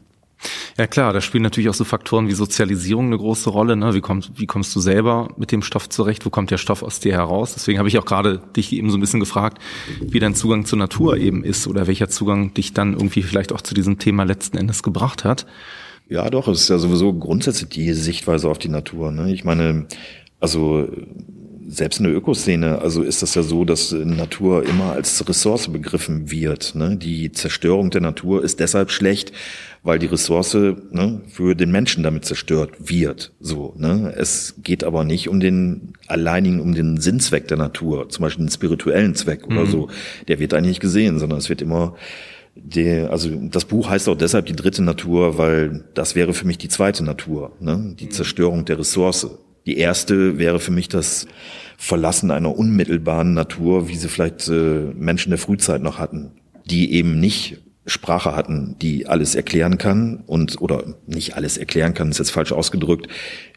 Ja 0.77 0.87
klar, 0.87 1.13
da 1.13 1.21
spielen 1.21 1.43
natürlich 1.43 1.69
auch 1.69 1.73
so 1.73 1.83
Faktoren 1.83 2.27
wie 2.27 2.33
Sozialisierung 2.33 3.07
eine 3.07 3.17
große 3.17 3.49
Rolle. 3.49 3.75
Ne? 3.75 3.93
Wie, 3.93 4.01
kommst, 4.01 4.31
wie 4.35 4.45
kommst 4.45 4.75
du 4.75 4.79
selber 4.79 5.29
mit 5.37 5.51
dem 5.51 5.61
Stoff 5.61 5.89
zurecht? 5.89 6.25
Wo 6.25 6.29
kommt 6.29 6.51
der 6.51 6.57
Stoff 6.57 6.83
aus 6.83 6.99
dir 6.99 7.13
heraus? 7.13 7.53
Deswegen 7.53 7.79
habe 7.79 7.87
ich 7.87 7.97
auch 7.97 8.05
gerade 8.05 8.41
dich 8.55 8.73
eben 8.73 8.89
so 8.89 8.97
ein 8.97 9.01
bisschen 9.01 9.19
gefragt, 9.19 9.59
wie 10.01 10.19
dein 10.19 10.35
Zugang 10.35 10.65
zur 10.65 10.79
Natur 10.79 11.17
eben 11.17 11.43
ist 11.43 11.67
oder 11.67 11.87
welcher 11.87 12.09
Zugang 12.09 12.53
dich 12.53 12.73
dann 12.73 12.93
irgendwie 12.93 13.23
vielleicht 13.23 13.51
auch 13.51 13.61
zu 13.61 13.73
diesem 13.73 13.99
Thema 13.99 14.23
letzten 14.23 14.57
Endes 14.57 14.83
gebracht 14.83 15.23
hat. 15.23 15.45
Ja, 16.09 16.29
doch, 16.29 16.47
es 16.47 16.61
ist 16.61 16.69
ja 16.69 16.77
sowieso 16.77 17.13
grundsätzlich 17.13 17.69
die 17.69 17.93
Sichtweise 17.93 18.49
auf 18.49 18.57
die 18.57 18.69
Natur. 18.69 19.11
Ne? 19.11 19.33
Ich 19.33 19.43
meine, 19.43 19.87
also 20.39 20.87
selbst 21.73 21.99
in 21.99 22.05
der 22.05 22.13
Ökoszene, 22.13 22.79
also 22.79 23.01
ist 23.01 23.21
das 23.21 23.35
ja 23.35 23.41
so, 23.41 23.65
dass 23.65 23.91
Natur 23.91 24.65
immer 24.65 24.91
als 24.91 25.27
Ressource 25.27 25.67
begriffen 25.67 26.29
wird. 26.29 26.75
Ne? 26.75 26.97
Die 26.97 27.31
Zerstörung 27.31 27.89
der 27.89 28.01
Natur 28.01 28.43
ist 28.43 28.59
deshalb 28.59 28.91
schlecht, 28.91 29.31
weil 29.81 29.99
die 29.99 30.05
Ressource 30.05 30.53
ne, 30.53 31.21
für 31.27 31.55
den 31.55 31.71
Menschen 31.71 32.03
damit 32.03 32.25
zerstört 32.25 32.89
wird. 32.89 33.33
So, 33.39 33.73
ne? 33.77 34.13
Es 34.15 34.55
geht 34.63 34.83
aber 34.83 35.03
nicht 35.03 35.29
um 35.29 35.39
den 35.39 35.93
alleinigen, 36.07 36.61
um 36.61 36.73
den 36.73 37.01
Sinnzweck 37.01 37.47
der 37.47 37.57
Natur, 37.57 38.07
zum 38.09 38.23
Beispiel 38.23 38.45
den 38.45 38.51
spirituellen 38.51 39.15
Zweck 39.15 39.49
mhm. 39.49 39.57
oder 39.57 39.65
so. 39.65 39.89
Der 40.27 40.39
wird 40.39 40.53
eigentlich 40.53 40.73
nicht 40.73 40.81
gesehen, 40.81 41.19
sondern 41.19 41.39
es 41.39 41.49
wird 41.49 41.61
immer 41.61 41.95
der, 42.55 43.09
also 43.09 43.29
das 43.29 43.65
Buch 43.65 43.89
heißt 43.89 44.07
auch 44.07 44.15
deshalb 44.15 44.45
die 44.45 44.55
dritte 44.55 44.83
Natur, 44.83 45.37
weil 45.37 45.83
das 45.95 46.15
wäre 46.15 46.33
für 46.33 46.45
mich 46.45 46.59
die 46.59 46.69
zweite 46.69 47.03
Natur, 47.03 47.51
ne? 47.59 47.95
die 47.99 48.05
mhm. 48.05 48.11
Zerstörung 48.11 48.65
der 48.65 48.79
Ressource. 48.79 49.27
Die 49.65 49.77
erste 49.77 50.37
wäre 50.37 50.59
für 50.59 50.71
mich 50.71 50.89
das 50.89 51.27
Verlassen 51.77 52.31
einer 52.31 52.55
unmittelbaren 52.57 53.33
Natur, 53.33 53.87
wie 53.87 53.95
sie 53.95 54.07
vielleicht 54.07 54.47
äh, 54.47 54.91
Menschen 54.95 55.29
der 55.29 55.39
Frühzeit 55.39 55.81
noch 55.81 55.99
hatten, 55.99 56.31
die 56.65 56.93
eben 56.93 57.19
nicht 57.19 57.63
Sprache 57.85 58.33
hatten, 58.33 58.77
die 58.81 59.07
alles 59.07 59.35
erklären 59.35 59.77
kann 59.77 60.23
und 60.25 60.61
oder 60.61 60.95
nicht 61.05 61.35
alles 61.35 61.57
erklären 61.57 61.93
kann, 61.93 62.09
ist 62.09 62.19
jetzt 62.19 62.31
falsch 62.31 62.53
ausgedrückt, 62.53 63.07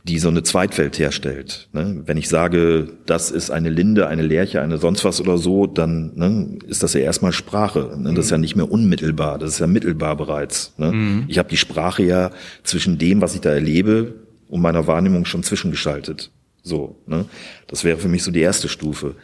die 0.02 0.18
so 0.18 0.28
eine 0.28 0.42
Zweitwelt 0.42 0.98
herstellt. 0.98 1.68
Ne? 1.72 2.02
Wenn 2.06 2.16
ich 2.16 2.28
sage, 2.28 2.88
das 3.06 3.30
ist 3.30 3.50
eine 3.50 3.70
Linde, 3.70 4.08
eine 4.08 4.22
Lerche, 4.22 4.60
eine 4.60 4.78
sonst 4.78 5.04
was 5.04 5.20
oder 5.20 5.38
so, 5.38 5.68
dann 5.68 6.12
ne, 6.16 6.58
ist 6.66 6.82
das 6.82 6.94
ja 6.94 7.00
erstmal 7.00 7.32
Sprache. 7.32 7.96
Ne? 7.96 8.14
Das 8.14 8.24
ist 8.24 8.30
ja 8.32 8.38
nicht 8.38 8.56
mehr 8.56 8.70
unmittelbar, 8.70 9.38
das 9.38 9.50
ist 9.50 9.58
ja 9.60 9.68
mittelbar 9.68 10.16
bereits. 10.16 10.74
Ne? 10.76 10.90
Mhm. 10.90 11.24
Ich 11.28 11.38
habe 11.38 11.48
die 11.48 11.56
Sprache 11.56 12.02
ja 12.02 12.32
zwischen 12.64 12.98
dem, 12.98 13.20
was 13.20 13.36
ich 13.36 13.42
da 13.42 13.50
erlebe, 13.50 14.25
und 14.48 14.60
meiner 14.60 14.86
Wahrnehmung 14.86 15.24
schon 15.24 15.42
zwischengeschaltet. 15.42 16.30
So, 16.62 16.96
ne? 17.06 17.26
Das 17.68 17.84
wäre 17.84 17.98
für 17.98 18.08
mich 18.08 18.22
so 18.22 18.30
die 18.30 18.40
erste 18.40 18.68
Stufe. 18.68 19.14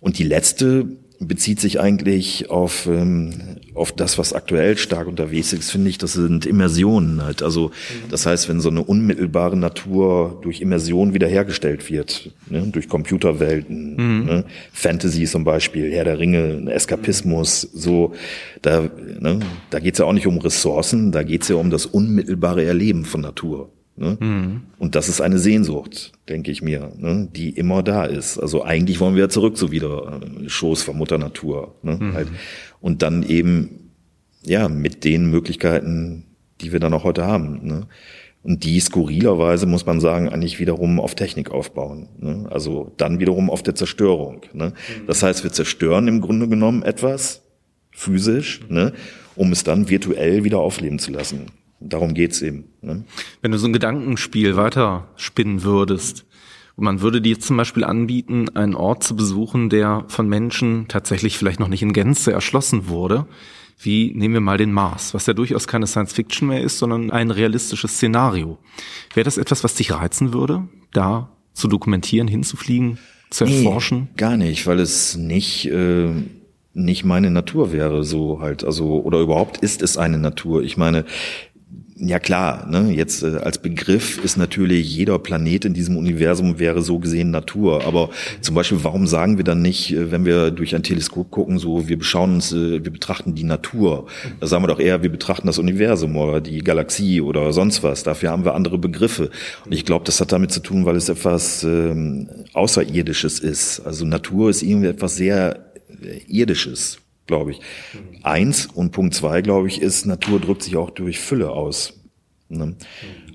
Und 0.00 0.18
die 0.18 0.24
letzte 0.24 0.86
bezieht 1.20 1.60
sich 1.60 1.80
eigentlich 1.80 2.48
auf, 2.48 2.86
ähm, 2.86 3.56
auf 3.74 3.92
das, 3.92 4.18
was 4.18 4.32
aktuell 4.32 4.76
stark 4.78 5.08
unterwegs 5.08 5.52
ist, 5.52 5.70
finde 5.70 5.90
ich, 5.90 5.98
das 5.98 6.12
sind 6.12 6.46
Immersionen 6.46 7.22
halt. 7.22 7.42
Also 7.42 7.72
das 8.08 8.24
heißt, 8.24 8.48
wenn 8.48 8.60
so 8.60 8.68
eine 8.68 8.82
unmittelbare 8.82 9.56
Natur 9.56 10.38
durch 10.42 10.60
Immersion 10.60 11.14
wiederhergestellt 11.14 11.90
wird, 11.90 12.30
ne, 12.48 12.62
durch 12.68 12.88
Computerwelten, 12.88 13.96
mhm. 13.96 14.24
ne, 14.26 14.44
Fantasy 14.72 15.24
zum 15.24 15.44
Beispiel, 15.44 15.92
Herr 15.92 16.04
der 16.04 16.20
Ringe, 16.20 16.70
Eskapismus, 16.70 17.62
so, 17.62 18.14
da, 18.62 18.88
ne, 19.18 19.40
da 19.70 19.80
geht's 19.80 19.98
ja 19.98 20.04
auch 20.04 20.12
nicht 20.12 20.28
um 20.28 20.38
Ressourcen, 20.38 21.10
da 21.10 21.24
geht's 21.24 21.48
ja 21.48 21.56
um 21.56 21.70
das 21.70 21.86
unmittelbare 21.86 22.64
Erleben 22.64 23.04
von 23.04 23.22
Natur. 23.22 23.72
Ne? 23.98 24.16
Mhm. 24.20 24.60
Und 24.78 24.94
das 24.94 25.08
ist 25.08 25.20
eine 25.20 25.38
Sehnsucht, 25.38 26.12
denke 26.28 26.50
ich 26.50 26.62
mir, 26.62 26.92
ne? 26.96 27.28
die 27.34 27.50
immer 27.50 27.82
da 27.82 28.04
ist. 28.04 28.38
Also 28.38 28.64
eigentlich 28.64 29.00
wollen 29.00 29.14
wir 29.14 29.22
ja 29.22 29.28
zurück 29.28 29.58
so 29.58 29.72
wieder 29.72 30.20
äh, 30.22 30.48
Schoß 30.48 30.82
von 30.82 30.96
Mutter 30.96 31.18
Natur. 31.18 31.74
Ne? 31.82 31.98
Mhm. 32.00 32.14
Halt. 32.14 32.28
Und 32.80 33.02
dann 33.02 33.24
eben 33.24 33.90
ja 34.44 34.68
mit 34.68 35.04
den 35.04 35.30
Möglichkeiten, 35.30 36.24
die 36.60 36.72
wir 36.72 36.80
dann 36.80 36.94
auch 36.94 37.04
heute 37.04 37.26
haben. 37.26 37.66
Ne? 37.66 37.86
Und 38.44 38.64
die 38.64 38.78
skurrilerweise, 38.78 39.66
muss 39.66 39.84
man 39.84 40.00
sagen, 40.00 40.28
eigentlich 40.28 40.60
wiederum 40.60 41.00
auf 41.00 41.16
Technik 41.16 41.50
aufbauen. 41.50 42.08
Ne? 42.18 42.46
Also 42.50 42.92
dann 42.96 43.18
wiederum 43.18 43.50
auf 43.50 43.64
der 43.64 43.74
Zerstörung. 43.74 44.42
Ne? 44.52 44.68
Mhm. 44.68 45.06
Das 45.08 45.22
heißt, 45.24 45.42
wir 45.42 45.52
zerstören 45.52 46.06
im 46.06 46.20
Grunde 46.20 46.48
genommen 46.48 46.82
etwas 46.82 47.42
physisch, 47.90 48.60
ne? 48.68 48.92
um 49.34 49.50
es 49.50 49.64
dann 49.64 49.88
virtuell 49.88 50.44
wieder 50.44 50.60
aufleben 50.60 51.00
zu 51.00 51.10
lassen. 51.10 51.46
Darum 51.80 52.14
geht's 52.14 52.42
eben. 52.42 52.67
Ne? 52.80 53.04
Wenn 53.42 53.52
du 53.52 53.58
so 53.58 53.66
ein 53.66 53.72
Gedankenspiel 53.72 54.56
weiter 54.56 55.08
spinnen 55.16 55.62
würdest, 55.62 56.24
und 56.78 56.84
man 56.84 57.00
würde 57.00 57.20
dir 57.20 57.40
zum 57.40 57.56
Beispiel 57.56 57.82
anbieten, 57.82 58.50
einen 58.50 58.76
Ort 58.76 59.02
zu 59.02 59.16
besuchen, 59.16 59.68
der 59.68 60.04
von 60.06 60.28
Menschen 60.28 60.86
tatsächlich 60.86 61.36
vielleicht 61.36 61.58
noch 61.58 61.66
nicht 61.66 61.82
in 61.82 61.92
Gänze 61.92 62.30
erschlossen 62.30 62.86
wurde, 62.86 63.26
wie 63.80 64.12
nehmen 64.14 64.34
wir 64.34 64.40
mal 64.40 64.58
den 64.58 64.72
Mars, 64.72 65.12
was 65.12 65.26
ja 65.26 65.34
durchaus 65.34 65.66
keine 65.66 65.88
Science 65.88 66.12
Fiction 66.12 66.46
mehr 66.46 66.62
ist, 66.62 66.78
sondern 66.78 67.10
ein 67.10 67.32
realistisches 67.32 67.94
Szenario. 67.94 68.58
Wäre 69.12 69.24
das 69.24 69.38
etwas, 69.38 69.64
was 69.64 69.74
dich 69.74 69.90
reizen 69.90 70.32
würde, 70.32 70.68
da 70.92 71.30
zu 71.52 71.66
dokumentieren, 71.66 72.28
hinzufliegen, 72.28 72.98
zu 73.30 73.44
erforschen? 73.44 73.98
Nee, 73.98 74.16
gar 74.16 74.36
nicht, 74.36 74.68
weil 74.68 74.78
es 74.78 75.16
nicht 75.16 75.66
äh, 75.66 76.10
nicht 76.78 77.04
meine 77.04 77.30
Natur 77.30 77.72
wäre, 77.72 78.04
so 78.04 78.40
halt, 78.40 78.64
also 78.64 79.02
oder 79.02 79.20
überhaupt 79.20 79.58
ist 79.58 79.82
es 79.82 79.96
eine 79.96 80.18
Natur. 80.18 80.62
Ich 80.62 80.76
meine, 80.76 81.04
ja 82.00 82.18
klar, 82.18 82.66
ne, 82.68 82.92
jetzt 82.92 83.22
äh, 83.22 83.38
als 83.38 83.58
Begriff 83.58 84.22
ist 84.24 84.36
natürlich 84.36 84.94
jeder 84.94 85.18
Planet 85.18 85.64
in 85.64 85.74
diesem 85.74 85.96
Universum 85.96 86.58
wäre 86.58 86.82
so 86.82 86.98
gesehen 86.98 87.30
Natur. 87.30 87.84
Aber 87.86 88.10
zum 88.40 88.54
Beispiel, 88.54 88.78
warum 88.82 89.06
sagen 89.06 89.36
wir 89.36 89.44
dann 89.44 89.62
nicht, 89.62 89.92
äh, 89.92 90.10
wenn 90.10 90.24
wir 90.24 90.50
durch 90.50 90.74
ein 90.74 90.82
Teleskop 90.82 91.30
gucken, 91.30 91.58
so 91.58 91.88
wir 91.88 91.98
beschauen 91.98 92.34
uns, 92.34 92.52
äh, 92.52 92.84
wir 92.84 92.92
betrachten 92.92 93.34
die 93.34 93.44
Natur. 93.44 94.06
Da 94.40 94.46
sagen 94.46 94.62
wir 94.62 94.68
doch 94.68 94.80
eher, 94.80 95.02
wir 95.02 95.10
betrachten 95.10 95.46
das 95.46 95.58
Universum 95.58 96.16
oder 96.16 96.40
die 96.40 96.60
Galaxie 96.60 97.20
oder 97.20 97.52
sonst 97.52 97.82
was. 97.82 98.02
Dafür 98.02 98.30
haben 98.30 98.44
wir 98.44 98.54
andere 98.54 98.78
Begriffe. 98.78 99.30
Und 99.64 99.72
ich 99.72 99.84
glaube, 99.84 100.04
das 100.04 100.20
hat 100.20 100.32
damit 100.32 100.52
zu 100.52 100.60
tun, 100.60 100.86
weil 100.86 100.96
es 100.96 101.08
etwas 101.08 101.64
ähm, 101.64 102.28
Außerirdisches 102.52 103.40
ist. 103.40 103.80
Also 103.80 104.04
Natur 104.04 104.50
ist 104.50 104.62
irgendwie 104.62 104.88
etwas 104.88 105.16
sehr 105.16 105.72
äh, 106.02 106.18
Irdisches 106.28 106.98
glaube 107.28 107.52
ich. 107.52 107.60
Eins 108.24 108.66
und 108.66 108.90
Punkt 108.90 109.14
zwei, 109.14 109.42
glaube 109.42 109.68
ich, 109.68 109.80
ist, 109.80 110.04
Natur 110.06 110.40
drückt 110.40 110.64
sich 110.64 110.76
auch 110.76 110.90
durch 110.90 111.20
Fülle 111.20 111.50
aus. 111.50 112.00
Ne? 112.48 112.74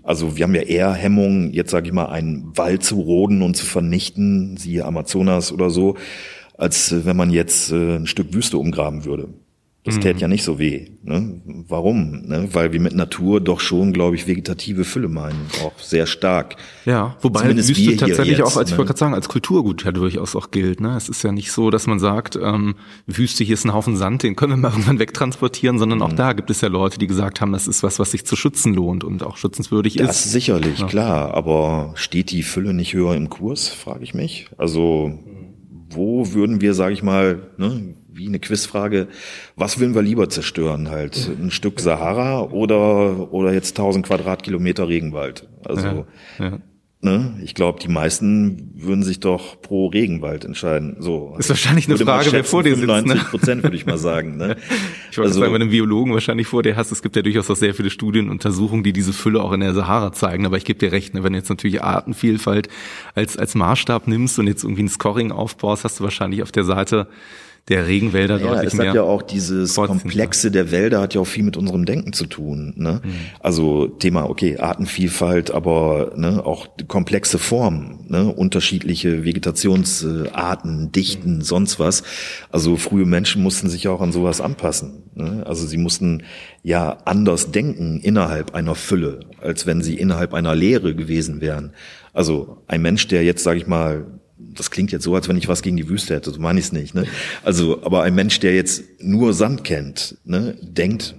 Also 0.04 0.36
wir 0.36 0.44
haben 0.44 0.56
ja 0.56 0.64
eher 0.64 0.94
Hemmungen, 0.94 1.54
jetzt 1.54 1.72
sage 1.72 1.88
ich 1.88 1.94
mal, 1.94 2.08
einen 2.08 2.58
Wald 2.58 2.84
zu 2.84 3.00
roden 3.00 3.42
und 3.42 3.56
zu 3.56 3.66
vernichten, 3.66 4.58
siehe 4.58 4.84
Amazonas 4.84 5.54
oder 5.54 5.70
so, 5.70 5.96
als 6.58 7.06
wenn 7.06 7.16
man 7.16 7.32
jetzt 7.32 7.72
äh, 7.72 7.96
ein 7.96 8.08
Stück 8.08 8.34
Wüste 8.34 8.58
umgraben 8.58 9.06
würde. 9.06 9.30
Das 9.86 10.00
täte 10.00 10.22
ja 10.22 10.30
nicht 10.30 10.44
so 10.46 10.60
weh. 10.60 10.92
Ne? 11.04 11.42
Warum? 11.68 12.22
Ne? 12.26 12.48
Weil 12.54 12.72
wir 12.72 12.80
mit 12.80 12.96
Natur 12.96 13.42
doch 13.42 13.60
schon, 13.60 13.92
glaube 13.92 14.16
ich, 14.16 14.28
vegetative 14.28 14.86
Fülle 14.86 15.10
meinen, 15.10 15.46
auch 15.62 15.78
sehr 15.78 16.06
stark. 16.06 16.56
Ja, 16.86 17.18
wobei 17.22 17.42
Zumindest 17.42 17.68
Wüste 17.70 17.98
tatsächlich 17.98 18.38
jetzt, 18.38 18.48
auch, 18.48 18.56
als 18.56 18.70
ich 18.70 18.74
ne? 18.74 18.78
wollte 18.78 18.92
gerade 18.92 19.00
sagen, 19.00 19.14
als 19.14 19.28
Kulturgut 19.28 19.84
ja 19.84 19.92
durchaus 19.92 20.38
auch 20.38 20.52
gilt. 20.52 20.80
Ne? 20.80 20.96
Es 20.96 21.10
ist 21.10 21.22
ja 21.24 21.34
nicht 21.34 21.52
so, 21.52 21.70
dass 21.70 21.86
man 21.86 22.00
sagt, 22.00 22.40
ähm, 22.42 22.76
Wüste, 23.08 23.44
hier 23.44 23.56
ist 23.56 23.66
ein 23.66 23.74
Haufen 23.74 23.98
Sand, 23.98 24.24
den 24.24 24.38
können 24.38 24.54
wir 24.54 24.58
mal 24.58 24.70
irgendwann 24.72 25.00
wegtransportieren, 25.00 25.78
sondern 25.80 26.00
Mhm. 26.00 26.04
auch 26.06 26.14
da 26.14 26.32
gibt 26.32 26.50
es 26.50 26.62
ja 26.62 26.70
Leute, 26.70 26.98
die 26.98 27.08
gesagt 27.08 27.42
haben, 27.42 27.52
das 27.52 27.68
ist 27.68 27.84
was, 27.84 28.00
was 28.00 28.12
sich 28.12 28.26
zu 28.26 28.38
schützen 28.38 28.74
lohnt 28.74 29.04
und 29.04 29.22
auch 29.22 29.36
schützenswürdig 29.36 29.96
Das 29.98 30.26
ist. 30.26 30.32
sicherlich, 30.32 30.88
klar. 30.88 31.34
Aber 31.34 31.92
steht 31.96 32.32
die 32.32 32.44
Fülle 32.44 32.74
nicht 32.74 32.94
höher 32.94 33.16
im 33.16 33.30
Kurs, 33.30 33.68
frage 33.68 34.06
ich 34.06 34.14
mich. 34.14 34.48
Also 34.58 35.20
wo 35.90 36.34
würden 36.34 36.62
wir, 36.62 36.74
sage 36.74 36.94
ich 36.94 37.04
mal, 37.04 37.50
ne, 37.58 37.96
wie 38.14 38.28
eine 38.28 38.40
Quizfrage, 38.40 39.08
was 39.56 39.80
würden 39.80 39.96
wir 39.96 40.02
lieber 40.02 40.30
zerstören? 40.30 40.90
Halt 40.90 41.30
ein 41.42 41.52
Stück 41.52 41.80
Sahara 41.80 42.42
oder 42.44 43.32
oder 43.34 43.54
jetzt 43.54 43.78
1000 43.78 44.06
Quadratkilometer 44.06 44.88
Regenwald? 44.88 45.48
Also 45.66 46.06
Ja. 46.40 46.60
Ne? 47.06 47.38
Ich 47.44 47.54
glaube, 47.54 47.82
die 47.82 47.90
meisten 47.90 48.72
würden 48.76 49.04
sich 49.04 49.20
doch 49.20 49.62
pro 49.62 49.88
Regenwald 49.88 50.46
entscheiden. 50.46 50.96
So 51.00 51.36
Ist 51.38 51.50
wahrscheinlich 51.50 51.90
eine 51.90 51.98
Frage, 51.98 52.28
wer 52.28 52.32
schätzen, 52.40 52.50
vor 52.50 52.64
dir 52.64 52.76
sitzt, 52.78 52.88
ne? 52.88 52.94
95 52.94 53.30
Prozent 53.30 53.64
würde 53.64 53.76
ich 53.76 53.86
mal 53.86 53.98
sagen. 53.98 54.38
Ne? 54.38 54.56
Ich 55.12 55.18
wollte 55.18 55.28
Also- 55.28 55.42
sagen, 55.42 55.52
bei 55.52 55.56
einem 55.58 55.70
Biologen 55.70 56.14
wahrscheinlich 56.14 56.48
vor 56.48 56.64
dir 56.64 56.78
hast, 56.78 56.94
es 56.94 57.02
gibt 57.02 57.18
ja 57.18 57.22
durchaus 57.22 57.52
auch 57.52 57.58
sehr 57.58 57.74
viele 57.74 57.90
Studien, 57.90 58.30
Untersuchungen, 58.30 58.84
die 58.84 58.94
diese 58.94 59.12
Fülle 59.12 59.44
auch 59.44 59.52
in 59.52 59.60
der 59.60 59.74
Sahara 59.74 60.14
zeigen. 60.14 60.46
Aber 60.46 60.56
ich 60.56 60.64
gebe 60.64 60.80
dir 60.80 60.94
recht, 60.94 61.14
ne, 61.14 61.24
wenn 61.26 61.34
du 61.34 61.40
jetzt 61.40 61.50
natürlich 61.50 61.84
Artenvielfalt 61.84 62.70
als, 63.16 63.36
als 63.38 63.54
Maßstab 63.54 64.08
nimmst 64.08 64.40
und 64.40 64.48
jetzt 64.48 64.64
irgendwie 64.64 64.84
ein 64.84 64.90
Scoring 64.90 65.34
aufbaust, 65.34 65.84
hast 65.84 66.00
du 66.00 66.06
wahrscheinlich 66.06 66.42
auf 66.42 66.54
der 66.54 66.64
Seite 66.64 67.08
der 67.70 67.88
Regenwälder 67.88 68.40
Ja, 68.40 68.48
deutlich 68.56 68.74
es 68.74 68.74
hat 68.74 68.86
mehr. 68.86 68.94
ja 68.96 69.02
auch 69.04 69.22
dieses 69.22 69.76
Komplexe 69.76 70.52
der 70.52 70.72
Wälder 70.72 71.00
hat 71.00 71.14
ja 71.14 71.22
auch 71.22 71.28
viel 71.28 71.44
mit 71.44 71.56
unserem 71.56 71.86
Denken 71.86 72.12
zu 72.12 72.26
tun. 72.26 72.74
Ne? 72.76 73.00
Mhm. 73.02 73.12
Also 73.40 73.88
Thema, 73.88 74.30
okay, 74.30 74.58
Artenvielfalt, 74.58 75.52
aber 75.52 76.12
ne, 76.18 76.46
auch 76.46 76.68
komplexe 76.90 77.40
Formen, 77.40 78.06
ne? 78.10 78.26
unterschiedliche 78.26 79.24
Vegetationsarten, 79.24 80.92
Dichten, 80.92 81.42
sonst 81.42 81.80
was. 81.80 82.04
Also 82.50 82.76
frühe 82.76 83.06
Menschen 83.06 83.42
mussten 83.42 83.70
sich 83.70 83.88
auch 83.88 84.02
an 84.02 84.12
sowas 84.12 84.42
anpassen. 84.42 85.04
Ne? 85.16 85.44
Also 85.46 85.66
sie 85.66 85.78
mussten 85.78 86.24
ja 86.64 86.98
anders 87.06 87.52
denken 87.52 88.02
innerhalb 88.02 88.56
einer 88.56 88.76
Fülle, 88.76 89.22
als 89.42 89.66
wenn 89.66 89.82
sie 89.82 89.96
innerhalb 89.96 90.34
einer 90.34 90.54
Leere 90.54 90.96
gewesen 90.96 91.40
wären. 91.40 91.72
Also 92.12 92.58
ein 92.68 92.82
Mensch, 92.82 93.08
der 93.08 93.24
jetzt, 93.24 93.44
sage 93.44 93.58
ich 93.58 93.68
mal, 93.68 94.06
das 94.54 94.72
klingt 94.72 94.92
jetzt 94.92 95.04
so, 95.04 95.16
als 95.16 95.28
wenn 95.28 95.38
ich 95.38 95.48
was 95.48 95.62
gegen 95.62 95.78
die 95.78 95.90
Wüste 95.90 96.16
hätte, 96.16 96.32
so 96.32 96.40
meine 96.40 96.60
ich 96.60 96.66
es 96.66 96.72
nicht. 96.72 96.96
Ne? 96.96 97.06
Also, 97.44 97.84
aber 97.84 98.04
ein 98.04 98.16
Mensch, 98.16 98.40
der 98.40 98.56
jetzt 98.56 98.84
nur 99.00 99.34
Sand 99.34 99.64
kennt, 99.64 100.18
ne, 100.26 100.58
denkt 100.62 101.16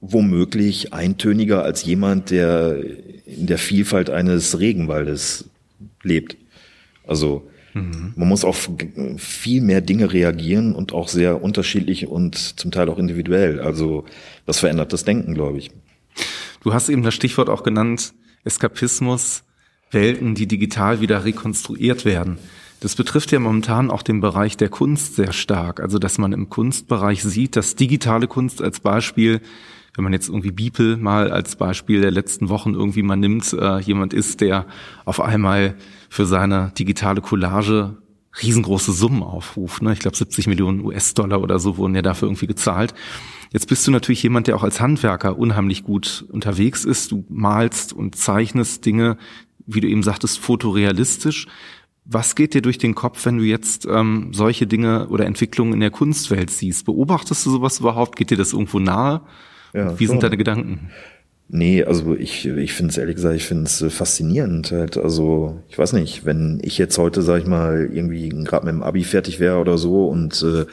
womöglich 0.00 0.92
eintöniger 0.92 1.62
als 1.62 1.84
jemand, 1.84 2.30
der 2.30 2.82
in 3.26 3.46
der 3.46 3.58
Vielfalt 3.58 4.08
eines 4.08 4.58
Regenwaldes 4.58 5.50
lebt. 6.02 6.36
Also 7.06 7.50
man 7.72 8.28
muss 8.28 8.44
auf 8.44 8.68
viel 9.16 9.60
mehr 9.60 9.80
Dinge 9.80 10.12
reagieren 10.12 10.74
und 10.74 10.92
auch 10.92 11.06
sehr 11.08 11.40
unterschiedlich 11.40 12.08
und 12.08 12.36
zum 12.36 12.72
Teil 12.72 12.88
auch 12.88 12.98
individuell. 12.98 13.60
Also 13.60 14.04
das 14.44 14.58
verändert 14.58 14.92
das 14.92 15.04
Denken, 15.04 15.34
glaube 15.34 15.58
ich. 15.58 15.70
Du 16.62 16.74
hast 16.74 16.88
eben 16.88 17.02
das 17.02 17.14
Stichwort 17.14 17.48
auch 17.48 17.62
genannt, 17.62 18.12
Eskapismus, 18.44 19.44
Welten, 19.92 20.34
die 20.34 20.46
digital 20.46 21.00
wieder 21.00 21.24
rekonstruiert 21.24 22.04
werden. 22.04 22.38
Das 22.80 22.96
betrifft 22.96 23.30
ja 23.30 23.38
momentan 23.38 23.90
auch 23.90 24.02
den 24.02 24.20
Bereich 24.20 24.56
der 24.56 24.70
Kunst 24.70 25.16
sehr 25.16 25.32
stark. 25.32 25.80
Also, 25.80 25.98
dass 25.98 26.16
man 26.18 26.32
im 26.32 26.48
Kunstbereich 26.48 27.22
sieht, 27.22 27.56
dass 27.56 27.76
digitale 27.76 28.26
Kunst 28.26 28.62
als 28.62 28.80
Beispiel, 28.80 29.40
wenn 29.94 30.04
man 30.04 30.14
jetzt 30.14 30.28
irgendwie 30.28 30.50
Beeple 30.50 30.96
mal 30.96 31.30
als 31.30 31.56
Beispiel 31.56 32.00
der 32.00 32.10
letzten 32.10 32.48
Wochen 32.48 32.74
irgendwie 32.74 33.02
mal 33.02 33.16
nimmt, 33.16 33.52
äh, 33.52 33.80
jemand 33.80 34.14
ist, 34.14 34.40
der 34.40 34.66
auf 35.04 35.20
einmal 35.20 35.76
für 36.08 36.24
seine 36.24 36.72
digitale 36.78 37.20
Collage 37.20 37.98
riesengroße 38.42 38.92
Summen 38.92 39.22
aufruft. 39.22 39.82
Ne? 39.82 39.92
Ich 39.92 39.98
glaube 39.98 40.16
70 40.16 40.46
Millionen 40.46 40.84
US-Dollar 40.84 41.42
oder 41.42 41.58
so 41.58 41.76
wurden 41.76 41.94
ja 41.94 42.02
dafür 42.02 42.28
irgendwie 42.28 42.46
gezahlt. 42.46 42.94
Jetzt 43.52 43.68
bist 43.68 43.86
du 43.86 43.90
natürlich 43.90 44.22
jemand, 44.22 44.46
der 44.46 44.56
auch 44.56 44.62
als 44.62 44.80
Handwerker 44.80 45.36
unheimlich 45.36 45.82
gut 45.82 46.24
unterwegs 46.30 46.84
ist. 46.84 47.10
Du 47.10 47.24
malst 47.28 47.92
und 47.92 48.14
zeichnest 48.14 48.86
Dinge, 48.86 49.16
wie 49.66 49.80
du 49.80 49.88
eben 49.88 50.04
sagtest, 50.04 50.38
fotorealistisch. 50.38 51.46
Was 52.12 52.34
geht 52.34 52.54
dir 52.54 52.62
durch 52.62 52.78
den 52.78 52.96
Kopf, 52.96 53.24
wenn 53.24 53.38
du 53.38 53.44
jetzt 53.44 53.86
ähm, 53.86 54.30
solche 54.32 54.66
Dinge 54.66 55.06
oder 55.10 55.26
Entwicklungen 55.26 55.74
in 55.74 55.80
der 55.80 55.92
Kunstwelt 55.92 56.50
siehst? 56.50 56.84
Beobachtest 56.84 57.46
du 57.46 57.50
sowas 57.50 57.78
überhaupt? 57.78 58.16
Geht 58.16 58.30
dir 58.30 58.36
das 58.36 58.52
irgendwo 58.52 58.80
nahe? 58.80 59.20
Ja, 59.72 59.96
wie 59.96 60.06
sind 60.06 60.16
schon. 60.16 60.20
deine 60.22 60.36
Gedanken? 60.36 60.90
Nee, 61.52 61.84
also 61.84 62.16
ich, 62.16 62.46
ich 62.46 62.72
finde 62.72 62.90
es 62.90 62.98
ehrlich 62.98 63.14
gesagt, 63.14 63.36
ich 63.36 63.44
finde 63.44 63.64
es 63.64 63.84
faszinierend 63.90 64.72
halt. 64.72 64.96
Also 64.96 65.62
ich 65.68 65.78
weiß 65.78 65.92
nicht, 65.92 66.24
wenn 66.24 66.60
ich 66.62 66.78
jetzt 66.78 66.98
heute, 66.98 67.22
sag 67.22 67.42
ich 67.42 67.46
mal, 67.46 67.88
irgendwie 67.92 68.28
gerade 68.28 68.66
mit 68.66 68.74
dem 68.74 68.82
Abi 68.82 69.04
fertig 69.04 69.38
wäre 69.38 69.58
oder 69.58 69.78
so 69.78 70.08
und 70.08 70.42
äh, 70.42 70.66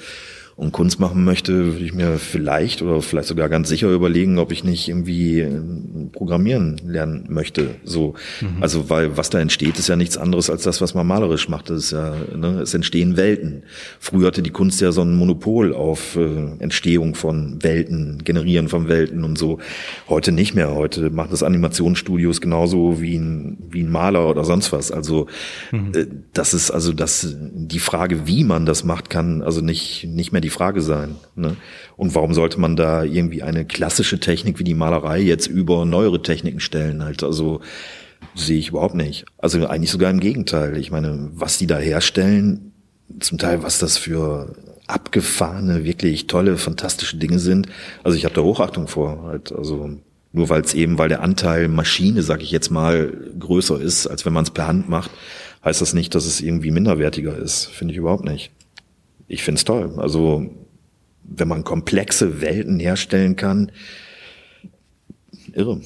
und 0.58 0.72
Kunst 0.72 1.00
machen 1.00 1.24
möchte, 1.24 1.74
würde 1.74 1.86
ich 1.86 1.94
mir 1.94 2.18
vielleicht 2.18 2.82
oder 2.82 3.00
vielleicht 3.04 3.28
sogar 3.28 3.48
ganz 3.48 3.70
sicher 3.70 3.92
überlegen, 3.92 4.40
ob 4.40 4.52
ich 4.52 4.64
nicht 4.64 4.90
irgendwie 4.90 5.42
äh, 5.42 5.62
Programmieren 6.12 6.82
lernen 6.84 7.26
möchte. 7.30 7.76
So, 7.84 8.16
also 8.60 8.90
weil 8.90 9.18
was 9.18 9.30
da 9.30 9.40
entsteht, 9.40 9.78
ist 9.78 9.88
ja 9.88 9.96
nichts 9.96 10.18
anderes 10.18 10.50
als 10.50 10.64
das, 10.64 10.82
was 10.82 10.96
man 10.96 11.06
malerisch 11.06 11.48
macht. 11.48 11.70
Das 11.70 11.78
ist 11.78 11.92
ja, 11.92 12.16
ne, 12.36 12.62
es 12.62 12.74
entstehen 12.74 13.18
Welten. 13.18 13.64
Früher 14.00 14.28
hatte 14.28 14.42
die 14.42 14.50
Kunst 14.50 14.82
ja 14.82 14.92
so 14.92 15.02
ein 15.02 15.16
Monopol 15.16 15.76
auf 15.76 16.16
äh, 16.16 16.48
Entstehung 16.58 17.14
von 17.14 17.62
Welten, 17.62 18.24
Generieren 18.24 18.68
von 18.68 18.90
Welten 18.90 19.24
und 19.24 19.38
so. 19.38 19.60
Heute 20.10 20.32
nicht 20.32 20.56
mehr. 20.56 20.74
Heute 20.74 21.12
macht 21.12 21.32
es 21.34 21.44
Animationsstudios 21.44 22.42
genauso 22.42 23.00
wie 23.00 23.18
ein 23.18 23.58
wie 23.70 23.84
ein 23.84 23.92
Maler 23.92 24.28
oder 24.28 24.44
sonst 24.44 24.72
was. 24.72 24.92
Also 24.92 25.28
äh, 25.72 26.08
das 26.34 26.56
ist 26.56 26.72
also 26.72 26.94
das 26.94 27.36
die 27.38 27.80
Frage, 27.80 28.26
wie 28.26 28.44
man 28.44 28.66
das 28.66 28.84
macht, 28.84 29.12
kann 29.12 29.44
also 29.44 29.62
nicht 29.62 30.08
nicht 30.08 30.32
mehr 30.32 30.42
die 30.42 30.47
Frage 30.50 30.82
sein. 30.82 31.16
Ne? 31.36 31.56
Und 31.96 32.16
warum 32.16 32.34
sollte 32.34 32.60
man 32.60 32.76
da 32.76 33.04
irgendwie 33.04 33.44
eine 33.44 33.66
klassische 33.66 34.20
Technik 34.20 34.60
wie 34.60 34.64
die 34.64 34.74
Malerei 34.74 35.20
jetzt 35.20 35.48
über 35.48 35.86
neuere 35.86 36.22
Techniken 36.22 36.60
stellen? 36.60 37.04
Halt 37.04 37.24
also 37.24 37.62
sehe 38.36 38.58
ich 38.58 38.70
überhaupt 38.70 38.96
nicht. 38.96 39.26
Also 39.38 39.66
eigentlich 39.68 39.92
sogar 39.92 40.12
im 40.12 40.20
Gegenteil. 40.20 40.78
Ich 40.78 40.92
meine, 40.92 41.30
was 41.34 41.58
die 41.58 41.68
da 41.68 41.78
herstellen, 41.78 42.72
zum 43.20 43.38
Teil 43.38 43.64
was 43.64 43.80
das 43.80 43.98
für 43.98 44.56
abgefahrene, 44.88 45.84
wirklich 45.84 46.28
tolle, 46.28 46.58
fantastische 46.58 47.18
Dinge 47.18 47.40
sind. 47.40 47.68
Also 48.04 48.18
ich 48.18 48.26
habe 48.26 48.36
da 48.36 48.42
Hochachtung 48.42 48.88
vor. 48.88 49.24
Halt, 49.24 49.52
also 49.52 49.98
nur 50.32 50.50
weil 50.50 50.62
es 50.62 50.74
eben, 50.74 50.98
weil 50.98 51.10
der 51.10 51.22
Anteil 51.22 51.68
Maschine, 51.68 52.22
sag 52.24 52.42
ich 52.42 52.52
jetzt 52.52 52.70
mal, 52.70 53.12
größer 53.40 53.80
ist, 53.80 54.08
als 54.08 54.26
wenn 54.26 54.34
man 54.34 54.44
es 54.44 54.52
per 54.52 54.68
Hand 54.68 54.90
macht, 54.90 55.12
heißt 55.64 55.82
das 55.82 55.94
nicht, 55.94 56.16
dass 56.16 56.26
es 56.26 56.42
irgendwie 56.42 56.72
minderwertiger 56.72 57.38
ist. 57.38 57.66
Finde 57.66 57.94
ich 57.94 57.98
überhaupt 57.98 58.26
nicht. 58.26 58.52
Ich 59.28 59.44
finde 59.44 59.60
es 59.60 59.66
toll. 59.66 59.94
Also 59.98 60.50
wenn 61.24 61.48
man 61.48 61.64
komplexe 61.64 62.42
Welten 62.42 62.80
herstellen 62.80 63.36
kann, 63.36 63.72
irre. 65.54 65.82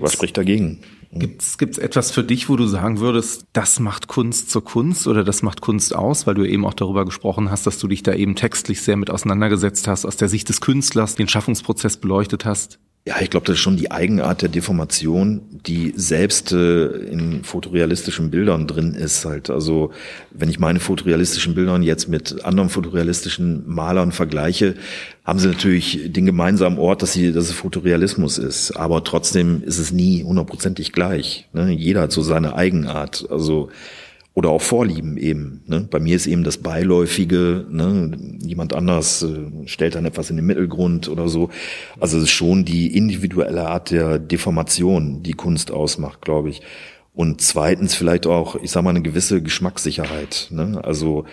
Was 0.00 0.12
spricht 0.12 0.36
dagegen? 0.36 0.80
Gibt's 1.10 1.56
gibt's 1.56 1.78
etwas 1.78 2.10
für 2.10 2.22
dich, 2.22 2.50
wo 2.50 2.56
du 2.56 2.66
sagen 2.66 3.00
würdest, 3.00 3.46
das 3.54 3.80
macht 3.80 4.08
Kunst 4.08 4.50
zur 4.50 4.62
Kunst 4.62 5.06
oder 5.06 5.24
das 5.24 5.42
macht 5.42 5.62
Kunst 5.62 5.96
aus, 5.96 6.26
weil 6.26 6.34
du 6.34 6.44
eben 6.44 6.66
auch 6.66 6.74
darüber 6.74 7.06
gesprochen 7.06 7.50
hast, 7.50 7.66
dass 7.66 7.78
du 7.78 7.88
dich 7.88 8.02
da 8.02 8.12
eben 8.12 8.36
textlich 8.36 8.82
sehr 8.82 8.96
mit 8.96 9.10
auseinandergesetzt 9.10 9.88
hast, 9.88 10.04
aus 10.04 10.16
der 10.16 10.28
Sicht 10.28 10.50
des 10.50 10.60
Künstlers 10.60 11.14
den 11.14 11.26
Schaffungsprozess 11.26 11.96
beleuchtet 11.96 12.44
hast? 12.44 12.78
Ja, 13.08 13.22
ich 13.22 13.30
glaube, 13.30 13.46
das 13.46 13.54
ist 13.54 13.62
schon 13.62 13.78
die 13.78 13.90
Eigenart 13.90 14.42
der 14.42 14.50
Deformation, 14.50 15.40
die 15.66 15.94
selbst 15.96 16.52
äh, 16.52 16.88
in 16.88 17.42
fotorealistischen 17.42 18.30
Bildern 18.30 18.66
drin 18.66 18.92
ist 18.92 19.24
halt. 19.24 19.48
Also 19.48 19.92
wenn 20.30 20.50
ich 20.50 20.58
meine 20.58 20.78
fotorealistischen 20.78 21.54
Bildern 21.54 21.82
jetzt 21.82 22.10
mit 22.10 22.44
anderen 22.44 22.68
fotorealistischen 22.68 23.66
Malern 23.66 24.12
vergleiche, 24.12 24.74
haben 25.24 25.38
sie 25.38 25.48
natürlich 25.48 26.12
den 26.12 26.26
gemeinsamen 26.26 26.76
Ort, 26.76 27.00
dass 27.00 27.14
sie, 27.14 27.32
dass 27.32 27.44
es 27.44 27.52
Fotorealismus 27.52 28.36
ist. 28.36 28.72
Aber 28.72 29.02
trotzdem 29.04 29.62
ist 29.62 29.78
es 29.78 29.90
nie 29.90 30.22
hundertprozentig 30.22 30.92
gleich. 30.92 31.48
Ne? 31.54 31.70
Jeder 31.70 32.02
hat 32.02 32.12
so 32.12 32.20
seine 32.20 32.56
Eigenart. 32.56 33.26
Also 33.30 33.70
oder 34.38 34.50
auch 34.50 34.62
Vorlieben 34.62 35.16
eben. 35.16 35.62
Ne? 35.66 35.88
Bei 35.90 35.98
mir 35.98 36.14
ist 36.14 36.28
eben 36.28 36.44
das 36.44 36.58
Beiläufige, 36.58 37.66
ne? 37.68 38.16
jemand 38.38 38.72
anders 38.72 39.24
äh, 39.24 39.66
stellt 39.66 39.96
dann 39.96 40.04
etwas 40.04 40.30
in 40.30 40.36
den 40.36 40.46
Mittelgrund 40.46 41.08
oder 41.08 41.28
so. 41.28 41.50
Also 41.98 42.18
es 42.18 42.24
ist 42.24 42.30
schon 42.30 42.64
die 42.64 42.96
individuelle 42.96 43.66
Art 43.66 43.90
der 43.90 44.20
Deformation, 44.20 45.24
die 45.24 45.32
Kunst 45.32 45.72
ausmacht, 45.72 46.22
glaube 46.22 46.50
ich. 46.50 46.62
Und 47.14 47.40
zweitens 47.40 47.96
vielleicht 47.96 48.28
auch, 48.28 48.54
ich 48.54 48.70
sag 48.70 48.84
mal, 48.84 48.90
eine 48.90 49.02
gewisse 49.02 49.42
Geschmackssicherheit. 49.42 50.46
Ne? 50.52 50.80
Also 50.84 51.24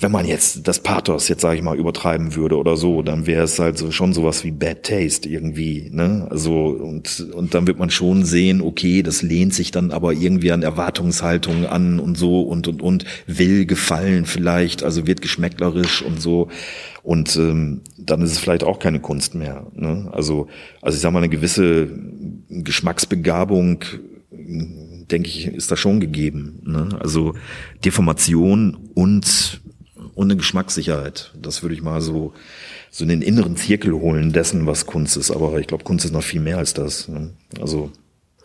wenn 0.00 0.10
man 0.10 0.26
jetzt 0.26 0.66
das 0.66 0.80
Pathos 0.80 1.28
jetzt 1.28 1.42
sage 1.42 1.56
ich 1.56 1.62
mal 1.62 1.76
übertreiben 1.76 2.34
würde 2.34 2.56
oder 2.58 2.76
so, 2.76 3.02
dann 3.02 3.26
wäre 3.26 3.44
es 3.44 3.58
halt 3.58 3.78
so 3.78 3.90
schon 3.92 4.12
sowas 4.12 4.42
wie 4.44 4.50
Bad 4.50 4.82
Taste 4.82 5.28
irgendwie, 5.28 5.88
ne? 5.92 6.26
Also 6.30 6.66
und 6.66 7.28
und 7.32 7.54
dann 7.54 7.66
wird 7.66 7.78
man 7.78 7.90
schon 7.90 8.24
sehen, 8.24 8.60
okay, 8.60 9.02
das 9.02 9.22
lehnt 9.22 9.54
sich 9.54 9.70
dann 9.70 9.92
aber 9.92 10.12
irgendwie 10.12 10.50
an 10.50 10.62
Erwartungshaltungen 10.62 11.66
an 11.66 12.00
und 12.00 12.16
so 12.16 12.42
und 12.42 12.66
und 12.66 12.82
und 12.82 13.04
will 13.26 13.66
gefallen 13.66 14.26
vielleicht, 14.26 14.82
also 14.82 15.06
wird 15.06 15.22
geschmäcklerisch 15.22 16.02
und 16.02 16.20
so 16.20 16.48
und 17.02 17.36
ähm, 17.36 17.82
dann 17.96 18.22
ist 18.22 18.32
es 18.32 18.38
vielleicht 18.38 18.64
auch 18.64 18.80
keine 18.80 19.00
Kunst 19.00 19.34
mehr, 19.34 19.66
ne? 19.74 20.08
Also 20.12 20.48
also 20.82 20.96
ich 20.96 21.02
sag 21.02 21.12
mal 21.12 21.20
eine 21.20 21.28
gewisse 21.28 21.88
Geschmacksbegabung 22.48 23.84
denke 25.10 25.28
ich, 25.28 25.46
ist 25.46 25.70
da 25.70 25.76
schon 25.76 26.00
gegeben. 26.00 26.60
Ne? 26.64 26.88
Also 27.00 27.34
Deformation 27.84 28.90
und, 28.94 29.60
und 30.14 30.26
eine 30.30 30.36
Geschmackssicherheit. 30.36 31.32
Das 31.40 31.62
würde 31.62 31.74
ich 31.74 31.82
mal 31.82 32.00
so, 32.00 32.32
so 32.90 33.04
in 33.04 33.10
den 33.10 33.22
inneren 33.22 33.56
Zirkel 33.56 33.92
holen 33.92 34.32
dessen, 34.32 34.66
was 34.66 34.86
Kunst 34.86 35.16
ist. 35.16 35.30
Aber 35.30 35.58
ich 35.58 35.66
glaube, 35.66 35.84
Kunst 35.84 36.04
ist 36.04 36.12
noch 36.12 36.22
viel 36.22 36.40
mehr 36.40 36.58
als 36.58 36.74
das. 36.74 37.08
Ne? 37.08 37.30
Also 37.60 37.90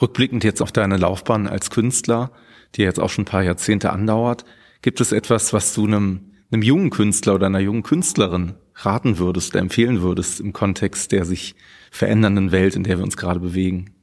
Rückblickend 0.02 0.44
jetzt 0.44 0.62
auf 0.62 0.72
deine 0.72 0.98
Laufbahn 0.98 1.48
als 1.48 1.70
Künstler, 1.70 2.32
die 2.76 2.84
jetzt 2.84 3.00
auch 3.00 3.10
schon 3.10 3.24
ein 3.24 3.26
paar 3.26 3.44
Jahrzehnte 3.44 3.92
andauert, 3.92 4.46
gibt 4.82 5.02
es 5.02 5.12
etwas, 5.12 5.52
was 5.52 5.74
du 5.74 5.86
einem, 5.86 6.32
einem 6.52 6.62
jungen 6.62 6.90
Künstler 6.90 7.36
oder 7.36 7.48
einer 7.48 7.60
jungen 7.60 7.84
Künstlerin 7.84 8.54
raten 8.76 9.18
würdest, 9.18 9.56
empfehlen 9.56 10.02
würdest 10.02 10.40
im 10.40 10.54
Kontext 10.54 11.12
der 11.12 11.26
sich 11.26 11.56
verändernden 11.92 12.52
Welt, 12.52 12.76
in 12.76 12.84
der 12.84 12.98
wir 12.98 13.04
uns 13.04 13.18
gerade 13.18 13.40
bewegen? 13.40 13.94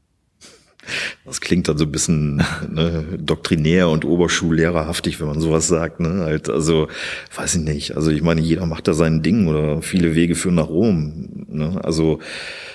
Das 1.25 1.41
klingt 1.41 1.69
dann 1.69 1.79
so 1.79 1.85
ein 1.85 1.93
bisschen 1.93 2.43
ne, 2.71 3.05
doktrinär 3.19 3.89
und 3.89 4.05
oberschullehrerhaftig, 4.05 5.21
wenn 5.21 5.29
man 5.29 5.41
sowas 5.41 5.67
sagt. 5.67 6.01
Ne? 6.01 6.23
Halt, 6.25 6.49
also, 6.49 6.89
weiß 7.35 7.57
ich 7.57 7.63
nicht. 7.63 7.97
Also 7.97 8.11
ich 8.11 8.23
meine, 8.23 8.41
jeder 8.41 8.67
macht 8.67 8.89
da 8.89 8.95
sein 8.95 9.23
Ding 9.23 9.49
oder 9.49 9.83
viele 9.83 10.15
Wege 10.15 10.35
führen 10.35 10.57
nach 10.57 10.69
Rom. 10.69 11.47
Ne? 11.49 11.81
Also 11.83 12.21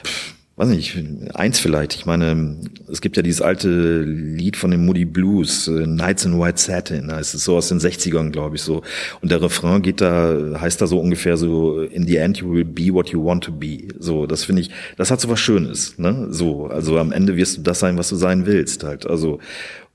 pff, 0.03 0.30
weiß 0.57 0.69
nicht, 0.69 0.95
eins 1.33 1.59
vielleicht. 1.59 1.95
Ich 1.95 2.05
meine, 2.05 2.57
es 2.91 3.01
gibt 3.01 3.17
ja 3.17 3.23
dieses 3.23 3.41
alte 3.41 4.01
Lied 4.01 4.57
von 4.57 4.69
den 4.69 4.85
Moody 4.85 5.05
Blues, 5.05 5.67
äh, 5.67 5.87
Nights 5.87 6.25
in 6.25 6.39
White 6.39 6.61
Satin, 6.61 7.11
heißt 7.11 7.33
es 7.33 7.45
so 7.45 7.55
aus 7.55 7.69
den 7.69 7.79
60ern, 7.79 8.31
glaube 8.31 8.57
ich, 8.57 8.61
so. 8.61 8.81
Und 9.21 9.31
der 9.31 9.41
Refrain 9.41 9.81
geht 9.81 10.01
da, 10.01 10.59
heißt 10.59 10.81
da 10.81 10.87
so 10.87 10.99
ungefähr 10.99 11.37
so, 11.37 11.81
in 11.81 12.05
the 12.05 12.17
end 12.17 12.37
you 12.37 12.53
will 12.53 12.65
be 12.65 12.93
what 12.93 13.09
you 13.09 13.23
want 13.23 13.43
to 13.45 13.51
be. 13.51 13.87
So, 13.97 14.27
das 14.27 14.43
finde 14.43 14.61
ich, 14.61 14.71
das 14.97 15.09
hat 15.09 15.21
so 15.21 15.29
was 15.29 15.39
Schönes, 15.39 15.97
ne? 15.97 16.27
So, 16.29 16.67
also 16.67 16.97
am 16.97 17.11
Ende 17.11 17.37
wirst 17.37 17.57
du 17.57 17.61
das 17.61 17.79
sein, 17.79 17.97
was 17.97 18.09
du 18.09 18.15
sein 18.15 18.45
willst, 18.45 18.83
halt. 18.83 19.07
Also, 19.07 19.39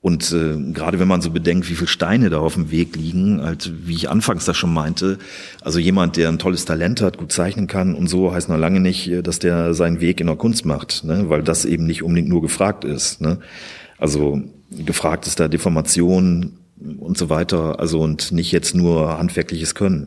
und 0.06 0.30
äh, 0.30 0.72
gerade 0.72 1.00
wenn 1.00 1.08
man 1.08 1.20
so 1.20 1.32
bedenkt, 1.32 1.68
wie 1.68 1.74
viele 1.74 1.88
Steine 1.88 2.30
da 2.30 2.38
auf 2.38 2.54
dem 2.54 2.70
Weg 2.70 2.94
liegen, 2.94 3.42
halt, 3.42 3.72
wie 3.88 3.96
ich 3.96 4.08
anfangs 4.08 4.44
das 4.44 4.56
schon 4.56 4.72
meinte, 4.72 5.18
also 5.62 5.80
jemand, 5.80 6.16
der 6.16 6.28
ein 6.28 6.38
tolles 6.38 6.64
Talent 6.64 7.00
hat, 7.00 7.18
gut 7.18 7.32
zeichnen 7.32 7.66
kann 7.66 7.96
und 7.96 8.06
so, 8.06 8.32
heißt 8.32 8.48
noch 8.48 8.56
lange 8.56 8.78
nicht, 8.78 9.08
äh, 9.08 9.22
dass 9.22 9.40
der 9.40 9.74
seinen 9.74 10.00
Weg 10.00 10.20
in 10.20 10.28
der 10.28 10.36
Kunst 10.36 10.64
macht, 10.64 11.02
ne? 11.02 11.28
weil 11.28 11.42
das 11.42 11.64
eben 11.64 11.86
nicht 11.86 12.04
unbedingt 12.04 12.28
nur 12.28 12.40
gefragt 12.40 12.84
ist. 12.84 13.20
Ne? 13.20 13.40
Also 13.98 14.40
gefragt 14.70 15.26
ist 15.26 15.40
da 15.40 15.48
Deformation 15.48 16.52
und 17.00 17.18
so 17.18 17.28
weiter, 17.28 17.80
also 17.80 17.98
und 17.98 18.30
nicht 18.30 18.52
jetzt 18.52 18.76
nur 18.76 19.18
handwerkliches 19.18 19.74
Können. 19.74 20.06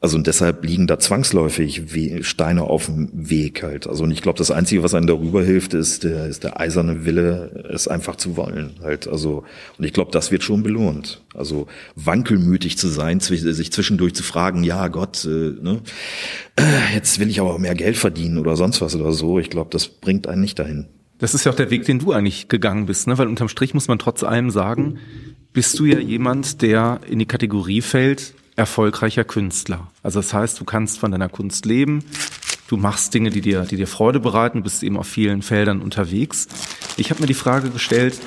Also 0.00 0.16
und 0.16 0.28
deshalb 0.28 0.64
liegen 0.64 0.86
da 0.86 1.00
zwangsläufig 1.00 1.82
Steine 2.20 2.62
auf 2.62 2.86
dem 2.86 3.10
Weg 3.12 3.64
halt. 3.64 3.88
Also 3.88 4.04
und 4.04 4.12
ich 4.12 4.22
glaube, 4.22 4.38
das 4.38 4.52
Einzige, 4.52 4.84
was 4.84 4.94
einem 4.94 5.08
darüber 5.08 5.42
hilft, 5.42 5.74
ist 5.74 6.04
der, 6.04 6.26
ist 6.26 6.44
der 6.44 6.60
eiserne 6.60 7.04
Wille, 7.04 7.66
es 7.72 7.88
einfach 7.88 8.14
zu 8.14 8.36
wollen 8.36 8.76
halt. 8.80 9.08
Also 9.08 9.42
und 9.76 9.84
ich 9.84 9.92
glaube, 9.92 10.12
das 10.12 10.30
wird 10.30 10.44
schon 10.44 10.62
belohnt. 10.62 11.22
Also 11.34 11.66
wankelmütig 11.96 12.78
zu 12.78 12.86
sein, 12.86 13.18
sich 13.18 13.72
zwischendurch 13.72 14.14
zu 14.14 14.22
fragen, 14.22 14.62
ja 14.62 14.86
Gott, 14.86 15.24
äh, 15.24 15.54
ne, 15.60 15.80
jetzt 16.94 17.18
will 17.18 17.28
ich 17.28 17.40
aber 17.40 17.58
mehr 17.58 17.74
Geld 17.74 17.96
verdienen 17.96 18.38
oder 18.38 18.56
sonst 18.56 18.80
was 18.80 18.94
oder 18.94 19.12
so. 19.12 19.40
Ich 19.40 19.50
glaube, 19.50 19.70
das 19.72 19.88
bringt 19.88 20.28
einen 20.28 20.42
nicht 20.42 20.60
dahin. 20.60 20.86
Das 21.18 21.34
ist 21.34 21.44
ja 21.44 21.50
auch 21.50 21.56
der 21.56 21.70
Weg, 21.70 21.84
den 21.84 21.98
du 21.98 22.12
eigentlich 22.12 22.46
gegangen 22.46 22.86
bist, 22.86 23.08
ne? 23.08 23.18
Weil 23.18 23.26
unterm 23.26 23.48
Strich 23.48 23.74
muss 23.74 23.88
man 23.88 23.98
trotz 23.98 24.22
allem 24.22 24.50
sagen, 24.50 24.98
bist 25.52 25.76
du 25.80 25.84
ja 25.84 25.98
jemand, 25.98 26.62
der 26.62 27.00
in 27.10 27.18
die 27.18 27.26
Kategorie 27.26 27.80
fällt, 27.82 28.34
erfolgreicher 28.58 29.24
Künstler. 29.24 29.86
Also 30.02 30.18
das 30.18 30.34
heißt, 30.34 30.60
du 30.60 30.64
kannst 30.64 30.98
von 30.98 31.12
deiner 31.12 31.28
Kunst 31.28 31.64
leben, 31.64 32.04
du 32.66 32.76
machst 32.76 33.14
Dinge, 33.14 33.30
die 33.30 33.40
dir, 33.40 33.62
die 33.62 33.76
dir 33.76 33.86
Freude 33.86 34.20
bereiten, 34.20 34.62
bist 34.62 34.82
eben 34.82 34.96
auf 34.96 35.06
vielen 35.06 35.42
Feldern 35.42 35.80
unterwegs. 35.80 36.48
Ich 36.96 37.10
habe 37.10 37.20
mir 37.20 37.28
die 37.28 37.34
Frage 37.34 37.70
gestellt, 37.70 38.18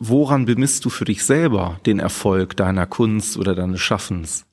woran 0.00 0.44
bemisst 0.44 0.84
du 0.84 0.90
für 0.90 1.04
dich 1.04 1.24
selber 1.24 1.80
den 1.86 2.00
Erfolg 2.00 2.56
deiner 2.56 2.86
Kunst 2.86 3.36
oder 3.36 3.54
deines 3.54 3.80
Schaffens? 3.80 4.44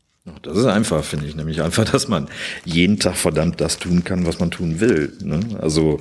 Das 0.44 0.58
ist 0.58 0.66
einfach, 0.66 1.04
finde 1.04 1.26
ich, 1.26 1.36
nämlich 1.36 1.62
einfach, 1.62 1.84
dass 1.84 2.08
man 2.08 2.30
jeden 2.64 3.00
Tag 3.00 3.18
verdammt 3.18 3.60
das 3.60 3.80
tun 3.80 4.04
kann, 4.04 4.26
was 4.26 4.40
man 4.40 4.52
tun 4.52 4.80
will. 4.80 5.18
Ne? 5.22 5.40
Also 5.60 5.98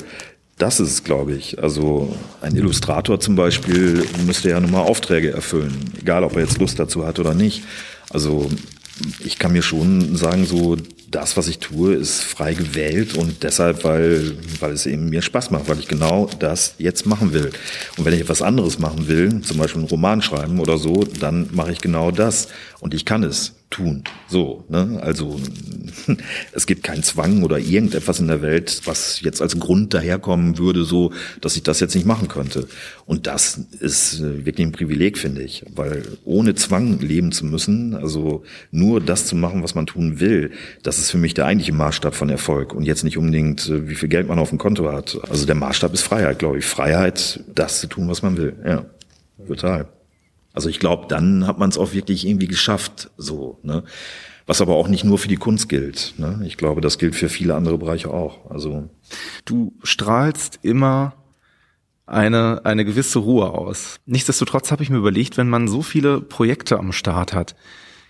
das 0.59 0.79
ist 0.79 1.05
glaube 1.05 1.33
ich. 1.33 1.61
Also 1.63 2.15
ein 2.43 2.55
Illustrator 2.55 3.19
zum 3.19 3.35
Beispiel 3.35 4.07
müsste 4.27 4.51
ja 4.51 4.61
nun 4.61 4.71
mal 4.71 4.83
Aufträge 4.83 5.33
erfüllen, 5.33 5.91
egal 5.99 6.23
ob 6.23 6.37
er 6.37 6.43
jetzt 6.43 6.59
Lust 6.59 6.79
dazu 6.79 7.07
hat 7.07 7.19
oder 7.19 7.35
nicht. 7.35 7.65
Also 8.11 8.51
ich 9.25 9.39
kann 9.39 9.53
mir 9.53 9.63
schon 9.63 10.17
sagen, 10.17 10.47
so 10.47 10.77
das, 11.11 11.37
was 11.37 11.47
ich 11.47 11.59
tue, 11.59 11.95
ist 11.95 12.23
frei 12.23 12.55
gewählt 12.55 13.15
und 13.15 13.43
deshalb, 13.43 13.85
weil, 13.85 14.37
weil 14.61 14.73
es 14.73 14.87
eben 14.87 15.11
mir 15.11 15.23
Spaß 15.23 15.51
macht, 15.51 15.69
weil 15.69 15.79
ich 15.79 15.89
genau 15.89 16.29
das 16.39 16.75
jetzt 16.79 17.07
machen 17.07 17.33
will. 17.33 17.51
Und 17.97 18.05
wenn 18.05 18.15
ich 18.15 18.21
etwas 18.21 18.43
anderes 18.43 18.79
machen 18.79 19.09
will, 19.09 19.43
zum 19.43 19.59
Beispiel 19.59 19.81
einen 19.81 19.91
Roman 19.91 20.23
schreiben 20.23 20.59
oder 20.59 20.79
so, 20.79 21.05
dann 21.21 21.49
mache 21.53 21.73
ich 21.73 21.81
genau 21.81 22.11
das 22.11 22.49
und 22.83 22.95
ich 22.95 23.05
kann 23.05 23.23
es 23.23 23.55
tun. 23.71 24.03
So, 24.29 24.65
ne? 24.69 24.99
Also 25.01 25.41
es 26.53 26.67
gibt 26.67 26.83
keinen 26.83 27.05
Zwang 27.05 27.45
oder 27.45 27.61
irgendetwas 27.61 28.19
in 28.19 28.27
der 28.27 28.43
Welt, 28.43 28.83
was 28.87 29.21
jetzt 29.21 29.41
als 29.41 29.57
Grund 29.61 29.95
daherkommen 29.95 30.59
würde, 30.59 30.83
so, 30.83 31.13
dass 31.41 31.55
ich 31.55 31.63
das 31.63 31.79
jetzt 31.79 31.95
nicht 31.95 32.09
machen 32.09 32.27
könnte. 32.27 32.67
Und 33.07 33.29
das 33.29 33.61
ist 33.79 34.19
äh, 34.19 34.45
wirklich 34.45 34.67
ein 34.67 34.73
Privileg, 34.73 35.17
finde 35.17 35.43
ich, 35.43 35.65
weil 35.73 36.03
ohne 36.25 36.57
Zwang 36.57 36.99
leben 36.99 37.31
zu 37.31 37.47
müssen, 37.47 37.95
also 37.95 38.43
nur 38.73 39.01
das 39.01 39.27
zu 39.27 39.37
machen, 39.37 39.63
was 39.63 39.77
man 39.77 39.87
tun 39.87 40.19
will, 40.19 40.51
das 40.83 40.99
ist 40.99 41.13
für 41.13 41.19
mich 41.19 41.35
der 41.35 41.47
eigentliche 41.47 41.73
Maßstab 41.73 42.17
von 42.17 42.31
Erfolg 42.31 42.75
und 42.75 42.83
jetzt 42.83 43.05
nicht 43.05 43.17
unbedingt, 43.17 43.69
äh, 43.69 43.89
wie 43.89 43.95
viel 43.95 44.09
Geld 44.09 44.27
man 44.27 44.41
auf 44.41 44.49
dem 44.49 44.59
Konto 44.59 44.91
hat. 44.91 45.17
Also 45.31 45.47
der 45.47 45.55
Maßstab 45.55 45.95
ist 45.95 46.03
Freiheit, 46.03 46.41
glaube 46.41 46.59
ich. 46.59 46.65
Freiheit, 46.65 47.45
das 47.55 47.81
zu 47.81 47.87
tun, 47.87 48.09
was 48.09 48.23
man 48.23 48.37
will. 48.37 48.57
Ja, 48.67 48.87
total. 49.47 49.87
Also 50.53 50.69
ich 50.69 50.79
glaube, 50.79 51.07
dann 51.09 51.47
hat 51.47 51.59
man 51.59 51.71
es 51.71 51.79
auch 51.79 51.93
wirklich 51.93 52.27
irgendwie 52.27 52.49
geschafft, 52.49 53.11
so. 53.17 53.59
Ne? 53.63 53.85
Was 54.47 54.61
aber 54.61 54.75
auch 54.75 54.89
nicht 54.89 55.05
nur 55.05 55.19
für 55.19 55.29
die 55.29 55.37
Kunst 55.37 55.69
gilt. 55.69 56.15
Ne? 56.19 56.43
Ich 56.47 56.57
glaube, 56.57 56.81
das 56.81 56.99
gilt 56.99 57.15
für 57.15 57.29
viele 57.29 57.55
andere 57.55 57.79
Bereiche 57.79 58.11
auch. 58.11 58.51
Also 58.51 58.89
du 59.45 59.73
strahlst 59.83 60.59
immer 60.63 61.15
eine 62.07 62.63
eine 62.65 62.85
gewisse 62.85 63.21
Ruhe 63.21 63.51
aus. 63.51 64.01
Nichtsdestotrotz 64.07 64.71
habe 64.71 64.83
ich 64.83 64.91
mir 64.91 64.99
überlegt, 64.99 65.37
wenn 65.37 65.49
man 65.49 65.69
so 65.69 65.83
viele 65.83 66.21
Projekte 66.21 66.79
am 66.79 66.93
Start 66.93 67.33
hat, 67.33 67.55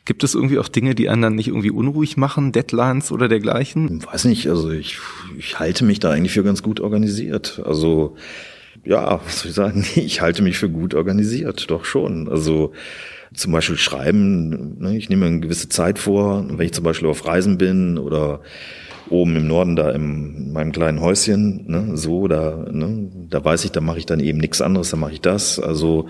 gibt 0.04 0.24
es 0.24 0.34
irgendwie 0.34 0.58
auch 0.58 0.68
Dinge, 0.68 0.94
die 0.94 1.08
einen 1.08 1.22
dann 1.22 1.34
nicht 1.34 1.48
irgendwie 1.48 1.70
unruhig 1.70 2.16
machen, 2.16 2.50
Deadlines 2.50 3.12
oder 3.12 3.28
dergleichen? 3.28 4.04
Weiß 4.04 4.24
nicht. 4.24 4.48
Also 4.48 4.70
ich 4.70 4.98
ich 5.38 5.58
halte 5.58 5.84
mich 5.84 6.00
da 6.00 6.10
eigentlich 6.10 6.32
für 6.32 6.42
ganz 6.42 6.62
gut 6.62 6.80
organisiert. 6.80 7.62
Also 7.64 8.16
ja, 8.84 9.20
was 9.24 9.40
soll 9.40 9.50
ich 9.50 9.54
sagen, 9.54 9.84
ich 9.94 10.20
halte 10.20 10.42
mich 10.42 10.58
für 10.58 10.68
gut 10.68 10.94
organisiert, 10.94 11.70
doch 11.70 11.84
schon. 11.84 12.28
Also 12.28 12.72
zum 13.34 13.52
Beispiel 13.52 13.78
schreiben, 13.78 14.78
ne, 14.78 14.96
ich 14.96 15.08
nehme 15.08 15.26
eine 15.26 15.40
gewisse 15.40 15.68
Zeit 15.68 15.98
vor, 15.98 16.44
wenn 16.48 16.66
ich 16.66 16.72
zum 16.72 16.84
Beispiel 16.84 17.08
auf 17.08 17.26
Reisen 17.26 17.58
bin 17.58 17.98
oder 17.98 18.40
oben 19.08 19.36
im 19.36 19.46
Norden 19.46 19.76
da 19.76 19.90
im, 19.90 20.36
in 20.36 20.52
meinem 20.52 20.72
kleinen 20.72 21.00
Häuschen, 21.00 21.64
ne, 21.66 21.96
so, 21.96 22.28
da, 22.28 22.66
ne, 22.70 23.08
da 23.30 23.44
weiß 23.44 23.64
ich, 23.64 23.72
da 23.72 23.80
mache 23.80 23.98
ich 23.98 24.06
dann 24.06 24.20
eben 24.20 24.38
nichts 24.38 24.60
anderes, 24.60 24.90
da 24.90 24.96
mache 24.96 25.12
ich 25.12 25.20
das. 25.20 25.58
Also 25.58 26.08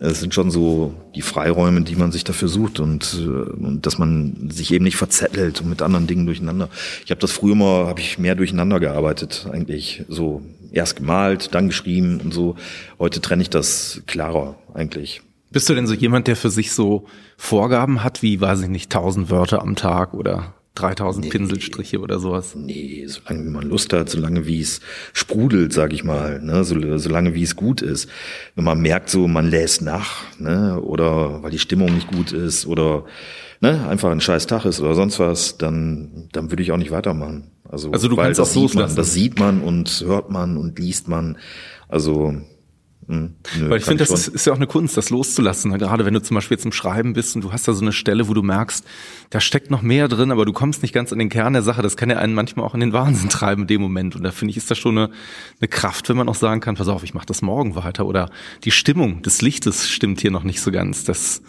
es 0.00 0.18
sind 0.18 0.34
schon 0.34 0.50
so 0.50 0.94
die 1.14 1.22
Freiräume, 1.22 1.82
die 1.82 1.94
man 1.94 2.10
sich 2.10 2.24
dafür 2.24 2.48
sucht 2.48 2.80
und, 2.80 3.16
äh, 3.20 3.24
und 3.24 3.86
dass 3.86 3.98
man 3.98 4.50
sich 4.50 4.72
eben 4.72 4.84
nicht 4.84 4.96
verzettelt 4.96 5.60
und 5.60 5.68
mit 5.68 5.80
anderen 5.80 6.08
Dingen 6.08 6.26
durcheinander. 6.26 6.68
Ich 7.04 7.12
habe 7.12 7.20
das 7.20 7.30
früher 7.30 7.54
mal, 7.54 7.86
habe 7.86 8.00
ich 8.00 8.18
mehr 8.18 8.34
durcheinander 8.34 8.80
gearbeitet, 8.80 9.46
eigentlich 9.52 10.04
so 10.08 10.42
erst 10.72 10.96
gemalt, 10.96 11.54
dann 11.54 11.68
geschrieben 11.68 12.20
und 12.20 12.32
so. 12.32 12.56
Heute 12.98 13.20
trenne 13.20 13.42
ich 13.42 13.50
das 13.50 14.02
klarer 14.06 14.56
eigentlich. 14.74 15.22
Bist 15.50 15.68
du 15.68 15.74
denn 15.74 15.86
so 15.86 15.94
jemand, 15.94 16.28
der 16.28 16.36
für 16.36 16.50
sich 16.50 16.72
so 16.72 17.06
Vorgaben 17.36 18.02
hat, 18.02 18.22
wie, 18.22 18.40
weiß 18.40 18.62
ich 18.62 18.68
nicht, 18.68 18.90
tausend 18.90 19.30
Wörter 19.30 19.60
am 19.60 19.76
Tag 19.76 20.14
oder 20.14 20.54
3000 20.76 21.26
nee, 21.26 21.30
Pinselstriche 21.30 22.00
oder 22.00 22.18
sowas? 22.18 22.54
Nee, 22.54 23.04
solange 23.06 23.44
wie 23.44 23.50
man 23.50 23.68
Lust 23.68 23.92
hat, 23.92 24.08
solange 24.08 24.46
wie 24.46 24.60
es 24.60 24.80
sprudelt, 25.12 25.74
sag 25.74 25.92
ich 25.92 26.04
mal, 26.04 26.40
ne, 26.40 26.64
so, 26.64 26.96
solange 26.96 27.34
wie 27.34 27.42
es 27.42 27.56
gut 27.56 27.82
ist. 27.82 28.08
Wenn 28.54 28.64
man 28.64 28.80
merkt, 28.80 29.10
so 29.10 29.28
man 29.28 29.50
lässt 29.50 29.82
nach, 29.82 30.22
ne, 30.38 30.80
oder 30.80 31.42
weil 31.42 31.50
die 31.50 31.58
Stimmung 31.58 31.94
nicht 31.94 32.10
gut 32.10 32.32
ist 32.32 32.66
oder 32.66 33.04
ne, 33.60 33.86
einfach 33.86 34.10
ein 34.10 34.22
scheiß 34.22 34.46
Tag 34.46 34.64
ist 34.64 34.80
oder 34.80 34.94
sonst 34.94 35.18
was, 35.18 35.58
dann, 35.58 36.28
dann 36.32 36.50
würde 36.50 36.62
ich 36.62 36.72
auch 36.72 36.78
nicht 36.78 36.92
weitermachen. 36.92 37.50
Also, 37.72 37.90
also 37.90 38.08
du 38.08 38.16
kannst 38.16 38.38
das 38.38 38.54
loslassen. 38.54 38.94
Man, 38.94 38.96
das 38.96 39.12
sieht 39.12 39.38
man 39.38 39.60
und 39.60 40.04
hört 40.06 40.30
man 40.30 40.56
und 40.56 40.78
liest 40.78 41.08
man. 41.08 41.38
Also 41.88 42.34
Hm, 43.08 43.34
nö, 43.58 43.68
Weil 43.68 43.78
ich 43.78 43.84
finde, 43.84 44.04
das 44.04 44.10
ist, 44.10 44.28
ist 44.28 44.46
ja 44.46 44.52
auch 44.52 44.56
eine 44.56 44.68
Kunst, 44.68 44.96
das 44.96 45.10
loszulassen. 45.10 45.72
ne? 45.72 45.78
Gerade 45.78 46.04
wenn 46.04 46.14
du 46.14 46.22
zum 46.22 46.36
Beispiel 46.36 46.56
jetzt 46.56 46.64
im 46.64 46.72
Schreiben 46.72 47.14
bist 47.14 47.34
und 47.34 47.42
du 47.42 47.52
hast 47.52 47.66
da 47.66 47.72
so 47.72 47.82
eine 47.82 47.92
Stelle, 47.92 48.28
wo 48.28 48.34
du 48.34 48.42
merkst, 48.42 48.84
da 49.30 49.40
steckt 49.40 49.70
noch 49.72 49.82
mehr 49.82 50.06
drin, 50.06 50.30
aber 50.30 50.44
du 50.44 50.52
kommst 50.52 50.82
nicht 50.82 50.94
ganz 50.94 51.12
an 51.12 51.18
den 51.18 51.28
Kern 51.28 51.52
der 51.52 51.62
Sache. 51.62 51.82
Das 51.82 51.96
kann 51.96 52.10
ja 52.10 52.18
einen 52.18 52.34
manchmal 52.34 52.64
auch 52.64 52.74
in 52.74 52.80
den 52.80 52.92
Wahnsinn 52.92 53.28
treiben 53.28 53.62
in 53.62 53.68
dem 53.68 53.82
Moment. 53.82 54.14
Und 54.14 54.22
da 54.22 54.30
finde 54.30 54.52
ich, 54.52 54.56
ist 54.56 54.70
das 54.70 54.78
schon 54.78 54.96
eine, 54.96 55.10
eine 55.60 55.68
Kraft, 55.68 56.08
wenn 56.08 56.16
man 56.16 56.28
auch 56.28 56.36
sagen 56.36 56.60
kann, 56.60 56.76
pass 56.76 56.88
auf, 56.88 57.02
ich 57.02 57.12
mache 57.12 57.26
das 57.26 57.42
morgen 57.42 57.74
weiter. 57.74 58.06
Oder 58.06 58.30
die 58.64 58.70
Stimmung 58.70 59.22
des 59.22 59.42
Lichtes 59.42 59.88
stimmt 59.90 60.20
hier 60.20 60.30
noch 60.30 60.44
nicht 60.44 60.60
so 60.60 60.70
ganz. 60.70 61.02
Das 61.02 61.42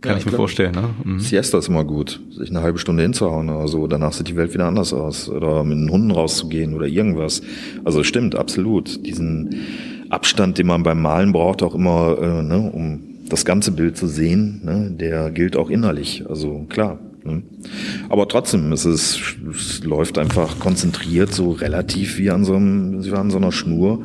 kann 0.00 0.12
Ja, 0.12 0.18
ich 0.18 0.24
mir 0.24 0.30
klar. 0.30 0.38
vorstellen. 0.38 0.74
Ne? 0.74 0.90
Mhm. 1.04 1.20
Siesta 1.20 1.58
ist 1.58 1.68
immer 1.68 1.84
gut, 1.84 2.20
sich 2.30 2.50
eine 2.50 2.62
halbe 2.62 2.78
Stunde 2.78 3.02
hinzuhauen 3.02 3.50
oder 3.50 3.66
so. 3.68 3.86
Danach 3.86 4.12
sieht 4.12 4.28
die 4.28 4.36
Welt 4.36 4.54
wieder 4.54 4.66
anders 4.66 4.92
aus. 4.92 5.28
Oder 5.28 5.64
mit 5.64 5.78
den 5.78 5.90
Hunden 5.90 6.10
rauszugehen 6.10 6.74
oder 6.74 6.86
irgendwas. 6.86 7.42
Also 7.84 8.04
stimmt, 8.04 8.34
absolut. 8.36 9.04
Diesen 9.06 9.54
Abstand, 10.10 10.58
den 10.58 10.66
man 10.66 10.82
beim 10.82 11.02
Malen 11.02 11.32
braucht, 11.32 11.62
auch 11.62 11.74
immer, 11.74 12.16
äh, 12.20 12.42
ne, 12.42 12.70
um 12.72 13.00
das 13.28 13.44
ganze 13.44 13.72
Bild 13.72 13.96
zu 13.96 14.06
sehen, 14.06 14.60
ne, 14.64 14.90
der 14.90 15.30
gilt 15.30 15.56
auch 15.56 15.68
innerlich. 15.68 16.24
Also 16.28 16.64
klar. 16.68 16.98
Ne. 17.24 17.42
Aber 18.08 18.26
trotzdem, 18.28 18.72
es, 18.72 18.86
ist, 18.86 19.20
es 19.50 19.84
läuft 19.84 20.16
einfach 20.16 20.60
konzentriert, 20.60 21.34
so 21.34 21.50
relativ 21.50 22.18
wie 22.18 22.30
an 22.30 22.44
so, 22.44 22.54
einem, 22.54 23.04
wie 23.04 23.10
an 23.12 23.30
so 23.30 23.36
einer 23.36 23.52
Schnur, 23.52 24.04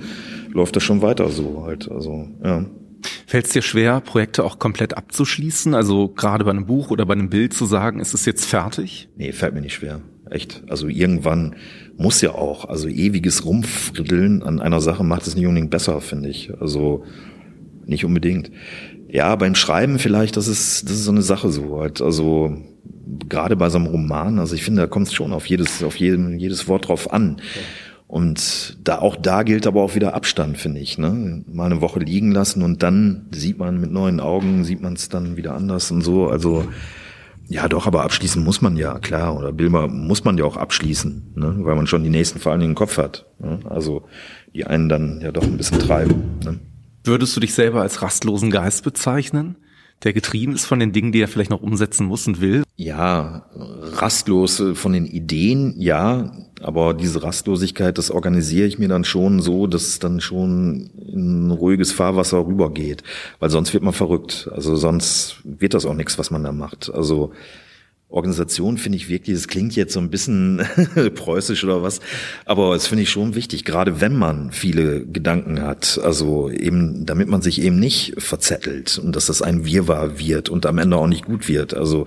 läuft 0.52 0.76
das 0.76 0.84
schon 0.84 1.02
weiter 1.02 1.30
so 1.30 1.64
halt. 1.66 1.90
Also, 1.90 2.28
ja. 2.44 2.66
Fällt 3.34 3.48
es 3.48 3.52
dir 3.54 3.64
schwer, 3.64 4.00
Projekte 4.00 4.44
auch 4.44 4.60
komplett 4.60 4.96
abzuschließen? 4.96 5.74
Also 5.74 6.08
gerade 6.08 6.44
bei 6.44 6.52
einem 6.52 6.68
Buch 6.68 6.92
oder 6.92 7.04
bei 7.08 7.14
einem 7.14 7.32
Bild 7.32 7.52
zu 7.56 7.66
sagen, 7.66 8.00
ist 8.00 8.14
es 8.14 8.28
jetzt 8.28 8.46
fertig? 8.46 9.10
Nee, 9.16 9.32
fällt 9.32 9.56
mir 9.56 9.62
nicht 9.62 9.74
schwer. 9.74 10.02
Echt. 10.30 10.62
Also 10.70 10.88
irgendwann 10.88 11.56
muss 11.98 12.22
ja 12.22 12.36
auch, 12.36 12.66
also 12.66 12.88
ewiges 12.88 13.44
Rumfriddeln 13.44 14.44
an 14.44 14.62
einer 14.62 14.82
Sache 14.82 15.04
macht 15.04 15.26
es 15.26 15.36
nicht 15.36 15.48
unbedingt 15.48 15.72
besser, 15.72 16.00
finde 16.00 16.30
ich. 16.30 16.52
Also 16.62 17.06
nicht 17.88 18.06
unbedingt. 18.06 18.52
Ja, 19.10 19.36
beim 19.36 19.56
Schreiben 19.56 19.98
vielleicht, 19.98 20.38
das 20.38 20.48
ist, 20.48 20.84
das 20.84 20.92
ist 20.92 21.06
so 21.06 21.12
eine 21.12 21.24
Sache 21.24 21.50
so 21.50 21.80
halt. 21.80 22.04
Also 22.04 22.56
gerade 23.30 23.56
bei 23.56 23.72
so 23.72 23.80
einem 23.80 23.88
Roman, 23.88 24.38
also 24.38 24.54
ich 24.54 24.64
finde, 24.64 24.82
da 24.82 24.88
kommt 24.88 25.08
es 25.08 25.14
schon 25.16 25.34
auf 25.34 25.48
jedes, 25.48 25.84
auf 25.84 25.96
jedem, 25.96 26.38
jedes 26.38 26.68
Wort 26.68 26.88
drauf 26.88 27.12
an. 27.12 27.42
Und 28.14 28.78
da 28.84 29.00
auch 29.00 29.16
da 29.16 29.42
gilt 29.42 29.66
aber 29.66 29.82
auch 29.82 29.96
wieder 29.96 30.14
Abstand, 30.14 30.60
finde 30.60 30.80
ich. 30.80 31.00
Ne? 31.00 31.44
Mal 31.52 31.66
eine 31.66 31.82
Woche 31.82 32.00
liegen 32.00 32.32
lassen 32.32 32.62
und 32.62 32.84
dann 32.84 33.26
sieht 33.32 33.58
man 33.58 33.82
mit 33.82 33.92
neuen 33.92 34.20
Augen, 34.20 34.64
sieht 34.64 34.84
man 34.84 34.94
es 34.94 35.10
dann 35.10 35.36
wieder 35.36 35.56
anders 35.56 35.90
und 35.90 36.02
so. 36.02 36.28
Also 36.28 36.64
ja, 37.48 37.68
doch, 37.68 37.88
aber 37.88 38.04
abschließen 38.04 38.44
muss 38.44 38.62
man 38.62 38.78
ja, 38.78 39.00
klar. 39.00 39.36
Oder 39.36 39.52
Bilder 39.52 39.88
muss 39.88 40.24
man 40.26 40.38
ja 40.38 40.46
auch 40.46 40.58
abschließen, 40.58 41.34
ne? 41.34 41.56
weil 41.62 41.74
man 41.74 41.88
schon 41.88 42.04
die 42.04 42.12
nächsten 42.12 42.38
vor 42.38 42.52
allen 42.52 42.62
Dingen 42.62 42.74
im 42.74 42.78
Kopf 42.78 43.00
hat. 43.00 43.26
Ne? 43.40 43.62
Also 43.68 44.04
die 44.54 44.68
einen 44.68 44.90
dann 44.90 45.20
ja 45.20 45.32
doch 45.32 45.42
ein 45.42 45.58
bisschen 45.58 45.80
treiben. 45.80 46.38
Ne? 46.46 46.60
Würdest 47.04 47.36
du 47.36 47.40
dich 47.40 47.56
selber 47.56 47.82
als 47.82 48.04
rastlosen 48.04 48.52
Geist 48.52 48.84
bezeichnen, 48.84 49.56
der 50.04 50.14
getrieben 50.14 50.54
ist 50.54 50.66
von 50.66 50.80
den 50.80 50.92
Dingen, 50.92 51.14
die 51.14 51.22
er 51.22 51.28
vielleicht 51.28 51.50
noch 51.50 51.64
umsetzen 51.64 52.06
muss 52.06 52.28
und 52.28 52.42
will? 52.42 52.64
Ja, 52.76 53.48
rastlos 53.56 54.60
äh, 54.60 54.76
von 54.76 54.94
den 54.94 55.06
Ideen, 55.06 55.74
ja, 55.78 56.32
aber 56.64 56.94
diese 56.94 57.22
Rastlosigkeit, 57.24 57.98
das 57.98 58.10
organisiere 58.10 58.68
ich 58.68 58.80
mir 58.80 58.88
dann 58.88 59.04
schon 59.04 59.42
so, 59.42 59.68
dass 59.68 59.84
es 59.84 60.00
dann 60.00 60.22
schon 60.22 60.90
in 61.12 61.52
ruhiges 61.52 61.92
Fahrwasser 61.92 62.46
rübergeht, 62.46 63.04
weil 63.40 63.50
sonst 63.50 63.74
wird 63.74 63.84
man 63.84 63.94
verrückt. 63.94 64.50
Also 64.54 64.76
sonst 64.76 65.38
wird 65.44 65.74
das 65.74 65.86
auch 65.86 65.94
nichts, 65.94 66.18
was 66.18 66.32
man 66.32 66.44
da 66.44 66.52
macht. 66.52 66.90
Also 66.94 67.34
Organisation 68.14 68.78
finde 68.78 68.98
ich 68.98 69.10
wirklich, 69.10 69.36
es 69.36 69.48
klingt 69.48 69.76
jetzt 69.76 69.94
so 69.94 70.00
ein 70.00 70.12
bisschen 70.12 70.62
preußisch 71.16 71.64
oder 71.64 71.82
was, 71.82 72.00
aber 72.46 72.76
es 72.76 72.86
finde 72.86 73.04
ich 73.04 73.10
schon 73.10 73.34
wichtig, 73.34 73.66
gerade 73.66 74.02
wenn 74.02 74.16
man 74.16 74.52
viele 74.52 75.04
Gedanken 75.04 75.62
hat, 75.64 76.00
also 76.04 76.52
eben, 76.52 77.08
damit 77.08 77.28
man 77.28 77.42
sich 77.42 77.60
eben 77.60 77.80
nicht 77.80 78.14
verzettelt 78.22 79.00
und 79.00 79.16
dass 79.16 79.26
das 79.26 79.42
ein 79.42 79.66
Wirrwarr 79.66 80.20
wird 80.20 80.50
und 80.50 80.68
am 80.68 80.78
Ende 80.78 80.96
auch 80.98 81.08
nicht 81.08 81.26
gut 81.26 81.48
wird. 81.48 81.74
Also 81.74 82.06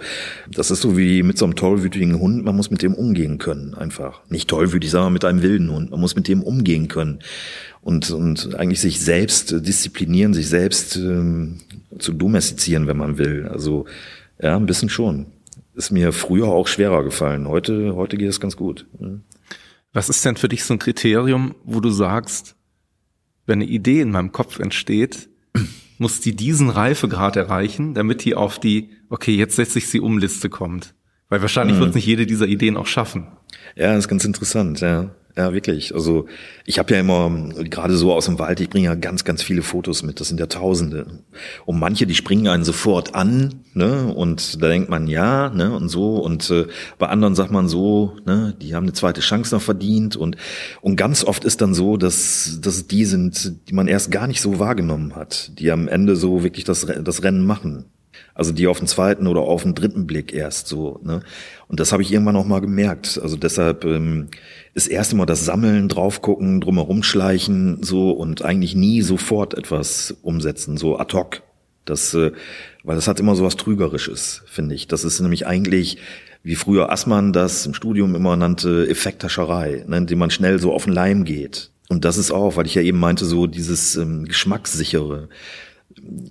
das 0.48 0.70
ist 0.70 0.82
so 0.82 0.96
wie 0.96 1.24
mit 1.24 1.38
so 1.38 1.44
einem 1.44 1.56
tollwütigen 1.56 2.20
Hund, 2.20 2.44
man 2.44 2.54
muss 2.54 2.70
mit 2.70 2.82
dem 2.82 2.94
umgehen 2.94 3.38
können, 3.38 3.74
einfach. 3.74 4.20
Nicht 4.28 4.48
tollwütig, 4.48 4.92
sondern 4.92 5.12
mit 5.12 5.24
einem 5.24 5.42
wilden 5.42 5.72
Hund, 5.72 5.90
man 5.90 5.98
muss 5.98 6.14
mit 6.14 6.28
dem 6.28 6.44
umgehen 6.44 6.86
können 6.86 7.18
und, 7.82 8.10
und 8.12 8.54
eigentlich 8.54 8.80
sich 8.80 9.00
selbst 9.00 9.50
disziplinieren, 9.50 10.34
sich 10.34 10.48
selbst 10.48 10.94
ähm, 10.94 11.58
zu 11.98 12.12
domestizieren, 12.12 12.86
wenn 12.86 12.96
man 12.96 13.18
will. 13.18 13.48
Also 13.50 13.86
ja, 14.40 14.56
ein 14.56 14.66
bisschen 14.66 14.88
schon 14.88 15.26
ist 15.76 15.90
mir 15.90 16.12
früher 16.12 16.48
auch 16.48 16.66
schwerer 16.68 17.04
gefallen. 17.04 17.48
Heute, 17.48 17.94
heute 17.94 18.16
geht 18.16 18.28
es 18.28 18.40
ganz 18.40 18.56
gut. 18.56 18.86
Was 19.92 20.08
ist 20.08 20.24
denn 20.24 20.36
für 20.36 20.48
dich 20.48 20.64
so 20.64 20.74
ein 20.74 20.78
Kriterium, 20.78 21.54
wo 21.64 21.80
du 21.80 21.90
sagst, 21.90 22.56
wenn 23.46 23.60
eine 23.60 23.70
Idee 23.70 24.00
in 24.00 24.10
meinem 24.10 24.32
Kopf 24.32 24.58
entsteht, 24.58 25.28
muss 25.98 26.20
die 26.20 26.34
diesen 26.34 26.70
Reifegrad 26.70 27.36
erreichen, 27.36 27.94
damit 27.94 28.24
die 28.24 28.34
auf 28.34 28.58
die, 28.58 28.90
okay, 29.08 29.34
jetzt 29.36 29.56
setze 29.56 29.78
ich 29.78 29.88
sie 29.88 30.00
um 30.00 30.18
Liste 30.18 30.48
kommt? 30.50 30.94
Weil 31.28 31.42
wahrscheinlich 31.42 31.76
Mhm. 31.76 31.80
wird 31.80 31.94
nicht 31.94 32.06
jede 32.06 32.26
dieser 32.26 32.46
Ideen 32.46 32.76
auch 32.76 32.86
schaffen. 32.86 33.26
Ja, 33.74 33.88
das 33.88 34.00
ist 34.04 34.08
ganz 34.08 34.24
interessant, 34.24 34.80
ja. 34.80 35.14
Ja, 35.38 35.52
wirklich. 35.52 35.94
Also 35.94 36.26
ich 36.64 36.78
habe 36.78 36.94
ja 36.94 37.00
immer, 37.00 37.30
gerade 37.64 37.94
so 37.94 38.14
aus 38.14 38.24
dem 38.24 38.38
Wald, 38.38 38.58
ich 38.60 38.70
bringe 38.70 38.86
ja 38.86 38.94
ganz, 38.94 39.22
ganz 39.24 39.42
viele 39.42 39.60
Fotos 39.60 40.02
mit. 40.02 40.18
Das 40.18 40.28
sind 40.28 40.40
ja 40.40 40.46
Tausende. 40.46 41.06
Und 41.66 41.78
manche, 41.78 42.06
die 42.06 42.14
springen 42.14 42.48
einen 42.48 42.64
sofort 42.64 43.14
an, 43.14 43.60
ne? 43.74 44.14
Und 44.14 44.62
da 44.62 44.68
denkt 44.68 44.88
man 44.88 45.08
ja, 45.08 45.50
ne? 45.50 45.76
Und 45.76 45.90
so. 45.90 46.16
Und 46.16 46.48
äh, 46.50 46.66
bei 46.98 47.08
anderen 47.08 47.34
sagt 47.34 47.50
man 47.50 47.68
so, 47.68 48.16
ne? 48.24 48.56
Die 48.62 48.74
haben 48.74 48.84
eine 48.84 48.94
zweite 48.94 49.20
Chance 49.20 49.54
noch 49.54 49.62
verdient. 49.62 50.16
Und 50.16 50.38
und 50.80 50.96
ganz 50.96 51.22
oft 51.22 51.44
ist 51.44 51.60
dann 51.60 51.74
so, 51.74 51.98
dass 51.98 52.58
dass 52.62 52.86
die 52.86 53.04
sind, 53.04 53.68
die 53.68 53.74
man 53.74 53.88
erst 53.88 54.10
gar 54.10 54.26
nicht 54.28 54.40
so 54.40 54.58
wahrgenommen 54.58 55.14
hat, 55.16 55.52
die 55.58 55.70
am 55.70 55.86
Ende 55.86 56.16
so 56.16 56.44
wirklich 56.44 56.64
das 56.64 56.86
das 56.86 57.22
Rennen 57.22 57.44
machen. 57.44 57.84
Also 58.36 58.52
die 58.52 58.66
auf 58.66 58.78
den 58.78 58.86
zweiten 58.86 59.26
oder 59.26 59.40
auf 59.40 59.62
den 59.62 59.74
dritten 59.74 60.06
Blick 60.06 60.32
erst 60.32 60.68
so. 60.68 61.00
Ne? 61.02 61.20
Und 61.68 61.80
das 61.80 61.92
habe 61.92 62.02
ich 62.02 62.12
irgendwann 62.12 62.36
auch 62.36 62.44
mal 62.44 62.60
gemerkt. 62.60 63.18
Also 63.22 63.36
deshalb 63.36 63.84
ähm, 63.84 64.28
ist 64.74 64.86
erst 64.86 65.12
immer 65.12 65.26
das 65.26 65.44
Sammeln, 65.44 65.88
draufgucken, 65.88 66.60
drumherum 66.60 67.02
schleichen 67.02 67.82
so 67.82 68.10
und 68.10 68.44
eigentlich 68.44 68.74
nie 68.74 69.02
sofort 69.02 69.54
etwas 69.54 70.14
umsetzen, 70.22 70.76
so 70.76 70.98
ad 70.98 71.16
hoc. 71.16 71.42
Das, 71.86 72.12
äh, 72.14 72.32
weil 72.84 72.96
das 72.96 73.08
hat 73.08 73.20
immer 73.20 73.34
so 73.34 73.44
was 73.44 73.56
Trügerisches, 73.56 74.42
finde 74.46 74.74
ich. 74.74 74.86
Das 74.86 75.04
ist 75.04 75.20
nämlich 75.20 75.46
eigentlich, 75.46 75.98
wie 76.42 76.56
früher 76.56 76.92
Assmann 76.92 77.32
das 77.32 77.64
im 77.64 77.74
Studium 77.74 78.14
immer 78.14 78.36
nannte, 78.36 78.86
Effekthascherei, 78.88 79.84
ne, 79.86 79.96
indem 79.98 80.18
man 80.18 80.30
schnell 80.30 80.60
so 80.60 80.72
auf 80.74 80.84
den 80.84 80.92
Leim 80.92 81.24
geht. 81.24 81.70
Und 81.88 82.04
das 82.04 82.18
ist 82.18 82.32
auch, 82.32 82.56
weil 82.56 82.66
ich 82.66 82.74
ja 82.74 82.82
eben 82.82 82.98
meinte, 82.98 83.24
so 83.24 83.46
dieses 83.46 83.96
ähm, 83.96 84.24
Geschmackssichere 84.24 85.28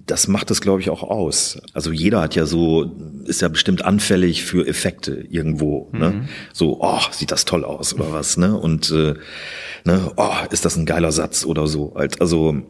das 0.05 0.27
macht 0.27 0.51
es, 0.51 0.61
glaube 0.61 0.81
ich, 0.81 0.89
auch 0.89 1.03
aus. 1.03 1.61
Also 1.73 1.91
jeder 1.91 2.21
hat 2.21 2.35
ja 2.35 2.45
so, 2.45 2.95
ist 3.25 3.41
ja 3.41 3.47
bestimmt 3.47 3.83
anfällig 3.83 4.43
für 4.43 4.67
Effekte 4.67 5.25
irgendwo. 5.29 5.89
Ne? 5.91 6.27
So, 6.53 6.77
oh, 6.81 6.99
sieht 7.11 7.31
das 7.31 7.45
toll 7.45 7.63
aus 7.63 7.93
oder 7.93 8.11
was, 8.11 8.37
ne? 8.37 8.57
Und 8.57 8.91
äh, 8.91 9.15
ne, 9.83 10.11
oh, 10.15 10.33
ist 10.51 10.65
das 10.65 10.75
ein 10.75 10.85
geiler 10.85 11.11
Satz 11.11 11.45
oder 11.45 11.67
so. 11.67 11.93
Halt, 11.95 12.21
also 12.21 12.63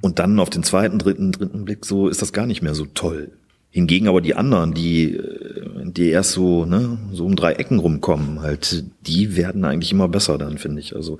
und 0.00 0.18
dann 0.18 0.38
auf 0.38 0.50
den 0.50 0.62
zweiten, 0.62 0.98
dritten, 0.98 1.32
dritten 1.32 1.64
Blick 1.64 1.84
so 1.84 2.08
ist 2.08 2.22
das 2.22 2.32
gar 2.32 2.46
nicht 2.46 2.62
mehr 2.62 2.74
so 2.74 2.86
toll. 2.86 3.32
Hingegen 3.70 4.08
aber 4.08 4.20
die 4.20 4.34
anderen, 4.34 4.72
die, 4.72 5.14
äh, 5.14 5.84
die 5.84 6.08
erst 6.08 6.32
so, 6.32 6.64
ne, 6.64 6.98
so 7.12 7.26
um 7.26 7.36
drei 7.36 7.52
Ecken 7.54 7.78
rumkommen, 7.78 8.40
halt, 8.40 8.84
die 9.06 9.36
werden 9.36 9.64
eigentlich 9.64 9.92
immer 9.92 10.08
besser 10.08 10.38
dann, 10.38 10.58
finde 10.58 10.80
ich. 10.80 10.96
Also 10.96 11.18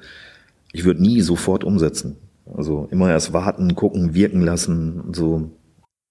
ich 0.73 0.85
würde 0.85 1.03
nie 1.03 1.21
sofort 1.21 1.65
umsetzen. 1.65 2.17
Also 2.57 2.89
immer 2.91 3.11
erst 3.11 3.33
warten, 3.33 3.75
gucken, 3.75 4.15
wirken 4.15 4.43
lassen, 4.43 5.13
so. 5.13 5.51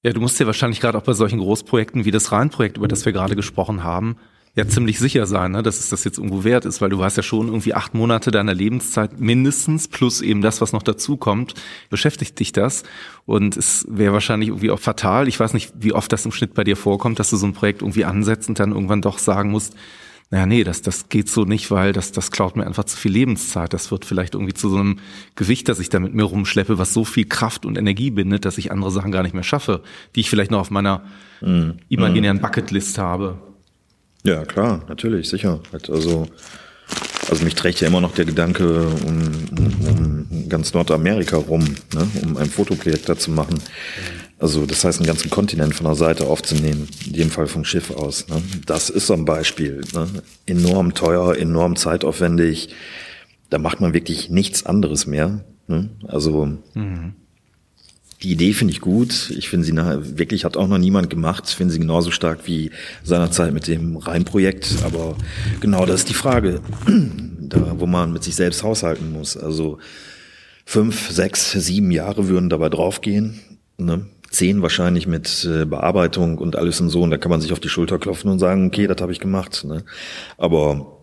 Ja, 0.04 0.14
du 0.14 0.22
musst 0.22 0.40
dir 0.40 0.46
wahrscheinlich 0.46 0.80
gerade 0.80 0.98
auch 0.98 1.04
bei 1.04 1.14
solchen 1.14 1.40
Großprojekten 1.40 2.06
wie 2.06 2.12
das 2.12 2.32
Rheinprojekt, 2.32 2.78
über 2.78 2.88
das 2.88 3.06
wir 3.06 3.14
gerade 3.14 3.36
gesprochen 3.36 3.84
haben, 3.84 4.18
ja 4.58 4.68
ziemlich 4.68 4.98
sicher 4.98 5.28
sein, 5.28 5.52
ne, 5.52 5.62
dass 5.62 5.80
es 5.80 5.90
das 5.90 6.04
jetzt 6.04 6.18
irgendwo 6.18 6.44
wert 6.44 6.66
ist, 6.66 6.82
weil 6.82 6.90
du 6.90 7.04
hast 7.04 7.16
ja 7.16 7.24
schon 7.24 7.48
irgendwie 7.48 7.76
acht 7.76 7.94
Monate 7.94 8.32
deiner 8.32 8.56
Lebenszeit 8.56 9.20
mindestens, 9.20 9.88
plus 9.88 10.22
eben 10.22 10.42
das, 10.42 10.62
was 10.62 10.74
noch 10.74 10.82
dazu 10.82 11.16
kommt, 11.16 11.54
beschäftigt 11.92 12.40
dich 12.40 12.54
das. 12.54 12.84
Und 13.26 13.56
es 13.56 13.86
wäre 13.88 14.14
wahrscheinlich 14.14 14.50
irgendwie 14.50 14.72
auch 14.72 14.80
fatal. 14.80 15.28
Ich 15.28 15.40
weiß 15.40 15.54
nicht, 15.54 15.74
wie 15.78 15.94
oft 15.94 16.12
das 16.12 16.26
im 16.26 16.32
Schnitt 16.32 16.56
bei 16.56 16.64
dir 16.64 16.76
vorkommt, 16.76 17.20
dass 17.20 17.30
du 17.30 17.38
so 17.38 17.46
ein 17.46 17.54
Projekt 17.54 17.84
irgendwie 17.84 18.06
ansetzt 18.06 18.50
und 18.50 18.60
dann 18.60 18.72
irgendwann 18.72 19.04
doch 19.04 19.20
sagen 19.20 19.52
musst, 19.52 19.76
naja, 20.30 20.46
nee, 20.46 20.64
das, 20.66 20.82
das 20.82 21.08
geht 21.08 21.30
so 21.30 21.46
nicht, 21.46 21.72
weil 21.72 21.94
das, 21.94 22.12
das 22.12 22.32
klaut 22.32 22.58
mir 22.58 22.68
einfach 22.68 22.84
zu 22.84 22.98
viel 22.98 23.14
Lebenszeit. 23.14 23.74
Das 23.74 23.92
wird 23.92 24.04
vielleicht 24.04 24.34
irgendwie 24.34 24.54
zu 24.54 24.70
so 24.70 24.76
einem 24.78 25.00
Gewicht, 25.36 25.70
das 25.70 25.80
ich 25.80 25.88
da 25.88 26.00
mit 26.00 26.14
mir 26.14 26.24
rumschleppe, 26.24 26.78
was 26.78 26.94
so 26.94 27.06
viel 27.06 27.26
Kraft 27.26 27.66
und 27.66 27.78
Energie 27.78 28.12
bindet, 28.12 28.44
dass 28.44 28.58
ich 28.58 28.72
andere 28.72 28.92
Sachen 28.92 29.14
gar 29.14 29.24
nicht 29.24 29.34
mehr 29.34 29.44
schaffe, 29.44 29.84
die 30.16 30.20
ich 30.20 30.30
vielleicht 30.30 30.52
noch 30.52 30.60
auf 30.60 30.72
meiner 30.72 31.04
imaginären 31.88 32.42
Bucketlist 32.42 32.98
habe. 32.98 33.38
Ja, 34.24 34.44
klar, 34.44 34.84
natürlich, 34.90 35.30
sicher. 35.30 35.62
Halt, 35.72 35.90
Also, 35.90 36.28
also 37.30 37.46
mich 37.46 37.56
trägt 37.56 37.80
ja 37.80 37.88
immer 37.88 38.02
noch 38.02 38.14
der 38.14 38.26
Gedanke 38.26 38.88
um, 39.06 39.22
um, 39.58 40.26
um 40.32 40.50
ganz 40.50 40.74
Nordamerika 40.74 41.38
rum, 41.38 41.64
ne, 41.94 42.08
um 42.24 42.38
ein 42.38 42.50
Fotoprojekt 42.50 43.08
da 43.08 43.18
zu 43.18 43.32
machen. 43.32 43.62
Also 44.40 44.66
das 44.68 44.84
heißt, 44.84 45.00
einen 45.00 45.08
ganzen 45.08 45.32
Kontinent 45.32 45.74
von 45.74 45.86
der 45.86 45.96
Seite 45.96 46.28
aufzunehmen, 46.28 46.88
in 47.08 47.14
dem 47.14 47.32
Fall 47.32 47.48
vom 47.48 47.66
Schiff 47.66 47.90
aus. 47.92 48.28
Ne. 48.28 48.42
Das 48.66 48.90
ist 48.90 49.08
so 49.08 49.14
ein 49.14 49.26
Beispiel. 49.26 49.82
Ne. 49.94 50.08
Enorm 50.46 50.94
teuer, 50.94 51.36
enorm 51.36 51.76
zeitaufwendig. 51.76 52.70
Da 53.50 53.58
macht 53.58 53.82
man 53.82 53.94
wirklich 53.94 54.30
nichts 54.30 54.66
anderes 54.66 55.08
mehr. 55.08 55.44
Ne. 55.68 55.90
Also 56.08 56.50
Die 58.22 58.32
Idee 58.32 58.54
finde 58.54 58.74
ich 58.74 58.82
gut. 58.82 59.32
Ich 59.36 59.50
finde 59.50 59.66
sie 59.66 59.74
nachher, 59.74 60.18
wirklich 60.18 60.46
hat 60.46 60.56
auch 60.56 60.68
noch 60.68 60.78
niemand 60.78 61.10
gemacht. 61.10 61.46
Ich 61.48 61.56
finde 61.56 61.74
sie 61.74 61.80
genauso 61.80 62.12
stark 62.12 62.42
wie 62.46 62.72
seinerzeit 63.04 63.54
mit 63.54 63.68
dem 63.68 63.98
Rheinprojekt. 63.98 64.78
Aber 64.84 65.16
genau, 65.62 65.86
das 65.86 66.02
ist 66.02 66.10
die 66.10 66.14
Frage, 66.16 66.62
da, 67.40 67.80
wo 67.80 67.88
man 67.88 68.14
mit 68.14 68.24
sich 68.24 68.36
selbst 68.36 68.62
haushalten 68.62 69.12
muss. 69.12 69.36
Also 69.36 69.80
fünf, 70.66 71.10
sechs, 71.10 71.52
sieben 71.52 71.90
Jahre 71.92 72.28
würden 72.28 72.50
dabei 72.50 72.70
draufgehen. 72.70 73.40
Ne? 73.78 74.06
Zehn 74.30 74.62
wahrscheinlich 74.62 75.08
mit 75.08 75.48
äh, 75.50 75.66
Bearbeitung 75.66 76.38
und 76.38 76.56
alles 76.56 76.82
und 76.82 76.90
so. 76.90 77.02
Und 77.02 77.12
da 77.12 77.18
kann 77.18 77.32
man 77.32 77.42
sich 77.42 77.54
auf 77.54 77.60
die 77.60 77.70
Schulter 77.70 77.98
klopfen 77.98 78.30
und 78.30 78.40
sagen, 78.40 78.68
okay, 78.68 78.88
das 78.88 79.02
habe 79.02 79.12
ich 79.12 79.20
gemacht. 79.20 79.64
Ne? 79.64 79.84
Aber 80.38 80.98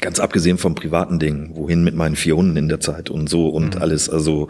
ganz 0.00 0.20
abgesehen 0.20 0.58
vom 0.58 0.74
privaten 0.74 1.18
Ding, 1.18 1.52
wohin 1.54 1.82
mit 1.82 1.94
meinen 1.94 2.16
vier 2.16 2.36
Hunden 2.36 2.56
in 2.56 2.68
der 2.68 2.80
Zeit 2.80 3.10
und 3.10 3.28
so 3.28 3.48
und 3.48 3.76
mhm. 3.76 3.82
alles. 3.82 4.10
Also 4.10 4.48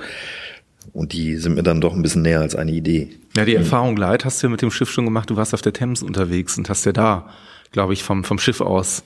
und 0.92 1.12
die 1.12 1.36
sind 1.36 1.54
mir 1.54 1.62
dann 1.62 1.80
doch 1.80 1.94
ein 1.94 2.02
bisschen 2.02 2.22
näher 2.22 2.40
als 2.40 2.54
eine 2.54 2.72
Idee. 2.72 3.10
Ja, 3.36 3.44
die 3.44 3.54
Erfahrung 3.54 3.96
Leid 3.96 4.24
hast 4.24 4.42
du 4.42 4.46
ja 4.46 4.50
mit 4.50 4.62
dem 4.62 4.70
Schiff 4.70 4.90
schon 4.90 5.04
gemacht. 5.04 5.30
Du 5.30 5.36
warst 5.36 5.54
auf 5.54 5.62
der 5.62 5.72
Thames 5.72 6.02
unterwegs 6.02 6.58
und 6.58 6.68
hast 6.68 6.84
ja 6.84 6.92
da, 6.92 7.28
glaube 7.70 7.92
ich, 7.92 8.02
vom, 8.02 8.24
vom 8.24 8.38
Schiff 8.38 8.60
aus 8.60 9.04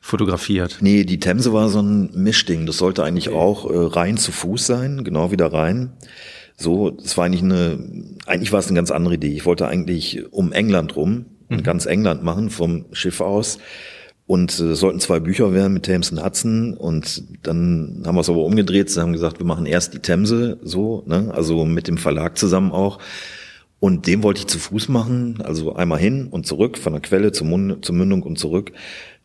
fotografiert. 0.00 0.78
Nee, 0.80 1.04
die 1.04 1.20
Themse 1.20 1.52
war 1.52 1.68
so 1.68 1.80
ein 1.80 2.10
Mischding. 2.14 2.66
Das 2.66 2.78
sollte 2.78 3.04
eigentlich 3.04 3.28
okay. 3.28 3.38
auch 3.38 3.70
äh, 3.70 3.76
rein 3.76 4.16
zu 4.16 4.32
Fuß 4.32 4.66
sein, 4.66 5.04
genau 5.04 5.30
wieder 5.30 5.52
rein. 5.52 5.92
So, 6.56 6.90
das 6.90 7.16
war 7.16 7.24
eigentlich 7.24 7.42
eine, 7.42 7.78
eigentlich 8.26 8.52
war 8.52 8.60
es 8.60 8.68
eine 8.68 8.76
ganz 8.76 8.90
andere 8.90 9.14
Idee. 9.14 9.34
Ich 9.34 9.46
wollte 9.46 9.66
eigentlich 9.66 10.32
um 10.32 10.52
England 10.52 10.96
rum, 10.96 11.26
mhm. 11.48 11.62
ganz 11.62 11.86
England 11.86 12.22
machen, 12.22 12.50
vom 12.50 12.86
Schiff 12.92 13.20
aus. 13.20 13.58
Und 14.26 14.58
äh, 14.60 14.74
sollten 14.74 15.00
zwei 15.00 15.20
Bücher 15.20 15.52
werden 15.52 15.74
mit 15.74 15.84
Thames 15.84 16.10
und 16.10 16.24
Hudson. 16.24 16.74
Und 16.74 17.24
dann 17.42 18.02
haben 18.06 18.14
wir 18.14 18.20
es 18.20 18.30
aber 18.30 18.44
umgedreht. 18.44 18.88
Sie 18.90 19.00
haben 19.00 19.12
gesagt, 19.12 19.40
wir 19.40 19.46
machen 19.46 19.66
erst 19.66 19.94
die 19.94 19.98
Themse 19.98 20.58
so, 20.62 21.02
ne? 21.06 21.30
also 21.34 21.64
mit 21.64 21.88
dem 21.88 21.98
Verlag 21.98 22.38
zusammen 22.38 22.72
auch. 22.72 22.98
Und 23.80 24.06
dem 24.06 24.22
wollte 24.22 24.38
ich 24.38 24.46
zu 24.46 24.60
Fuß 24.60 24.88
machen, 24.88 25.40
also 25.42 25.74
einmal 25.74 25.98
hin 25.98 26.28
und 26.28 26.46
zurück, 26.46 26.78
von 26.78 26.92
der 26.92 27.02
Quelle 27.02 27.32
zur, 27.32 27.48
Mund 27.48 27.84
zur 27.84 27.96
Mündung 27.96 28.22
und 28.22 28.38
zurück. 28.38 28.70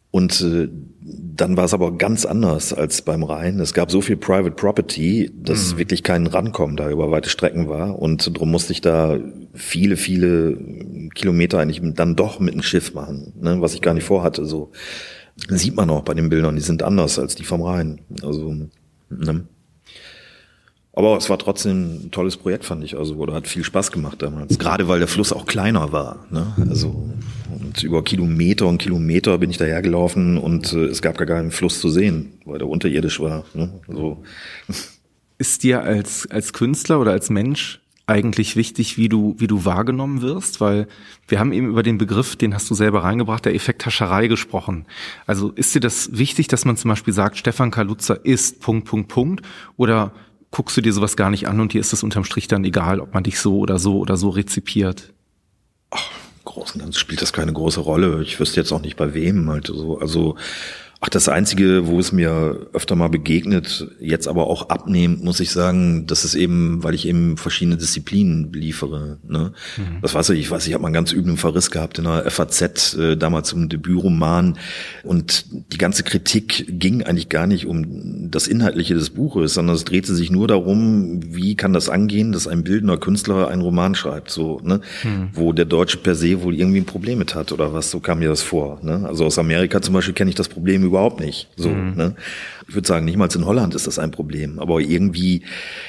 Und 0.10 0.41
äh, 0.41 0.68
dann 1.09 1.55
war 1.55 1.65
es 1.65 1.73
aber 1.73 1.97
ganz 1.97 2.25
anders 2.25 2.73
als 2.73 3.01
beim 3.01 3.23
Rhein. 3.23 3.59
Es 3.59 3.73
gab 3.73 3.91
so 3.91 4.01
viel 4.01 4.17
Private 4.17 4.51
Property, 4.51 5.31
dass 5.35 5.73
mhm. 5.73 5.77
wirklich 5.77 6.03
kein 6.03 6.27
Rankommen 6.27 6.75
da 6.75 6.89
über 6.89 7.11
weite 7.11 7.29
Strecken 7.29 7.69
war. 7.69 7.97
Und 7.97 8.35
darum 8.35 8.51
musste 8.51 8.73
ich 8.73 8.81
da 8.81 9.19
viele, 9.53 9.95
viele 9.95 10.57
Kilometer 11.15 11.59
eigentlich 11.59 11.81
dann 11.95 12.15
doch 12.15 12.39
mit 12.39 12.53
dem 12.53 12.63
Schiff 12.63 12.93
machen, 12.93 13.34
ne, 13.39 13.61
was 13.61 13.73
ich 13.73 13.81
gar 13.81 13.93
nicht 13.93 14.03
vorhatte. 14.03 14.45
So 14.45 14.71
sieht 15.47 15.75
man 15.75 15.89
auch 15.89 16.01
bei 16.01 16.13
den 16.13 16.29
Bildern, 16.29 16.55
die 16.55 16.61
sind 16.61 16.84
anders 16.84 17.19
als 17.19 17.35
die 17.35 17.43
vom 17.43 17.61
Rhein. 17.61 18.01
Also, 18.23 18.53
ne. 19.09 19.45
Aber 20.98 21.15
es 21.15 21.30
war 21.30 21.38
trotzdem 21.38 22.07
ein 22.07 22.11
tolles 22.11 22.38
Projekt, 22.38 22.65
fand 22.65 22.84
ich. 22.84 22.98
Also, 22.98 23.18
oder 23.18 23.36
hat 23.36 23.48
viel 23.48 23.64
Spaß 23.64 23.91
gemacht 23.91 24.19
damals. 24.24 24.57
Gerade 24.57 24.88
weil 24.88 24.98
der 24.98 25.07
Fluss 25.07 25.32
auch 25.32 25.45
kleiner 25.45 25.91
war. 25.91 26.26
Ne? 26.32 26.56
Also 26.72 27.07
und 27.52 27.84
über 27.84 28.03
Kilometer 28.03 28.65
und 28.65 28.80
Kilometer 28.80 29.38
bin 29.38 29.52
ich 29.52 29.57
dahergelaufen 29.57 30.40
und 30.40 30.74
äh, 30.74 30.86
es 30.86 31.03
gab 31.03 31.19
gar 31.19 31.28
keinen 31.28 31.52
Fluss 31.52 31.82
zu 31.82 31.90
sehen, 31.90 32.34
weil 32.45 32.57
der 32.57 32.68
unterirdisch 32.68 33.19
war. 33.19 33.45
Ne? 33.53 33.69
So. 33.88 34.24
Ist 35.38 35.61
dir 35.61 35.84
als, 35.84 36.28
als 36.32 36.52
Künstler 36.52 36.99
oder 36.99 37.11
als 37.11 37.30
Mensch 37.30 37.80
eigentlich 38.07 38.56
wichtig, 38.56 38.98
wie 38.98 39.07
du, 39.07 39.36
wie 39.38 39.45
du 39.45 39.65
wahrgenommen 39.65 40.24
wirst? 40.24 40.61
Weil 40.61 40.88
wir 41.28 41.40
haben 41.40 41.53
eben 41.53 41.68
über 41.68 41.84
den 41.84 41.99
Begriff, 41.99 42.36
den 42.36 42.56
hast 42.56 42.72
du 42.72 42.74
selber 42.74 43.03
reingebracht, 43.03 43.45
der 43.45 43.53
Effekthascherei 43.53 44.26
gesprochen. 44.26 44.88
Also 45.28 45.52
ist 45.52 45.76
dir 45.76 45.80
das 45.80 46.18
wichtig, 46.18 46.48
dass 46.48 46.65
man 46.65 46.76
zum 46.76 46.90
Beispiel 46.90 47.14
sagt, 47.14 47.38
Stefan 47.38 47.69
Kaluza 47.69 48.15
ist 48.15 48.61
Punkt, 48.61 48.88
Punkt, 48.88 49.10
Punkt? 49.10 49.45
Oder 49.76 50.11
guckst 50.57 50.75
du 50.75 50.81
dir 50.81 50.91
sowas 50.91 51.15
gar 51.15 51.29
nicht 51.29 51.47
an 51.47 51.59
und 51.59 51.73
dir 51.73 51.79
ist 51.79 51.93
es 51.93 52.01
unterm 52.01 52.23
Strich 52.23 52.47
dann 52.47 52.65
egal, 52.65 52.99
ob 52.99 53.13
man 53.13 53.21
dich 53.21 53.39
so 53.39 53.59
oder 53.59 53.77
so 53.77 53.99
oder 53.99 54.17
so 54.17 54.29
rezipiert? 54.29 55.13
Ach, 55.91 56.09
Großen 56.45 56.81
Ganzen 56.81 56.97
spielt 56.97 57.21
das 57.21 57.31
keine 57.31 57.53
große 57.53 57.79
Rolle. 57.79 58.23
Ich 58.23 58.39
wüsste 58.39 58.59
jetzt 58.59 58.71
auch 58.71 58.81
nicht 58.81 58.95
bei 58.95 59.13
wem 59.13 59.51
halt 59.51 59.67
so. 59.67 59.99
Also 59.99 60.35
Ach, 61.07 61.09
das 61.09 61.29
Einzige, 61.29 61.88
wo 61.88 62.01
es 62.01 62.11
mir 62.11 62.67
öfter 62.73 62.97
mal 62.97 63.07
begegnet, 63.07 63.88
jetzt 64.01 64.27
aber 64.27 64.47
auch 64.47 64.67
abnehmend, 64.67 65.23
muss 65.23 65.39
ich 65.39 65.51
sagen, 65.51 66.05
das 66.05 66.25
ist 66.25 66.35
eben, 66.35 66.84
weil 66.84 66.93
ich 66.95 67.07
eben 67.07 67.38
verschiedene 67.38 67.77
Disziplinen 67.77 68.51
liefere. 68.51 69.17
Ne? 69.25 69.53
Mhm. 69.77 70.01
Das 70.01 70.15
weiß 70.15 70.31
ich, 70.31 70.41
ich 70.41 70.51
weiß, 70.51 70.67
ich 70.67 70.73
habe 70.73 70.81
mal 70.81 70.89
einen 70.89 70.95
ganz 70.95 71.13
üblen 71.13 71.38
Verriss 71.38 71.71
gehabt 71.71 71.97
in 71.97 72.03
der 72.03 72.29
FAZ, 72.29 72.93
äh, 72.95 73.15
damals 73.15 73.47
zum 73.47 73.69
Debütroman. 73.69 74.57
Und 75.03 75.45
die 75.71 75.77
ganze 75.77 76.03
Kritik 76.03 76.65
ging 76.67 77.03
eigentlich 77.03 77.29
gar 77.29 77.47
nicht 77.47 77.67
um 77.67 78.29
das 78.29 78.49
Inhaltliche 78.49 78.93
des 78.93 79.11
Buches, 79.11 79.53
sondern 79.53 79.77
es 79.77 79.85
drehte 79.85 80.13
sich 80.13 80.29
nur 80.29 80.49
darum, 80.49 81.21
wie 81.23 81.55
kann 81.55 81.71
das 81.71 81.88
angehen, 81.88 82.34
dass 82.34 82.49
ein 82.49 82.65
bildender 82.65 82.97
Künstler 82.97 83.47
einen 83.47 83.61
Roman 83.61 83.95
schreibt, 83.95 84.29
so, 84.29 84.59
ne? 84.61 84.81
Mhm. 85.05 85.29
Wo 85.31 85.53
der 85.53 85.63
Deutsche 85.63 85.99
per 85.99 86.15
se 86.15 86.43
wohl 86.43 86.55
irgendwie 86.55 86.81
ein 86.81 86.85
Problem 86.85 87.19
mit 87.19 87.34
hat 87.34 87.53
oder 87.53 87.71
was, 87.71 87.91
so 87.91 88.01
kam 88.01 88.19
mir 88.19 88.27
das 88.27 88.41
vor. 88.41 88.79
Ne? 88.84 89.05
Also 89.07 89.23
aus 89.23 89.39
Amerika 89.39 89.81
zum 89.81 89.93
Beispiel 89.93 90.13
kenne 90.13 90.31
ich 90.31 90.35
das 90.35 90.49
Problem 90.49 90.84
überhaupt 90.84 90.97
nicht. 91.19 91.49
So, 91.56 91.69
mhm. 91.69 91.95
ne? 91.95 92.15
Ich 92.68 92.76
würde 92.76 92.88
sagen, 92.88 93.06
nicht 93.06 93.18
mal 93.18 93.30
in 93.34 93.45
Holland 93.45 93.76
ist 93.76 93.88
das 93.88 93.98
ein 93.98 94.11
Problem. 94.11 94.60
Aber 94.60 94.82
irgendwie, 94.82 95.44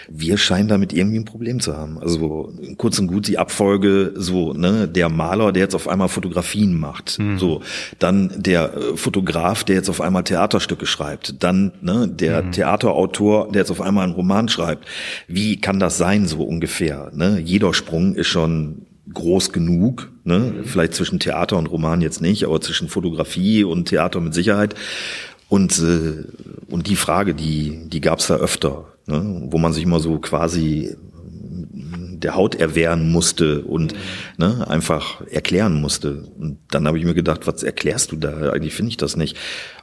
wir 0.09 0.39
scheinen 0.39 0.69
damit 0.69 0.93
irgendwie 0.93 1.19
ein 1.19 1.25
Problem 1.25 1.59
zu 1.59 1.77
haben. 1.77 1.99
Also 1.99 2.53
kurz 2.77 2.99
und 3.01 3.09
gut 3.09 3.27
die 3.27 3.39
Abfolge, 3.39 4.13
so, 4.15 4.53
ne, 4.53 4.87
der 4.87 5.09
Maler, 5.09 5.53
der 5.53 5.65
jetzt 5.65 5.75
auf 5.75 5.89
einmal 5.89 6.09
Fotografien 6.09 6.79
macht. 6.79 7.19
Mhm. 7.19 7.39
So, 7.39 7.63
dann 7.99 8.33
der 8.37 8.75
äh, 8.75 8.97
Fotograf, 8.97 9.65
der 9.65 9.77
jetzt 9.77 9.89
auf 9.89 10.01
einmal 10.01 10.23
Theaterstücke 10.23 10.87
schreibt. 10.87 11.43
Dann, 11.43 11.73
ne, 11.81 12.07
der 12.09 12.43
mhm. 12.43 12.53
Theaterautor, 12.53 13.51
der 13.51 13.63
jetzt 13.63 13.71
auf 13.71 13.81
einmal 13.81 14.05
einen 14.05 14.15
Roman 14.15 14.49
schreibt. 14.49 14.87
Wie 15.27 15.61
kann 15.61 15.81
das 15.81 15.99
sein, 15.99 16.27
so 16.27 16.45
ungefähr? 16.45 17.11
Ne? 17.15 17.41
Jeder 17.45 17.75
Sprung 17.75 18.15
ist 18.15 18.29
schon 18.29 18.87
groß 19.13 19.53
genug, 19.53 20.11
ne? 20.25 20.39
Mhm. 20.39 20.65
vielleicht 20.65 20.95
zwischen 20.95 21.19
Theater 21.19 21.57
und 21.57 21.67
Roman 21.67 22.01
jetzt 22.01 22.21
nicht, 22.21 22.45
aber 22.45 22.61
zwischen 22.61 22.89
Fotografie 22.89 23.65
und 23.65 23.87
Theater 23.87 24.21
mit 24.21 24.35
Sicherheit. 24.35 24.75
Und, 25.49 25.79
äh, 25.79 26.25
und 26.71 26.89
die 26.89 26.97
Frage, 26.97 27.35
die, 27.35 27.89
die 27.89 28.01
gab 28.01 28.19
es 28.19 28.27
da 28.27 28.37
öfter, 28.37 28.93
ne? 29.07 29.47
wo 29.51 29.59
man 29.59 29.73
sich 29.73 29.85
immer 29.85 30.01
so 30.01 30.19
quasi 30.19 30.95
der 32.19 32.35
Haut 32.35 32.55
erwehren 32.55 33.11
musste 33.11 33.63
und 33.63 33.93
mhm. 33.93 33.99
ne, 34.39 34.69
einfach 34.69 35.23
erklären 35.31 35.81
musste. 35.81 36.25
Und 36.39 36.59
dann 36.71 36.87
habe 36.87 36.99
ich 36.99 37.05
mir 37.05 37.15
gedacht, 37.15 37.47
was 37.47 37.63
erklärst 37.63 38.13
du 38.13 38.17
da? 38.17 38.51
Eigentlich 38.51 38.75
finde 38.75 38.91
ich 38.91 38.97
das 38.97 39.17
nicht. 39.17 39.37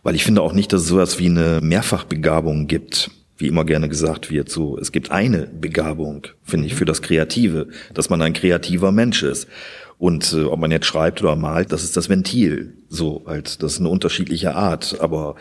Weil 0.04 0.16
ich 0.16 0.24
finde 0.24 0.42
auch 0.42 0.54
nicht, 0.54 0.72
dass 0.74 0.82
es 0.82 0.88
sowas 0.88 1.18
wie 1.20 1.28
eine 1.28 1.62
Mehrfachbegabung 1.62 2.68
gibt 2.68 3.10
wie 3.38 3.48
immer 3.48 3.66
gerne 3.66 3.90
gesagt 3.90 4.32
wird, 4.32 4.50
so, 4.50 4.78
es 4.78 4.92
gibt 4.92 5.12
eine 5.12 5.48
Begabung, 5.48 6.28
finde 6.44 6.68
ich, 6.68 6.76
für 6.76 6.86
das 6.86 7.02
Kreative, 7.02 7.68
dass 7.94 8.10
man 8.10 8.22
ein 8.22 8.34
kreativer 8.34 8.92
Mensch 8.92 9.24
ist. 9.24 9.48
Und 9.98 10.34
äh, 10.34 10.44
ob 10.44 10.60
man 10.60 10.72
jetzt 10.72 10.86
schreibt 10.86 11.22
oder 11.22 11.36
malt, 11.36 11.72
das 11.72 11.84
ist 11.84 11.98
das 11.98 12.10
Ventil. 12.10 12.74
So, 12.90 13.24
halt, 13.26 13.62
das 13.64 13.74
ist 13.74 13.80
eine 13.80 13.90
unterschiedliche 13.90 14.56
Art, 14.56 14.98
aber 15.00 15.36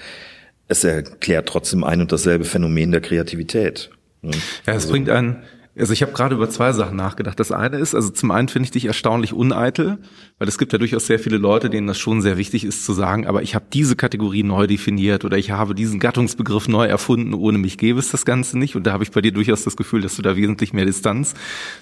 es 0.68 0.84
erklärt 0.84 1.48
trotzdem 1.48 1.84
ein 1.84 2.00
und 2.00 2.12
dasselbe 2.12 2.44
Phänomen 2.44 2.92
der 2.92 3.00
Kreativität. 3.00 3.90
Ne? 4.22 4.32
Ja, 4.66 4.74
es 4.74 4.84
also, 4.84 4.90
bringt 4.90 5.10
einen, 5.10 5.42
also 5.76 5.92
ich 5.92 6.02
habe 6.02 6.12
gerade 6.12 6.34
über 6.36 6.48
zwei 6.48 6.72
Sachen 6.72 6.96
nachgedacht. 6.96 7.38
Das 7.40 7.51
eine 7.51 7.78
ist, 7.78 7.94
also 7.94 8.10
zum 8.10 8.30
einen 8.30 8.48
finde 8.48 8.66
ich 8.66 8.70
dich 8.70 8.84
erstaunlich 8.84 9.32
uneitel, 9.32 9.98
weil 10.38 10.46
es 10.46 10.59
gibt 10.59 10.72
ja 10.72 10.78
durchaus 10.78 11.06
sehr 11.06 11.18
viele 11.18 11.36
Leute, 11.36 11.68
denen 11.68 11.86
das 11.86 11.98
schon 11.98 12.22
sehr 12.22 12.36
wichtig 12.36 12.64
ist 12.64 12.84
zu 12.84 12.92
sagen, 12.92 13.26
aber 13.26 13.42
ich 13.42 13.55
habe 13.55 13.66
diese 13.72 13.96
Kategorie 13.96 14.44
neu 14.44 14.66
definiert 14.66 15.24
oder 15.24 15.36
ich 15.36 15.51
habe 15.51 15.74
diesen 15.74 15.98
Gattungsbegriff 15.98 16.68
neu 16.68 16.86
erfunden, 16.86 17.34
ohne 17.34 17.59
mich 17.59 17.76
gäbe 17.76 17.98
es 17.98 18.10
das 18.10 18.24
Ganze 18.24 18.59
nicht. 18.59 18.76
Und 18.76 18.86
da 18.86 18.92
habe 18.92 19.02
ich 19.02 19.10
bei 19.10 19.20
dir 19.20 19.32
durchaus 19.32 19.64
das 19.64 19.76
Gefühl, 19.76 20.02
dass 20.02 20.14
du 20.16 20.22
da 20.22 20.36
wesentlich 20.36 20.72
mehr 20.72 20.86
Distanz 20.86 21.34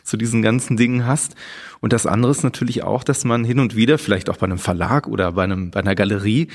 zu 0.02 0.16
diesen 0.16 0.40
ganzen 0.40 0.76
Dingen 0.76 1.06
hast. 1.06 1.34
Und 1.82 1.92
das 1.92 2.06
andere 2.06 2.30
ist 2.30 2.44
natürlich 2.44 2.84
auch, 2.84 3.02
dass 3.02 3.24
man 3.24 3.44
hin 3.44 3.58
und 3.58 3.74
wieder, 3.74 3.98
vielleicht 3.98 4.30
auch 4.30 4.36
bei 4.36 4.46
einem 4.46 4.58
Verlag 4.58 5.08
oder 5.08 5.32
bei, 5.32 5.42
einem, 5.42 5.72
bei 5.72 5.80
einer 5.80 5.96
Galerie, 5.96 6.46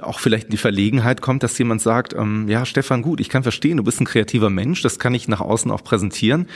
auch 0.00 0.18
vielleicht 0.18 0.46
in 0.46 0.52
die 0.52 0.56
Verlegenheit 0.56 1.20
kommt, 1.20 1.42
dass 1.42 1.58
jemand 1.58 1.82
sagt, 1.82 2.14
ähm, 2.14 2.48
ja, 2.48 2.64
Stefan, 2.64 3.02
gut, 3.02 3.20
ich 3.20 3.28
kann 3.28 3.42
verstehen, 3.42 3.76
du 3.76 3.84
bist 3.84 4.00
ein 4.00 4.06
kreativer 4.06 4.48
Mensch, 4.48 4.80
das 4.80 4.98
kann 4.98 5.12
ich 5.12 5.28
nach 5.28 5.42
außen 5.42 5.70
auch 5.70 5.84
präsentieren. 5.84 6.46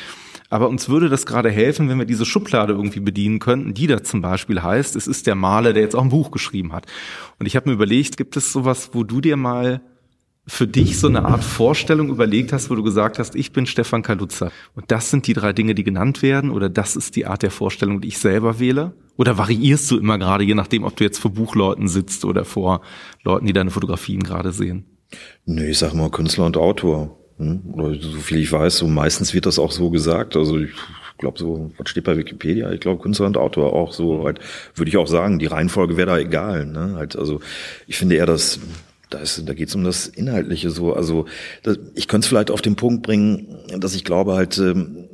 Aber 0.49 0.71
uns 0.71 0.89
würde 0.89 1.11
das 1.11 1.27
gerade 1.27 1.51
helfen, 1.51 1.91
wenn 1.91 1.99
wir 1.99 2.07
diese 2.07 2.25
Schublade 2.25 2.73
irgendwie 2.73 3.01
bedienen 3.01 3.39
könnten, 3.39 3.75
die 3.75 3.87
da 3.87 4.03
zum 4.03 4.23
Beispiel 4.23 4.63
heißt, 4.63 4.97
es 4.97 5.07
ist 5.07 5.27
der 5.27 5.35
Maler, 5.35 5.75
der 5.75 5.83
jetzt 5.83 5.95
auch 5.95 6.03
ein 6.03 6.09
Buch 6.09 6.31
geschrieben 6.31 6.73
hat. 6.73 6.87
Und 7.39 7.45
ich 7.45 7.55
habe 7.55 7.69
mir 7.69 7.75
überlegt, 7.75 8.17
gibt 8.17 8.37
es 8.39 8.51
sowas, 8.51 8.91
wo 8.95 9.05
du 9.05 9.21
dir 9.21 9.37
mal 9.37 9.83
für 10.49 10.69
dich 10.69 10.99
so 10.99 11.09
eine 11.09 11.25
Art 11.25 11.43
Vorstellung 11.43 12.09
überlegt 12.09 12.53
hast, 12.53 12.71
wo 12.71 12.77
du 12.77 12.85
gesagt 12.85 13.19
hast, 13.19 13.35
ich 13.35 13.53
bin 13.53 13.67
Stefan 13.67 14.03
Kaluza. 14.03 14.53
Und 14.75 14.93
das 14.93 15.11
sind 15.11 15.27
die 15.27 15.33
drei 15.33 15.53
Dinge, 15.53 15.75
die 15.75 15.83
genannt 15.83 16.23
werden, 16.23 16.51
oder 16.51 16.69
das 16.69 16.95
ist 16.95 17.17
die 17.17 17.27
Art 17.27 17.43
der 17.43 17.51
Vorstellung, 17.51 18.01
die 18.01 18.09
ich 18.09 18.19
selber 18.19 18.61
wähle? 18.61 18.93
Oder 19.17 19.39
variierst 19.39 19.91
du 19.91 19.99
immer 19.99 20.19
gerade, 20.19 20.45
je 20.45 20.55
nachdem, 20.55 20.85
ob 20.85 20.95
du 20.97 21.03
jetzt 21.03 21.19
vor 21.19 21.33
Buchleuten 21.33 21.89
sitzt 21.89 22.25
oder 22.25 22.45
vor 22.45 22.83
Leuten, 23.25 23.47
die 23.47 23.53
deine 23.53 23.71
Fotografien 23.71 24.23
gerade 24.23 24.53
sehen? 24.53 24.85
Nee, 25.47 25.71
ich 25.71 25.79
sag 25.79 25.95
mal 25.95 26.11
Künstler 26.11 26.47
und 26.47 26.57
Autor. 26.57 27.19
Hm? 27.39 27.63
Oder 27.73 28.01
so 28.01 28.19
viel 28.19 28.39
ich 28.39 28.53
weiß, 28.53 28.79
so 28.79 28.87
meistens 28.87 29.35
wird 29.35 29.47
das 29.47 29.59
auch 29.59 29.73
so 29.73 29.91
gesagt. 29.91 30.37
Also 30.37 30.59
ich 30.59 30.71
glaube 31.19 31.39
so, 31.39 31.73
was 31.77 31.89
steht 31.89 32.05
bei 32.05 32.17
Wikipedia? 32.17 32.71
Ich 32.73 32.81
glaube 32.81 33.03
Künstler 33.03 33.27
und 33.27 33.37
Autor 33.37 33.73
auch 33.73 33.93
so. 33.93 34.25
Halt, 34.25 34.41
würde 34.75 34.89
ich 34.89 34.97
auch 34.97 35.09
sagen, 35.09 35.39
die 35.39 35.47
Reihenfolge 35.47 35.97
wäre 35.97 36.11
da 36.11 36.19
egal. 36.19 36.67
Ne? 36.67 36.95
Halt, 36.97 37.17
also 37.17 37.41
ich 37.87 37.97
finde 37.97 38.17
eher, 38.17 38.27
dass 38.27 38.61
da, 39.17 39.23
ist, 39.23 39.43
da 39.49 39.55
geht 39.55 39.69
es 39.69 39.75
um 39.75 39.85
das 39.85 40.07
Inhaltliche 40.07 40.71
so. 40.71 40.93
Also 40.93 41.27
das, 41.63 41.79
ich 41.95 42.09
könnte 42.09 42.27
es 42.27 42.29
vielleicht 42.29 42.51
auf 42.51 42.63
den 42.63 42.77
Punkt 42.77 43.03
bringen, 43.03 43.59
dass 43.79 43.95
ich 43.95 44.05
glaube 44.05 44.35
halt, 44.35 44.59
ähm, 44.59 45.09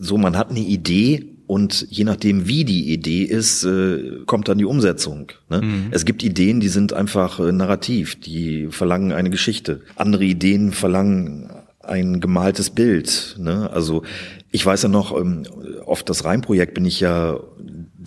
so, 0.00 0.16
man 0.16 0.36
hat 0.36 0.50
eine 0.50 0.60
Idee 0.60 1.26
und 1.46 1.86
je 1.90 2.04
nachdem, 2.04 2.46
wie 2.46 2.64
die 2.64 2.92
Idee 2.92 3.22
ist, 3.24 3.64
äh, 3.64 4.20
kommt 4.26 4.48
dann 4.48 4.58
die 4.58 4.64
Umsetzung. 4.64 5.32
Ne? 5.48 5.62
Mhm. 5.62 5.86
Es 5.90 6.04
gibt 6.04 6.22
Ideen, 6.22 6.60
die 6.60 6.68
sind 6.68 6.92
einfach 6.92 7.40
äh, 7.40 7.52
narrativ, 7.52 8.20
die 8.20 8.68
verlangen 8.70 9.12
eine 9.12 9.30
Geschichte. 9.30 9.80
Andere 9.96 10.24
Ideen 10.24 10.72
verlangen 10.72 11.50
ein 11.82 12.20
gemaltes 12.20 12.70
Bild. 12.70 13.36
Ne? 13.38 13.70
Also 13.72 14.02
ich 14.50 14.64
weiß 14.64 14.82
ja 14.82 14.88
noch, 14.88 15.18
ähm, 15.18 15.44
auf 15.84 16.02
das 16.02 16.24
Reimprojekt 16.24 16.74
bin 16.74 16.84
ich 16.84 17.00
ja 17.00 17.40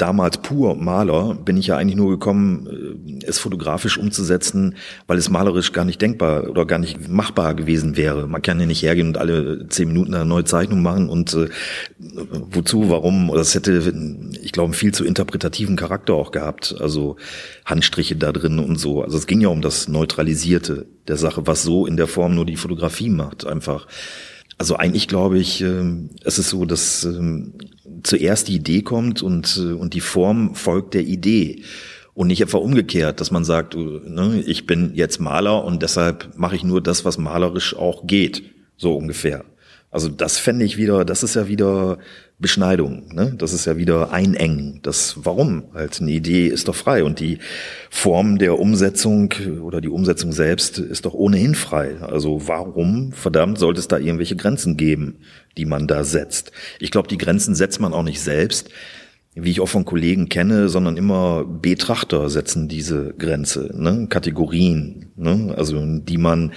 damals 0.02 0.40
pur 0.40 0.76
Maler, 0.76 1.36
bin 1.36 1.58
ich 1.58 1.68
ja 1.68 1.78
eigentlich 1.78 1.96
nur 1.96 2.10
gekommen, 2.10 2.68
äh, 2.68 3.26
es 3.26 3.40
fotografisch 3.40 3.98
umzusetzen, 3.98 4.76
weil 5.08 5.18
es 5.18 5.30
malerisch 5.30 5.74
gar 5.74 5.86
nicht 5.86 6.02
denkbar 6.02 6.50
oder 6.50 6.66
gar 6.66 6.80
nicht 6.80 7.08
machbar 7.08 7.54
gewesen 7.54 7.98
wäre. 7.98 8.28
Man 8.28 8.42
kann 8.42 8.60
ja 8.60 8.66
nicht 8.66 8.82
hergehen 8.82 9.10
und 9.10 9.18
alle 9.18 9.68
zehn 9.70 9.90
Minuten 9.90 10.16
eine 10.16 10.26
neue 10.26 10.44
Zeichnung 10.44 10.82
machen 10.82 11.08
und 11.08 11.34
äh, 11.34 11.50
wozu, 12.00 12.90
warum, 12.90 13.30
es 13.36 13.54
hätte, 13.54 13.94
ich 14.42 14.52
glaube, 14.52 14.74
viel 14.74 14.94
zu 14.94 15.06
interpretativen 15.06 15.76
Charakter 15.76 16.16
auch 16.16 16.32
gehabt, 16.32 16.76
also 16.80 17.18
Handstriche 17.66 18.16
da 18.16 18.32
drin 18.32 18.60
und 18.60 18.80
so. 18.80 19.04
Also 19.04 19.18
es 19.18 19.28
ging 19.28 19.42
ja 19.42 19.50
um 19.50 19.62
das 19.62 19.88
Neutralisierte 19.88 20.88
der 21.08 21.18
Sache, 21.18 21.46
was 21.46 21.64
so 21.64 21.86
in 21.86 21.98
der 21.98 22.08
Form 22.08 22.34
nur 22.34 22.46
die 22.46 22.58
Fotografie 22.58 23.10
macht, 23.10 23.46
einfach. 23.46 23.88
Also 24.58 24.76
eigentlich 24.76 25.08
glaube 25.08 25.40
ich, 25.40 25.62
ähm, 25.62 26.12
es 26.24 26.38
ist 26.38 26.50
so, 26.50 26.66
dass 26.66 27.04
ähm, 27.04 27.54
zuerst 28.04 28.48
die 28.48 28.56
Idee 28.56 28.82
kommt 28.82 29.22
und, 29.22 29.58
äh, 29.58 29.74
und 29.74 29.94
die 29.94 30.02
Form 30.02 30.56
folgt 30.56 30.94
der 30.94 31.04
Idee. 31.04 31.64
Und 32.14 32.28
nicht 32.28 32.42
etwa 32.42 32.58
umgekehrt, 32.58 33.22
dass 33.22 33.32
man 33.32 33.46
sagt, 33.46 33.76
ne, 33.76 34.44
ich 34.46 34.66
bin 34.66 34.92
jetzt 34.96 35.20
Maler 35.20 35.64
und 35.64 35.82
deshalb 35.82 36.38
mache 36.38 36.56
ich 36.56 36.64
nur 36.64 36.82
das, 36.82 37.06
was 37.06 37.18
malerisch 37.18 37.76
auch 37.76 38.06
geht. 38.06 38.44
So 38.76 38.98
ungefähr. 38.98 39.46
Also 39.92 40.10
das 40.10 40.38
fände 40.38 40.66
ich 40.66 40.78
wieder, 40.78 41.06
das 41.06 41.24
ist 41.24 41.36
ja 41.36 41.48
wieder 41.48 42.00
Beschneidung, 42.42 43.14
ne? 43.14 43.36
Das 43.38 43.54
ist 43.54 43.66
ja 43.66 43.78
wieder 43.78 44.12
Einengen. 44.12 44.80
Das 44.82 45.16
warum? 45.24 45.66
Halt 45.76 46.02
eine 46.02 46.12
Idee 46.12 46.48
ist 46.48 46.68
doch 46.68 46.76
frei 46.76 47.04
und 47.04 47.20
die 47.20 47.38
Form 47.92 48.40
der 48.40 48.60
Umsetzung 48.60 49.32
oder 49.62 49.80
die 49.80 49.90
Umsetzung 49.90 50.32
selbst 50.32 50.80
ist 50.80 51.06
doch 51.06 51.14
ohnehin 51.14 51.54
frei. 51.54 51.98
Also 52.02 52.48
warum, 52.48 53.14
verdammt, 53.14 53.60
sollte 53.60 53.80
es 53.80 53.88
da 53.88 54.00
irgendwelche 54.00 54.36
Grenzen 54.36 54.76
geben, 54.76 55.20
die 55.56 55.66
man 55.66 55.88
da 55.88 56.04
setzt? 56.04 56.52
Ich 56.80 56.90
glaube, 56.90 57.08
die 57.08 57.20
Grenzen 57.20 57.54
setzt 57.54 57.80
man 57.80 57.94
auch 57.94 58.04
nicht 58.04 58.22
selbst, 58.22 58.72
wie 59.34 59.52
ich 59.52 59.62
auch 59.62 59.70
von 59.70 59.86
Kollegen 59.86 60.28
kenne, 60.28 60.68
sondern 60.68 60.98
immer 60.98 61.46
Betrachter 61.46 62.30
setzen 62.30 62.68
diese 62.68 63.14
Grenze, 63.18 63.72
ne? 63.74 64.08
Kategorien, 64.10 65.12
ne? 65.16 65.54
also 65.56 65.80
die 65.86 66.18
man 66.18 66.52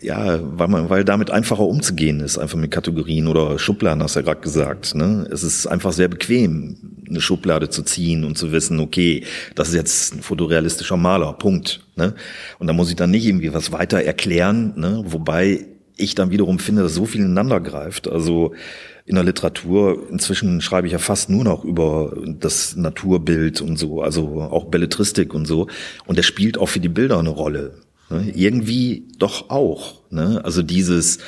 ja, 0.00 0.38
weil 0.42 0.68
man, 0.68 0.90
weil 0.90 1.04
damit 1.04 1.30
einfacher 1.30 1.64
umzugehen 1.64 2.20
ist, 2.20 2.38
einfach 2.38 2.56
mit 2.56 2.70
Kategorien 2.70 3.26
oder 3.26 3.58
Schubladen, 3.58 4.02
hast 4.02 4.14
du 4.14 4.20
ja 4.20 4.24
gerade 4.24 4.40
gesagt. 4.40 4.94
Ne? 4.94 5.26
Es 5.32 5.42
ist 5.42 5.66
einfach 5.66 5.92
sehr 5.92 6.06
bequem, 6.08 6.76
eine 7.08 7.20
Schublade 7.20 7.68
zu 7.68 7.82
ziehen 7.82 8.24
und 8.24 8.38
zu 8.38 8.52
wissen, 8.52 8.78
okay, 8.78 9.24
das 9.56 9.70
ist 9.70 9.74
jetzt 9.74 10.14
ein 10.14 10.22
fotorealistischer 10.22 10.96
Maler, 10.96 11.32
Punkt. 11.32 11.84
Ne? 11.96 12.14
Und 12.60 12.68
da 12.68 12.72
muss 12.72 12.90
ich 12.90 12.96
dann 12.96 13.10
nicht 13.10 13.26
irgendwie 13.26 13.52
was 13.52 13.72
weiter 13.72 14.00
erklären, 14.00 14.74
ne? 14.76 15.02
wobei 15.06 15.66
ich 15.96 16.14
dann 16.14 16.30
wiederum 16.30 16.60
finde, 16.60 16.82
dass 16.82 16.94
so 16.94 17.04
viel 17.04 17.22
ineinander 17.22 17.60
greift. 17.60 18.08
Also 18.08 18.54
in 19.04 19.16
der 19.16 19.24
Literatur, 19.24 20.08
inzwischen 20.10 20.60
schreibe 20.60 20.86
ich 20.86 20.92
ja 20.92 21.00
fast 21.00 21.28
nur 21.28 21.42
noch 21.42 21.64
über 21.64 22.14
das 22.38 22.76
Naturbild 22.76 23.60
und 23.60 23.78
so, 23.78 24.02
also 24.02 24.42
auch 24.42 24.66
Belletristik 24.66 25.34
und 25.34 25.46
so. 25.46 25.66
Und 26.06 26.18
der 26.18 26.22
spielt 26.22 26.56
auch 26.56 26.68
für 26.68 26.78
die 26.78 26.88
Bilder 26.88 27.18
eine 27.18 27.30
Rolle. 27.30 27.80
Ne? 28.10 28.32
Irgendwie 28.34 29.04
doch 29.18 29.50
auch. 29.50 30.02
Ne? 30.10 30.40
Also 30.44 30.62
dieses 30.62 31.18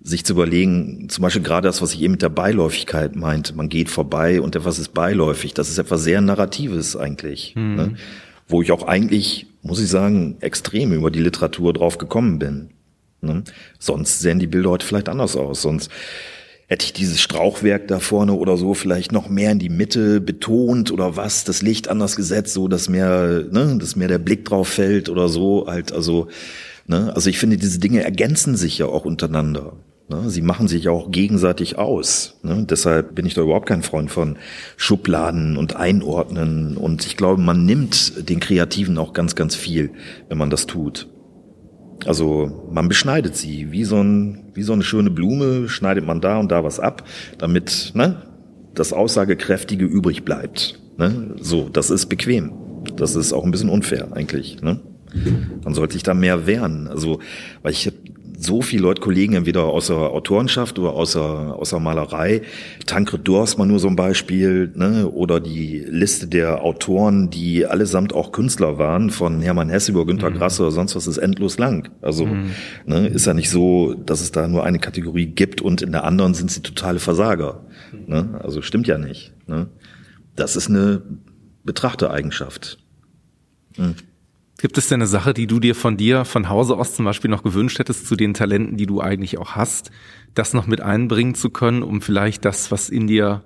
sich 0.00 0.24
zu 0.24 0.34
überlegen, 0.34 1.08
zum 1.08 1.22
Beispiel 1.22 1.42
gerade 1.42 1.66
das, 1.66 1.80
was 1.80 1.94
ich 1.94 2.02
eben 2.02 2.12
mit 2.12 2.22
der 2.22 2.28
Beiläufigkeit 2.28 3.16
meinte, 3.16 3.54
man 3.54 3.70
geht 3.70 3.88
vorbei 3.88 4.40
und 4.40 4.54
etwas 4.54 4.78
ist 4.78 4.92
beiläufig, 4.92 5.54
das 5.54 5.70
ist 5.70 5.78
etwas 5.78 6.04
sehr 6.04 6.20
Narratives 6.20 6.94
eigentlich. 6.94 7.54
Mhm. 7.56 7.74
Ne? 7.74 7.94
Wo 8.46 8.60
ich 8.60 8.70
auch 8.70 8.86
eigentlich, 8.86 9.46
muss 9.62 9.80
ich 9.80 9.88
sagen, 9.88 10.36
extrem 10.40 10.92
über 10.92 11.10
die 11.10 11.20
Literatur 11.20 11.72
drauf 11.72 11.96
gekommen 11.96 12.38
bin. 12.38 12.70
Ne? 13.22 13.44
Sonst 13.78 14.20
sehen 14.20 14.38
die 14.38 14.46
Bilder 14.46 14.70
heute 14.70 14.84
vielleicht 14.84 15.08
anders 15.08 15.36
aus. 15.36 15.62
Sonst 15.62 15.90
hätte 16.66 16.86
ich 16.86 16.92
dieses 16.92 17.20
Strauchwerk 17.20 17.88
da 17.88 18.00
vorne 18.00 18.34
oder 18.34 18.56
so 18.56 18.74
vielleicht 18.74 19.12
noch 19.12 19.28
mehr 19.28 19.52
in 19.52 19.58
die 19.58 19.68
Mitte 19.68 20.20
betont 20.20 20.90
oder 20.90 21.16
was, 21.16 21.44
das 21.44 21.62
Licht 21.62 21.88
anders 21.88 22.16
gesetzt, 22.16 22.54
so 22.54 22.68
dass 22.68 22.88
mehr, 22.88 23.44
ne, 23.50 23.76
dass 23.78 23.96
mehr 23.96 24.08
der 24.08 24.18
Blick 24.18 24.44
drauf 24.44 24.68
fällt 24.68 25.08
oder 25.08 25.28
so, 25.28 25.66
halt, 25.66 25.92
also, 25.92 26.28
ne, 26.86 27.12
also 27.14 27.28
ich 27.28 27.38
finde, 27.38 27.56
diese 27.56 27.78
Dinge 27.78 28.02
ergänzen 28.02 28.56
sich 28.56 28.78
ja 28.78 28.86
auch 28.86 29.04
untereinander. 29.04 29.74
Ne? 30.08 30.28
Sie 30.28 30.42
machen 30.42 30.68
sich 30.68 30.88
auch 30.88 31.10
gegenseitig 31.10 31.78
aus. 31.78 32.38
Ne? 32.42 32.66
Deshalb 32.68 33.14
bin 33.14 33.26
ich 33.26 33.34
da 33.34 33.42
überhaupt 33.42 33.66
kein 33.66 33.82
Freund 33.82 34.10
von 34.10 34.36
Schubladen 34.76 35.56
und 35.56 35.76
Einordnen. 35.76 36.76
Und 36.76 37.06
ich 37.06 37.16
glaube, 37.16 37.40
man 37.40 37.64
nimmt 37.64 38.28
den 38.28 38.40
Kreativen 38.40 38.98
auch 38.98 39.12
ganz, 39.12 39.34
ganz 39.34 39.54
viel, 39.54 39.90
wenn 40.28 40.38
man 40.38 40.50
das 40.50 40.66
tut. 40.66 41.08
Also 42.06 42.68
man 42.70 42.88
beschneidet 42.88 43.36
sie 43.36 43.72
wie 43.72 43.84
so, 43.84 43.96
ein, 43.96 44.50
wie 44.54 44.62
so 44.62 44.72
eine 44.72 44.82
schöne 44.82 45.10
Blume, 45.10 45.68
schneidet 45.68 46.06
man 46.06 46.20
da 46.20 46.38
und 46.38 46.52
da 46.52 46.64
was 46.64 46.80
ab, 46.80 47.04
damit 47.38 47.92
ne, 47.94 48.22
das 48.74 48.92
Aussagekräftige 48.92 49.84
übrig 49.84 50.24
bleibt. 50.24 50.80
Ne? 50.98 51.34
So, 51.40 51.68
das 51.68 51.90
ist 51.90 52.06
bequem. 52.06 52.52
Das 52.96 53.14
ist 53.14 53.32
auch 53.32 53.44
ein 53.44 53.50
bisschen 53.50 53.70
unfair 53.70 54.08
eigentlich. 54.12 54.60
Ne? 54.62 54.80
Man 55.64 55.74
sollte 55.74 55.94
sich 55.94 56.02
da 56.02 56.14
mehr 56.14 56.46
wehren. 56.46 56.88
Also, 56.88 57.20
weil 57.62 57.72
ich 57.72 57.90
so 58.44 58.62
viele 58.62 58.82
Leute, 58.82 59.00
Kollegen, 59.00 59.34
entweder 59.34 59.64
aus 59.64 59.88
der 59.88 59.96
Autorenschaft 59.96 60.78
oder 60.78 60.92
aus 60.92 61.12
der, 61.12 61.22
aus 61.22 61.70
der 61.70 61.80
Malerei. 61.80 62.42
Tancred 62.86 63.26
Dors 63.26 63.56
mal 63.56 63.66
nur 63.66 63.78
so 63.78 63.88
ein 63.88 63.96
Beispiel, 63.96 64.70
ne? 64.74 65.08
oder 65.08 65.40
die 65.40 65.84
Liste 65.88 66.26
der 66.26 66.62
Autoren, 66.62 67.30
die 67.30 67.66
allesamt 67.66 68.12
auch 68.12 68.32
Künstler 68.32 68.78
waren, 68.78 69.10
von 69.10 69.40
Hermann 69.40 69.70
Hesse 69.70 69.92
über 69.92 70.06
Günter 70.06 70.30
mhm. 70.30 70.34
Grass 70.34 70.60
oder 70.60 70.70
sonst 70.70 70.94
was, 70.94 71.06
ist 71.06 71.18
endlos 71.18 71.58
lang. 71.58 71.90
Also 72.02 72.26
mhm. 72.26 72.50
ne, 72.86 73.08
ist 73.08 73.26
ja 73.26 73.34
nicht 73.34 73.50
so, 73.50 73.94
dass 73.94 74.20
es 74.20 74.30
da 74.30 74.46
nur 74.46 74.64
eine 74.64 74.78
Kategorie 74.78 75.26
gibt 75.26 75.60
und 75.60 75.82
in 75.82 75.92
der 75.92 76.04
anderen 76.04 76.34
sind 76.34 76.50
sie 76.50 76.62
totale 76.62 76.98
Versager. 76.98 77.64
Ne? 78.06 78.40
Also 78.42 78.62
stimmt 78.62 78.86
ja 78.86 78.98
nicht. 78.98 79.32
Ne? 79.46 79.68
Das 80.36 80.56
ist 80.56 80.68
eine 80.68 81.02
Betrachtereigenschaft. 81.64 82.78
Mhm. 83.76 83.94
Gibt 84.58 84.78
es 84.78 84.88
denn 84.88 85.00
eine 85.00 85.06
Sache, 85.08 85.34
die 85.34 85.46
du 85.46 85.58
dir 85.58 85.74
von 85.74 85.96
dir 85.96 86.24
von 86.24 86.48
Hause 86.48 86.76
aus 86.76 86.94
zum 86.94 87.04
Beispiel 87.04 87.30
noch 87.30 87.42
gewünscht 87.42 87.78
hättest 87.78 88.06
zu 88.06 88.16
den 88.16 88.34
Talenten, 88.34 88.76
die 88.76 88.86
du 88.86 89.00
eigentlich 89.00 89.38
auch 89.38 89.56
hast, 89.56 89.90
das 90.34 90.54
noch 90.54 90.66
mit 90.66 90.80
einbringen 90.80 91.34
zu 91.34 91.50
können, 91.50 91.82
um 91.82 92.00
vielleicht 92.00 92.44
das, 92.44 92.70
was 92.70 92.88
in 92.88 93.06
dir 93.06 93.42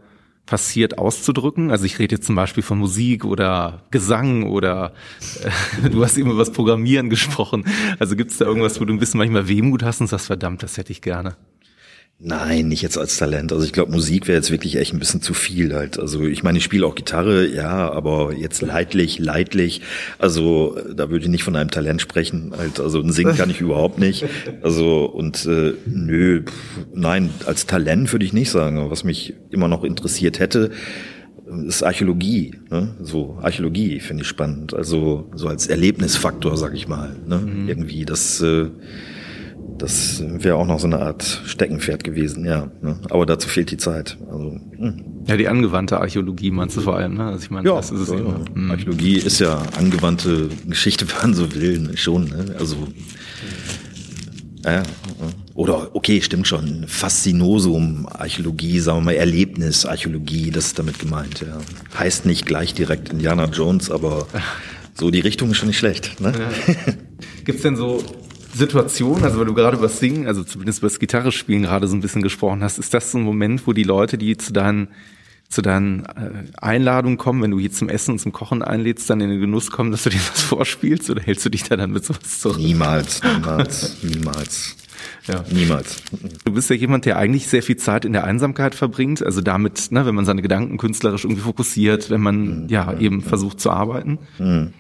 passiert, 0.49 0.99
auszudrücken? 0.99 1.71
Also 1.71 1.85
ich 1.85 1.99
rede 1.99 2.17
jetzt 2.17 2.27
zum 2.27 2.35
Beispiel 2.35 2.63
von 2.63 2.79
Musik 2.79 3.25
oder 3.25 3.85
Gesang 3.91 4.45
oder 4.45 4.93
äh, 5.83 5.89
du 5.91 6.03
hast 6.03 6.17
eben 6.17 6.31
über 6.31 6.41
das 6.41 6.53
Programmieren 6.53 7.11
gesprochen. 7.11 7.65
Also 7.99 8.17
gibt 8.17 8.31
es 8.31 8.39
da 8.39 8.47
irgendwas, 8.47 8.81
wo 8.81 8.85
du 8.85 8.93
ein 8.93 8.99
bisschen 8.99 9.19
manchmal 9.19 9.49
Wehmut 9.49 9.83
hast 9.83 10.01
und 10.01 10.09
sagst, 10.09 10.27
verdammt, 10.27 10.63
das 10.63 10.77
hätte 10.77 10.93
ich 10.93 11.03
gerne? 11.03 11.37
Nein, 12.21 12.67
nicht 12.67 12.83
jetzt 12.83 12.99
als 12.99 13.17
Talent. 13.17 13.53
Also 13.53 13.65
ich 13.65 13.73
glaube, 13.73 13.93
Musik 13.93 14.27
wäre 14.27 14.37
jetzt 14.37 14.51
wirklich 14.51 14.75
echt 14.75 14.93
ein 14.93 14.99
bisschen 14.99 15.23
zu 15.23 15.35
viel 15.35 15.73
halt. 15.73 16.01
Also 16.01 16.25
ich 16.25 16.43
meine, 16.43 16.59
ich 16.59 16.65
spiele 16.65 16.85
auch 16.85 16.97
Gitarre, 16.97 17.47
ja, 17.47 17.93
aber 17.93 18.35
jetzt 18.35 18.61
leidlich, 18.61 19.21
leidlich. 19.21 19.83
Also 20.19 20.77
da 20.97 21.11
würde 21.11 21.27
ich 21.27 21.31
nicht 21.31 21.45
von 21.45 21.55
einem 21.55 21.71
Talent 21.71 22.03
sprechen. 22.03 22.53
Halt, 22.59 22.81
also 22.81 23.01
ein 23.01 23.13
Singen 23.13 23.37
kann 23.37 23.51
ich 23.51 23.61
überhaupt 23.61 24.01
nicht. 24.01 24.25
Also 24.63 25.05
und 25.05 25.47
äh, 25.47 25.75
nö, 25.87 26.43
pff, 26.43 26.87
nein, 26.93 27.31
als 27.47 27.67
Talent 27.67 28.11
würde 28.11 28.25
ich 28.25 28.33
nicht 28.33 28.51
sagen. 28.51 28.91
Was 28.91 29.05
mich 29.05 29.35
immer 29.51 29.69
noch 29.69 29.85
interessiert 29.85 30.41
hätte, 30.41 30.73
ist 31.69 31.85
Archäologie. 31.85 32.57
Ne? 32.69 32.97
So 33.01 33.39
Archäologie 33.41 34.01
finde 34.01 34.23
ich 34.23 34.29
spannend. 34.29 34.75
Also 34.75 35.31
so 35.37 35.47
als 35.47 35.69
Erlebnisfaktor, 35.69 36.57
sag 36.57 36.75
ich 36.75 36.89
mal. 36.89 37.15
Ne? 37.29 37.39
Mhm. 37.39 37.69
Irgendwie 37.69 38.05
das. 38.05 38.41
Äh, 38.41 38.71
das 39.79 40.23
wäre 40.27 40.57
auch 40.57 40.67
noch 40.67 40.81
so 40.81 40.87
eine 40.87 41.01
Art 41.01 41.43
Steckenpferd 41.47 42.05
gewesen, 42.05 42.45
ja. 42.45 42.71
Ne? 42.83 43.01
Aber 43.11 43.27
dazu 43.27 43.49
fehlt 43.49 43.71
die 43.71 43.77
Zeit. 43.77 44.19
Also, 44.31 44.59
hm. 44.77 45.05
Ja, 45.27 45.37
die 45.37 45.49
angewandte 45.49 46.01
Archäologie 46.01 46.51
meinst 46.51 46.77
du 46.77 46.81
vor 46.81 46.97
allem, 46.97 47.15
ne? 47.15 47.27
Also 47.27 47.45
ich 47.45 47.51
meine, 47.51 47.69
ja, 47.69 47.77
das 47.77 47.91
ist 47.91 48.01
es 48.01 48.09
ja, 48.09 48.17
immer. 48.17 48.41
Hm. 48.53 48.71
Archäologie 48.71 49.17
ist 49.17 49.39
ja 49.39 49.63
angewandte 49.79 50.49
Geschichte, 50.67 51.07
wenn 51.23 51.31
man 51.31 51.35
so 51.35 51.55
will, 51.55 51.79
ne? 51.79 51.97
schon. 51.97 52.25
Ne? 52.25 52.57
Also 52.59 52.77
ja, 54.65 54.83
oder 55.55 55.95
okay, 55.95 56.21
stimmt 56.21 56.47
schon. 56.47 56.85
Faszinosum 56.89 58.07
Archäologie, 58.07 58.81
sagen 58.81 58.99
wir 58.99 59.05
mal 59.07 59.15
Erlebnis 59.15 59.87
Archäologie, 59.87 60.51
das 60.51 60.67
ist 60.67 60.79
damit 60.79 60.99
gemeint. 60.99 61.41
Ja. 61.41 61.59
Heißt 61.99 62.27
nicht 62.27 62.45
gleich 62.45 62.75
direkt 62.75 63.11
Indiana 63.11 63.47
Jones, 63.47 63.91
aber 63.91 64.27
so 64.95 65.11
die 65.11 65.21
Richtung 65.21 65.51
ist 65.51 65.57
schon 65.57 65.69
nicht 65.69 65.79
schlecht. 65.79 66.21
Ne? 66.21 66.33
Ja. 66.37 66.75
Gibt's 67.45 67.63
denn 67.63 67.77
so 67.77 68.03
Situation, 68.59 69.25
also 69.25 69.39
weil 69.39 69.47
du 69.47 69.55
gerade 69.55 69.77
über 69.77 69.89
Singen, 69.89 70.27
also 70.27 70.45
zumindest 70.45 70.81
über 70.81 70.89
das 70.89 70.99
Gitarre 70.99 71.33
spielen 71.33 71.63
gerade 71.63 71.89
so 71.89 71.97
ein 71.97 72.01
bisschen 72.01 72.23
gesprochen 72.23 72.63
hast, 72.63 72.79
ist 72.79 72.93
das 72.93 73.13
so 73.13 73.19
ein 73.19 73.25
Moment, 73.25 73.67
wo 73.67 73.73
die 73.73 73.85
Leute, 73.85 74.19
die 74.19 74.37
zu 74.37 74.53
deinen 74.53 74.89
zu 75.49 75.63
deinen 75.63 76.05
äh, 76.05 76.45
Einladungen 76.61 77.17
kommen, 77.17 77.43
wenn 77.43 77.51
du 77.51 77.59
hier 77.59 77.73
zum 77.73 77.89
Essen 77.89 78.13
und 78.13 78.19
zum 78.19 78.33
Kochen 78.33 78.63
einlädst, 78.63 79.09
dann 79.09 79.23
in 79.23 79.31
den 79.31 79.41
Genuss 79.41 79.71
kommen, 79.71 79.91
dass 79.91 80.03
du 80.03 80.11
dir 80.11 80.19
was 80.19 80.43
vorspielst 80.43 81.09
oder 81.09 81.23
hältst 81.23 81.45
du 81.47 81.49
dich 81.49 81.63
da 81.63 81.77
dann 81.77 81.91
mit 81.91 82.05
sowas 82.05 82.41
zurück? 82.41 82.59
Niemals, 82.59 83.23
niemals, 83.23 83.97
niemals. 84.03 84.77
Ja. 85.27 85.45
Niemals. 85.51 86.03
Du 86.45 86.53
bist 86.53 86.71
ja 86.71 86.77
jemand, 86.77 87.05
der 87.05 87.17
eigentlich 87.17 87.49
sehr 87.49 87.63
viel 87.63 87.77
Zeit 87.77 88.05
in 88.05 88.13
der 88.13 88.25
Einsamkeit 88.25 88.75
verbringt. 88.75 89.25
Also 89.25 89.41
damit, 89.41 89.91
ne, 89.91 90.07
wenn 90.07 90.15
man 90.15 90.25
seine 90.25 90.43
Gedanken 90.43 90.79
künstlerisch 90.79 91.25
irgendwie 91.25 91.43
fokussiert, 91.43 92.11
wenn 92.11 92.21
man 92.21 92.63
mhm. 92.65 92.69
ja 92.69 92.99
eben 92.99 93.23
versucht 93.23 93.61
zu 93.61 93.71
arbeiten. 93.71 94.19
Mhm. 94.39 94.73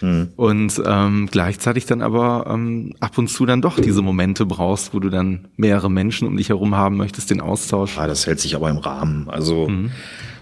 Mhm. 0.00 0.28
Und 0.36 0.82
ähm, 0.84 1.28
gleichzeitig 1.30 1.86
dann 1.86 2.02
aber 2.02 2.46
ähm, 2.48 2.94
ab 3.00 3.18
und 3.18 3.28
zu 3.28 3.46
dann 3.46 3.62
doch 3.62 3.78
diese 3.78 4.02
Momente 4.02 4.46
brauchst, 4.46 4.94
wo 4.94 5.00
du 5.00 5.08
dann 5.08 5.48
mehrere 5.56 5.90
Menschen 5.90 6.26
um 6.28 6.36
dich 6.36 6.48
herum 6.48 6.74
haben 6.76 6.96
möchtest, 6.96 7.30
den 7.30 7.40
Austausch. 7.40 7.98
Ah, 7.98 8.06
das 8.06 8.26
hält 8.26 8.40
sich 8.40 8.54
aber 8.56 8.70
im 8.70 8.78
Rahmen. 8.78 9.28
Also 9.28 9.68
mhm 9.68 9.90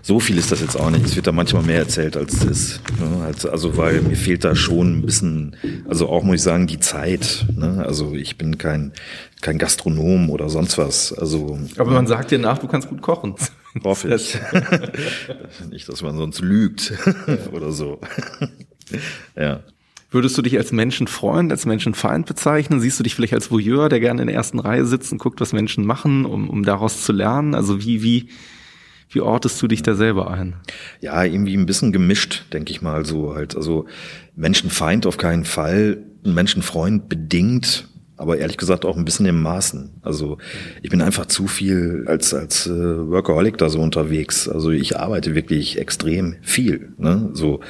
so 0.02 0.18
viel 0.18 0.38
ist 0.38 0.50
das 0.50 0.60
jetzt 0.60 0.76
auch 0.76 0.90
nicht. 0.90 1.04
Es 1.04 1.16
wird 1.16 1.26
da 1.26 1.32
manchmal 1.32 1.62
mehr 1.62 1.78
erzählt, 1.78 2.16
als 2.16 2.34
es 2.34 2.44
ist. 2.44 2.80
Ne? 2.98 3.32
Also, 3.50 3.76
weil 3.76 4.00
mir 4.00 4.16
fehlt 4.16 4.44
da 4.44 4.56
schon 4.56 4.98
ein 4.98 5.02
bisschen, 5.02 5.56
also 5.88 6.08
auch 6.08 6.22
muss 6.22 6.36
ich 6.36 6.42
sagen, 6.42 6.66
die 6.66 6.80
Zeit. 6.80 7.46
Ne? 7.54 7.84
Also 7.86 8.14
ich 8.14 8.38
bin 8.38 8.56
kein, 8.56 8.92
kein 9.40 9.58
Gastronom 9.58 10.30
oder 10.30 10.48
sonst 10.48 10.78
was. 10.78 11.12
Also, 11.12 11.58
Aber 11.76 11.90
man 11.90 12.06
sagt 12.06 12.30
dir 12.30 12.38
nach, 12.38 12.58
du 12.58 12.66
kannst 12.66 12.88
gut 12.88 13.02
kochen. 13.02 13.34
Hoffe 13.84 14.14
ich. 14.14 14.38
nicht, 15.70 15.88
dass 15.88 16.02
man 16.02 16.16
sonst 16.16 16.40
lügt 16.40 16.92
oder 17.52 17.70
so. 17.72 18.00
ja. 19.36 19.60
Würdest 20.12 20.36
du 20.36 20.42
dich 20.42 20.58
als 20.58 20.72
Menschenfreund, 20.72 21.52
als 21.52 21.66
Menschenfeind 21.66 22.26
bezeichnen? 22.26 22.80
Siehst 22.80 22.98
du 22.98 23.04
dich 23.04 23.14
vielleicht 23.14 23.34
als 23.34 23.52
Voyeur, 23.52 23.88
der 23.88 24.00
gerne 24.00 24.22
in 24.22 24.26
der 24.26 24.34
ersten 24.34 24.58
Reihe 24.58 24.84
sitzt 24.84 25.12
und 25.12 25.18
guckt, 25.18 25.40
was 25.40 25.52
Menschen 25.52 25.86
machen, 25.86 26.24
um, 26.24 26.50
um 26.50 26.64
daraus 26.64 27.04
zu 27.04 27.12
lernen? 27.12 27.54
Also 27.54 27.80
wie, 27.80 28.02
wie, 28.02 28.28
wie 29.10 29.20
ortest 29.20 29.60
du 29.60 29.66
dich 29.66 29.82
da 29.82 29.94
selber 29.94 30.30
ein? 30.30 30.54
Ja, 31.00 31.22
irgendwie 31.24 31.56
ein 31.56 31.66
bisschen 31.66 31.92
gemischt, 31.92 32.44
denke 32.52 32.70
ich 32.70 32.80
mal 32.80 33.04
so 33.04 33.34
halt. 33.34 33.56
Also 33.56 33.86
Menschenfeind 34.36 35.06
auf 35.06 35.18
keinen 35.18 35.44
Fall, 35.44 35.98
Menschenfreund 36.22 37.08
bedingt, 37.08 37.88
aber 38.16 38.38
ehrlich 38.38 38.56
gesagt 38.56 38.84
auch 38.84 38.96
ein 38.96 39.04
bisschen 39.04 39.26
im 39.26 39.42
Maßen. 39.42 39.90
Also 40.02 40.38
ich 40.82 40.90
bin 40.90 41.02
einfach 41.02 41.26
zu 41.26 41.46
viel 41.46 42.04
als 42.06 42.34
als 42.34 42.66
äh, 42.66 42.70
Workaholic 42.70 43.58
da 43.58 43.68
so 43.68 43.80
unterwegs. 43.80 44.48
Also 44.48 44.70
ich 44.70 44.98
arbeite 44.98 45.34
wirklich 45.34 45.78
extrem 45.78 46.36
viel. 46.42 46.92
Ne? 46.98 47.30
So 47.32 47.60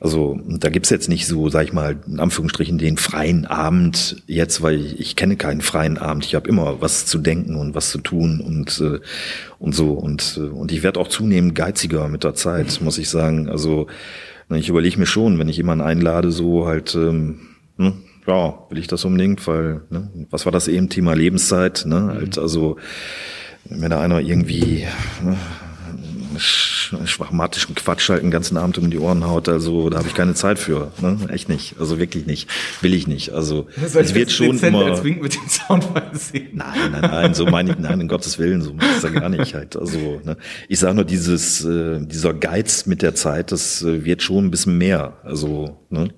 also 0.00 0.38
da 0.46 0.68
gibt's 0.68 0.90
jetzt 0.90 1.08
nicht 1.08 1.26
so, 1.26 1.48
sag 1.48 1.64
ich 1.64 1.72
mal, 1.72 1.98
in 2.06 2.20
Anführungsstrichen 2.20 2.78
den 2.78 2.96
freien 2.96 3.46
Abend 3.46 4.22
jetzt, 4.26 4.62
weil 4.62 4.76
ich, 4.76 5.00
ich 5.00 5.16
kenne 5.16 5.36
keinen 5.36 5.60
freien 5.60 5.98
Abend. 5.98 6.24
Ich 6.24 6.36
habe 6.36 6.48
immer 6.48 6.80
was 6.80 7.06
zu 7.06 7.18
denken 7.18 7.56
und 7.56 7.74
was 7.74 7.90
zu 7.90 7.98
tun 7.98 8.40
und 8.40 8.80
äh, 8.80 9.00
und 9.58 9.74
so 9.74 9.92
und 9.92 10.38
äh, 10.40 10.48
und 10.48 10.70
ich 10.70 10.84
werde 10.84 11.00
auch 11.00 11.08
zunehmend 11.08 11.56
geiziger 11.56 12.08
mit 12.08 12.22
der 12.22 12.34
Zeit, 12.34 12.80
muss 12.80 12.98
ich 12.98 13.08
sagen. 13.08 13.48
Also 13.48 13.88
ich 14.50 14.68
überlege 14.68 14.98
mir 14.98 15.06
schon, 15.06 15.38
wenn 15.38 15.48
ich 15.48 15.56
jemanden 15.56 15.84
einlade, 15.84 16.30
so 16.30 16.66
halt, 16.66 16.94
ähm, 16.94 17.40
hm, 17.76 17.94
ja, 18.26 18.58
will 18.70 18.78
ich 18.78 18.86
das 18.86 19.04
unbedingt, 19.04 19.46
weil 19.46 19.82
ne, 19.90 20.10
was 20.30 20.44
war 20.44 20.52
das 20.52 20.68
eben 20.68 20.88
Thema 20.88 21.14
Lebenszeit, 21.14 21.84
ne? 21.86 22.14
Halt, 22.14 22.38
also 22.38 22.76
wenn 23.64 23.90
da 23.90 24.00
einer 24.00 24.20
irgendwie 24.20 24.86
ne, 25.24 25.36
schwachmatischen 26.38 27.74
Quatsch 27.74 28.08
halt 28.08 28.22
den 28.22 28.30
ganzen 28.30 28.56
Abend 28.56 28.78
um 28.78 28.90
die 28.90 28.98
Ohren 28.98 29.26
haut, 29.26 29.48
also 29.48 29.90
da 29.90 29.98
habe 29.98 30.08
ich 30.08 30.14
keine 30.14 30.34
Zeit 30.34 30.58
für. 30.58 30.92
Ne? 31.00 31.18
Echt 31.30 31.48
nicht. 31.48 31.76
Also 31.78 31.98
wirklich 31.98 32.26
nicht. 32.26 32.48
Will 32.80 32.94
ich 32.94 33.06
nicht. 33.06 33.32
Also 33.32 33.66
es 33.82 34.14
wird 34.14 34.30
schon 34.30 34.58
immer. 34.58 34.86
Als 34.86 35.04
Wink 35.04 35.22
mit 35.22 35.34
dem 35.34 35.48
Soundfall 35.48 36.10
sehen. 36.14 36.50
Nein, 36.54 36.92
nein, 36.92 37.02
nein, 37.02 37.34
so 37.34 37.46
meine 37.46 37.72
ich, 37.72 37.78
nein, 37.78 38.00
in 38.00 38.08
Gottes 38.08 38.38
Willen, 38.38 38.62
so 38.62 38.74
ist 38.96 39.04
ja 39.04 39.10
gar 39.10 39.28
nicht 39.28 39.54
halt. 39.54 39.76
Also, 39.76 40.20
ne? 40.24 40.36
Ich 40.68 40.78
sage 40.78 40.94
nur, 40.94 41.04
dieses, 41.04 41.64
äh, 41.64 42.00
dieser 42.00 42.34
Geiz 42.34 42.86
mit 42.86 43.02
der 43.02 43.14
Zeit, 43.14 43.52
das 43.52 43.82
äh, 43.82 44.04
wird 44.04 44.22
schon 44.22 44.46
ein 44.46 44.50
bisschen 44.50 44.78
mehr. 44.78 45.18
Also, 45.24 45.78
ne? 45.90 46.10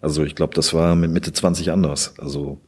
Also 0.00 0.24
ich 0.24 0.34
glaube, 0.34 0.54
das 0.54 0.74
war 0.74 0.96
mit 0.96 1.12
Mitte 1.12 1.32
20 1.32 1.70
anders. 1.70 2.14
Also 2.18 2.60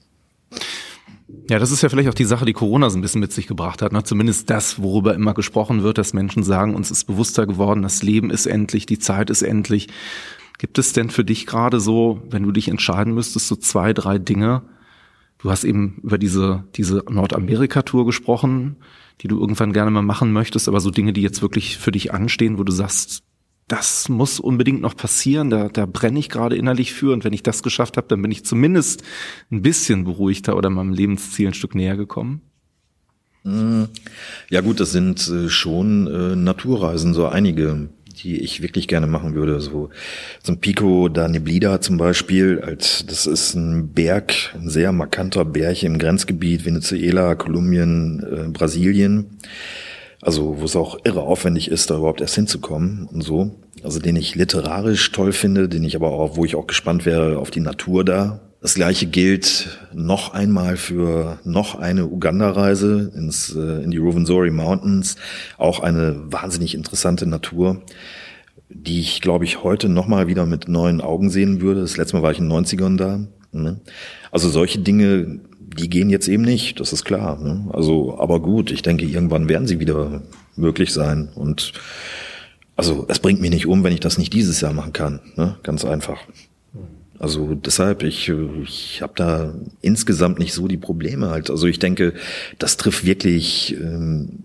ja, 1.48 1.58
das 1.58 1.70
ist 1.70 1.82
ja 1.82 1.88
vielleicht 1.88 2.08
auch 2.08 2.14
die 2.14 2.24
Sache, 2.24 2.44
die 2.44 2.52
Corona 2.52 2.88
so 2.90 2.98
ein 2.98 3.02
bisschen 3.02 3.20
mit 3.20 3.32
sich 3.32 3.46
gebracht 3.46 3.82
hat. 3.82 3.92
Ne? 3.92 4.02
Zumindest 4.02 4.48
das, 4.50 4.80
worüber 4.82 5.14
immer 5.14 5.34
gesprochen 5.34 5.82
wird, 5.82 5.98
dass 5.98 6.14
Menschen 6.14 6.42
sagen, 6.42 6.74
uns 6.74 6.90
ist 6.90 7.04
bewusster 7.04 7.46
geworden, 7.46 7.82
das 7.82 8.02
Leben 8.02 8.30
ist 8.30 8.46
endlich, 8.46 8.86
die 8.86 8.98
Zeit 8.98 9.30
ist 9.30 9.42
endlich. 9.42 9.88
Gibt 10.58 10.78
es 10.78 10.92
denn 10.92 11.10
für 11.10 11.24
dich 11.24 11.46
gerade 11.46 11.80
so, 11.80 12.22
wenn 12.30 12.44
du 12.44 12.52
dich 12.52 12.68
entscheiden 12.68 13.14
müsstest, 13.14 13.48
so 13.48 13.56
zwei, 13.56 13.92
drei 13.92 14.18
Dinge? 14.18 14.62
Du 15.38 15.50
hast 15.50 15.64
eben 15.64 16.00
über 16.02 16.16
diese, 16.16 16.64
diese 16.76 17.04
Nordamerika-Tour 17.08 18.06
gesprochen, 18.06 18.76
die 19.20 19.28
du 19.28 19.38
irgendwann 19.38 19.72
gerne 19.72 19.90
mal 19.90 20.02
machen 20.02 20.32
möchtest, 20.32 20.68
aber 20.68 20.80
so 20.80 20.90
Dinge, 20.90 21.12
die 21.12 21.22
jetzt 21.22 21.42
wirklich 21.42 21.76
für 21.76 21.92
dich 21.92 22.14
anstehen, 22.14 22.58
wo 22.58 22.64
du 22.64 22.72
sagst, 22.72 23.22
das 23.68 24.08
muss 24.08 24.40
unbedingt 24.40 24.82
noch 24.82 24.96
passieren, 24.96 25.48
da, 25.48 25.68
da 25.68 25.86
brenne 25.86 26.18
ich 26.18 26.28
gerade 26.28 26.56
innerlich 26.56 26.92
für 26.92 27.12
und 27.12 27.24
wenn 27.24 27.32
ich 27.32 27.42
das 27.42 27.62
geschafft 27.62 27.96
habe, 27.96 28.08
dann 28.08 28.20
bin 28.20 28.30
ich 28.30 28.44
zumindest 28.44 29.02
ein 29.50 29.62
bisschen 29.62 30.04
beruhigter 30.04 30.56
oder 30.56 30.68
meinem 30.70 30.92
Lebensziel 30.92 31.48
ein 31.48 31.54
Stück 31.54 31.74
näher 31.74 31.96
gekommen. 31.96 32.42
Mm. 33.44 33.84
Ja 34.50 34.60
gut, 34.60 34.80
das 34.80 34.92
sind 34.92 35.28
äh, 35.28 35.48
schon 35.48 36.06
äh, 36.06 36.36
Naturreisen, 36.36 37.14
so 37.14 37.26
einige, 37.26 37.88
die 38.22 38.40
ich 38.40 38.62
wirklich 38.62 38.88
gerne 38.88 39.06
machen 39.06 39.34
würde. 39.34 39.60
So, 39.60 39.90
ein 40.46 40.60
Pico 40.60 41.08
da 41.08 41.28
Neblida 41.28 41.80
zum 41.80 41.96
Beispiel, 41.96 42.60
als, 42.60 43.04
das 43.06 43.26
ist 43.26 43.54
ein 43.54 43.92
Berg, 43.92 44.54
ein 44.54 44.68
sehr 44.68 44.92
markanter 44.92 45.44
Berg 45.44 45.82
im 45.82 45.98
Grenzgebiet 45.98 46.64
Venezuela, 46.64 47.34
Kolumbien, 47.34 48.22
äh, 48.22 48.48
Brasilien 48.50 49.38
also 50.24 50.56
wo 50.58 50.64
es 50.64 50.74
auch 50.74 50.98
irre 51.04 51.22
aufwendig 51.22 51.70
ist, 51.70 51.90
da 51.90 51.98
überhaupt 51.98 52.20
erst 52.20 52.34
hinzukommen 52.34 53.06
und 53.12 53.22
so. 53.22 53.54
Also 53.82 54.00
den 54.00 54.16
ich 54.16 54.34
literarisch 54.34 55.12
toll 55.12 55.32
finde, 55.32 55.68
den 55.68 55.84
ich 55.84 55.94
aber 55.94 56.12
auch, 56.12 56.36
wo 56.36 56.44
ich 56.44 56.56
auch 56.56 56.66
gespannt 56.66 57.04
wäre 57.04 57.38
auf 57.38 57.50
die 57.50 57.60
Natur 57.60 58.04
da. 58.04 58.40
Das 58.62 58.74
gleiche 58.74 59.04
gilt 59.04 59.78
noch 59.92 60.32
einmal 60.32 60.78
für 60.78 61.38
noch 61.44 61.74
eine 61.74 62.06
Uganda-Reise 62.06 63.12
ins, 63.14 63.54
äh, 63.54 63.82
in 63.82 63.90
die 63.90 63.98
Ruvenzori 63.98 64.50
Mountains. 64.50 65.16
Auch 65.58 65.80
eine 65.80 66.16
wahnsinnig 66.32 66.74
interessante 66.74 67.26
Natur, 67.26 67.82
die 68.70 69.00
ich, 69.00 69.20
glaube 69.20 69.44
ich, 69.44 69.62
heute 69.62 69.90
noch 69.90 70.06
mal 70.06 70.28
wieder 70.28 70.46
mit 70.46 70.66
neuen 70.66 71.02
Augen 71.02 71.28
sehen 71.28 71.60
würde. 71.60 71.82
Das 71.82 71.98
letzte 71.98 72.16
Mal 72.16 72.22
war 72.22 72.32
ich 72.32 72.38
in 72.38 72.48
den 72.48 72.64
90ern 72.64 72.96
da. 72.96 73.20
Ne? 73.52 73.80
Also 74.30 74.48
solche 74.48 74.78
Dinge 74.78 75.40
die 75.74 75.90
gehen 75.90 76.10
jetzt 76.10 76.28
eben 76.28 76.42
nicht, 76.42 76.80
das 76.80 76.92
ist 76.92 77.04
klar. 77.04 77.38
Ne? 77.38 77.66
Also, 77.72 78.18
aber 78.18 78.40
gut, 78.40 78.70
ich 78.70 78.82
denke, 78.82 79.04
irgendwann 79.04 79.48
werden 79.48 79.66
sie 79.66 79.80
wieder 79.80 80.22
möglich 80.56 80.92
sein. 80.92 81.28
Und 81.34 81.72
also 82.76 83.06
es 83.08 83.18
bringt 83.18 83.40
mich 83.40 83.50
nicht 83.50 83.66
um, 83.66 83.84
wenn 83.84 83.92
ich 83.92 84.00
das 84.00 84.18
nicht 84.18 84.32
dieses 84.32 84.60
Jahr 84.60 84.72
machen 84.72 84.92
kann. 84.92 85.20
Ne? 85.36 85.56
Ganz 85.62 85.84
einfach. 85.84 86.18
Also 87.18 87.54
deshalb, 87.54 88.02
ich, 88.02 88.30
ich 88.62 89.00
habe 89.00 89.12
da 89.16 89.54
insgesamt 89.80 90.38
nicht 90.38 90.52
so 90.52 90.66
die 90.66 90.76
Probleme 90.76 91.30
halt. 91.30 91.48
Also 91.48 91.66
ich 91.66 91.78
denke, 91.78 92.14
das 92.58 92.76
trifft 92.76 93.04
wirklich 93.04 93.76
ähm, 93.80 94.44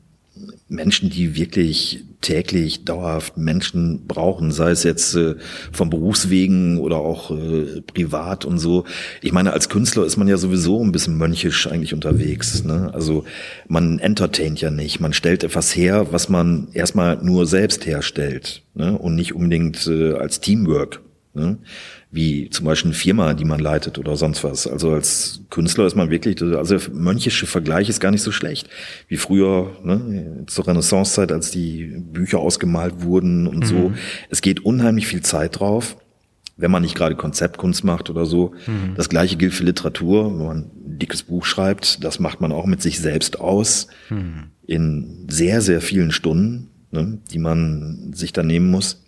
Menschen, 0.69 1.09
die 1.09 1.35
wirklich 1.35 2.03
täglich 2.21 2.85
dauerhaft 2.85 3.37
Menschen 3.37 4.05
brauchen, 4.07 4.51
sei 4.51 4.71
es 4.71 4.83
jetzt 4.83 5.15
äh, 5.15 5.35
von 5.71 5.89
Berufswegen 5.89 6.77
oder 6.77 6.97
auch 6.97 7.31
äh, 7.31 7.81
privat 7.81 8.45
und 8.45 8.59
so. 8.59 8.85
Ich 9.21 9.31
meine, 9.31 9.53
als 9.53 9.69
Künstler 9.69 10.05
ist 10.05 10.17
man 10.17 10.27
ja 10.27 10.37
sowieso 10.37 10.83
ein 10.83 10.91
bisschen 10.91 11.17
mönchisch 11.17 11.67
eigentlich 11.67 11.93
unterwegs. 11.93 12.63
Ne? 12.63 12.91
Also 12.93 13.23
man 13.67 13.99
entertaint 13.99 14.61
ja 14.61 14.69
nicht, 14.69 14.99
man 14.99 15.13
stellt 15.13 15.43
etwas 15.43 15.75
her, 15.75 16.07
was 16.11 16.29
man 16.29 16.67
erstmal 16.73 17.17
nur 17.23 17.47
selbst 17.47 17.85
herstellt 17.85 18.63
ne? 18.75 18.97
und 18.97 19.15
nicht 19.15 19.33
unbedingt 19.33 19.87
äh, 19.87 20.13
als 20.13 20.39
Teamwork. 20.39 21.01
Ne? 21.33 21.57
Wie 22.11 22.49
zum 22.49 22.65
Beispiel 22.65 22.89
eine 22.89 22.97
Firma, 22.97 23.33
die 23.35 23.45
man 23.45 23.59
leitet 23.59 23.99
oder 23.99 24.17
sonst 24.17 24.43
was. 24.43 24.65
Also 24.65 24.91
als 24.91 25.41
Künstler 25.51 25.85
ist 25.85 25.95
man 25.95 26.09
wirklich, 26.09 26.41
also 26.41 26.77
mönchische 26.91 27.45
Vergleich 27.45 27.87
ist 27.87 27.99
gar 27.99 28.09
nicht 28.09 28.23
so 28.23 28.31
schlecht. 28.31 28.67
Wie 29.07 29.17
früher, 29.17 29.77
ne, 29.83 30.43
zur 30.47 30.67
Renaissancezeit, 30.67 31.31
als 31.31 31.51
die 31.51 31.85
Bücher 31.85 32.39
ausgemalt 32.39 33.03
wurden 33.03 33.45
und 33.45 33.59
mhm. 33.59 33.65
so. 33.65 33.93
Es 34.29 34.41
geht 34.41 34.65
unheimlich 34.65 35.07
viel 35.07 35.21
Zeit 35.21 35.59
drauf 35.59 35.97
wenn 36.59 36.71
man 36.71 36.81
nicht 36.81 36.95
gerade 36.95 37.15
Konzeptkunst 37.15 37.85
macht 37.85 38.09
oder 38.09 38.25
so. 38.25 38.53
Mhm. 38.67 38.93
Das 38.95 39.07
gleiche 39.07 39.37
gilt 39.37 39.53
für 39.53 39.63
Literatur. 39.63 40.25
Wenn 40.25 40.45
man 40.45 40.57
ein 40.57 40.71
dickes 40.99 41.23
Buch 41.23 41.45
schreibt, 41.45 42.03
das 42.03 42.19
macht 42.19 42.41
man 42.41 42.51
auch 42.51 42.65
mit 42.65 42.81
sich 42.81 42.99
selbst 42.99 43.39
aus. 43.39 43.87
Mhm. 44.09 44.51
In 44.67 45.25
sehr, 45.29 45.61
sehr 45.61 45.79
vielen 45.79 46.11
Stunden, 46.11 46.69
ne, 46.91 47.17
die 47.31 47.39
man 47.39 48.11
sich 48.13 48.33
da 48.33 48.43
nehmen 48.43 48.69
muss. 48.69 49.01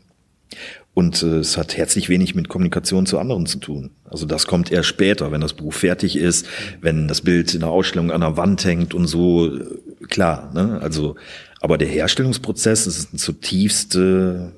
Und 0.93 1.23
äh, 1.23 1.37
es 1.37 1.57
hat 1.57 1.77
herzlich 1.77 2.09
wenig 2.09 2.35
mit 2.35 2.49
Kommunikation 2.49 3.05
zu 3.05 3.17
anderen 3.17 3.45
zu 3.45 3.59
tun. 3.59 3.91
Also 4.03 4.25
das 4.25 4.45
kommt 4.45 4.71
erst 4.71 4.89
später, 4.89 5.31
wenn 5.31 5.41
das 5.41 5.53
Buch 5.53 5.73
fertig 5.73 6.17
ist, 6.17 6.45
wenn 6.81 7.07
das 7.07 7.21
Bild 7.21 7.53
in 7.53 7.61
der 7.61 7.69
Ausstellung 7.69 8.11
an 8.11 8.21
der 8.21 8.35
Wand 8.35 8.65
hängt 8.65 8.93
und 8.93 9.07
so. 9.07 9.47
Äh, 9.47 9.65
klar, 10.09 10.51
ne? 10.53 10.79
Also, 10.81 11.15
aber 11.61 11.77
der 11.77 11.87
Herstellungsprozess 11.87 12.87
ist 12.87 13.13
ein 13.13 13.17
zutiefst 13.17 13.95
äh, 13.95 14.49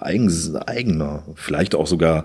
eigens, 0.00 0.54
eigener, 0.54 1.24
vielleicht 1.36 1.74
auch 1.74 1.86
sogar 1.86 2.24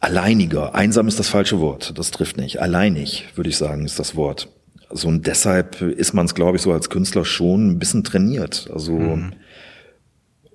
alleiniger. 0.00 0.74
Einsam 0.74 1.08
ist 1.08 1.18
das 1.18 1.28
falsche 1.28 1.60
Wort. 1.60 1.98
Das 1.98 2.10
trifft 2.10 2.36
nicht. 2.36 2.60
Alleinig, 2.60 3.24
würde 3.36 3.48
ich 3.48 3.56
sagen, 3.56 3.86
ist 3.86 3.98
das 3.98 4.16
Wort. 4.16 4.48
Also 4.90 5.08
und 5.08 5.26
deshalb 5.26 5.80
ist 5.80 6.12
man 6.12 6.26
es, 6.26 6.34
glaube 6.34 6.56
ich, 6.56 6.62
so 6.62 6.72
als 6.72 6.90
Künstler 6.90 7.24
schon 7.24 7.70
ein 7.70 7.78
bisschen 7.78 8.04
trainiert. 8.04 8.68
Also 8.72 8.92
mhm. 8.92 9.32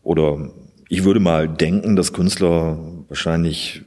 oder 0.04 0.52
ich 0.90 1.04
würde 1.04 1.20
mal 1.20 1.48
denken, 1.48 1.96
dass 1.96 2.14
Künstler 2.14 2.78
wahrscheinlich 3.08 3.84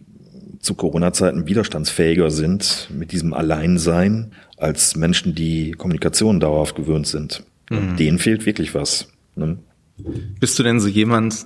zu 0.61 0.74
Corona-Zeiten 0.74 1.47
widerstandsfähiger 1.47 2.31
sind 2.31 2.89
mit 2.97 3.11
diesem 3.11 3.35
Alleinsein 3.35 4.33
als 4.57 4.95
Menschen, 4.95 5.35
die 5.35 5.73
Kommunikation 5.73 6.39
dauerhaft 6.39 6.77
gewöhnt 6.77 7.09
sind. 7.09 7.43
Mhm. 7.69 7.97
Denen 7.97 8.19
fehlt 8.20 8.47
wirklich 8.47 8.74
was. 8.74 9.09
Ne? 9.35 9.59
Bist 10.39 10.57
du 10.59 10.62
denn 10.62 10.79
so 10.79 10.87
jemand, 10.87 11.45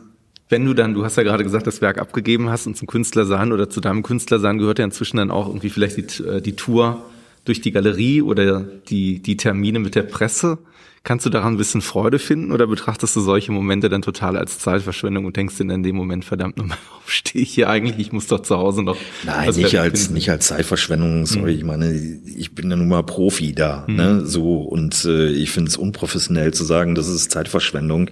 wenn 0.51 0.67
du 0.67 0.75
dann, 0.75 0.93
du 0.93 1.05
hast 1.05 1.17
ja 1.17 1.23
gerade 1.23 1.43
gesagt, 1.43 1.67
das 1.67 1.81
Werk 1.81 1.99
abgegeben 1.99 2.51
hast 2.51 2.67
und 2.67 2.77
zum 2.77 2.87
Künstler 2.87 3.25
sein 3.25 3.53
oder 3.53 3.71
zu 3.71 3.81
deinem 3.81 4.03
Künstler 4.03 4.39
sein 4.39 4.59
gehört 4.59 4.79
ja 4.79 4.85
inzwischen 4.85 5.17
dann 5.17 5.31
auch 5.31 5.49
irgendwie 5.49 5.71
vielleicht 5.71 5.97
die, 5.97 6.23
äh, 6.23 6.43
die 6.43 6.55
Tour 6.55 7.03
durch 7.47 7.63
die 7.63 7.73
Galerie 7.73 8.21
oder 8.21 8.61
die, 8.61 9.21
die 9.23 9.37
Termine 9.39 9.79
mit 9.79 9.95
der 9.95 10.03
Presse. 10.03 10.59
Kannst 11.07 11.25
du 11.25 11.31
daran 11.31 11.55
ein 11.55 11.57
bisschen 11.57 11.83
Freude 11.83 12.19
finden 12.19 12.51
oder 12.51 12.67
betrachtest 12.67 13.15
du 13.15 13.21
solche 13.21 13.53
Momente 13.53 13.89
dann 13.89 14.03
total 14.03 14.37
als 14.37 14.59
Zeitverschwendung 14.59 15.25
und 15.25 15.37
denkst 15.37 15.57
dir 15.57 15.73
in 15.73 15.85
dem 15.85 15.95
Moment, 15.95 16.25
verdammt 16.25 16.57
nochmal, 16.57 16.79
warum 16.89 17.05
stehe 17.07 17.45
ich 17.45 17.55
hier 17.55 17.71
eigentlich? 17.71 18.09
Ich 18.09 18.13
muss 18.13 18.27
doch 18.27 18.41
zu 18.41 18.57
Hause 18.57 18.83
noch. 18.83 18.97
Nein, 19.23 19.49
nicht 19.55 19.79
als, 19.79 20.01
finden. 20.01 20.15
nicht 20.15 20.31
als 20.31 20.49
Zeitverschwendung, 20.49 21.25
sorry, 21.27 21.53
mhm. 21.53 21.59
ich 21.59 21.65
meine, 21.65 21.93
ich 21.93 22.57
bin 22.57 22.69
ja 22.73 22.77
nun 22.77 22.89
mal 22.89 23.05
Profi 23.05 23.55
da, 23.55 23.85
mhm. 23.87 23.95
ne, 23.95 24.27
so, 24.27 24.63
und 24.63 25.05
äh, 25.05 25.29
ich 25.29 25.53
finde 25.53 25.69
es 25.69 25.77
unprofessionell 25.77 26.53
zu 26.53 26.65
sagen, 26.65 26.97
das 26.97 27.07
ist 27.07 27.31
Zeitverschwendung, 27.31 28.11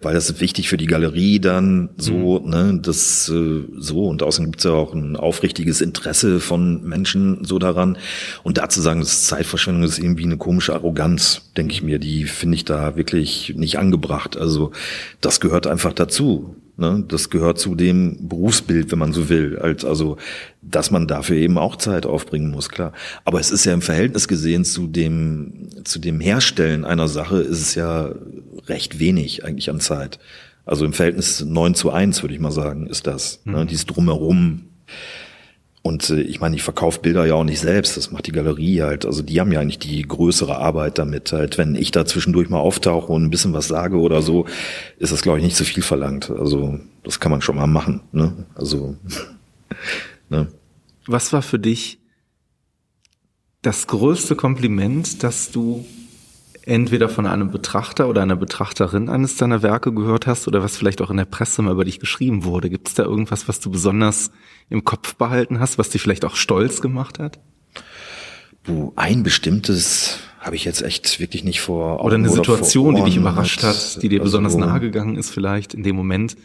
weil 0.00 0.14
das 0.14 0.30
ist 0.30 0.40
wichtig 0.40 0.68
für 0.68 0.76
die 0.76 0.86
Galerie 0.86 1.40
dann 1.40 1.88
so, 1.96 2.38
mhm. 2.38 2.50
ne, 2.50 2.78
das 2.80 3.28
äh, 3.28 3.64
so, 3.76 4.06
und 4.06 4.22
außerdem 4.22 4.52
gibt 4.52 4.60
es 4.60 4.66
ja 4.66 4.70
auch 4.70 4.94
ein 4.94 5.16
aufrichtiges 5.16 5.80
Interesse 5.80 6.38
von 6.38 6.84
Menschen 6.84 7.44
so 7.44 7.58
daran. 7.58 7.98
Und 8.44 8.58
da 8.58 8.68
zu 8.68 8.80
sagen, 8.80 9.00
das 9.00 9.14
ist 9.14 9.26
Zeitverschwendung, 9.26 9.82
ist 9.82 9.98
irgendwie 9.98 10.22
eine 10.22 10.36
komische 10.36 10.74
Arroganz, 10.74 11.42
denke 11.56 11.72
ich 11.72 11.82
mir, 11.82 11.98
die 11.98 12.35
finde 12.36 12.56
ich 12.56 12.64
da 12.64 12.96
wirklich 12.96 13.54
nicht 13.56 13.78
angebracht. 13.78 14.36
Also 14.36 14.72
das 15.20 15.40
gehört 15.40 15.66
einfach 15.66 15.92
dazu. 15.92 16.56
Ne? 16.76 17.04
Das 17.08 17.30
gehört 17.30 17.58
zu 17.58 17.74
dem 17.74 18.28
Berufsbild, 18.28 18.92
wenn 18.92 18.98
man 18.98 19.12
so 19.12 19.28
will. 19.28 19.58
Als, 19.58 19.84
also, 19.84 20.18
dass 20.62 20.90
man 20.90 21.06
dafür 21.06 21.36
eben 21.36 21.58
auch 21.58 21.76
Zeit 21.76 22.04
aufbringen 22.06 22.50
muss, 22.50 22.68
klar. 22.68 22.92
Aber 23.24 23.40
es 23.40 23.50
ist 23.50 23.64
ja 23.64 23.72
im 23.72 23.82
Verhältnis 23.82 24.28
gesehen 24.28 24.64
zu 24.64 24.86
dem, 24.86 25.68
zu 25.84 25.98
dem 25.98 26.20
Herstellen 26.20 26.84
einer 26.84 27.08
Sache 27.08 27.38
ist 27.38 27.60
es 27.60 27.74
ja 27.74 28.14
recht 28.66 28.98
wenig 28.98 29.44
eigentlich 29.44 29.70
an 29.70 29.80
Zeit. 29.80 30.18
Also 30.66 30.84
im 30.84 30.92
Verhältnis 30.92 31.42
neun 31.42 31.74
zu 31.74 31.90
eins 31.90 32.22
würde 32.22 32.34
ich 32.34 32.40
mal 32.40 32.50
sagen, 32.50 32.86
ist 32.88 33.06
das. 33.06 33.40
Ne? 33.44 33.64
Mhm. 33.64 33.66
Dieses 33.68 33.86
Drumherum. 33.86 34.66
Und 35.86 36.10
äh, 36.10 36.20
ich 36.20 36.40
meine, 36.40 36.56
ich 36.56 36.64
verkaufe 36.64 36.98
Bilder 36.98 37.26
ja 37.26 37.34
auch 37.34 37.44
nicht 37.44 37.60
selbst, 37.60 37.96
das 37.96 38.10
macht 38.10 38.26
die 38.26 38.32
Galerie 38.32 38.82
halt. 38.82 39.06
Also 39.06 39.22
die 39.22 39.38
haben 39.40 39.52
ja 39.52 39.60
eigentlich 39.60 39.78
die 39.78 40.02
größere 40.02 40.58
Arbeit 40.58 40.98
damit. 40.98 41.32
Halt, 41.32 41.58
wenn 41.58 41.76
ich 41.76 41.92
da 41.92 42.04
zwischendurch 42.04 42.48
mal 42.48 42.58
auftauche 42.58 43.12
und 43.12 43.22
ein 43.22 43.30
bisschen 43.30 43.52
was 43.52 43.68
sage 43.68 43.98
oder 43.98 44.20
so, 44.20 44.46
ist 44.98 45.12
das, 45.12 45.22
glaube 45.22 45.38
ich, 45.38 45.44
nicht 45.44 45.56
so 45.56 45.62
viel 45.62 45.84
verlangt. 45.84 46.28
Also 46.28 46.80
das 47.04 47.20
kann 47.20 47.30
man 47.30 47.40
schon 47.40 47.54
mal 47.54 47.68
machen. 47.68 48.00
Ne? 48.10 48.46
Also 48.56 48.96
ne? 50.28 50.48
Was 51.06 51.32
war 51.32 51.42
für 51.42 51.60
dich 51.60 52.00
das 53.62 53.86
größte 53.86 54.34
Kompliment, 54.34 55.22
das 55.22 55.52
du 55.52 55.86
entweder 56.66 57.08
von 57.08 57.26
einem 57.26 57.50
Betrachter 57.50 58.08
oder 58.08 58.22
einer 58.22 58.36
Betrachterin 58.36 59.08
eines 59.08 59.36
deiner 59.36 59.62
Werke 59.62 59.92
gehört 59.92 60.26
hast 60.26 60.48
oder 60.48 60.62
was 60.62 60.76
vielleicht 60.76 61.00
auch 61.00 61.10
in 61.10 61.16
der 61.16 61.24
Presse 61.24 61.62
mal 61.62 61.72
über 61.72 61.84
dich 61.84 62.00
geschrieben 62.00 62.44
wurde. 62.44 62.68
Gibt 62.68 62.88
es 62.88 62.94
da 62.94 63.04
irgendwas, 63.04 63.48
was 63.48 63.60
du 63.60 63.70
besonders 63.70 64.32
im 64.68 64.84
Kopf 64.84 65.14
behalten 65.14 65.60
hast, 65.60 65.78
was 65.78 65.90
dich 65.90 66.02
vielleicht 66.02 66.24
auch 66.24 66.34
stolz 66.34 66.82
gemacht 66.82 67.20
hat? 67.20 67.38
Du, 68.64 68.92
ein 68.96 69.22
bestimmtes 69.22 70.18
habe 70.40 70.56
ich 70.56 70.64
jetzt 70.64 70.82
echt 70.82 71.20
wirklich 71.20 71.44
nicht 71.44 71.60
vor. 71.60 71.94
Augen 71.94 72.06
oder 72.06 72.14
eine 72.16 72.28
Situation, 72.28 72.94
oder 72.94 73.04
die 73.04 73.10
dich 73.10 73.20
überrascht 73.20 73.62
hat, 73.62 74.02
die 74.02 74.08
dir 74.08 74.20
also, 74.20 74.38
besonders 74.38 74.56
nahe 74.56 74.80
gegangen 74.80 75.16
ist 75.16 75.30
vielleicht 75.30 75.72
in 75.72 75.84
dem 75.84 75.94
Moment. 75.94 76.36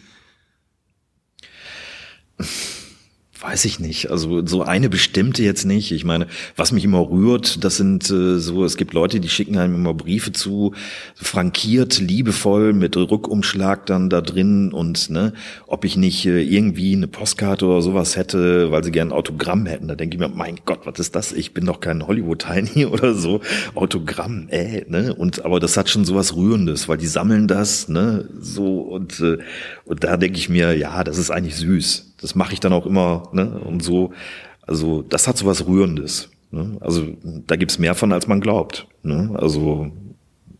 Weiß 3.42 3.66
ich 3.66 3.80
nicht. 3.80 4.12
Also 4.12 4.46
so 4.46 4.62
eine 4.62 4.88
bestimmte 4.88 5.42
jetzt 5.42 5.66
nicht. 5.66 5.92
Ich 5.92 6.06
meine, 6.06 6.28
was 6.56 6.72
mich 6.72 6.84
immer 6.84 7.10
rührt, 7.10 7.64
das 7.64 7.76
sind 7.76 8.08
äh, 8.12 8.38
so, 8.38 8.64
es 8.64 8.78
gibt 8.78 8.94
Leute, 8.94 9.20
die 9.20 9.30
schicken 9.30 9.58
einem 9.58 9.74
immer 9.74 9.96
Briefe 9.96 10.32
zu, 10.32 10.76
frankiert, 11.16 12.00
liebevoll, 12.00 12.74
mit 12.74 12.96
Rückumschlag 12.96 13.88
dann 13.88 14.12
da 14.12 14.22
drin 14.22 14.72
und 14.72 15.10
ne, 15.10 15.34
ob 15.66 15.86
ich 15.86 15.98
nicht 15.98 16.24
äh, 16.28 16.44
irgendwie 16.44 16.96
eine 16.96 17.08
Postkarte 17.08 17.66
oder 17.66 17.82
sowas 17.82 18.16
hätte, 18.16 18.70
weil 18.70 18.84
sie 18.84 18.92
gern 18.92 19.08
ein 19.08 19.14
Autogramm 19.14 19.66
hätten. 19.66 19.88
Da 19.88 19.96
denke 19.96 20.18
ich 20.18 20.20
mir, 20.20 20.30
mein 20.30 20.58
Gott, 20.66 20.82
was 20.86 21.00
ist 21.00 21.16
das? 21.16 21.32
Ich 21.32 21.52
bin 21.56 21.66
doch 21.66 21.80
kein 21.80 22.06
Hollywood-Tiny 22.06 22.86
oder 22.92 23.16
so. 23.16 23.42
Autogramm, 23.74 24.50
äh, 24.50 24.86
ne? 24.88 25.16
Und 25.16 25.44
aber 25.46 25.60
das 25.60 25.78
hat 25.78 25.90
schon 25.90 26.06
sowas 26.06 26.36
Rührendes, 26.36 26.88
weil 26.88 27.00
die 27.00 27.08
sammeln 27.08 27.48
das, 27.48 27.90
ne, 27.90 28.30
so 28.40 28.82
und, 28.82 29.20
äh, 29.20 29.40
und 29.86 30.04
da 30.04 30.18
denke 30.18 30.38
ich 30.38 30.48
mir, 30.48 30.78
ja, 30.78 31.04
das 31.04 31.18
ist 31.18 31.32
eigentlich 31.32 31.56
süß 31.56 32.11
das 32.22 32.36
mache 32.36 32.54
ich 32.54 32.60
dann 32.60 32.74
auch 32.74 32.86
immer, 32.86 33.30
ne? 33.34 33.60
Und 33.60 33.84
so, 33.84 34.14
also 34.62 35.02
das 35.02 35.28
hat 35.28 35.38
so 35.38 35.46
was 35.46 35.66
Rührendes. 35.66 36.30
Ne? 36.52 36.78
Also 36.82 37.08
da 37.24 37.56
gibt's 37.56 37.80
mehr 37.80 37.96
von, 37.96 38.12
als 38.12 38.28
man 38.28 38.42
glaubt. 38.42 38.88
Ne? 39.04 39.32
Also 39.36 39.92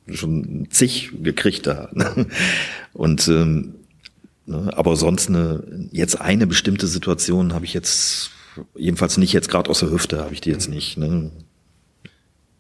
schon 0.10 0.68
zig 0.70 1.12
gekriegt 1.22 1.68
da. 1.68 1.90
Ne? 1.94 2.28
Und 2.94 3.28
ähm, 3.28 3.76
ne? 4.46 4.72
aber 4.76 4.96
sonst 4.96 5.30
eine 5.30 5.90
jetzt 5.92 6.20
eine 6.20 6.48
bestimmte 6.48 6.88
Situation 6.88 7.54
habe 7.54 7.66
ich 7.66 7.74
jetzt 7.74 8.32
jedenfalls 8.76 9.18
nicht 9.18 9.34
jetzt 9.34 9.50
gerade 9.50 9.70
aus 9.70 9.80
der 9.80 9.92
Hüfte 9.92 10.20
habe 10.20 10.34
ich 10.34 10.42
die 10.42 10.50
jetzt 10.50 10.70
nicht. 10.70 10.98
Ne? 10.98 11.32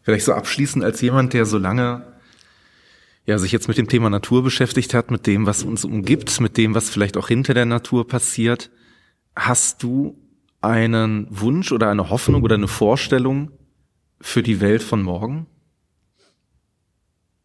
Vielleicht 0.04 0.26
so 0.26 0.34
abschließend 0.34 0.84
als 0.84 1.02
jemand, 1.02 1.34
der 1.34 1.46
so 1.46 1.58
lange 1.58 2.04
ja, 3.26 3.38
sich 3.38 3.52
jetzt 3.52 3.68
mit 3.68 3.78
dem 3.78 3.88
Thema 3.88 4.10
Natur 4.10 4.44
beschäftigt 4.44 4.94
hat, 4.94 5.12
mit 5.12 5.28
dem, 5.28 5.46
was 5.46 5.64
uns 5.64 5.86
umgibt, 5.86 6.42
mit 6.42 6.58
dem, 6.58 6.74
was 6.74 6.90
vielleicht 6.90 7.18
auch 7.18 7.28
hinter 7.28 7.54
der 7.54 7.66
Natur 7.66 8.08
passiert. 8.08 8.72
Hast 9.44 9.82
du 9.82 10.16
einen 10.62 11.26
Wunsch 11.32 11.72
oder 11.72 11.90
eine 11.90 12.12
Hoffnung 12.12 12.44
oder 12.44 12.54
eine 12.54 12.68
Vorstellung 12.68 13.50
für 14.20 14.44
die 14.44 14.62
Welt 14.62 14.84
von 14.84 15.02
morgen? 15.02 15.48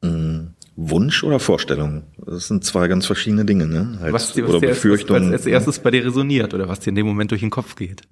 Mm, 0.03 0.49
Wunsch 0.77 1.25
oder 1.25 1.41
Vorstellung? 1.41 2.03
Das 2.19 2.49
sind 2.49 2.65
zwei 2.65 2.87
ganz 2.89 3.07
verschiedene 3.07 3.47
Dinge, 3.47 3.67
ne? 3.67 3.97
Halt, 3.99 4.13
was, 4.13 4.35
dir, 4.35 4.45
was 4.45 4.57
oder 4.57 4.69
Befürchtungen. 4.69 5.33
als 5.33 5.47
erstes 5.47 5.79
bei 5.79 5.91
dir 5.91 6.05
resoniert 6.05 6.53
oder 6.53 6.69
was 6.69 6.81
dir 6.81 6.91
in 6.91 6.97
dem 6.97 7.07
Moment 7.07 7.31
durch 7.31 7.41
den 7.41 7.49
Kopf 7.49 7.77
geht? 7.77 8.03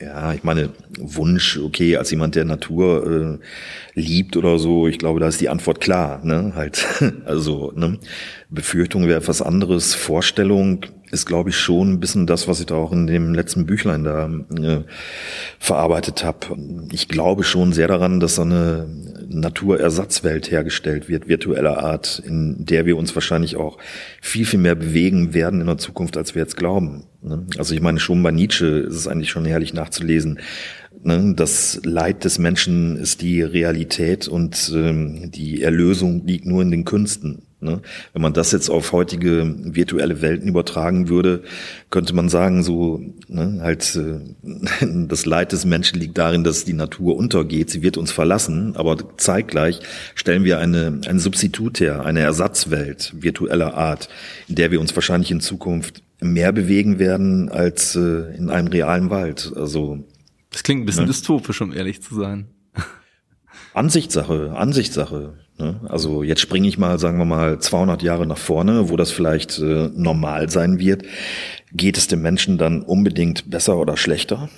Ja, 0.00 0.32
ich 0.32 0.42
meine, 0.42 0.70
Wunsch, 0.98 1.58
okay, 1.58 1.96
als 1.96 2.10
jemand, 2.10 2.34
der 2.34 2.44
Natur 2.44 3.38
äh, 3.94 4.00
liebt 4.00 4.36
oder 4.36 4.58
so, 4.58 4.88
ich 4.88 4.98
glaube, 4.98 5.20
da 5.20 5.28
ist 5.28 5.40
die 5.40 5.48
Antwort 5.48 5.80
klar, 5.80 6.24
ne? 6.24 6.54
Halt, 6.56 6.84
also, 7.24 7.72
ne? 7.76 8.00
Befürchtung 8.50 9.06
wäre 9.06 9.20
etwas 9.20 9.42
anderes, 9.42 9.94
Vorstellung, 9.94 10.86
ist, 11.12 11.26
glaube 11.26 11.50
ich, 11.50 11.56
schon 11.56 11.92
ein 11.92 12.00
bisschen 12.00 12.26
das, 12.26 12.48
was 12.48 12.60
ich 12.60 12.66
da 12.66 12.74
auch 12.74 12.92
in 12.92 13.06
dem 13.06 13.34
letzten 13.34 13.66
Büchlein 13.66 14.04
da 14.04 14.28
äh, 14.28 14.80
verarbeitet 15.58 16.24
habe. 16.24 16.56
Ich 16.90 17.06
glaube 17.06 17.44
schon 17.44 17.72
sehr 17.72 17.86
daran, 17.86 18.18
dass 18.18 18.36
so 18.36 18.42
eine 18.42 18.88
Naturersatzwelt 19.28 20.50
hergestellt 20.50 21.08
wird, 21.08 21.28
virtueller 21.28 21.78
Art, 21.78 22.22
in 22.24 22.64
der 22.64 22.86
wir 22.86 22.96
uns 22.96 23.14
wahrscheinlich 23.14 23.56
auch 23.56 23.78
viel, 24.20 24.46
viel 24.46 24.58
mehr 24.58 24.74
bewegen 24.74 25.34
werden 25.34 25.60
in 25.60 25.66
der 25.66 25.78
Zukunft, 25.78 26.16
als 26.16 26.34
wir 26.34 26.42
jetzt 26.42 26.56
glauben. 26.56 27.04
Ne? 27.20 27.46
Also 27.58 27.74
ich 27.74 27.80
meine, 27.80 28.00
schon 28.00 28.22
bei 28.22 28.30
Nietzsche 28.30 28.66
ist 28.66 28.96
es 28.96 29.06
eigentlich 29.06 29.30
schon 29.30 29.44
herrlich 29.44 29.74
nachzulesen, 29.74 30.40
Ne, 31.04 31.34
das 31.34 31.80
Leid 31.82 32.24
des 32.24 32.38
Menschen 32.38 32.96
ist 32.96 33.22
die 33.22 33.42
Realität 33.42 34.28
und 34.28 34.70
ähm, 34.72 35.32
die 35.32 35.62
Erlösung 35.62 36.24
liegt 36.26 36.46
nur 36.46 36.62
in 36.62 36.70
den 36.70 36.84
Künsten. 36.84 37.42
Ne? 37.62 37.80
Wenn 38.12 38.22
man 38.22 38.32
das 38.32 38.50
jetzt 38.50 38.68
auf 38.68 38.92
heutige 38.92 39.54
virtuelle 39.62 40.20
Welten 40.20 40.48
übertragen 40.48 41.08
würde, 41.08 41.42
könnte 41.90 42.14
man 42.14 42.28
sagen, 42.28 42.64
so 42.64 43.00
ne, 43.28 43.60
halt 43.62 43.96
äh, 43.96 44.86
das 45.08 45.26
Leid 45.26 45.52
des 45.52 45.64
Menschen 45.64 46.00
liegt 46.00 46.18
darin, 46.18 46.42
dass 46.42 46.64
die 46.64 46.72
Natur 46.72 47.16
untergeht, 47.16 47.70
sie 47.70 47.82
wird 47.82 47.96
uns 47.96 48.10
verlassen, 48.10 48.74
aber 48.76 48.96
zeitgleich 49.16 49.80
stellen 50.14 50.44
wir 50.44 50.58
eine 50.58 51.00
ein 51.06 51.18
Substitut 51.20 51.78
her, 51.78 52.04
eine 52.04 52.20
Ersatzwelt 52.20 53.14
virtueller 53.16 53.74
Art, 53.74 54.08
in 54.48 54.56
der 54.56 54.72
wir 54.72 54.80
uns 54.80 54.94
wahrscheinlich 54.96 55.30
in 55.30 55.40
Zukunft 55.40 56.02
mehr 56.20 56.52
bewegen 56.52 56.98
werden 56.98 57.48
als 57.48 57.94
äh, 57.94 58.34
in 58.36 58.50
einem 58.50 58.68
realen 58.68 59.10
Wald. 59.10 59.52
Also 59.56 60.04
das 60.50 60.62
klingt 60.62 60.82
ein 60.82 60.86
bisschen 60.86 61.04
ne? 61.04 61.08
dystopisch, 61.08 61.60
um 61.60 61.72
ehrlich 61.72 62.02
zu 62.02 62.14
sein. 62.14 62.48
Ansichtssache, 63.74 64.52
Ansichtssache. 64.56 65.34
Ne? 65.62 65.80
Also 65.88 66.24
jetzt 66.24 66.40
springe 66.40 66.66
ich 66.66 66.76
mal, 66.76 66.98
sagen 66.98 67.18
wir 67.18 67.24
mal, 67.24 67.60
200 67.60 68.02
Jahre 68.02 68.26
nach 68.26 68.38
vorne, 68.38 68.90
wo 68.90 68.96
das 68.96 69.12
vielleicht 69.12 69.60
äh, 69.60 69.90
normal 69.94 70.50
sein 70.50 70.80
wird. 70.80 71.04
Geht 71.72 71.96
es 71.96 72.08
dem 72.08 72.20
Menschen 72.20 72.58
dann 72.58 72.82
unbedingt 72.82 73.48
besser 73.48 73.78
oder 73.78 73.96
schlechter? 73.96 74.48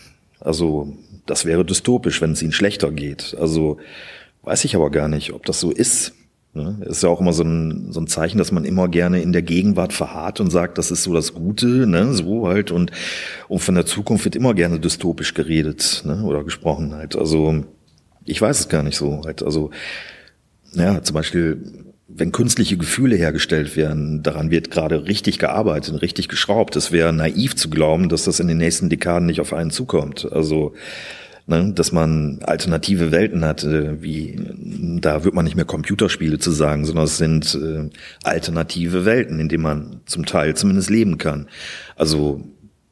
Also 0.40 0.96
das 1.26 1.44
wäre 1.44 1.64
dystopisch, 1.64 2.22
wenn 2.22 2.32
es 2.32 2.42
ihnen 2.42 2.52
schlechter 2.52 2.90
geht. 2.90 3.36
Also 3.38 3.76
weiß 4.42 4.64
ich 4.64 4.74
aber 4.74 4.90
gar 4.90 5.08
nicht, 5.08 5.34
ob 5.34 5.44
das 5.44 5.60
so 5.60 5.70
ist. 5.70 6.14
Ne? 6.54 6.78
Ist 6.86 7.02
ja 7.02 7.10
auch 7.10 7.20
immer 7.20 7.34
so 7.34 7.42
ein, 7.42 7.92
so 7.92 8.00
ein 8.00 8.06
Zeichen, 8.06 8.38
dass 8.38 8.52
man 8.52 8.64
immer 8.64 8.88
gerne 8.88 9.20
in 9.20 9.32
der 9.32 9.42
Gegenwart 9.42 9.92
verharrt 9.92 10.40
und 10.40 10.50
sagt, 10.50 10.78
das 10.78 10.90
ist 10.90 11.02
so 11.02 11.12
das 11.12 11.34
Gute, 11.34 11.66
ne? 11.86 12.14
so 12.14 12.48
halt. 12.48 12.70
Und, 12.70 12.92
und 13.48 13.58
von 13.58 13.74
der 13.74 13.84
Zukunft 13.84 14.24
wird 14.24 14.36
immer 14.36 14.54
gerne 14.54 14.80
dystopisch 14.80 15.34
geredet 15.34 16.02
ne? 16.06 16.22
oder 16.24 16.44
gesprochen 16.44 16.94
halt. 16.94 17.14
Also 17.14 17.64
ich 18.24 18.40
weiß 18.40 18.60
es 18.60 18.68
gar 18.68 18.82
nicht 18.82 18.96
so 18.96 19.22
halt. 19.24 19.42
Also 19.42 19.70
ja, 20.74 21.02
zum 21.02 21.14
Beispiel 21.14 21.84
wenn 22.16 22.32
künstliche 22.32 22.76
Gefühle 22.76 23.16
hergestellt 23.16 23.76
werden, 23.76 24.22
daran 24.22 24.50
wird 24.50 24.70
gerade 24.70 25.06
richtig 25.06 25.38
gearbeitet, 25.38 26.00
richtig 26.00 26.28
geschraubt. 26.28 26.76
Es 26.76 26.92
wäre 26.92 27.12
naiv 27.12 27.56
zu 27.56 27.68
glauben, 27.68 28.08
dass 28.08 28.24
das 28.24 28.40
in 28.40 28.46
den 28.46 28.58
nächsten 28.58 28.88
Dekaden 28.88 29.26
nicht 29.26 29.40
auf 29.40 29.52
einen 29.52 29.70
zukommt. 29.70 30.30
Also 30.30 30.74
ne, 31.46 31.72
dass 31.74 31.92
man 31.92 32.38
alternative 32.42 33.10
Welten 33.10 33.44
hat, 33.44 33.64
äh, 33.64 34.00
wie 34.02 34.38
da 35.00 35.24
wird 35.24 35.34
man 35.34 35.44
nicht 35.44 35.56
mehr 35.56 35.64
Computerspiele 35.64 36.38
zu 36.38 36.52
sagen, 36.52 36.84
sondern 36.84 37.06
es 37.06 37.18
sind 37.18 37.54
äh, 37.54 37.90
alternative 38.22 39.04
Welten, 39.04 39.40
in 39.40 39.48
denen 39.48 39.62
man 39.62 40.00
zum 40.06 40.24
Teil 40.24 40.54
zumindest 40.54 40.90
leben 40.90 41.18
kann. 41.18 41.48
Also 41.96 42.44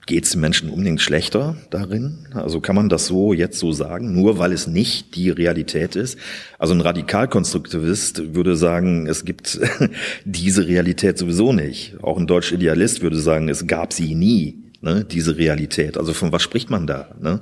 geht 0.07 0.25
es 0.25 0.33
den 0.33 0.41
Menschen 0.41 0.71
unbedingt 0.71 1.01
schlechter 1.01 1.57
darin? 1.71 2.29
Also 2.35 2.61
kann 2.61 2.77
man 2.77 2.89
das 2.89 3.07
so 3.07 3.33
jetzt 3.33 3.59
so 3.59 3.73
sagen, 3.73 4.13
nur 4.15 4.39
weil 4.39 4.53
es 4.53 4.67
nicht 4.67 5.15
die 5.15 5.31
Realität 5.31 5.97
ist? 5.97 6.19
Also 6.59 6.75
ein 6.75 6.81
Radikalkonstruktivist 6.81 8.35
würde 8.35 8.57
sagen, 8.57 9.07
es 9.07 9.25
gibt 9.25 9.61
diese 10.25 10.67
Realität 10.67 11.19
sowieso 11.19 11.53
nicht. 11.53 11.97
Auch 12.03 12.19
ein 12.19 12.27
deutscher 12.27 12.57
Idealist 12.57 13.03
würde 13.03 13.19
sagen, 13.19 13.49
es 13.49 13.67
gab 13.67 13.93
sie 13.93 14.15
nie, 14.15 14.59
ne, 14.81 15.05
diese 15.05 15.37
Realität. 15.37 15.97
Also 15.97 16.13
von 16.13 16.33
was 16.33 16.43
spricht 16.43 16.71
man 16.71 16.87
da? 16.87 17.15
Ne? 17.21 17.41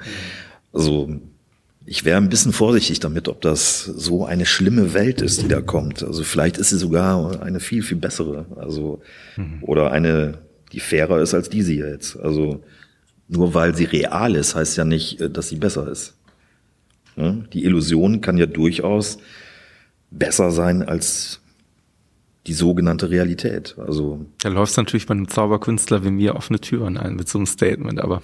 Also 0.73 1.21
ich 1.87 2.05
wäre 2.05 2.19
ein 2.19 2.29
bisschen 2.29 2.53
vorsichtig 2.53 3.01
damit, 3.01 3.27
ob 3.27 3.41
das 3.41 3.85
so 3.85 4.25
eine 4.25 4.47
schlimme 4.47 4.95
Welt 4.95 5.23
ist, 5.23 5.43
die 5.43 5.49
da 5.49 5.61
kommt. 5.61 6.03
Also 6.03 6.23
vielleicht 6.23 6.59
ist 6.59 6.71
sie 6.71 6.79
sogar 6.79 7.43
eine 7.43 7.59
viel, 7.59 7.83
viel 7.83 7.97
bessere. 7.97 8.47
Also, 8.57 9.01
mhm. 9.37 9.59
oder 9.63 9.91
eine, 9.91 10.39
die 10.73 10.81
fairer 10.81 11.21
ist 11.21 11.35
als 11.35 11.49
diese 11.49 11.73
jetzt. 11.73 12.17
Also, 12.19 12.63
nur 13.29 13.55
weil 13.55 13.75
sie 13.75 13.85
real 13.85 14.35
ist, 14.35 14.55
heißt 14.55 14.77
ja 14.77 14.85
nicht, 14.85 15.21
äh, 15.21 15.31
dass 15.31 15.49
sie 15.49 15.57
besser 15.57 15.89
ist. 15.89 16.15
Die 17.17 17.65
Illusion 17.65 18.21
kann 18.21 18.39
ja 18.39 18.47
durchaus 18.47 19.19
besser 20.11 20.51
sein 20.51 20.83
als 20.83 21.41
die 22.47 22.55
sogenannte 22.55 23.11
Realität. 23.11 23.77
Also 23.79 24.25
da 24.43 24.49
läuft 24.49 24.77
natürlich 24.77 25.07
bei 25.07 25.13
einem 25.13 25.29
Zauberkünstler 25.29 26.05
wie 26.05 26.11
mir 26.11 26.35
offene 26.35 26.61
Türen 26.61 26.97
ein 26.97 27.17
mit 27.17 27.29
so 27.29 27.39
einem 27.39 27.47
Statement, 27.47 28.01
aber 28.01 28.23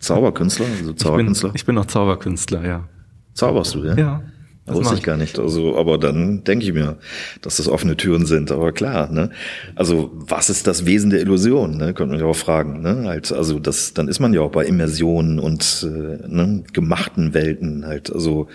Zauberkünstler, 0.00 0.66
also 0.78 0.92
Zauberkünstler. 0.94 1.50
Ich 1.50 1.52
bin, 1.52 1.60
ich 1.60 1.66
bin 1.66 1.74
noch 1.74 1.86
Zauberkünstler, 1.86 2.64
ja. 2.64 2.88
Zauberst 3.34 3.74
du, 3.74 3.84
ja? 3.84 3.96
Ja. 3.96 4.22
Das 4.64 4.76
wusste 4.76 4.94
ich 4.94 5.02
gar 5.02 5.16
nicht. 5.16 5.40
Also, 5.40 5.76
aber 5.76 5.98
dann 5.98 6.44
denke 6.44 6.64
ich 6.64 6.72
mir, 6.72 6.98
dass 7.40 7.56
das 7.56 7.66
offene 7.66 7.96
Türen 7.96 8.26
sind. 8.26 8.52
Aber 8.52 8.70
klar, 8.70 9.10
ne? 9.10 9.30
Also, 9.74 10.12
was 10.14 10.50
ist 10.50 10.68
das 10.68 10.86
Wesen 10.86 11.10
der 11.10 11.20
Illusion? 11.20 11.76
Ne? 11.76 11.94
Könnte 11.94 12.12
man 12.12 12.20
ja 12.20 12.26
auch 12.26 12.36
fragen. 12.36 12.80
Ne? 12.80 13.04
Halt, 13.06 13.32
also, 13.32 13.58
das, 13.58 13.92
dann 13.92 14.06
ist 14.06 14.20
man 14.20 14.32
ja 14.32 14.40
auch 14.40 14.52
bei 14.52 14.64
Immersionen 14.64 15.40
und 15.40 15.84
äh, 15.84 16.28
ne? 16.28 16.62
gemachten 16.72 17.34
Welten 17.34 17.84
halt. 17.86 18.12
Also, 18.12 18.46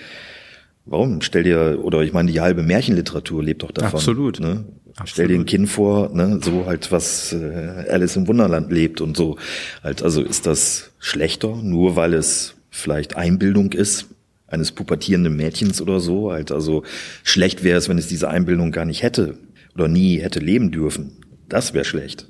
warum? 0.86 1.20
Stell 1.22 1.44
dir, 1.44 1.80
oder 1.82 2.02
ich 2.04 2.14
meine, 2.14 2.32
die 2.32 2.40
halbe 2.40 2.64
Märchenliteratur 2.64 3.44
lebt 3.44 3.64
doch 3.64 3.72
davon. 3.72 3.98
Absolut. 3.98 4.40
Ne? 4.40 4.64
Absolut. 4.98 5.10
Stell 5.10 5.28
dir 5.28 5.36
ein 5.36 5.46
Kind 5.46 5.70
vor, 5.70 6.10
ne, 6.10 6.40
so 6.42 6.66
halt 6.66 6.92
was 6.92 7.32
äh, 7.32 7.86
Alice 7.90 8.16
im 8.16 8.28
Wunderland 8.28 8.72
lebt 8.72 9.00
und 9.00 9.16
so. 9.16 9.38
Halt, 9.84 10.02
also 10.02 10.24
ist 10.24 10.48
das 10.48 10.90
schlechter, 10.98 11.56
nur 11.56 11.96
weil 11.96 12.16
es 12.16 12.56
vielleicht 12.72 13.16
Einbildung 13.16 13.74
ist 13.74 14.08
eines 14.48 14.72
pubertierenden 14.72 15.36
Mädchens 15.36 15.82
oder 15.82 16.00
so. 16.00 16.32
Halt, 16.32 16.52
also 16.52 16.84
schlecht 17.24 17.64
wäre 17.64 17.78
es, 17.78 17.90
wenn 17.90 17.98
es 17.98 18.08
diese 18.08 18.30
Einbildung 18.30 18.72
gar 18.72 18.86
nicht 18.86 19.04
hätte 19.04 19.38
oder 19.76 19.88
nie 19.88 20.20
hätte 20.20 20.40
leben 20.40 20.72
dürfen. 20.72 21.18
Das 21.50 21.74
wäre 21.74 21.86
schlecht. 21.86 22.28